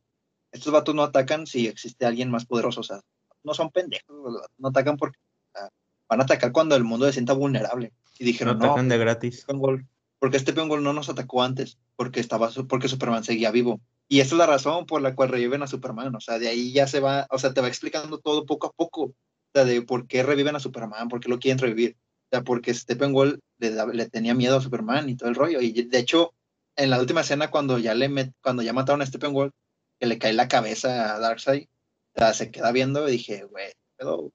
estos 0.52 0.74
vatos 0.74 0.96
no 0.96 1.04
atacan 1.04 1.46
si 1.46 1.68
existe 1.68 2.06
alguien 2.06 2.32
más 2.32 2.46
poderoso, 2.46 2.82
o 2.82 2.84
sea, 2.84 3.02
no 3.44 3.54
son 3.54 3.70
pendejos, 3.70 4.42
no 4.58 4.70
atacan 4.70 4.98
porque 4.98 5.20
o 5.20 5.60
sea, 5.60 5.70
van 6.10 6.22
a 6.22 6.24
atacar 6.24 6.52
cuando 6.52 6.76
el 6.76 6.84
mundo 6.84 7.06
se 7.06 7.14
sienta 7.14 7.34
vulnerable. 7.34 7.94
Y 8.18 8.24
No 8.24 8.28
dijeron, 8.28 8.58
no, 8.58 8.66
atacan 8.66 8.90
de 8.90 8.98
gratis. 8.98 9.36
Steppenwolf, 9.42 9.84
porque 10.20 10.40
Steppenwolf 10.40 10.82
no 10.84 10.94
nos 10.94 11.10
atacó 11.10 11.44
antes, 11.44 11.78
porque 11.96 12.20
estaba 12.20 12.50
porque 12.68 12.88
Superman 12.88 13.24
seguía 13.24 13.52
vivo. 13.52 13.80
Y 14.10 14.20
esa 14.22 14.36
es 14.36 14.40
la 14.40 14.46
razón 14.48 14.86
por 14.86 15.02
la 15.02 15.16
cual 15.16 15.30
reviven 15.30 15.62
a 15.64 15.68
Superman. 15.68 16.16
O 16.16 16.20
sea, 16.22 16.40
de 16.40 16.48
ahí 16.48 16.72
ya 16.74 16.88
se 16.88 17.00
va, 17.00 17.28
o 17.30 17.38
sea, 17.40 17.54
te 17.54 17.62
va 17.62 17.68
explicando 17.68 18.20
todo 18.20 18.46
poco 18.46 18.68
a 18.68 18.72
poco. 18.72 19.02
O 19.04 19.16
sea, 19.54 19.66
de 19.66 19.82
por 19.82 20.08
qué 20.08 20.24
reviven 20.24 20.56
a 20.56 20.60
Superman, 20.60 21.10
por 21.10 21.20
qué 21.20 21.30
lo 21.30 21.40
quieren 21.40 21.60
revivir. 21.60 21.96
O 21.98 22.30
sea, 22.32 22.44
porque 22.44 22.74
Steppenwolf 22.74 23.40
le, 23.60 23.72
le 23.94 24.10
tenía 24.10 24.34
miedo 24.34 24.58
a 24.58 24.62
Superman 24.62 25.10
y 25.10 25.16
todo 25.16 25.30
el 25.30 25.36
rollo. 25.36 25.62
Y 25.62 25.72
de 25.72 26.00
hecho, 26.00 26.34
en 26.76 26.90
la 26.90 27.00
última 27.00 27.22
escena, 27.22 27.50
cuando 27.52 27.78
ya 27.80 27.94
le 27.94 28.10
met- 28.10 28.34
cuando 28.42 28.62
ya 28.64 28.74
mataron 28.74 29.02
a 29.02 29.06
Steppenwolf, 29.06 29.54
que 30.00 30.08
le 30.08 30.18
cae 30.20 30.34
la 30.34 30.48
cabeza 30.48 31.16
a 31.16 31.20
Darkseid, 31.20 31.68
o 32.16 32.20
sea, 32.20 32.34
se 32.34 32.52
queda 32.52 32.72
viendo 32.72 33.08
y 33.08 33.12
dije, 33.14 33.46
güey, 33.46 33.72
pero 33.98 34.32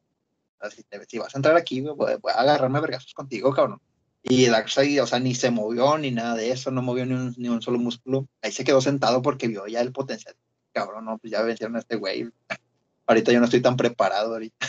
si, 0.70 0.82
te- 0.84 1.04
si 1.06 1.18
vas 1.18 1.34
a 1.34 1.38
entrar 1.38 1.56
aquí, 1.56 1.80
voy, 1.80 1.94
voy 1.94 2.32
a 2.32 2.40
agarrarme 2.40 2.78
a 2.78 2.98
contigo, 3.14 3.52
cabrón. 3.52 3.80
Y 4.22 4.46
Darkseid, 4.46 5.02
o 5.02 5.06
sea, 5.06 5.18
ni 5.18 5.34
se 5.34 5.50
movió 5.50 5.98
ni 5.98 6.12
nada 6.12 6.36
de 6.36 6.52
eso, 6.52 6.70
no 6.70 6.80
movió 6.80 7.04
ni 7.04 7.14
un, 7.14 7.34
ni 7.36 7.48
un 7.48 7.60
solo 7.60 7.78
músculo. 7.78 8.28
Ahí 8.40 8.52
se 8.52 8.64
quedó 8.64 8.80
sentado 8.80 9.20
porque 9.20 9.48
vio 9.48 9.66
ya 9.66 9.80
el 9.80 9.92
potencial. 9.92 10.36
Cabrón, 10.72 11.04
no, 11.04 11.18
pues 11.18 11.32
ya 11.32 11.42
vencieron 11.42 11.76
a 11.76 11.80
este 11.80 11.96
güey. 11.96 12.30
Ahorita 13.06 13.32
yo 13.32 13.40
no 13.40 13.46
estoy 13.46 13.60
tan 13.60 13.76
preparado 13.76 14.32
ahorita. 14.32 14.66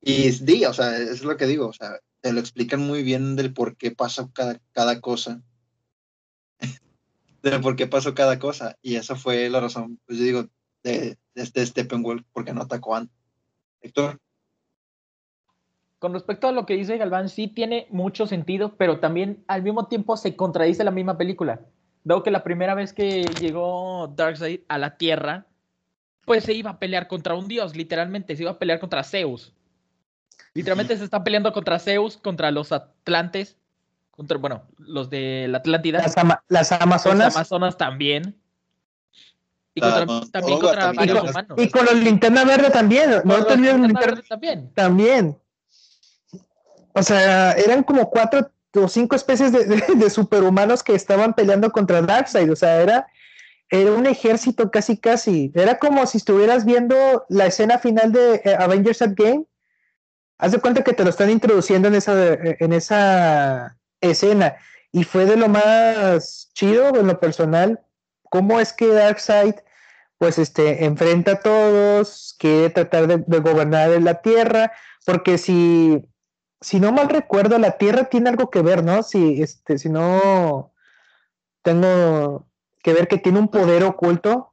Y 0.00 0.32
sí, 0.32 0.64
o 0.64 0.74
sea, 0.74 0.96
es 0.98 1.22
lo 1.22 1.36
que 1.36 1.46
digo, 1.46 1.68
o 1.68 1.72
sea, 1.72 2.00
te 2.20 2.32
lo 2.32 2.40
explican 2.40 2.80
muy 2.80 3.02
bien 3.02 3.36
del 3.36 3.54
por 3.54 3.76
qué 3.76 3.92
pasa 3.92 4.28
cada, 4.32 4.60
cada 4.72 5.00
cosa. 5.00 5.42
de 7.42 7.58
por 7.60 7.76
qué 7.76 7.86
pasó 7.86 8.14
cada 8.14 8.38
cosa. 8.38 8.76
Y 8.82 8.96
esa 8.96 9.14
fue 9.14 9.48
la 9.48 9.60
razón, 9.60 10.00
pues 10.06 10.18
yo 10.18 10.24
digo, 10.24 10.48
de, 10.82 11.18
de 11.34 11.42
este 11.42 11.64
Steppenwolf, 11.64 12.24
porque 12.32 12.52
no 12.52 12.62
atacó 12.62 12.96
antes. 12.96 13.16
Héctor, 13.80 14.20
Con 15.98 16.12
respecto 16.12 16.48
a 16.48 16.52
lo 16.52 16.66
que 16.66 16.74
dice 16.74 16.98
Galván, 16.98 17.28
sí 17.28 17.48
tiene 17.48 17.86
mucho 17.90 18.26
sentido, 18.26 18.74
pero 18.76 19.00
también 19.00 19.42
al 19.48 19.62
mismo 19.62 19.86
tiempo 19.86 20.16
se 20.16 20.36
contradice 20.36 20.84
la 20.84 20.90
misma 20.90 21.16
película. 21.16 21.60
Dado 22.04 22.22
que 22.22 22.30
la 22.30 22.44
primera 22.44 22.74
vez 22.74 22.92
que 22.92 23.22
llegó 23.40 24.12
Darkseid 24.14 24.60
a 24.68 24.78
la 24.78 24.96
Tierra, 24.98 25.46
pues 26.24 26.44
se 26.44 26.52
iba 26.52 26.70
a 26.72 26.78
pelear 26.78 27.08
contra 27.08 27.34
un 27.34 27.48
dios, 27.48 27.74
literalmente, 27.74 28.36
se 28.36 28.42
iba 28.42 28.52
a 28.52 28.58
pelear 28.58 28.78
contra 28.78 29.02
Zeus. 29.04 29.52
Literalmente 30.54 30.96
se 30.96 31.04
está 31.04 31.24
peleando 31.24 31.52
contra 31.52 31.78
Zeus, 31.78 32.16
contra 32.16 32.50
los 32.50 32.72
Atlantes, 32.72 33.56
contra, 34.10 34.36
bueno, 34.38 34.62
los 34.78 35.08
de 35.10 35.46
la 35.48 35.58
Atlántida. 35.58 35.98
Las, 36.02 36.16
ama- 36.18 36.42
las 36.48 36.72
Amazonas 36.72 37.34
Amazonas 37.36 37.76
también. 37.76 38.36
Y 39.74 39.80
La 39.80 39.86
contra- 39.88 40.02
Amazonga 40.02 40.30
también 40.32 40.58
contra 40.60 40.80
también. 40.82 40.96
varios 41.14 41.24
Y 41.24 41.30
humanos. 41.30 41.58
y 41.58 41.68
con 41.70 41.84
los 41.86 41.94
linterna 41.96 42.44
verde 42.44 42.70
también. 42.70 43.10
No 43.24 43.36
linterna 43.36 44.00
Verde 44.00 44.22
también. 44.28 44.70
también. 44.74 45.38
O 46.96 47.02
sea, 47.02 47.52
eran 47.52 47.82
como 47.82 48.08
cuatro 48.08 48.50
o 48.74 48.88
cinco 48.88 49.16
especies 49.16 49.52
de, 49.52 50.10
superhumanos 50.10 50.82
que 50.82 50.94
estaban 50.94 51.34
peleando 51.34 51.70
contra 51.70 52.00
Darkseid. 52.00 52.50
O 52.50 52.56
sea, 52.56 52.80
era, 52.80 53.06
era 53.68 53.92
un 53.92 54.06
ejército 54.06 54.70
casi, 54.70 54.96
casi. 54.96 55.52
Era 55.54 55.78
como 55.78 56.06
si 56.06 56.16
estuvieras 56.16 56.64
viendo 56.64 57.26
la 57.28 57.44
escena 57.44 57.78
final 57.78 58.12
de 58.12 58.40
eh, 58.42 58.56
Avengers 58.58 59.02
Endgame. 59.02 59.44
Haz 60.38 60.52
de 60.52 60.58
cuenta 60.58 60.82
que 60.82 60.94
te 60.94 61.04
lo 61.04 61.10
están 61.10 61.28
introduciendo 61.28 61.88
en 61.88 61.96
esa, 61.96 62.14
en 62.32 62.72
esa 62.72 63.76
escena. 64.00 64.56
Y 64.90 65.04
fue 65.04 65.26
de 65.26 65.36
lo 65.36 65.48
más 65.48 66.50
chido 66.54 66.96
en 66.98 67.08
lo 67.08 67.20
personal. 67.20 67.78
¿Cómo 68.30 68.58
es 68.58 68.72
que 68.72 68.88
Darkseid 68.88 69.56
pues 70.16 70.38
este 70.38 70.86
enfrenta 70.86 71.32
a 71.32 71.40
todos, 71.40 72.34
quiere 72.38 72.70
tratar 72.70 73.06
de, 73.06 73.22
de 73.26 73.40
gobernar 73.40 73.90
la 74.00 74.22
Tierra? 74.22 74.72
Porque 75.04 75.36
si, 75.36 76.02
si 76.60 76.80
no 76.80 76.92
mal 76.92 77.08
recuerdo, 77.08 77.58
la 77.58 77.78
Tierra 77.78 78.04
tiene 78.04 78.28
algo 78.30 78.50
que 78.50 78.62
ver, 78.62 78.82
¿no? 78.84 79.02
Si, 79.02 79.42
este, 79.42 79.78
si 79.78 79.88
no 79.88 80.72
tengo 81.62 82.46
que 82.82 82.92
ver 82.92 83.08
que 83.08 83.18
tiene 83.18 83.38
un 83.38 83.48
poder 83.48 83.82
oculto. 83.84 84.52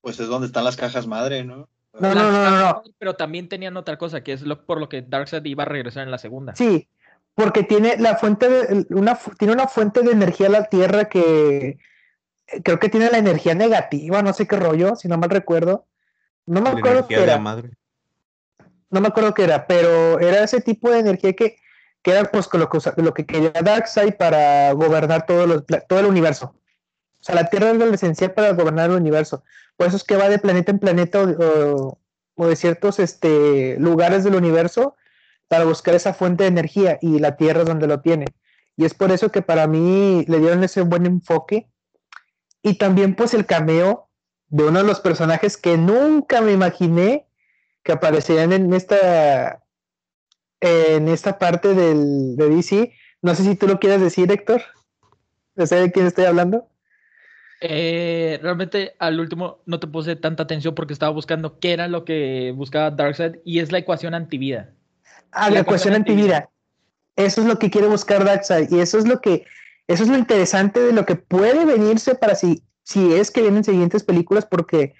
pues 0.00 0.18
es 0.20 0.28
donde 0.28 0.46
están 0.46 0.64
las 0.64 0.76
cajas 0.76 1.06
madre, 1.06 1.44
¿no? 1.44 1.68
No, 1.98 2.14
no, 2.14 2.30
no, 2.32 2.50
no, 2.50 2.50
no. 2.58 2.82
Pero 2.98 3.16
también 3.16 3.48
tenían 3.48 3.76
otra 3.76 3.98
cosa, 3.98 4.22
que 4.22 4.32
es 4.32 4.42
lo, 4.42 4.64
por 4.64 4.80
lo 4.80 4.88
que 4.88 5.02
Darkseid 5.02 5.44
iba 5.44 5.64
a 5.64 5.66
regresar 5.66 6.04
en 6.04 6.10
la 6.10 6.18
segunda. 6.18 6.54
Sí, 6.56 6.88
porque 7.34 7.64
tiene 7.64 7.96
la 7.98 8.16
fuente 8.16 8.48
de 8.48 8.86
una 8.90 9.18
tiene 9.38 9.52
una 9.54 9.68
fuente 9.68 10.02
de 10.02 10.12
energía 10.12 10.48
la 10.48 10.64
Tierra 10.68 11.06
que 11.08 11.78
eh, 12.46 12.62
creo 12.62 12.78
que 12.78 12.88
tiene 12.88 13.10
la 13.10 13.18
energía 13.18 13.54
negativa, 13.54 14.22
no 14.22 14.32
sé 14.32 14.46
qué 14.46 14.56
rollo, 14.56 14.96
si 14.96 15.08
no 15.08 15.18
mal 15.18 15.30
recuerdo. 15.30 15.86
No 16.46 16.60
me 16.62 16.70
La 16.72 16.76
acuerdo 16.78 16.98
energía 17.00 17.16
qué 17.18 17.20
de 17.20 17.26
la 17.26 17.32
era. 17.34 17.42
madre. 17.42 17.70
No 18.92 19.00
me 19.00 19.08
acuerdo 19.08 19.34
qué 19.34 19.44
era, 19.44 19.66
pero 19.66 20.20
era 20.20 20.44
ese 20.44 20.60
tipo 20.60 20.90
de 20.90 21.00
energía 21.00 21.32
que, 21.32 21.56
que 22.02 22.10
era 22.12 22.24
pues 22.30 22.48
lo 22.52 22.68
que, 22.68 22.78
lo 23.02 23.14
que 23.14 23.26
quería 23.26 23.50
Darkseid 23.50 24.14
para 24.14 24.72
gobernar 24.72 25.26
todo, 25.26 25.46
los, 25.46 25.64
todo 25.88 25.98
el 26.00 26.06
universo. 26.06 26.54
O 27.20 27.24
sea, 27.24 27.34
la 27.34 27.48
Tierra 27.50 27.70
es 27.70 27.76
lo 27.76 27.86
esencial 27.86 28.32
para 28.32 28.52
gobernar 28.52 28.90
el 28.90 28.96
universo. 28.96 29.42
Por 29.76 29.86
eso 29.88 29.96
es 29.96 30.04
que 30.04 30.16
va 30.16 30.28
de 30.28 30.38
planeta 30.38 30.70
en 30.70 30.78
planeta 30.78 31.22
o- 31.22 31.98
o 32.34 32.46
de 32.46 32.56
ciertos 32.56 32.98
este, 32.98 33.76
lugares 33.78 34.24
del 34.24 34.34
universo 34.34 34.96
para 35.48 35.64
buscar 35.64 35.94
esa 35.94 36.14
fuente 36.14 36.44
de 36.44 36.48
energía 36.48 36.98
y 37.02 37.18
la 37.18 37.36
Tierra 37.36 37.60
es 37.60 37.66
donde 37.66 37.86
lo 37.86 38.00
tiene. 38.00 38.26
Y 38.76 38.84
es 38.86 38.94
por 38.94 39.12
eso 39.12 39.30
que 39.30 39.42
para 39.42 39.66
mí 39.66 40.24
le 40.26 40.38
dieron 40.38 40.64
ese 40.64 40.80
buen 40.82 41.04
enfoque. 41.06 41.68
Y 42.62 42.78
también 42.78 43.14
pues 43.14 43.34
el 43.34 43.44
cameo 43.46 44.08
de 44.48 44.64
uno 44.64 44.80
de 44.80 44.86
los 44.86 45.00
personajes 45.00 45.56
que 45.56 45.76
nunca 45.76 46.40
me 46.40 46.52
imaginé 46.52 47.26
que 47.82 47.92
aparecerían 47.92 48.52
en 48.52 48.72
esta 48.72 49.62
en 50.60 51.08
esta 51.08 51.38
parte 51.38 51.74
del, 51.74 52.36
de 52.36 52.48
DC. 52.48 52.92
No 53.20 53.34
sé 53.34 53.42
si 53.42 53.56
tú 53.56 53.66
lo 53.66 53.80
quieres 53.80 54.00
decir, 54.00 54.30
Héctor. 54.30 54.62
¿No 55.54 55.66
sé 55.66 55.76
de 55.76 55.92
quién 55.92 56.06
estoy 56.06 56.24
hablando? 56.24 56.68
Eh, 57.60 58.40
realmente 58.42 58.94
al 58.98 59.20
último 59.20 59.60
no 59.66 59.78
te 59.78 59.86
puse 59.86 60.16
tanta 60.16 60.42
atención 60.42 60.74
porque 60.74 60.92
estaba 60.92 61.12
buscando 61.12 61.60
qué 61.60 61.72
era 61.72 61.86
lo 61.86 62.04
que 62.04 62.52
buscaba 62.56 62.90
Darkseid 62.90 63.36
y 63.44 63.60
es 63.60 63.70
la 63.70 63.78
ecuación 63.78 64.14
antivida. 64.14 64.70
Ah, 65.30 65.48
La 65.48 65.54
la 65.54 65.60
ecuación 65.60 65.94
ecuación 65.94 65.94
antivida. 65.94 66.50
Eso 67.14 67.42
es 67.42 67.46
lo 67.46 67.58
que 67.58 67.70
quiere 67.70 67.86
buscar 67.86 68.24
Darkseid 68.24 68.70
y 68.70 68.80
eso 68.80 68.98
es 68.98 69.06
lo 69.06 69.20
que 69.20 69.44
eso 69.86 70.02
es 70.02 70.08
lo 70.08 70.18
interesante 70.18 70.80
de 70.80 70.92
lo 70.92 71.04
que 71.06 71.16
puede 71.16 71.64
venirse 71.64 72.14
para 72.14 72.34
si 72.34 72.62
si 72.82 73.12
es 73.12 73.30
que 73.30 73.42
vienen 73.42 73.62
siguientes 73.62 74.02
películas 74.02 74.44
porque 74.44 74.94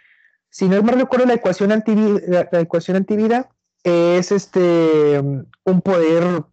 si 0.52 0.68
no 0.68 0.82
me 0.82 0.92
recuerdo 0.92 1.24
la 1.24 1.34
ecuación 1.34 1.72
antivida, 1.72 2.46
la, 2.52 2.60
ecuación 2.60 2.98
antivida 2.98 3.48
es 3.82 4.30
este 4.30 5.18
un 5.18 5.80
poder 5.82 6.44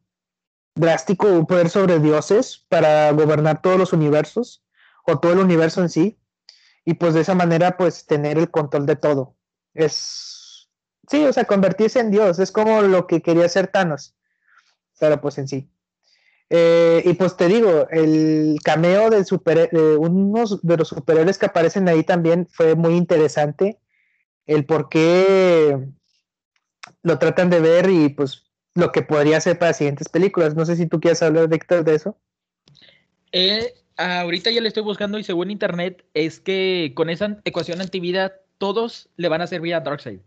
drástico, 0.73 1.27
un 1.27 1.45
poder 1.45 1.69
sobre 1.69 1.99
dioses 1.99 2.65
para 2.69 3.11
gobernar 3.11 3.61
todos 3.61 3.77
los 3.77 3.91
universos 3.91 4.63
o 5.05 5.19
todo 5.19 5.33
el 5.33 5.39
universo 5.39 5.81
en 5.81 5.89
sí 5.89 6.17
y 6.85 6.93
pues 6.93 7.13
de 7.13 7.21
esa 7.21 7.35
manera 7.35 7.75
pues 7.75 8.05
tener 8.05 8.37
el 8.37 8.49
control 8.49 8.85
de 8.85 8.95
todo. 8.95 9.35
Es 9.73 10.69
sí, 11.09 11.25
o 11.25 11.33
sea, 11.33 11.43
convertirse 11.43 11.99
en 11.99 12.09
Dios, 12.09 12.39
es 12.39 12.53
como 12.53 12.81
lo 12.81 13.05
que 13.05 13.21
quería 13.21 13.47
hacer 13.47 13.67
Thanos, 13.67 14.15
pero 14.97 15.19
pues 15.19 15.37
en 15.39 15.49
sí. 15.49 15.69
Eh, 16.49 17.03
y 17.03 17.13
pues 17.15 17.35
te 17.35 17.47
digo, 17.49 17.89
el 17.91 18.59
cameo 18.63 19.11
super, 19.25 19.69
de 19.71 19.97
unos 19.97 20.61
de 20.65 20.77
los 20.77 20.87
superhéroes 20.87 21.37
que 21.37 21.47
aparecen 21.47 21.89
ahí 21.89 22.03
también 22.03 22.47
fue 22.49 22.75
muy 22.75 22.95
interesante. 22.95 23.77
El 24.49 24.65
por 24.65 24.89
qué 24.89 25.77
lo 27.03 27.19
tratan 27.19 27.51
de 27.51 27.59
ver 27.59 27.87
y 27.87 28.09
pues 28.09 28.49
lo 28.73 28.91
que 28.91 29.03
podría 29.03 29.39
ser 29.39 29.59
para 29.59 29.73
siguientes 29.73 30.09
películas. 30.09 30.55
No 30.55 30.65
sé 30.65 30.75
si 30.75 30.87
tú 30.87 30.99
quieres 30.99 31.21
hablar, 31.21 31.47
Víctor, 31.47 31.83
de 31.83 31.93
eso. 31.93 32.17
Eh, 33.31 33.75
ahorita 33.97 34.49
ya 34.49 34.59
le 34.59 34.67
estoy 34.67 34.81
buscando 34.81 35.19
y 35.19 35.23
según 35.23 35.51
internet 35.51 36.03
es 36.15 36.39
que 36.39 36.93
con 36.95 37.11
esa 37.11 37.39
ecuación 37.45 37.79
antivida 37.79 38.33
todos 38.57 39.09
le 39.17 39.29
van 39.29 39.41
a 39.41 39.47
servir 39.47 39.75
a 39.75 39.81
Darkseid. 39.81 40.19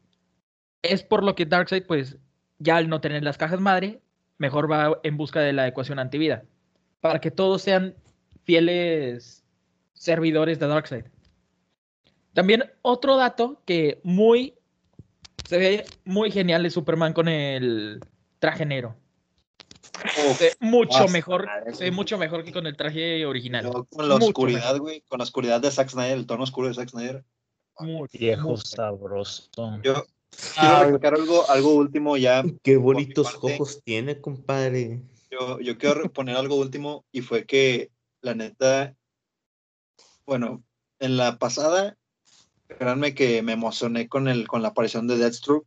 Es 0.82 1.02
por 1.02 1.24
lo 1.24 1.34
que 1.34 1.44
Darkseid 1.44 1.84
pues 1.84 2.16
ya 2.60 2.76
al 2.76 2.88
no 2.88 3.00
tener 3.00 3.24
las 3.24 3.38
cajas 3.38 3.58
madre, 3.58 4.02
mejor 4.38 4.70
va 4.70 5.00
en 5.02 5.16
busca 5.16 5.40
de 5.40 5.52
la 5.52 5.66
ecuación 5.66 5.98
antivida. 5.98 6.44
Para 7.00 7.20
que 7.20 7.32
todos 7.32 7.62
sean 7.62 7.96
fieles 8.44 9.42
servidores 9.94 10.60
de 10.60 10.68
Darkseid. 10.68 11.06
También 12.34 12.64
otro 12.82 13.16
dato 13.16 13.60
que 13.66 14.00
muy 14.02 14.54
se 15.46 15.58
ve 15.58 15.84
muy 16.04 16.30
genial 16.30 16.62
de 16.62 16.70
Superman 16.70 17.12
con 17.12 17.28
el 17.28 18.00
traje 18.38 18.64
negro. 18.64 18.96
Uf, 20.04 20.38
Se 20.38 20.44
ve 20.44 20.52
mucho 20.60 21.08
mejor, 21.08 21.46
madre, 21.46 21.74
se 21.74 21.84
ve 21.84 21.90
mucho 21.90 22.16
mejor 22.16 22.44
que 22.44 22.52
con 22.52 22.66
el 22.66 22.76
traje 22.76 23.26
original. 23.26 23.64
yo 23.64 23.84
con 23.84 24.08
la 24.08 24.14
Mucho 24.14 24.28
oscuridad, 24.28 24.78
güey, 24.78 25.02
con 25.02 25.18
la 25.18 25.24
oscuridad 25.24 25.60
de 25.60 25.70
Zack 25.70 25.90
Snyder, 25.90 26.16
el 26.16 26.26
tono 26.26 26.44
oscuro 26.44 26.68
de 26.68 26.74
Zack 26.74 26.88
Snyder. 26.88 27.24
Mucho, 27.78 28.18
Viejo 28.18 28.56
sabroso. 28.56 29.50
Yo 29.82 30.04
quiero 30.58 30.84
recalcar 30.84 31.14
algo, 31.14 31.48
algo 31.50 31.74
último 31.74 32.16
ya. 32.16 32.42
Qué 32.62 32.76
bonitos 32.76 33.38
ojos 33.42 33.82
tiene, 33.84 34.20
compadre. 34.20 35.02
Yo, 35.30 35.60
yo 35.60 35.78
quiero 35.78 36.10
poner 36.12 36.36
algo 36.36 36.56
último 36.56 37.04
y 37.12 37.20
fue 37.20 37.44
que 37.44 37.90
la 38.20 38.34
neta, 38.34 38.94
bueno, 40.26 40.62
en 40.98 41.16
la 41.16 41.38
pasada, 41.38 41.96
créanme 42.76 43.14
que 43.14 43.42
me 43.42 43.52
emocioné 43.52 44.08
con 44.08 44.28
el, 44.28 44.48
con 44.48 44.62
la 44.62 44.68
aparición 44.68 45.06
de 45.06 45.18
Deathstroke 45.18 45.66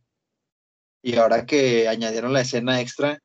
y 1.02 1.16
ahora 1.16 1.46
que 1.46 1.88
añadieron 1.88 2.32
la 2.32 2.40
escena 2.40 2.80
extra, 2.80 3.20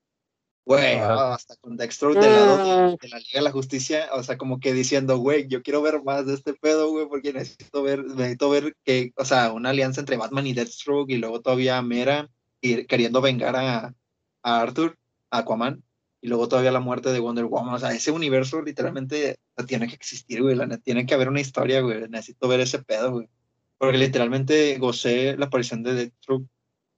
güey, 0.65 0.97
Ajá. 0.97 1.33
hasta 1.33 1.55
con 1.57 1.77
Deathstroke 1.77 2.19
del 2.19 2.31
lado 2.31 2.57
de, 2.57 2.97
de 3.01 3.09
la 3.09 3.17
Liga 3.17 3.39
de 3.39 3.41
la 3.41 3.51
Justicia, 3.51 4.09
o 4.13 4.23
sea, 4.23 4.37
como 4.37 4.59
que 4.59 4.73
diciendo, 4.73 5.17
güey, 5.17 5.47
yo 5.47 5.63
quiero 5.63 5.81
ver 5.81 6.03
más 6.03 6.25
de 6.25 6.35
este 6.35 6.53
pedo, 6.53 6.91
güey, 6.91 7.07
porque 7.07 7.33
necesito 7.33 7.81
ver, 7.83 8.05
necesito 8.05 8.49
ver 8.49 8.75
que, 8.83 9.11
o 9.17 9.25
sea, 9.25 9.51
una 9.51 9.71
alianza 9.71 10.01
entre 10.01 10.17
Batman 10.17 10.47
y 10.47 10.53
Deathstroke 10.53 11.11
y 11.11 11.17
luego 11.17 11.41
todavía 11.41 11.81
Mera 11.81 12.29
y 12.61 12.85
queriendo 12.85 13.21
vengar 13.21 13.55
a, 13.55 13.95
a 14.43 14.61
Arthur, 14.61 14.97
a 15.31 15.39
Aquaman 15.39 15.83
y 16.21 16.27
luego 16.27 16.47
todavía 16.47 16.71
la 16.71 16.79
muerte 16.79 17.11
de 17.11 17.19
Wonder 17.19 17.45
Woman. 17.45 17.73
O 17.73 17.79
sea, 17.79 17.91
ese 17.91 18.11
universo 18.11 18.61
literalmente 18.61 19.37
tiene 19.67 19.87
que 19.87 19.95
existir, 19.95 20.41
güey. 20.41 20.55
La 20.55 20.77
tiene 20.77 21.05
que 21.05 21.15
haber 21.15 21.29
una 21.29 21.41
historia, 21.41 21.81
güey. 21.81 22.07
Necesito 22.07 22.47
ver 22.47 22.59
ese 22.59 22.79
pedo, 22.83 23.11
güey. 23.11 23.27
Porque 23.81 23.97
literalmente 23.97 24.77
gocé 24.77 25.35
la 25.37 25.47
aparición 25.47 25.81
de 25.81 25.95
Deathstroke. 25.95 26.45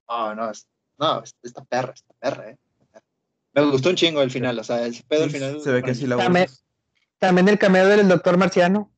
No, 0.06 0.34
no, 0.34 0.50
es- 0.50 0.68
no, 0.98 1.22
es- 1.22 1.34
esta 1.42 1.64
perra, 1.64 1.94
esta 1.94 2.12
perra, 2.20 2.50
eh. 2.50 2.58
Me 3.54 3.64
gustó 3.70 3.88
un 3.88 3.96
chingo 3.96 4.20
el 4.20 4.30
final, 4.30 4.58
o 4.58 4.64
sea, 4.64 4.86
ese 4.86 5.02
pedo 5.04 5.24
al 5.24 5.30
final. 5.30 5.60
se 5.62 5.72
ve 5.72 5.82
que 5.82 5.94
sí 5.94 6.06
la 6.06 6.18
También, 6.18 6.46
también 7.18 7.48
el 7.48 7.58
cameo 7.58 7.86
del 7.88 8.06
Doctor 8.06 8.36
Marciano. 8.36 8.92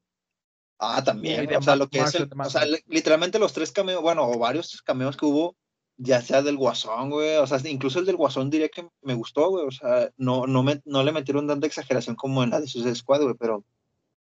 Ah, 0.80 1.04
también. 1.04 1.54
O 1.54 1.62
sea, 1.62 1.76
lo 1.76 1.88
que 1.88 2.00
es 2.00 2.12
el, 2.16 2.28
o 2.36 2.50
sea, 2.50 2.62
literalmente 2.86 3.38
los 3.38 3.52
tres 3.52 3.70
cameos, 3.70 4.02
bueno, 4.02 4.26
o 4.28 4.36
varios 4.36 4.82
cameos 4.82 5.16
que 5.16 5.26
hubo, 5.26 5.56
ya 5.96 6.20
sea 6.22 6.42
del 6.42 6.56
Guasón, 6.56 7.10
güey, 7.10 7.36
o 7.36 7.46
sea, 7.46 7.58
incluso 7.70 8.00
el 8.00 8.06
del 8.06 8.16
Guasón 8.16 8.50
diría 8.50 8.68
que 8.68 8.88
me 9.02 9.14
gustó, 9.14 9.48
güey, 9.50 9.64
o 9.66 9.70
sea, 9.70 10.10
no, 10.16 10.46
no, 10.48 10.62
me, 10.64 10.80
no 10.84 11.04
le 11.04 11.12
metieron 11.12 11.46
tanta 11.46 11.66
exageración 11.68 12.16
como 12.16 12.42
en 12.42 12.50
la 12.50 12.60
de 12.60 12.66
Suicide 12.66 12.96
Squad, 12.96 13.22
güey, 13.22 13.34
pero 13.38 13.64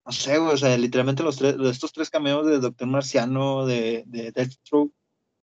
no 0.04 0.12
sé, 0.12 0.38
güey, 0.38 0.54
o 0.54 0.56
sea, 0.56 0.76
literalmente 0.76 1.22
los 1.22 1.36
tres, 1.36 1.56
estos 1.64 1.92
tres 1.92 2.10
cameos 2.10 2.46
de 2.46 2.58
Doctor 2.58 2.88
Marciano, 2.88 3.66
de, 3.66 4.02
de 4.06 4.32
Deathstroke. 4.32 4.92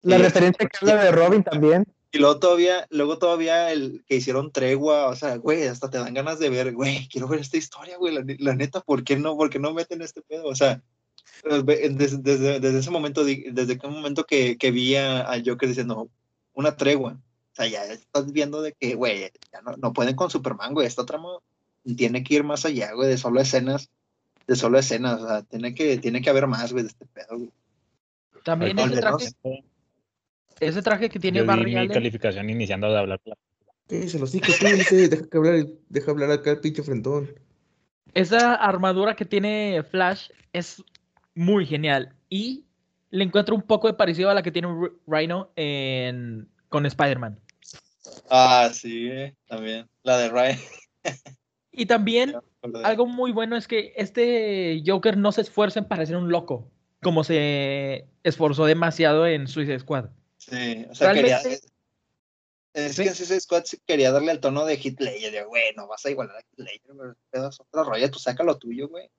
La 0.02 0.18
referencia 0.20 0.68
que 0.68 0.78
habla 0.82 1.04
de 1.04 1.12
Robin 1.12 1.44
también. 1.44 1.86
Y 2.12 2.20
luego 2.20 2.40
todavía, 2.40 2.86
luego 2.92 3.18
todavía 3.18 3.72
el 3.74 4.04
que 4.08 4.16
hicieron 4.16 4.52
tregua, 4.52 5.08
o 5.08 5.16
sea, 5.16 5.36
güey, 5.38 5.64
hasta 5.68 5.90
te 5.90 5.98
dan 5.98 6.14
ganas 6.14 6.40
de 6.40 6.50
ver, 6.50 6.74
güey, 6.74 7.08
quiero 7.10 7.28
ver 7.28 7.42
esta 7.42 7.58
historia, 7.58 7.98
güey, 7.98 8.14
la, 8.14 8.24
ne- 8.24 8.38
la 8.40 8.56
neta, 8.56 8.80
¿por 8.82 9.04
qué 9.04 9.18
no? 9.18 9.36
¿Por 9.36 9.50
qué 9.50 9.60
no 9.60 9.74
meten 9.74 10.02
este 10.02 10.22
pedo? 10.22 10.46
O 10.46 10.56
sea, 10.56 10.82
ve- 11.66 11.90
desde, 11.92 12.18
desde, 12.20 12.60
desde 12.60 12.80
ese 12.80 12.92
momento, 12.92 13.26
desde 13.26 13.78
qué 13.78 13.88
momento 13.88 14.24
que, 14.26 14.58
que 14.58 14.72
vi 14.72 14.96
a- 14.96 15.22
al 15.22 15.44
Joker 15.46 15.68
diciendo 15.68 16.10
una 16.54 16.76
tregua, 16.78 17.14
o 17.52 17.56
sea, 17.56 17.68
ya 17.68 17.84
estás 17.86 18.32
viendo 18.32 18.62
de 18.62 18.74
que, 18.74 18.96
güey, 18.96 19.32
ya 19.52 19.62
no, 19.62 19.76
no 19.76 19.92
pueden 19.92 20.16
con 20.16 20.30
Superman, 20.30 20.74
güey, 20.74 20.88
esta 20.88 21.06
trama 21.06 21.40
tiene 21.98 22.24
que 22.24 22.36
ir 22.36 22.44
más 22.46 22.64
allá, 22.66 22.94
güey, 22.94 23.10
de 23.10 23.18
solo 23.18 23.42
escenas, 23.42 23.90
de 24.48 24.56
solo 24.56 24.78
escenas, 24.78 25.22
o 25.22 25.28
sea, 25.28 25.44
tiene 25.44 25.74
que, 25.74 25.98
tiene 25.98 26.22
que 26.22 26.30
haber 26.30 26.48
más, 26.48 26.72
güey, 26.72 26.84
de 26.84 26.90
este 26.90 27.06
pedo, 27.06 27.38
güey. 27.38 27.52
También 28.44 28.78
ese 28.78 28.98
traje, 29.00 29.26
ese 30.60 30.82
traje 30.82 31.10
que 31.10 31.20
tiene 31.20 31.40
Yo 31.40 31.46
Barry 31.46 31.76
mi 31.76 31.88
calificación 31.88 32.50
iniciando 32.50 32.92
de 32.92 33.00
hablar. 33.00 33.20
¿Qué? 33.88 34.08
Se 34.08 34.20
los 34.20 34.32
digo, 34.32 34.46
dice, 34.48 35.10
deja 35.10 35.28
que 35.28 35.38
hablar, 35.38 35.66
deja 35.90 36.12
hablar 36.12 36.32
acá 36.32 36.52
el 36.52 36.60
pinche 36.60 36.84
frentón. 36.84 37.30
esa 38.14 38.56
armadura 38.56 39.16
que 39.16 39.26
tiene 39.26 39.84
Flash 39.90 40.30
es 40.54 40.84
muy 41.34 41.66
genial. 41.66 42.16
Y 42.30 42.66
le 43.10 43.24
encuentro 43.24 43.56
un 43.56 43.62
poco 43.62 43.88
de 43.88 43.94
parecido 43.94 44.30
a 44.30 44.34
la 44.34 44.44
que 44.44 44.52
tiene 44.52 44.68
Rhino 45.08 45.52
en, 45.56 46.48
con 46.70 46.86
Spider-Man. 46.86 47.40
Ah, 48.30 48.70
sí, 48.74 49.10
también, 49.48 49.88
la 50.04 50.18
de 50.18 50.30
Ryan. 50.30 50.60
Y 51.78 51.86
también 51.88 52.36
algo 52.84 53.06
muy 53.06 53.32
bueno 53.32 53.56
es 53.56 53.68
que 53.68 53.94
este 53.98 54.82
Joker 54.86 55.18
no 55.18 55.32
se 55.32 55.42
esfuerza 55.42 55.80
en 55.80 55.88
parecer 55.88 56.16
un 56.16 56.30
loco, 56.30 56.72
como 57.02 57.24
se 57.24 58.06
esforzó 58.24 58.66
demasiado 58.66 59.28
en 59.28 59.48
Suicide 59.48 59.80
Squad. 59.80 60.10
Sí, 60.38 60.86
o 60.90 60.96
sea, 60.96 61.14
quería. 61.14 61.40
Es 62.76 62.96
Sí. 62.96 63.04
que 63.04 63.12
Suicide 63.12 63.40
Squad 63.40 63.64
quería 63.86 64.12
darle 64.12 64.34
el 64.34 64.42
tono 64.42 64.66
de 64.66 64.76
Ledger, 64.76 65.32
de, 65.32 65.44
güey, 65.46 65.74
no 65.78 65.88
vas 65.88 66.06
a 66.06 66.12
igualar 66.12 66.36
a 66.36 66.42
güey, 66.58 66.82
pedo 67.32 67.50
es 67.50 67.60
otra 67.60 67.84
rolla, 67.84 68.12
tú 68.12 68.20
saca 68.20 68.44
lo 68.44 68.58
tuyo, 68.58 68.90
güey. 68.90 69.10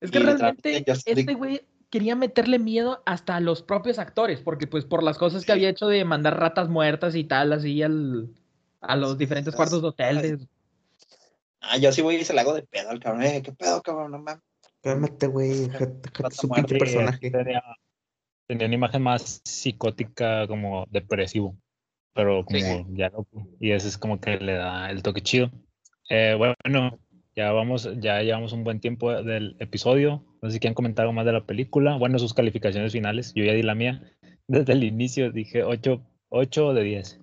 Es 0.00 0.10
que 0.10 0.18
Y 0.18 0.22
realmente 0.22 0.84
este 0.86 1.34
güey 1.34 1.66
quería 1.90 2.14
meterle 2.14 2.60
miedo 2.60 3.02
hasta 3.04 3.36
a 3.36 3.40
los 3.40 3.62
propios 3.62 3.98
actores, 3.98 4.40
porque 4.40 4.68
pues 4.68 4.84
por 4.84 5.02
las 5.02 5.18
cosas 5.18 5.44
que 5.44 5.52
había 5.52 5.68
hecho 5.68 5.88
de 5.88 6.04
mandar 6.04 6.38
ratas 6.38 6.68
muertas 6.68 7.16
y 7.16 7.24
tal, 7.24 7.52
así 7.52 7.82
al, 7.82 8.28
a 8.80 8.94
los 8.94 9.18
diferentes 9.18 9.54
cuartos 9.54 9.82
de 9.82 9.88
hotel. 9.88 10.48
Ah, 11.68 11.78
yo 11.78 11.92
sí 11.92 12.02
voy 12.02 12.16
y 12.16 12.24
se 12.24 12.32
la 12.34 12.42
hago 12.42 12.54
de 12.54 12.62
pedo 12.62 12.90
al 12.90 13.00
cabrón, 13.00 13.22
eh, 13.24 13.42
qué 13.42 13.52
pedo, 13.52 13.82
cabrón, 13.82 14.12
no 14.12 14.18
mames. 14.18 14.42
Cálmate, 14.82 15.26
güey, 15.26 15.68
su 16.30 16.48
pinche 16.48 16.76
personaje. 16.76 17.30
Tenía, 17.30 17.62
tenía 18.46 18.66
una 18.66 18.74
imagen 18.76 19.02
más 19.02 19.40
psicótica, 19.44 20.46
como 20.46 20.86
depresivo, 20.90 21.56
pero 22.14 22.44
como 22.44 22.58
Sí. 22.58 22.84
ya 22.90 23.08
loco. 23.08 23.48
Y 23.58 23.72
eso 23.72 23.88
es 23.88 23.98
como 23.98 24.20
que 24.20 24.36
le 24.38 24.52
da 24.54 24.90
el 24.90 25.02
toque 25.02 25.22
chido. 25.22 25.50
Eh, 26.08 26.36
bueno, 26.38 26.98
ya 27.34 27.50
vamos, 27.52 27.88
ya 27.98 28.22
llevamos 28.22 28.52
un 28.52 28.62
buen 28.62 28.78
tiempo 28.80 29.10
del 29.22 29.56
episodio. 29.58 30.24
No 30.40 30.48
sé 30.48 30.54
si 30.54 30.60
quieren 30.60 30.74
comentar 30.74 31.02
algo 31.02 31.14
más 31.14 31.26
de 31.26 31.32
la 31.32 31.44
película. 31.44 31.96
Bueno, 31.96 32.18
sus 32.20 32.32
calificaciones 32.34 32.92
finales. 32.92 33.32
Yo 33.34 33.44
ya 33.44 33.52
di 33.54 33.62
la 33.62 33.74
mía. 33.74 34.02
Desde 34.46 34.72
el 34.74 34.84
inicio 34.84 35.32
dije 35.32 35.64
8, 35.64 36.00
8 36.28 36.72
de 36.74 36.82
10. 36.84 37.20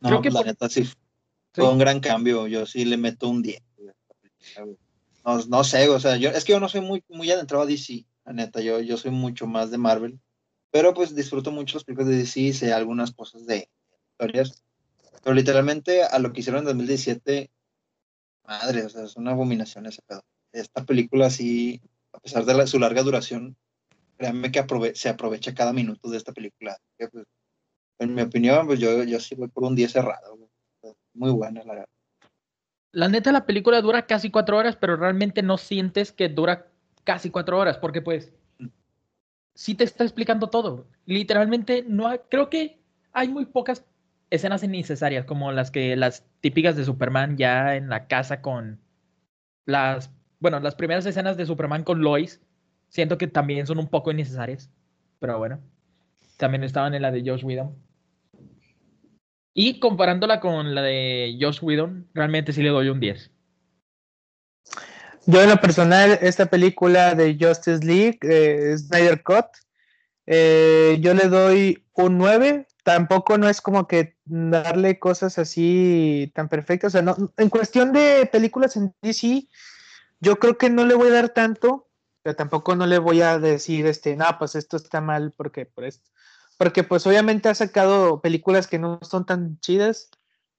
No, 0.00 0.08
Creo 0.08 0.22
que 0.22 0.30
pues, 0.30 0.34
la 0.34 0.40
por- 0.40 0.46
neta 0.48 0.68
sí 0.68 0.82
fue 1.54 1.68
un 1.72 1.78
gran 1.78 2.00
cambio, 2.00 2.46
yo 2.46 2.66
sí 2.66 2.84
le 2.84 2.96
meto 2.96 3.28
un 3.28 3.42
10. 3.42 3.62
güey. 3.76 4.76
No, 5.24 5.38
no 5.46 5.64
sé, 5.64 5.88
o 5.88 6.00
sea, 6.00 6.16
yo, 6.16 6.30
es 6.30 6.44
que 6.44 6.52
yo 6.52 6.60
no 6.60 6.68
soy 6.68 6.80
muy, 6.80 7.04
muy 7.08 7.30
adentrado 7.30 7.62
a 7.62 7.66
DC, 7.66 8.04
la 8.24 8.32
neta, 8.32 8.60
yo, 8.60 8.80
yo 8.80 8.96
soy 8.96 9.10
mucho 9.12 9.46
más 9.46 9.70
de 9.70 9.78
Marvel, 9.78 10.18
pero 10.70 10.94
pues 10.94 11.14
disfruto 11.14 11.50
mucho 11.52 11.76
las 11.76 11.84
películas 11.84 12.08
de 12.08 12.16
DC, 12.16 12.52
sé 12.52 12.72
algunas 12.72 13.12
cosas 13.12 13.46
de 13.46 13.68
historias, 14.12 14.64
pero 15.22 15.34
literalmente 15.34 16.02
a 16.02 16.18
lo 16.18 16.32
que 16.32 16.40
hicieron 16.40 16.60
en 16.60 16.66
2017, 16.66 17.50
madre, 18.44 18.84
o 18.84 18.88
sea, 18.88 19.04
es 19.04 19.16
una 19.16 19.30
abominación 19.32 19.86
ese 19.86 20.02
pedo. 20.02 20.24
Esta 20.52 20.84
película 20.84 21.30
sí, 21.30 21.80
a 22.12 22.18
pesar 22.18 22.44
de 22.44 22.54
la- 22.54 22.66
su 22.66 22.78
larga 22.78 23.02
duración, 23.02 23.56
créanme 24.16 24.50
que 24.50 24.60
aprove- 24.60 24.94
se 24.94 25.08
aprovecha 25.08 25.54
cada 25.54 25.72
minuto 25.72 26.10
de 26.10 26.16
esta 26.16 26.32
película. 26.32 26.76
pues, 26.98 27.24
en 27.98 28.14
mi 28.14 28.22
opinión, 28.22 28.66
pues 28.66 28.80
yo, 28.80 29.04
yo 29.04 29.20
sí 29.20 29.34
voy 29.36 29.48
por 29.48 29.64
un 29.64 29.76
10 29.76 29.92
cerrado. 29.92 30.36
Muy 31.14 31.30
buena, 31.30 31.62
la 31.64 31.72
verdad. 31.72 31.88
La 32.92 33.08
neta, 33.08 33.32
la 33.32 33.44
película 33.46 33.80
dura 33.80 34.06
casi 34.06 34.30
cuatro 34.30 34.56
horas, 34.58 34.76
pero 34.76 34.96
realmente 34.96 35.42
no 35.42 35.58
sientes 35.58 36.12
que 36.12 36.28
dura 36.28 36.68
casi 37.04 37.30
cuatro 37.30 37.58
horas, 37.58 37.78
porque 37.78 38.02
pues 38.02 38.32
sí 39.54 39.74
te 39.74 39.84
está 39.84 40.04
explicando 40.04 40.48
todo. 40.50 40.86
Literalmente, 41.06 41.84
no 41.86 42.08
hay- 42.08 42.20
creo 42.30 42.50
que 42.50 42.80
hay 43.12 43.28
muy 43.28 43.46
pocas 43.46 43.84
escenas 44.30 44.62
innecesarias, 44.62 45.24
como 45.26 45.52
las 45.52 45.70
que 45.70 45.96
las 45.96 46.24
típicas 46.40 46.76
de 46.76 46.84
Superman 46.84 47.36
ya 47.36 47.76
en 47.76 47.88
la 47.88 48.06
casa 48.06 48.40
con 48.40 48.80
las, 49.66 50.10
bueno, 50.40 50.60
las 50.60 50.74
primeras 50.76 51.06
escenas 51.06 51.36
de 51.36 51.46
Superman 51.46 51.84
con 51.84 52.02
Lois, 52.02 52.40
siento 52.88 53.18
que 53.18 53.26
también 53.28 53.66
son 53.66 53.78
un 53.78 53.88
poco 53.88 54.10
innecesarias, 54.12 54.70
pero 55.20 55.38
bueno, 55.38 55.60
también 56.38 56.64
estaban 56.64 56.94
en 56.94 57.02
la 57.02 57.10
de 57.12 57.22
Josh 57.26 57.44
Whedon. 57.44 57.74
Y 59.54 59.80
comparándola 59.80 60.40
con 60.40 60.74
la 60.74 60.82
de 60.82 61.36
Josh 61.40 61.58
Whedon, 61.62 62.08
realmente 62.14 62.52
sí 62.52 62.62
le 62.62 62.70
doy 62.70 62.88
un 62.88 63.00
10. 63.00 63.30
Yo 65.26 65.42
en 65.42 65.50
lo 65.50 65.60
personal, 65.60 66.18
esta 66.20 66.46
película 66.46 67.14
de 67.14 67.36
Justice 67.38 67.84
League, 67.84 68.18
eh, 68.22 68.76
Snyder 68.76 69.22
Cut, 69.22 69.46
eh, 70.26 70.98
yo 71.00 71.14
le 71.14 71.28
doy 71.28 71.84
un 71.94 72.18
9. 72.18 72.66
Tampoco 72.82 73.38
no 73.38 73.48
es 73.48 73.60
como 73.60 73.86
que 73.86 74.16
darle 74.24 74.98
cosas 74.98 75.38
así 75.38 76.32
tan 76.34 76.48
perfectas. 76.48 76.88
O 76.88 76.92
sea, 76.92 77.02
no, 77.02 77.32
en 77.36 77.48
cuestión 77.48 77.92
de 77.92 78.28
películas 78.32 78.76
en 78.76 78.94
DC, 79.02 79.48
yo 80.20 80.36
creo 80.36 80.58
que 80.58 80.70
no 80.70 80.84
le 80.84 80.94
voy 80.94 81.08
a 81.10 81.14
dar 81.14 81.28
tanto, 81.28 81.88
pero 82.22 82.34
tampoco 82.34 82.74
no 82.74 82.86
le 82.86 82.98
voy 82.98 83.20
a 83.22 83.38
decir, 83.38 83.86
este, 83.86 84.16
no, 84.16 84.26
pues 84.38 84.56
esto 84.56 84.76
está 84.76 85.00
mal 85.00 85.32
porque 85.36 85.66
por 85.66 85.84
esto. 85.84 86.10
Porque 86.62 86.84
pues 86.84 87.04
obviamente 87.08 87.48
ha 87.48 87.56
sacado 87.56 88.20
películas 88.20 88.68
que 88.68 88.78
no 88.78 89.00
son 89.02 89.26
tan 89.26 89.58
chidas, 89.58 90.08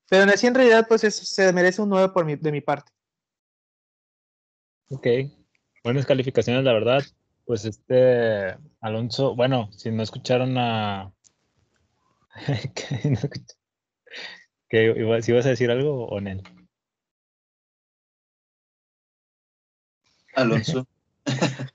pero 0.10 0.24
en 0.24 0.32
así 0.32 0.48
en 0.48 0.54
realidad 0.54 0.86
pues 0.86 1.06
es- 1.06 1.16
se 1.16 1.54
merece 1.54 1.82
un 1.82 1.88
9 1.88 2.10
por 2.10 2.26
mi, 2.26 2.36
de 2.36 2.52
mi 2.52 2.60
parte. 2.60 2.92
Ok, 4.90 5.08
buenas 5.82 6.06
calificaciones, 6.06 6.66
la 6.66 6.74
verdad. 6.74 7.02
Pues 7.46 7.64
este 7.64 8.58
Alonso, 8.82 9.34
bueno, 9.34 9.72
si 9.72 9.92
no 9.92 10.04
escucharon 10.04 10.58
a. 10.58 11.14
que, 14.68 15.22
si 15.22 15.32
ibas 15.32 15.46
a 15.46 15.50
decir 15.50 15.72
algo 15.72 16.06
o 16.06 16.20
Nel. 16.20 16.44
Alonso. 20.36 20.86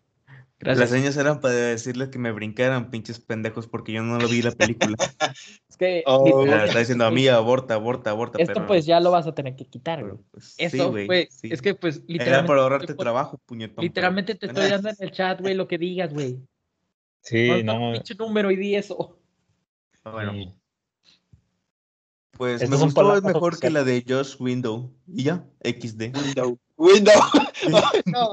Las 0.60 0.90
señas 0.90 1.16
eran 1.16 1.40
para 1.40 1.54
decirles 1.54 2.08
que 2.08 2.18
me 2.18 2.32
brincaran, 2.32 2.90
pinches 2.90 3.20
pendejos, 3.20 3.68
porque 3.68 3.92
yo 3.92 4.02
no 4.02 4.18
lo 4.18 4.28
vi 4.28 4.42
la 4.42 4.50
película. 4.50 4.96
Es 5.68 5.76
que 5.76 6.02
Oh, 6.06 6.24
literalmente, 6.26 6.66
está 6.66 6.78
diciendo 6.80 7.04
a 7.06 7.10
mí, 7.12 7.28
aborta, 7.28 7.74
aborta, 7.74 8.10
aborta. 8.10 8.38
esto 8.38 8.52
pero, 8.54 8.66
pues 8.66 8.84
ya 8.84 8.98
lo 8.98 9.12
vas 9.12 9.26
a 9.28 9.34
tener 9.34 9.54
que 9.54 9.66
quitar, 9.66 10.02
güey. 10.02 10.16
pues, 10.32 10.54
Eso 10.58 10.92
sí, 10.96 11.06
güey, 11.06 11.28
sí. 11.30 11.48
es 11.52 11.62
que 11.62 11.74
pues 11.74 11.96
Era 11.98 12.04
literalmente, 12.08 12.48
para 12.48 12.62
ahorrarte 12.62 12.94
trabajo, 12.94 13.38
puñetón. 13.46 13.76
pero, 13.76 13.82
literalmente 13.84 14.34
te 14.34 14.46
bueno, 14.46 14.60
estoy 14.62 14.72
dando 14.72 14.88
en 14.88 14.96
el 14.98 15.12
chat, 15.12 15.40
güey, 15.40 15.54
lo 15.54 15.68
que 15.68 15.78
digas, 15.78 16.12
güey. 16.12 16.40
Sí, 17.22 17.48
Pon 17.48 17.58
un 17.60 17.66
no. 17.66 17.92
pinche 17.92 18.14
número 18.16 18.50
y 18.50 18.56
di 18.56 18.74
eso. 18.74 19.18
Bueno, 20.04 20.32
sí. 20.32 20.54
pues 22.32 22.62
Estas 22.62 22.78
me 22.78 22.84
gustó, 22.84 23.16
es 23.16 23.22
mejor 23.22 23.58
que 23.60 23.70
la 23.70 23.84
de 23.84 24.04
Josh 24.08 24.36
Window. 24.40 24.92
Y 25.06 25.24
ya, 25.24 25.44
XD. 25.62 26.14
Window. 26.16 26.58
Window. 26.78 27.12
no. 28.06 28.30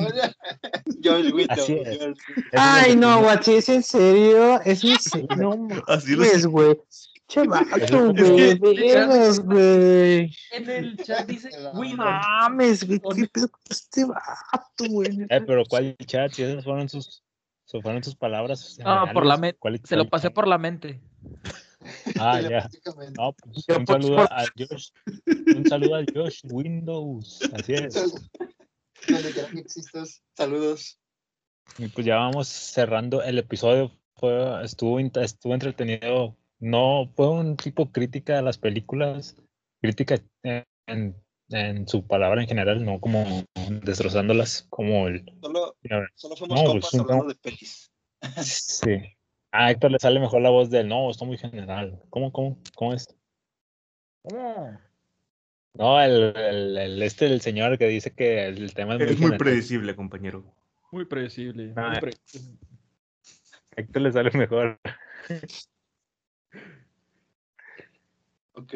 George 1.02 1.32
Window. 1.34 1.56
Así 1.58 1.74
es. 1.74 1.98
George- 1.98 2.22
Eso 2.28 2.40
es 2.52 2.54
Ay, 2.54 2.96
no, 2.96 3.22
guachi, 3.22 3.54
es 3.56 3.70
en 3.70 3.84
serio, 3.84 4.62
es 4.64 4.84
en 4.84 5.00
serio, 5.00 5.28
no 5.38 5.68
Así 5.88 6.12
lo 6.16 6.22
mames, 6.24 6.46
güey. 6.46 6.78
Che 7.28 7.42
vato, 7.48 7.76
Es 7.76 9.40
güey, 9.40 9.40
güey. 9.40 10.32
En 10.52 10.70
el 10.70 10.98
chat 10.98 11.26
dice, 11.28 11.50
güey, 11.74 11.94
No 11.94 11.98
mames, 12.06 12.86
güey, 12.86 13.00
qué 13.16 13.28
pedo 13.34 13.50
con 13.50 13.62
este 13.70 14.06
vato, 14.06 14.86
güey. 14.90 15.26
Eh, 15.30 15.42
pero 15.42 15.64
¿cuál 15.68 15.96
chat? 16.06 16.32
Si 16.32 16.44
esas 16.44 16.64
fueron 16.64 16.88
sus, 16.88 17.24
fueron 17.82 18.04
sus 18.04 18.16
palabras. 18.16 18.78
Ah, 18.86 19.10
por 19.12 19.26
la 19.26 19.38
mente. 19.38 19.58
¿cuál- 19.60 19.82
Se 19.84 19.96
lo 19.96 20.08
pasé 20.08 20.30
por 20.30 20.48
la 20.48 20.60
mente. 20.60 21.02
Ah, 22.20 22.42
ya. 22.42 22.70
No, 23.18 23.34
pues, 23.34 23.66
Yo 23.68 23.78
un 23.78 23.88
saludo 23.88 24.20
a 24.22 24.46
Josh. 24.58 24.90
Un 25.56 25.66
saludo 25.68 25.96
a 25.96 26.06
Josh 26.14 26.42
Windows. 26.50 27.40
Así 27.54 27.74
es. 27.74 27.94
Donde 29.08 29.32
quiera 29.32 29.50
que 29.50 29.60
existas, 29.60 30.24
saludos. 30.36 31.00
Y 31.78 31.88
pues 31.88 32.06
ya 32.06 32.18
vamos 32.18 32.48
cerrando 32.48 33.22
el 33.22 33.38
episodio. 33.38 33.92
Fue, 34.16 34.64
estuvo, 34.64 35.00
estuvo 35.00 35.54
entretenido. 35.54 36.36
No 36.60 37.12
fue 37.16 37.30
un 37.30 37.58
tipo 37.58 37.92
crítica 37.92 38.40
a 38.40 38.42
las 38.42 38.58
películas, 38.58 39.36
crítica 39.82 40.20
en, 40.44 41.16
en 41.50 41.88
su 41.88 42.08
palabra 42.08 42.42
en 42.42 42.48
general, 42.48 42.84
no 42.86 43.00
como 43.00 43.44
destrozándolas, 43.84 44.66
como 44.70 45.08
el... 45.08 45.26
Solo, 45.42 45.76
solo 46.16 46.36
fuimos 46.36 46.62
No, 46.62 46.68
compas 46.68 46.90
pues, 46.92 47.02
hablando 47.02 47.24
no. 47.26 47.30
de 47.30 47.36
pelis. 47.36 47.92
Sí. 48.42 49.15
A 49.58 49.72
Héctor 49.72 49.92
le 49.92 50.00
sale 50.00 50.20
mejor 50.20 50.42
la 50.42 50.50
voz 50.50 50.70
del 50.70 50.88
no, 50.88 51.10
está 51.10 51.24
muy 51.26 51.38
general. 51.38 52.02
¿Cómo, 52.10 52.32
cómo, 52.32 52.58
cómo 52.76 52.94
es? 52.94 53.08
¿Cómo? 54.24 54.80
No, 55.74 56.02
el, 56.02 56.36
el, 56.36 56.78
el- 56.78 57.04
este, 57.04 57.26
el 57.28 57.42
señor 57.42 57.78
que 57.78 57.88
dice 57.88 58.12
que 58.14 58.46
el 58.48 58.74
tema 58.74 58.94
es 58.96 59.00
muy, 59.00 59.06
Es 59.08 59.12
muy 59.14 59.18
general. 59.20 59.38
predecible, 59.38 59.96
compañero. 59.96 60.44
Muy 60.92 61.06
predecible. 61.06 61.74
Ah. 61.76 61.90
muy 61.92 62.00
pre- 62.00 62.12
A 63.78 63.82
Héctor 63.82 64.02
le 64.02 64.12
sale 64.12 64.32
mejor. 64.32 64.80
Ok. 68.54 68.74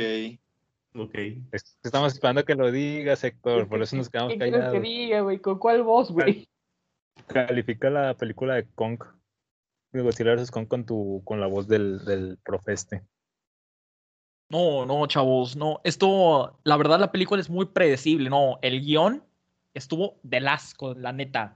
Ok. 0.95 1.15
Es 1.51 1.63
que 1.63 1.69
Estamos 1.87 2.13
esperando 2.13 2.43
que 2.43 2.55
lo 2.55 2.71
digas, 2.71 3.23
Héctor, 3.23 3.67
por 3.67 3.81
eso 3.81 3.95
nos 3.95 4.09
quedamos 4.09 4.33
¿Qué 4.33 4.39
quieres 4.39 4.55
que 4.55 4.59
callados. 4.65 4.81
diga, 4.83 5.21
güey? 5.21 5.39
¿Con 5.39 5.57
cuál 5.59 5.83
voz, 5.83 6.11
güey? 6.11 6.49
Califica 7.27 7.89
la 7.89 8.13
película 8.15 8.55
de 8.55 8.65
Kong. 8.75 8.99
Godzilla 9.91 10.35
vs. 10.35 10.51
Kong 10.51 10.67
con, 10.67 10.85
tu, 10.85 11.21
con 11.25 11.39
la 11.39 11.47
voz 11.47 11.67
del, 11.67 12.03
del 12.05 12.37
profeste. 12.43 13.03
No, 14.49 14.85
no, 14.85 15.05
chavos, 15.07 15.55
no. 15.55 15.79
Esto, 15.83 16.59
la 16.63 16.77
verdad, 16.77 16.99
la 16.99 17.11
película 17.11 17.39
es 17.39 17.49
muy 17.49 17.65
predecible. 17.65 18.29
No, 18.29 18.57
el 18.61 18.81
guion 18.81 19.23
estuvo 19.73 20.19
del 20.23 20.47
asco, 20.47 20.95
la 20.95 21.13
neta. 21.13 21.55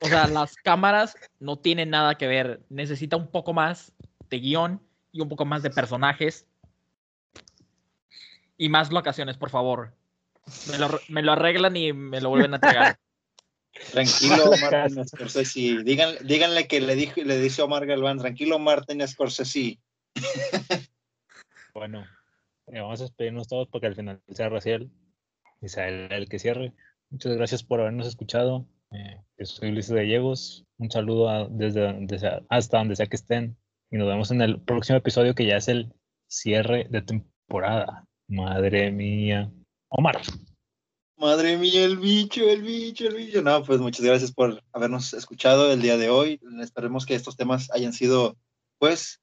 O 0.00 0.08
sea, 0.08 0.26
las 0.28 0.56
cámaras 0.56 1.16
no 1.38 1.58
tienen 1.58 1.90
nada 1.90 2.16
que 2.16 2.26
ver. 2.26 2.62
Necesita 2.68 3.16
un 3.16 3.28
poco 3.28 3.52
más 3.52 3.92
de 4.30 4.38
guion 4.40 4.80
y 5.12 5.20
un 5.20 5.28
poco 5.28 5.44
más 5.44 5.62
de 5.62 5.70
personajes. 5.70 6.46
Y 8.56 8.68
más 8.68 8.92
locaciones, 8.92 9.36
por 9.36 9.50
favor. 9.50 9.94
Me 10.70 10.78
lo, 10.78 10.88
me 11.08 11.22
lo 11.22 11.32
arreglan 11.32 11.76
y 11.76 11.92
me 11.92 12.20
lo 12.20 12.30
vuelven 12.30 12.52
a 12.52 12.56
entregar. 12.56 12.98
Tranquilo, 13.90 14.50
Martin 14.60 15.06
Scorsese. 15.08 15.82
Díganle, 15.84 16.18
díganle 16.24 16.66
que 16.66 16.80
le, 16.80 16.94
dijo, 16.94 17.20
le 17.22 17.38
dice 17.38 17.62
Omar 17.62 17.86
Galván, 17.86 18.18
tranquilo, 18.18 18.58
Martin 18.58 19.06
Scorsese. 19.06 19.78
Bueno, 21.74 22.04
eh, 22.66 22.80
vamos 22.80 23.00
a 23.00 23.04
despedirnos 23.04 23.48
todos 23.48 23.66
porque 23.68 23.86
al 23.86 23.94
final 23.96 24.20
sea 24.28 24.50
Raciel 24.50 24.90
y 25.62 25.68
sea 25.68 25.88
el, 25.88 26.12
el 26.12 26.28
que 26.28 26.38
cierre. 26.38 26.74
Muchas 27.08 27.34
gracias 27.34 27.62
por 27.62 27.80
habernos 27.80 28.06
escuchado. 28.06 28.66
Eh, 28.90 29.16
yo 29.38 29.46
soy 29.46 29.70
Luis 29.70 29.90
Gallegos. 29.90 30.66
Un 30.76 30.90
saludo 30.90 31.30
a- 31.30 31.48
desde, 31.48 31.94
desde 32.00 32.42
hasta 32.50 32.76
donde 32.78 32.94
sea 32.96 33.06
que 33.06 33.16
estén. 33.16 33.56
Y 33.90 33.96
nos 33.96 34.06
vemos 34.06 34.30
en 34.30 34.42
el 34.42 34.60
próximo 34.60 34.98
episodio 34.98 35.34
que 35.34 35.46
ya 35.46 35.56
es 35.56 35.68
el 35.68 35.94
cierre 36.28 36.86
de 36.90 37.00
temporada. 37.00 38.04
Madre 38.28 38.90
mía. 38.90 39.50
Omar. 39.88 40.20
Madre 41.22 41.56
mía, 41.56 41.84
el 41.84 41.98
bicho, 41.98 42.50
el 42.50 42.62
bicho, 42.62 43.06
el 43.06 43.14
bicho. 43.14 43.42
No, 43.42 43.62
pues 43.62 43.78
muchas 43.78 44.04
gracias 44.04 44.32
por 44.32 44.60
habernos 44.72 45.14
escuchado 45.14 45.70
el 45.70 45.80
día 45.80 45.96
de 45.96 46.10
hoy. 46.10 46.40
Esperemos 46.60 47.06
que 47.06 47.14
estos 47.14 47.36
temas 47.36 47.70
hayan 47.70 47.92
sido, 47.92 48.36
pues, 48.80 49.20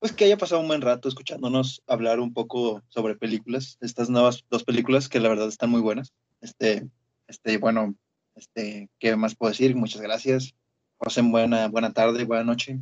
pues 0.00 0.10
que 0.12 0.24
haya 0.24 0.36
pasado 0.36 0.60
un 0.60 0.66
buen 0.66 0.80
rato 0.80 1.08
escuchándonos 1.08 1.84
hablar 1.86 2.18
un 2.18 2.34
poco 2.34 2.82
sobre 2.88 3.14
películas. 3.14 3.78
Estas 3.80 4.10
nuevas 4.10 4.44
dos 4.50 4.64
películas 4.64 5.08
que 5.08 5.20
la 5.20 5.28
verdad 5.28 5.46
están 5.46 5.70
muy 5.70 5.80
buenas. 5.80 6.12
Este, 6.40 6.88
este, 7.28 7.58
bueno, 7.58 7.94
este, 8.34 8.90
¿qué 8.98 9.14
más 9.14 9.36
puedo 9.36 9.52
decir? 9.52 9.76
Muchas 9.76 10.00
gracias. 10.00 10.56
Pasen 10.98 11.30
buena, 11.30 11.68
buena 11.68 11.92
tarde, 11.92 12.24
buena 12.24 12.42
noche. 12.42 12.80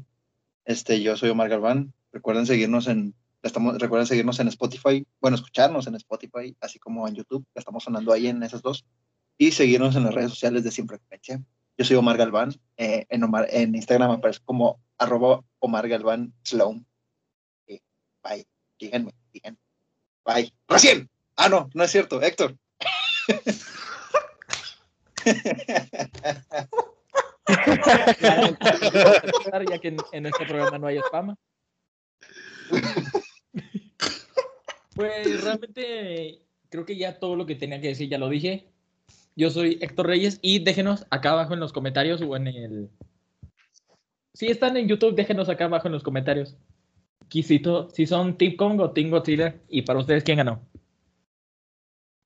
Este, 0.65 1.03
yo 1.03 1.19
soy 1.19 1.29
Omar 1.29 1.51
Galván. 1.51 1.93
Recuerden 2.13 2.47
seguirnos 2.47 2.87
en 2.87 3.15
Estamos, 3.43 3.79
recuerden 3.79 4.07
seguirnos 4.07 4.41
en 4.41 4.49
Spotify, 4.49 5.07
bueno, 5.21 5.37
escucharnos 5.37 5.87
en 5.87 5.95
Spotify, 5.95 6.57
así 6.61 6.79
como 6.79 7.07
en 7.07 7.15
YouTube, 7.15 7.47
que 7.55 7.61
estamos 7.61 7.85
sonando 7.85 8.13
ahí 8.13 8.27
en 8.27 8.43
esas 8.43 8.63
dos, 8.63 8.85
y 9.37 9.53
seguirnos 9.53 9.95
en 9.95 10.05
las 10.05 10.15
redes 10.15 10.31
sociales 10.31 10.65
de 10.65 10.73
Sin 10.73 10.89
Frecuencia. 10.89 11.41
Yo 11.77 11.85
soy 11.85 11.97
Omar 11.97 12.17
Galván, 12.17 12.53
eh, 12.77 13.07
en, 13.09 13.23
Omar, 13.23 13.47
en 13.51 13.77
Instagram 13.77 14.11
aparece 14.11 14.41
como 14.45 14.81
arroba 14.99 15.45
Omar 15.61 15.89
Galván 15.89 16.35
Sloan. 16.43 16.85
Eh, 17.69 17.81
bye, 18.25 18.45
díganme, 18.79 19.15
díganme. 19.33 19.59
Bye. 20.25 20.53
¡Recién! 20.67 21.09
Ah, 21.37 21.49
no, 21.49 21.71
no 21.73 21.85
es 21.85 21.93
cierto, 21.93 22.21
Héctor. 22.21 22.57
ya 29.71 29.79
que 29.79 29.89
en, 29.89 29.97
en 30.13 30.27
este 30.27 30.47
programa 30.47 30.79
no 30.79 30.89
hay 30.89 30.99
spam. 30.99 31.37
Pues 34.99 35.45
realmente 35.45 36.43
creo 36.71 36.85
que 36.85 36.97
ya 36.97 37.21
todo 37.21 37.37
lo 37.37 37.47
que 37.47 37.55
tenía 37.55 37.81
que 37.81 37.87
decir 37.87 38.09
ya 38.09 38.19
lo 38.19 38.29
dije. 38.29 38.67
Yo 39.37 39.49
soy 39.49 39.79
Héctor 39.81 40.09
Reyes 40.09 40.41
y 40.43 40.59
déjenos 40.59 41.07
acá 41.11 41.31
abajo 41.31 41.55
en 41.55 41.61
los 41.61 41.73
comentarios 41.73 42.21
o 42.21 42.35
en 42.35 42.49
el... 42.49 42.91
Si 44.35 44.49
están 44.49 44.77
en 44.77 44.89
YouTube, 44.89 45.15
déjenos 45.15 45.49
acá 45.49 45.67
abajo 45.67 45.87
en 45.87 45.93
los 45.93 46.03
comentarios. 46.03 46.57
Quisito, 47.29 47.89
si 47.91 48.07
son 48.07 48.37
Team 48.37 48.57
Kong 48.57 48.81
o 48.81 48.91
Team 48.91 49.11
Godzilla. 49.11 49.55
Y 49.69 49.83
para 49.83 50.01
ustedes, 50.01 50.25
¿quién 50.25 50.39
ganó? 50.39 50.67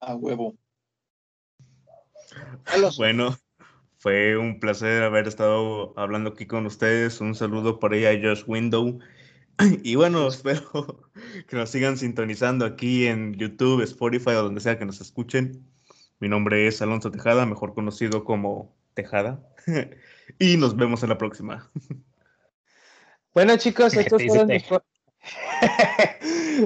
A 0.01 0.15
huevo. 0.15 0.57
Bueno, 2.97 3.37
fue 3.99 4.39
un 4.39 4.61
placer 4.61 5.03
haber 5.03 5.29
estado 5.29 5.93
hablando 5.99 6.31
aquí 6.31 6.47
con 6.47 6.65
ustedes. 6.65 7.21
Un 7.21 7.35
saludo 7.35 7.79
por 7.79 7.93
ahí 7.93 8.07
a 8.07 8.19
Josh 8.19 8.45
Window. 8.47 8.99
Y 9.83 9.95
bueno, 9.95 10.29
espero 10.29 11.11
que 11.49 11.57
nos 11.57 11.71
sigan 11.71 11.97
sintonizando 11.97 12.65
aquí 12.65 13.07
en 13.07 13.35
YouTube, 13.35 13.83
Spotify 13.83 14.31
o 14.31 14.45
donde 14.45 14.61
sea 14.61 14.79
que 14.79 14.87
nos 14.87 15.01
escuchen. 15.01 15.67
Mi 16.21 16.29
nombre 16.29 16.67
es 16.67 16.81
Alonso 16.83 17.11
Tejada, 17.11 17.47
mejor 17.47 17.75
conocido 17.75 18.25
como 18.25 18.75
Tejada. 18.95 19.41
Y 20.39 20.57
nos 20.57 20.77
vemos 20.77 21.03
en 21.03 21.11
la 21.11 21.19
próxima. 21.19 21.71
Bueno, 23.35 23.57
chicos, 23.59 23.93
estos 23.95 24.23
fueron 24.25 24.47
mis 24.47 24.65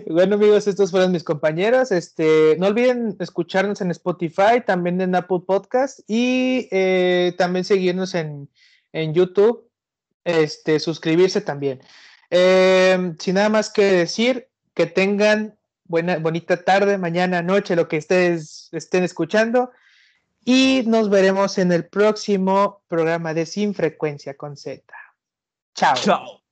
Bueno, 0.06 0.36
amigos, 0.36 0.68
estos 0.68 0.90
fueron 0.90 1.10
mis 1.10 1.24
compañeros. 1.24 1.90
Este, 1.90 2.56
no 2.58 2.66
olviden 2.66 3.16
escucharnos 3.18 3.80
en 3.80 3.90
Spotify, 3.90 4.62
también 4.64 5.00
en 5.00 5.14
Apple 5.14 5.40
Podcast 5.46 6.00
y 6.06 6.68
eh, 6.70 7.34
también 7.36 7.64
seguirnos 7.64 8.14
en, 8.14 8.48
en 8.92 9.14
YouTube. 9.14 9.68
Este, 10.24 10.78
suscribirse 10.78 11.40
también. 11.40 11.80
Eh, 12.30 13.14
sin 13.18 13.34
nada 13.34 13.48
más 13.48 13.70
que 13.70 13.84
decir, 13.84 14.48
que 14.74 14.86
tengan 14.86 15.58
buena, 15.84 16.18
bonita 16.18 16.62
tarde, 16.64 16.98
mañana, 16.98 17.42
noche, 17.42 17.76
lo 17.76 17.88
que 17.88 17.98
ustedes 17.98 18.68
estén 18.72 19.04
escuchando. 19.04 19.70
Y 20.44 20.84
nos 20.86 21.10
veremos 21.10 21.58
en 21.58 21.72
el 21.72 21.86
próximo 21.86 22.82
programa 22.86 23.34
de 23.34 23.46
Sin 23.46 23.74
Frecuencia 23.74 24.36
con 24.36 24.56
Z. 24.56 24.82
Chao. 25.74 25.94
Chao. 25.96 26.45